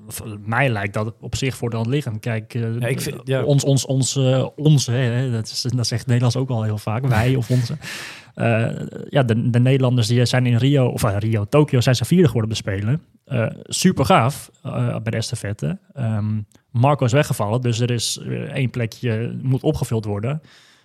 voor 0.08 0.38
mij 0.44 0.68
lijkt 0.68 0.94
dat 0.94 1.14
op 1.20 1.36
zich 1.36 1.56
voor 1.56 1.70
de 1.70 1.76
hand 1.76 1.88
liggend. 1.88 2.20
Kijk, 2.20 2.54
eh, 2.54 2.78
Ja, 2.80 2.86
ik 2.86 3.00
vind- 3.00 3.20
ja. 3.24 3.42
ons, 3.44 3.64
ons, 3.64 3.86
ons, 3.86 4.16
onze, 4.56 4.92
hè, 4.92 5.30
dat, 5.30 5.46
is, 5.46 5.62
dat 5.76 5.86
zegt 5.86 6.06
Nederlands 6.06 6.36
ook 6.36 6.48
al 6.50 6.62
heel 6.62 6.78
vaak, 6.78 7.06
wij 7.06 7.34
of 7.34 7.50
onze. 7.50 7.76
Eh, 8.34 8.70
ja, 9.08 9.22
de, 9.22 9.50
de 9.50 9.60
Nederlanders 9.60 10.06
die 10.06 10.24
zijn 10.24 10.46
in 10.46 10.56
Rio, 10.56 10.86
of 10.86 11.04
eh, 11.04 11.16
Rio, 11.18 11.44
Tokio, 11.44 11.80
zijn 11.80 11.94
ze 11.94 12.04
vierde 12.04 12.26
geworden 12.26 12.50
op 12.50 12.56
de 12.56 12.70
Spelen. 12.70 13.02
Eh, 13.24 13.46
super 13.64 14.04
gaaf 14.04 14.50
bij 14.62 15.00
de 15.10 15.16
estafette. 15.16 15.78
Ehm 15.94 16.40
Marco 16.70 17.04
is 17.04 17.12
weggevallen, 17.12 17.60
dus 17.60 17.80
er 17.80 17.90
is 17.90 18.20
één 18.52 18.70
plekje 18.70 19.38
moet 19.42 19.62
opgevuld 19.62 20.04
worden. 20.04 20.40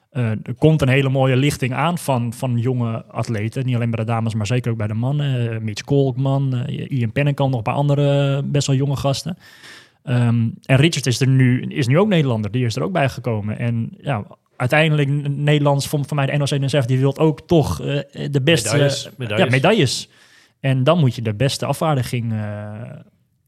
Er 0.09 0.55
komt 0.57 0.81
een 0.81 0.89
hele 0.89 1.09
mooie 1.09 1.35
lichting 1.35 1.73
aan 1.73 1.97
van, 1.97 2.33
van 2.33 2.57
jonge 2.57 3.05
atleten. 3.05 3.65
Niet 3.65 3.75
alleen 3.75 3.91
bij 3.91 4.05
de 4.05 4.11
dames, 4.11 4.33
maar 4.33 4.47
zeker 4.47 4.71
ook 4.71 4.77
bij 4.77 4.87
de 4.87 4.93
mannen. 4.93 5.53
Uh, 5.53 5.59
Mitch 5.59 5.83
Kolkman, 5.83 6.55
eh, 6.55 6.91
Ian 6.91 7.11
Pennekamp, 7.11 7.49
nog 7.49 7.57
een 7.57 7.63
paar 7.63 7.73
andere 7.73 8.43
best 8.43 8.67
wel 8.67 8.75
jonge 8.75 8.95
gasten. 8.95 9.37
Ehm, 10.03 10.47
en 10.63 10.77
Richard 10.77 11.05
is 11.05 11.21
er 11.21 11.27
nu, 11.27 11.61
is 11.61 11.87
nu 11.87 11.99
ook 11.99 12.07
Nederlander. 12.07 12.51
Die 12.51 12.65
is 12.65 12.75
er 12.75 12.83
ook 12.83 12.91
bij 12.91 13.09
gekomen. 13.09 13.57
En 13.57 13.89
ja, 14.01 14.23
uiteindelijk 14.59 15.09
Nederlands, 15.29 15.87
van, 15.87 16.05
van 16.05 16.17
mij 16.17 16.25
de 16.25 16.37
NOC-NSF, 16.37 16.85
die 16.85 16.99
wil 16.99 17.17
ook 17.17 17.47
toch 17.47 17.81
eh, 17.81 18.31
de 18.31 18.41
beste 18.41 18.71
Medailles, 18.71 19.09
medailles. 19.17 19.45
Ja, 19.45 19.51
medailles. 19.51 20.09
En 20.59 20.83
dan 20.83 20.99
moet 20.99 21.15
je 21.15 21.21
de 21.21 21.33
beste 21.33 21.65
afvaardiging 21.65 22.31
eh, 22.31 22.99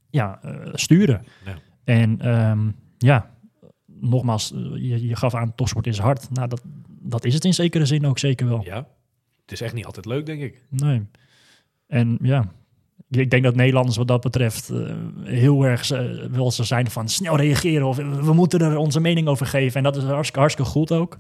ja, 0.10 0.40
eh, 0.42 0.54
sturen. 0.74 1.26
Ja. 1.46 1.56
En 1.84 2.22
ehm, 2.22 2.70
ja, 2.98 3.32
nogmaals, 3.86 4.54
je, 4.76 5.08
je 5.08 5.16
gaf 5.16 5.36
aan, 5.36 5.56
topsport 5.56 5.88
is 5.88 5.98
hard. 5.98 6.30
Nou, 6.30 6.48
dat, 6.48 6.62
dat 6.88 7.26
is 7.26 7.34
het 7.34 7.46
in 7.46 7.54
zekere 7.54 7.86
zin 7.86 8.06
ook 8.06 8.20
zeker 8.20 8.48
wel. 8.48 8.64
ja. 8.64 8.88
Het 9.42 9.52
is 9.52 9.62
echt 9.62 9.74
niet 9.74 9.86
altijd 9.86 10.06
leuk, 10.06 10.26
denk 10.26 10.42
ik. 10.42 10.64
Nee. 10.70 11.02
En 11.88 12.18
ja, 12.22 12.52
ik 13.10 13.30
denk 13.30 13.44
dat 13.44 13.56
Nederlanders 13.56 13.98
wat 13.98 14.08
dat 14.08 14.22
betreft 14.22 14.70
eh, 14.70 14.78
heel 15.24 15.64
erg 15.64 15.90
wel 16.32 16.52
ze 16.52 16.64
zijn 16.64 16.90
van 16.90 17.10
snel 17.10 17.38
reageren 17.38 17.88
of 17.88 17.96
we 17.98 18.34
moeten 18.34 18.60
er 18.62 18.78
onze 18.78 19.00
mening 19.00 19.28
over 19.28 19.46
geven. 19.46 19.78
En 19.78 19.84
dat 19.84 19.96
is 19.96 20.04
hartstikke, 20.04 20.40
hartstikke 20.40 20.72
goed 20.72 20.92
ook. 20.92 21.18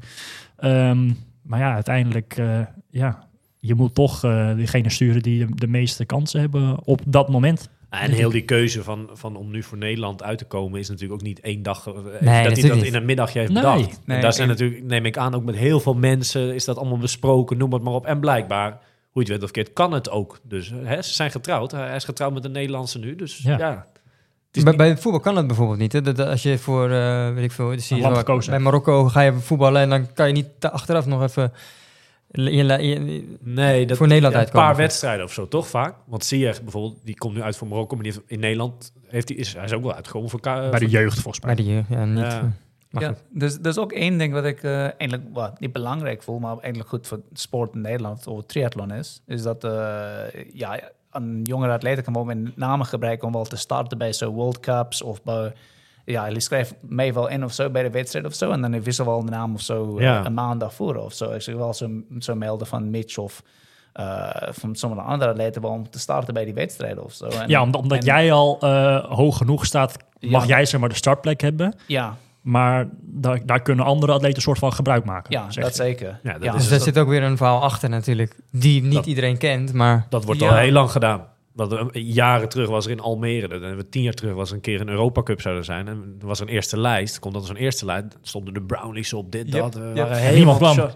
Ehm, 0.57 1.11
maar 1.43 1.59
ja, 1.59 1.73
uiteindelijk, 1.73 2.37
eh, 2.37 2.59
ja, 2.89 3.27
je 3.59 3.75
moet 3.75 3.95
toch 3.95 4.23
eh 4.23 4.55
diegene 4.55 4.89
sturen 4.89 5.21
die 5.21 5.45
de, 5.45 5.55
de 5.55 5.67
meeste 5.67 6.05
kansen 6.05 6.39
hebben 6.39 6.85
op 6.85 7.01
dat 7.05 7.29
moment. 7.29 7.69
En 7.89 8.11
heel 8.11 8.29
die 8.29 8.41
keuze 8.45 8.83
van, 8.83 9.09
van 9.13 9.35
om 9.35 9.51
nu 9.51 9.63
voor 9.63 9.77
Nederland 9.77 10.23
uit 10.23 10.37
te 10.37 10.45
komen 10.45 10.79
is 10.79 10.89
natuurlijk 10.89 11.19
ook 11.21 11.27
niet 11.27 11.39
één 11.39 11.63
dag. 11.63 11.87
even 11.87 12.03
dat 12.43 12.57
hij 12.57 12.67
dat 12.67 12.75
niet. 12.75 12.85
in 12.85 12.95
een 12.95 13.05
middagje 13.05 13.39
heeft 13.39 13.51
Nee. 13.51 13.61
bedacht. 13.61 13.99
Nee, 14.05 14.21
daar 14.21 14.33
zijn 14.33 14.49
en- 14.49 14.53
natuurlijk, 14.55 14.83
neem 14.83 15.05
ik 15.05 15.17
aan, 15.17 15.33
ook 15.35 15.43
met 15.43 15.55
heel 15.55 15.79
veel 15.79 15.93
mensen 15.93 16.53
is 16.55 16.65
dat 16.65 16.77
allemaal 16.77 16.97
besproken, 16.97 17.57
noem 17.57 17.73
het 17.73 17.81
maar 17.83 17.93
op. 17.93 18.05
En 18.05 18.19
blijkbaar, 18.19 18.79
hoe 19.11 19.23
je 19.25 19.31
het 19.31 19.41
weet 19.41 19.49
of 19.49 19.55
verkeerd, 19.55 19.73
kan 19.73 19.91
het 19.93 20.09
ook. 20.09 20.39
Dus 20.43 20.71
hè, 20.83 21.01
ze 21.01 21.13
zijn 21.13 21.31
getrouwd. 21.31 21.71
Hij 21.71 21.95
is 21.95 22.03
getrouwd 22.03 22.33
met 22.33 22.45
een 22.45 22.51
Nederlandse 22.51 22.99
nu. 22.99 23.15
Dus 23.15 23.37
Ja. 23.37 23.57
ja. 23.57 23.85
Het 24.47 24.57
is 24.59 24.63
bij, 24.63 24.71
niet- 24.73 24.81
bij 24.81 24.97
voetbal 25.01 25.21
kan 25.21 25.35
dat 25.35 25.47
bijvoorbeeld 25.47 25.77
niet. 25.79 25.93
Hè? 25.93 26.01
Dat, 26.01 26.15
dat 26.15 26.27
als 26.27 26.43
je 26.43 26.57
voor, 26.57 26.91
eh, 26.91 27.33
weet 27.33 27.43
ik 27.43 27.51
veel, 27.51 27.79
zie 27.79 27.95
je 27.95 28.01
land 28.01 28.15
zo, 28.15 28.19
gekozen 28.21 28.51
bij 28.51 28.59
Marokko 28.59 29.05
ga 29.07 29.21
je 29.21 29.33
voetballen 29.33 29.81
en 29.81 29.89
dan 29.89 30.13
kan 30.13 30.27
je 30.27 30.33
niet 30.33 30.47
te- 30.59 30.71
achteraf 30.71 31.05
nog 31.05 31.21
even 31.23 31.53
je, 32.31 32.51
je- 32.51 32.81
je- 32.87 33.37
nee, 33.39 33.85
dat, 33.85 33.97
voor 33.97 34.07
Nederland 34.07 34.33
ja, 34.33 34.39
Een 34.39 34.45
uitkomen. 34.45 34.67
paar 34.69 34.77
wedstrijden 34.77 35.25
of 35.25 35.33
zo, 35.33 35.47
toch 35.47 35.67
vaak? 35.67 35.95
Want 36.05 36.25
Ziyech 36.25 36.61
bijvoorbeeld, 36.61 36.95
die 37.03 37.15
komt 37.15 37.33
nu 37.35 37.41
uit 37.41 37.57
voor 37.57 37.67
Marokko, 37.67 37.95
maar 37.95 38.03
die 38.03 38.13
heeft- 38.13 38.25
in 38.27 38.39
Nederland 38.39 38.91
heeft 39.07 39.29
hij, 39.29 39.37
is, 39.37 39.53
hij 39.53 39.63
is 39.63 39.73
ook 39.73 39.83
wel 39.83 39.93
uitgekomen 39.93 40.29
voor... 40.29 40.39
Bij 40.39 40.79
de 40.79 40.89
jeugd 40.89 41.19
volgens 41.19 41.45
mij. 41.45 41.55
bij 41.55 41.65
de 41.65 41.71
jeugd. 41.71 41.87
Ja, 41.89 42.05
niet. 42.05 42.19
Ja. 42.23 42.51
Maar 42.91 43.01
ja, 43.03 43.07
goed. 43.07 43.17
dus 43.29 43.55
dat 43.55 43.65
is 43.65 43.77
ook 43.77 43.91
één 43.91 44.17
ding 44.17 44.33
wat 44.33 44.45
ik 44.45 44.63
eh 44.63 44.79
eigenlijk 44.81 45.23
wat, 45.33 45.59
niet 45.59 45.71
belangrijk 45.71 46.23
voel, 46.23 46.39
maar 46.39 46.57
eigenlijk 46.57 46.89
goed 46.89 47.07
voor 47.07 47.19
sport 47.33 47.73
in 47.73 47.81
Nederland 47.81 48.27
of 48.27 48.45
triathlon 48.45 48.91
is. 48.91 49.21
Is 49.27 49.41
dat 49.43 49.63
eh, 49.63 49.71
ja, 50.53 50.79
een 51.11 51.39
jongere 51.43 51.71
atleet 51.73 52.01
kan 52.01 52.13
wel 52.13 52.23
met 52.23 52.57
name 52.57 52.83
gebruiken 52.83 53.27
om 53.27 53.33
wel 53.33 53.43
te 53.45 53.55
starten 53.55 53.97
bij 53.97 54.13
zo 54.13 54.31
World 54.31 54.59
Cups 54.59 55.01
of 55.01 55.23
bij, 55.23 55.53
ja, 56.05 56.25
je 56.25 56.39
schrijft 56.39 56.75
mij 56.81 57.13
wel 57.13 57.27
in 57.27 57.43
of 57.43 57.53
zo 57.53 57.69
bij 57.69 57.83
de 57.83 57.89
wedstrijd 57.91 58.25
of 58.25 58.33
zo. 58.33 58.51
En 58.51 58.61
dan 58.61 58.81
wissel 58.81 59.05
wel 59.05 59.25
de 59.25 59.31
naam 59.31 59.53
of 59.53 59.61
zo 59.61 59.97
eh, 59.97 60.03
Ja. 60.03 60.25
een 60.25 60.33
maand 60.33 60.59
daarvoor 60.59 60.95
of 60.95 61.13
zo. 61.13 61.31
Ik 61.31 61.41
zie 61.41 61.55
wel 61.57 61.73
zo, 61.73 61.89
zo 62.19 62.35
melden 62.35 62.67
van 62.67 62.89
Mitch 62.89 63.17
of 63.17 63.43
van 64.51 64.75
sommige 64.75 65.01
andere 65.01 65.29
atleten 65.31 65.63
om 65.63 65.89
te 65.89 65.99
starten 65.99 66.33
bij 66.33 66.45
die 66.45 66.53
wedstrijden 66.53 67.03
of 67.03 67.13
zo. 67.13 67.25
En- 67.25 67.49
Ja, 67.49 67.61
omdat, 67.61 67.91
en- 67.91 68.05
jij 68.05 68.31
al 68.31 68.57
hoog 69.15 69.37
genoeg 69.37 69.65
staat, 69.65 69.97
mag 70.19 70.41
Ja. 70.41 70.47
jij 70.55 70.65
zeg 70.65 70.79
maar 70.79 70.89
de 70.89 70.95
startplek 70.95 71.41
hebben. 71.41 71.75
Ja, 71.87 72.15
Maar 72.41 72.89
daar, 73.01 73.45
daar 73.45 73.61
kunnen 73.61 73.85
andere 73.85 74.11
atleten 74.11 74.35
een 74.35 74.41
soort 74.41 74.59
van 74.59 74.73
gebruik 74.73 75.05
maken. 75.05 75.31
ja 75.31 75.51
zeg 75.51 75.63
dat 75.63 75.75
je. 75.75 75.83
zeker. 75.83 76.19
Ja, 76.23 76.33
dat 76.33 76.43
Ja, 76.43 76.53
is- 76.53 76.57
Dus 76.59 76.69
daar 76.69 76.79
zit 76.79 76.97
ook 76.97 77.07
weer 77.07 77.23
een 77.23 77.37
verhaal 77.37 77.61
achter 77.61 77.89
natuurlijk, 77.89 78.35
die 78.51 78.81
niet 78.83 78.93
Dat- 78.93 79.05
iedereen 79.05 79.37
kent, 79.37 79.73
maar... 79.73 80.05
Dat 80.09 80.25
wordt 80.25 80.39
Ja. 80.41 80.49
al 80.49 80.55
heel 80.55 80.71
lang 80.71 80.91
gedaan. 80.91 81.27
Dat 81.53 81.71
er, 81.71 81.97
jaren 81.97 82.49
terug 82.49 82.69
was 82.69 82.85
er 82.85 82.91
in 82.91 82.99
Almere, 82.99 83.59
dat 83.75 83.91
tien 83.91 84.01
jaar 84.01 84.13
terug 84.13 84.33
was 84.33 84.49
er 84.49 84.55
een 84.55 84.61
keer 84.61 84.81
een 84.81 84.89
Europa 84.89 85.23
Cup 85.23 85.41
zouden 85.41 85.65
zijn. 85.65 85.87
En 85.87 86.15
er 86.21 86.27
was 86.27 86.39
een 86.39 86.47
eerste 86.47 86.79
lijst. 86.79 87.19
Komt 87.19 87.33
dat 87.33 87.41
als 87.41 87.51
een 87.51 87.57
eerste 87.57 87.85
lijst, 87.85 88.17
stonden 88.21 88.53
de 88.53 88.61
brownies 88.61 89.13
op, 89.13 89.31
dit, 89.31 89.53
Yep, 89.53 89.61
dat. 89.61 89.73
Yep. 89.73 89.95
waren 89.95 90.07
En 90.09 90.15
helemaal 90.17 90.35
niemand 90.35 90.57
kwam. 90.57 90.89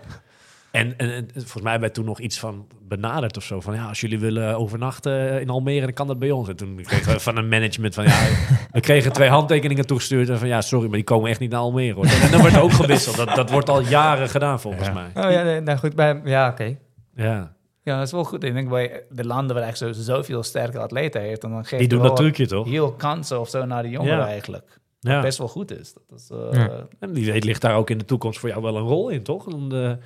En, 0.76 0.98
en, 0.98 1.10
en 1.12 1.28
volgens 1.34 1.64
mij 1.64 1.80
werd 1.80 1.94
toen 1.94 2.06
nog 2.06 2.20
iets 2.20 2.40
van 2.40 2.68
benaderd 2.88 3.38
of 3.38 3.44
zo. 3.44 3.62
Van 3.62 3.74
ja, 3.74 3.88
als 3.88 4.02
jullie 4.02 4.20
willen 4.20 4.58
overnachten 4.58 5.42
in 5.42 5.50
Almere, 5.50 5.82
dan 5.86 5.94
kan 5.94 6.08
dat 6.08 6.20
bij 6.20 6.32
ons. 6.32 6.48
En 6.50 6.56
toen 6.56 6.80
kregen 6.84 7.14
we 7.14 7.20
van 7.20 7.38
een 7.38 7.48
management 7.48 7.94
van 7.94 8.04
ja, 8.04 8.28
we 8.72 8.80
kregen 8.80 9.14
twee 9.14 9.30
handtekeningen 9.30 9.86
toegestuurd. 9.86 10.30
En 10.30 10.38
van 10.40 10.48
ja, 10.48 10.62
sorry, 10.62 10.86
maar 10.86 10.96
die 10.96 11.04
komen 11.04 11.30
echt 11.30 11.40
niet 11.40 11.52
naar 11.52 11.60
Almere. 11.60 11.94
Hoor. 11.94 12.06
En 12.06 12.32
dan 12.32 12.40
wordt 12.42 12.58
ook 12.58 12.72
gewisseld. 12.72 13.16
Dat, 13.16 13.36
dat 13.36 13.50
wordt 13.50 13.70
al 13.70 13.82
jaren 13.82 14.30
gedaan 14.30 14.60
volgens 14.60 14.88
Ja. 14.88 14.94
mij. 14.94 15.26
Oh 15.26 15.32
ja, 15.32 15.44
nee, 15.44 15.60
nou 15.62 15.78
goed, 15.78 15.96
bij, 15.96 16.22
ja, 16.24 16.50
oké. 16.50 16.78
Ja, 17.16 17.54
Ja, 17.84 17.98
dat 17.98 18.06
is 18.06 18.12
wel 18.12 18.24
goed. 18.24 18.44
Ik 18.44 18.54
denk 18.54 18.70
bij 18.70 19.04
de 19.10 19.26
landen 19.26 19.56
waar 19.56 19.66
echt 19.66 19.78
zo, 19.78 19.92
zoveel 19.92 20.44
sterke 20.44 20.80
atleten 20.80 21.22
heeft, 21.22 21.44
en 21.44 21.50
dan 21.50 21.66
geeft 21.66 21.70
die 21.82 21.82
je 21.82 21.88
doen 21.88 22.02
dat 22.04 22.16
trucje 22.16 22.48
toch? 22.48 22.68
heel 22.68 22.92
kansen 22.94 23.40
of 23.40 23.50
zo 23.50 23.66
naar 23.66 23.84
de 23.84 23.90
jongeren 23.90 24.18
Ja. 24.18 24.28
eigenlijk. 24.28 24.80
Ja. 25.00 25.14
Wat 25.14 25.22
best 25.22 25.38
wel 25.38 25.48
goed 25.48 25.72
is. 25.80 25.94
Dat 26.10 26.20
is 26.20 26.30
eh, 26.32 26.48
Ja. 26.52 26.70
En 27.00 27.14
wie 27.14 27.32
weet 27.32 27.44
ligt 27.44 27.62
daar 27.62 27.76
ook 27.76 27.90
in 27.90 27.98
de 27.98 28.06
toekomst 28.06 28.40
voor 28.40 28.50
jou 28.50 28.62
wel 28.62 28.76
een 28.76 28.84
rol 28.84 29.10
in, 29.10 29.24
toch? 29.24 29.46
Om 29.46 29.70
de, 29.70 29.98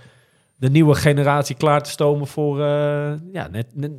de 0.59 0.69
nieuwe 0.69 0.95
generatie 0.95 1.55
klaar 1.55 1.83
te 1.83 1.89
stomen 1.89 2.27
voor, 2.27 2.59
eh, 2.61 3.13
ja, 3.31 3.47
net, 3.47 3.75
net- 3.75 3.91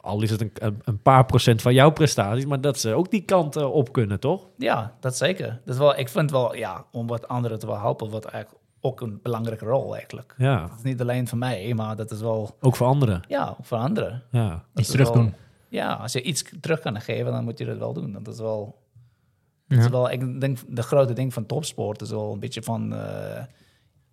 al 0.00 0.22
is 0.22 0.30
het 0.30 0.40
een, 0.40 0.52
een, 0.84 1.02
paar 1.02 1.24
procent 1.24 1.62
van 1.62 1.74
jouw 1.74 1.90
prestaties, 1.90 2.46
maar 2.46 2.60
dat 2.60 2.78
ze 2.78 2.92
ook 2.94 3.10
die 3.10 3.22
kant 3.24 3.56
eh, 3.56 3.72
op 3.72 3.92
kunnen, 3.92 4.20
toch? 4.20 4.48
Ja, 4.58 4.94
dat 5.00 5.16
zeker. 5.16 5.60
Dat 5.64 5.74
is 5.74 5.80
wel, 5.80 5.98
ik 5.98 6.08
vind 6.08 6.30
wel, 6.30 6.54
ja, 6.54 6.84
om 6.92 7.06
wat 7.06 7.28
anderen 7.28 7.58
te 7.58 7.66
wel 7.66 7.78
helpen, 7.80 8.10
wordt 8.10 8.24
eigenlijk 8.26 8.64
ook 8.80 9.00
een 9.00 9.20
belangrijke 9.22 9.64
rol 9.64 9.94
eigenlijk. 9.94 10.34
Ja, 10.38 10.62
Het 10.62 10.72
is 10.76 10.82
niet 10.82 11.00
alleen 11.00 11.28
voor 11.28 11.38
mij, 11.38 11.74
maar 11.74 11.96
dat 11.96 12.10
is 12.10 12.20
wel, 12.20 12.56
ook 12.60 12.76
voor 12.76 12.86
anderen. 12.86 13.22
ja, 13.28 13.48
ook 13.58 13.64
voor 13.66 13.78
anderen. 13.78 14.22
Ja, 14.30 14.48
Dat 14.48 14.82
Iets 14.82 14.90
terug 14.90 15.08
wel- 15.12 15.22
doen. 15.22 15.34
Ja, 15.68 15.92
als 15.92 16.12
je 16.12 16.22
iets 16.22 16.44
terug 16.60 16.80
kan 16.80 17.00
geven, 17.00 17.32
dan 17.32 17.44
moet 17.44 17.58
je 17.58 17.64
dat 17.64 17.78
wel 17.78 17.92
doen. 17.92 18.12
Dat 18.22 18.34
is 18.34 18.40
wel, 18.40 18.78
Ja. 19.66 19.76
dat 19.76 19.84
is 19.84 19.90
wel 19.90 20.10
ik 20.10 20.40
denk, 20.40 20.58
de 20.68 20.82
grote 20.82 21.12
ding 21.12 21.32
van 21.32 21.46
topsport 21.46 22.00
is 22.00 22.10
wel 22.10 22.32
een 22.32 22.40
beetje 22.40 22.62
van, 22.62 22.94
eh, 22.94 23.42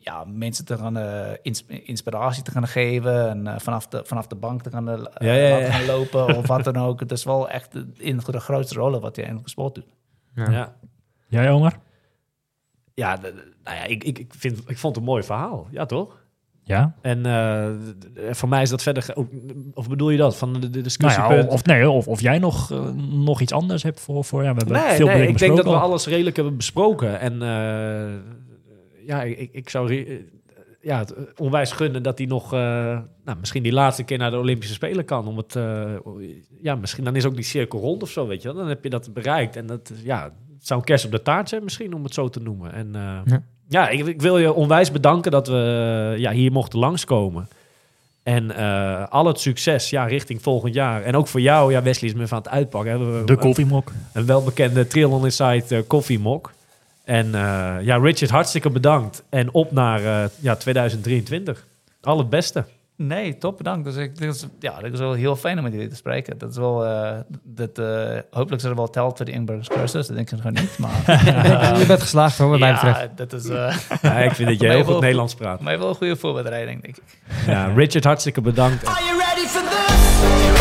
ja, 0.04 0.24
mensen 0.28 0.66
te 0.66 0.78
gaan, 0.78 0.98
eh, 0.98 1.30
ins- 1.42 1.66
inspiratie 1.68 2.44
te 2.44 2.52
gaan 2.52 2.68
geven 2.68 3.30
en 3.30 3.48
eh, 3.48 3.60
vanaf, 3.60 3.88
de, 3.88 4.02
vanaf 4.06 4.28
de 4.28 4.36
bank 4.36 4.62
te 4.62 4.70
gaan, 4.70 4.90
eh, 4.90 4.98
Ja, 5.28 5.34
ja, 5.34 5.48
ja. 5.48 5.50
laten 5.60 5.74
gaan 5.74 5.86
lopen 5.86 6.38
of 6.38 6.48
wat 6.48 6.64
dan 6.64 6.78
ook. 6.78 7.00
Het 7.00 7.12
is 7.12 7.24
wel 7.24 7.50
echt 7.50 7.76
in 7.98 8.18
de 8.26 8.40
grootste 8.40 8.76
rollen 8.76 9.02
wat 9.02 9.16
je 9.16 9.22
in 9.22 9.36
de 9.36 9.50
sport 9.50 9.76
doet. 9.76 9.86
Ja. 10.36 10.50
ja. 10.52 10.76
Jij, 11.28 11.52
Omar? 11.52 11.80
ja, 12.94 13.16
de- 13.18 13.34
de- 13.34 13.52
nou 13.64 13.78
ja 13.78 13.84
ik, 13.84 14.04
ik, 14.04 14.20
ik, 14.20 14.34
vind, 14.38 14.58
ik 14.70 14.78
vond 14.78 14.96
het 14.96 15.04
een 15.06 15.10
mooi 15.12 15.24
verhaal, 15.24 15.68
ja 15.72 15.86
toch? 15.86 16.20
Ja? 16.64 16.96
En 17.02 17.26
eh, 17.26 17.70
voor 18.34 18.50
mij 18.50 18.62
is 18.62 18.70
dat 18.70 18.82
verder, 18.82 19.04
ge- 19.04 19.16
ook- 19.16 19.30
of 19.74 19.88
bedoel 19.90 20.10
je 20.10 20.18
dat, 20.18 20.38
van 20.38 20.54
de, 20.54 20.60
de 20.60 20.68
Nou 20.70 20.82
discussiepunt? 20.84 21.44
ja, 21.44 21.50
of, 21.50 21.66
nee, 21.66 21.90
of, 21.90 22.08
of 22.08 22.22
jij 22.22 22.40
nog, 22.40 22.70
nog 23.10 23.42
iets 23.42 23.52
anders 23.54 23.84
hebt 23.84 24.00
voor... 24.00 24.24
voor 24.26 24.44
ja, 24.44 24.52
we 24.54 24.58
hebben 24.58 24.82
Nee, 24.88 24.96
veel 24.96 25.06
nee 25.06 25.28
ik 25.28 25.38
denk 25.38 25.56
dat 25.56 25.66
we 25.66 25.72
alles 25.76 26.08
redelijk 26.08 26.36
hebben 26.36 26.58
besproken. 26.58 27.20
En 27.20 27.42
eh, 27.42 28.14
ja, 29.12 29.24
ik, 29.24 29.50
ik 29.52 29.70
zou 29.70 29.96
eh, 30.06 30.20
ja, 30.82 30.98
het 31.00 31.14
onwijs 31.38 31.72
gunnen 31.72 32.04
dat 32.04 32.18
hij 32.18 32.28
nog, 32.28 32.54
eh, 32.54 32.60
nou, 33.26 33.38
misschien 33.40 33.64
die 33.64 33.72
laatste 33.72 34.04
keer 34.04 34.18
naar 34.18 34.32
de 34.32 34.38
Olympische 34.38 34.74
Spelen 34.74 35.06
kan. 35.06 35.28
Om 35.28 35.38
het, 35.38 35.56
eh, 35.56 35.84
ja, 36.62 36.76
misschien 36.76 37.04
dan 37.04 37.16
is 37.16 37.26
ook 37.26 37.36
die 37.36 37.44
cirkel 37.44 37.80
rond 37.80 38.04
of 38.04 38.10
zo, 38.10 38.28
weet 38.28 38.42
je 38.42 38.48
wel. 38.48 38.58
Dan 38.58 38.68
heb 38.68 38.84
je 38.84 38.90
dat 38.90 39.14
bereikt. 39.14 39.56
En 39.56 39.66
dat, 39.66 39.92
ja, 40.04 40.24
het 40.24 40.68
zou 40.68 40.80
een 40.80 40.86
kerst 40.86 41.06
op 41.06 41.12
de 41.12 41.22
taart 41.22 41.50
zijn 41.50 41.64
misschien, 41.64 41.94
om 41.94 42.04
het 42.04 42.14
zo 42.14 42.30
te 42.30 42.40
noemen. 42.40 42.74
En 42.74 42.96
eh, 42.96 43.20
Ja. 43.26 43.44
ja, 43.68 43.90
ik, 43.90 44.06
ik 44.08 44.22
wil 44.22 44.38
je 44.38 44.54
onwijs 44.54 44.92
bedanken 44.92 45.32
dat 45.32 45.48
we 45.48 46.14
ja, 46.18 46.32
hier 46.32 46.52
mochten 46.52 46.80
langskomen. 46.80 47.48
En 48.24 48.56
eh, 48.56 49.08
al 49.08 49.26
het 49.26 49.40
succes 49.40 49.90
ja, 49.90 50.06
richting 50.06 50.42
volgend 50.42 50.74
jaar. 50.74 51.04
En 51.04 51.16
ook 51.16 51.28
voor 51.28 51.42
jou, 51.42 51.72
ja, 51.72 51.82
Wesley 51.82 52.10
is 52.10 52.16
me 52.16 52.28
van 52.28 52.38
het 52.38 52.50
uitpakken. 52.50 52.92
Hebben 52.92 53.20
we 53.20 53.26
De 53.26 53.38
koffiemok. 53.38 53.92
een 54.14 54.26
welbekende 54.26 54.88
Triathlon 54.88 55.24
Insight 55.24 55.72
eh 55.72 55.80
koffiemok. 55.88 56.52
En 57.12 57.36
eh, 57.36 57.86
ja, 57.86 57.98
Richard, 57.98 58.30
hartstikke 58.32 58.70
bedankt. 58.70 59.24
En 59.30 59.54
op 59.54 59.72
naar 59.72 60.00
eh, 60.24 60.30
ja, 60.40 60.56
2023. 60.56 61.66
Al 62.02 62.18
het 62.18 62.30
beste. 62.30 62.66
Nee, 62.96 63.38
top, 63.38 63.58
bedankt. 63.58 63.86
Dus 63.86 63.96
ik, 63.96 64.18
dit 64.18 64.36
is, 64.36 64.46
ja, 64.60 64.80
dat 64.80 64.94
is 64.94 65.00
wel 65.00 65.14
heel 65.14 65.36
fijn 65.36 65.58
om 65.58 65.64
met 65.64 65.74
jullie 65.74 65.88
te 65.88 65.96
spreken. 65.96 66.38
Dat 66.38 66.50
is 66.50 66.58
wel, 66.58 66.86
eh, 66.86 67.12
dat, 67.44 67.78
eh, 67.80 68.20
hopelijk 68.32 68.62
is 68.64 68.70
er 68.70 68.76
wel 68.76 68.90
telt 68.90 69.18
voor 69.18 69.26
de 69.26 69.32
Inburgers 69.32 69.68
cursus. 69.68 70.08
Dat 70.08 70.16
denk 70.16 70.32
ik 70.32 70.44
nog 70.44 70.54
niet, 70.54 70.78
maar... 70.78 71.02
je 71.80 71.84
bent 71.88 72.02
geslaagd 72.02 72.38
hoor, 72.38 72.50
wat 72.50 72.60
mij 72.60 72.74
betreft. 72.74 73.00
ja, 73.00 73.10
dat 73.16 73.34
is 73.34 73.50
eh, 73.50 73.76
Ja, 74.02 74.18
ik 74.18 74.32
vind 74.32 74.50
dat 74.50 74.60
jij 74.60 74.68
Nee, 74.68 74.78
heel 74.78 74.84
goed 74.84 74.92
wel- 74.94 75.00
Nederlands 75.02 75.36
praat. 75.36 75.56
voor 75.56 75.64
mij 75.64 75.80
wel 75.80 75.90
een 75.90 75.96
goede 75.96 76.16
voorbereiding, 76.16 76.82
denk 76.82 76.98
ik. 76.98 77.04
Ja, 77.48 77.66
Richard, 77.76 78.04
hartstikke 78.04 78.42
bedankt. 78.42 78.86
Are 78.86 79.04
you 79.06 79.18
ready 79.18 79.48
for 79.48 79.62
this? 79.62 80.61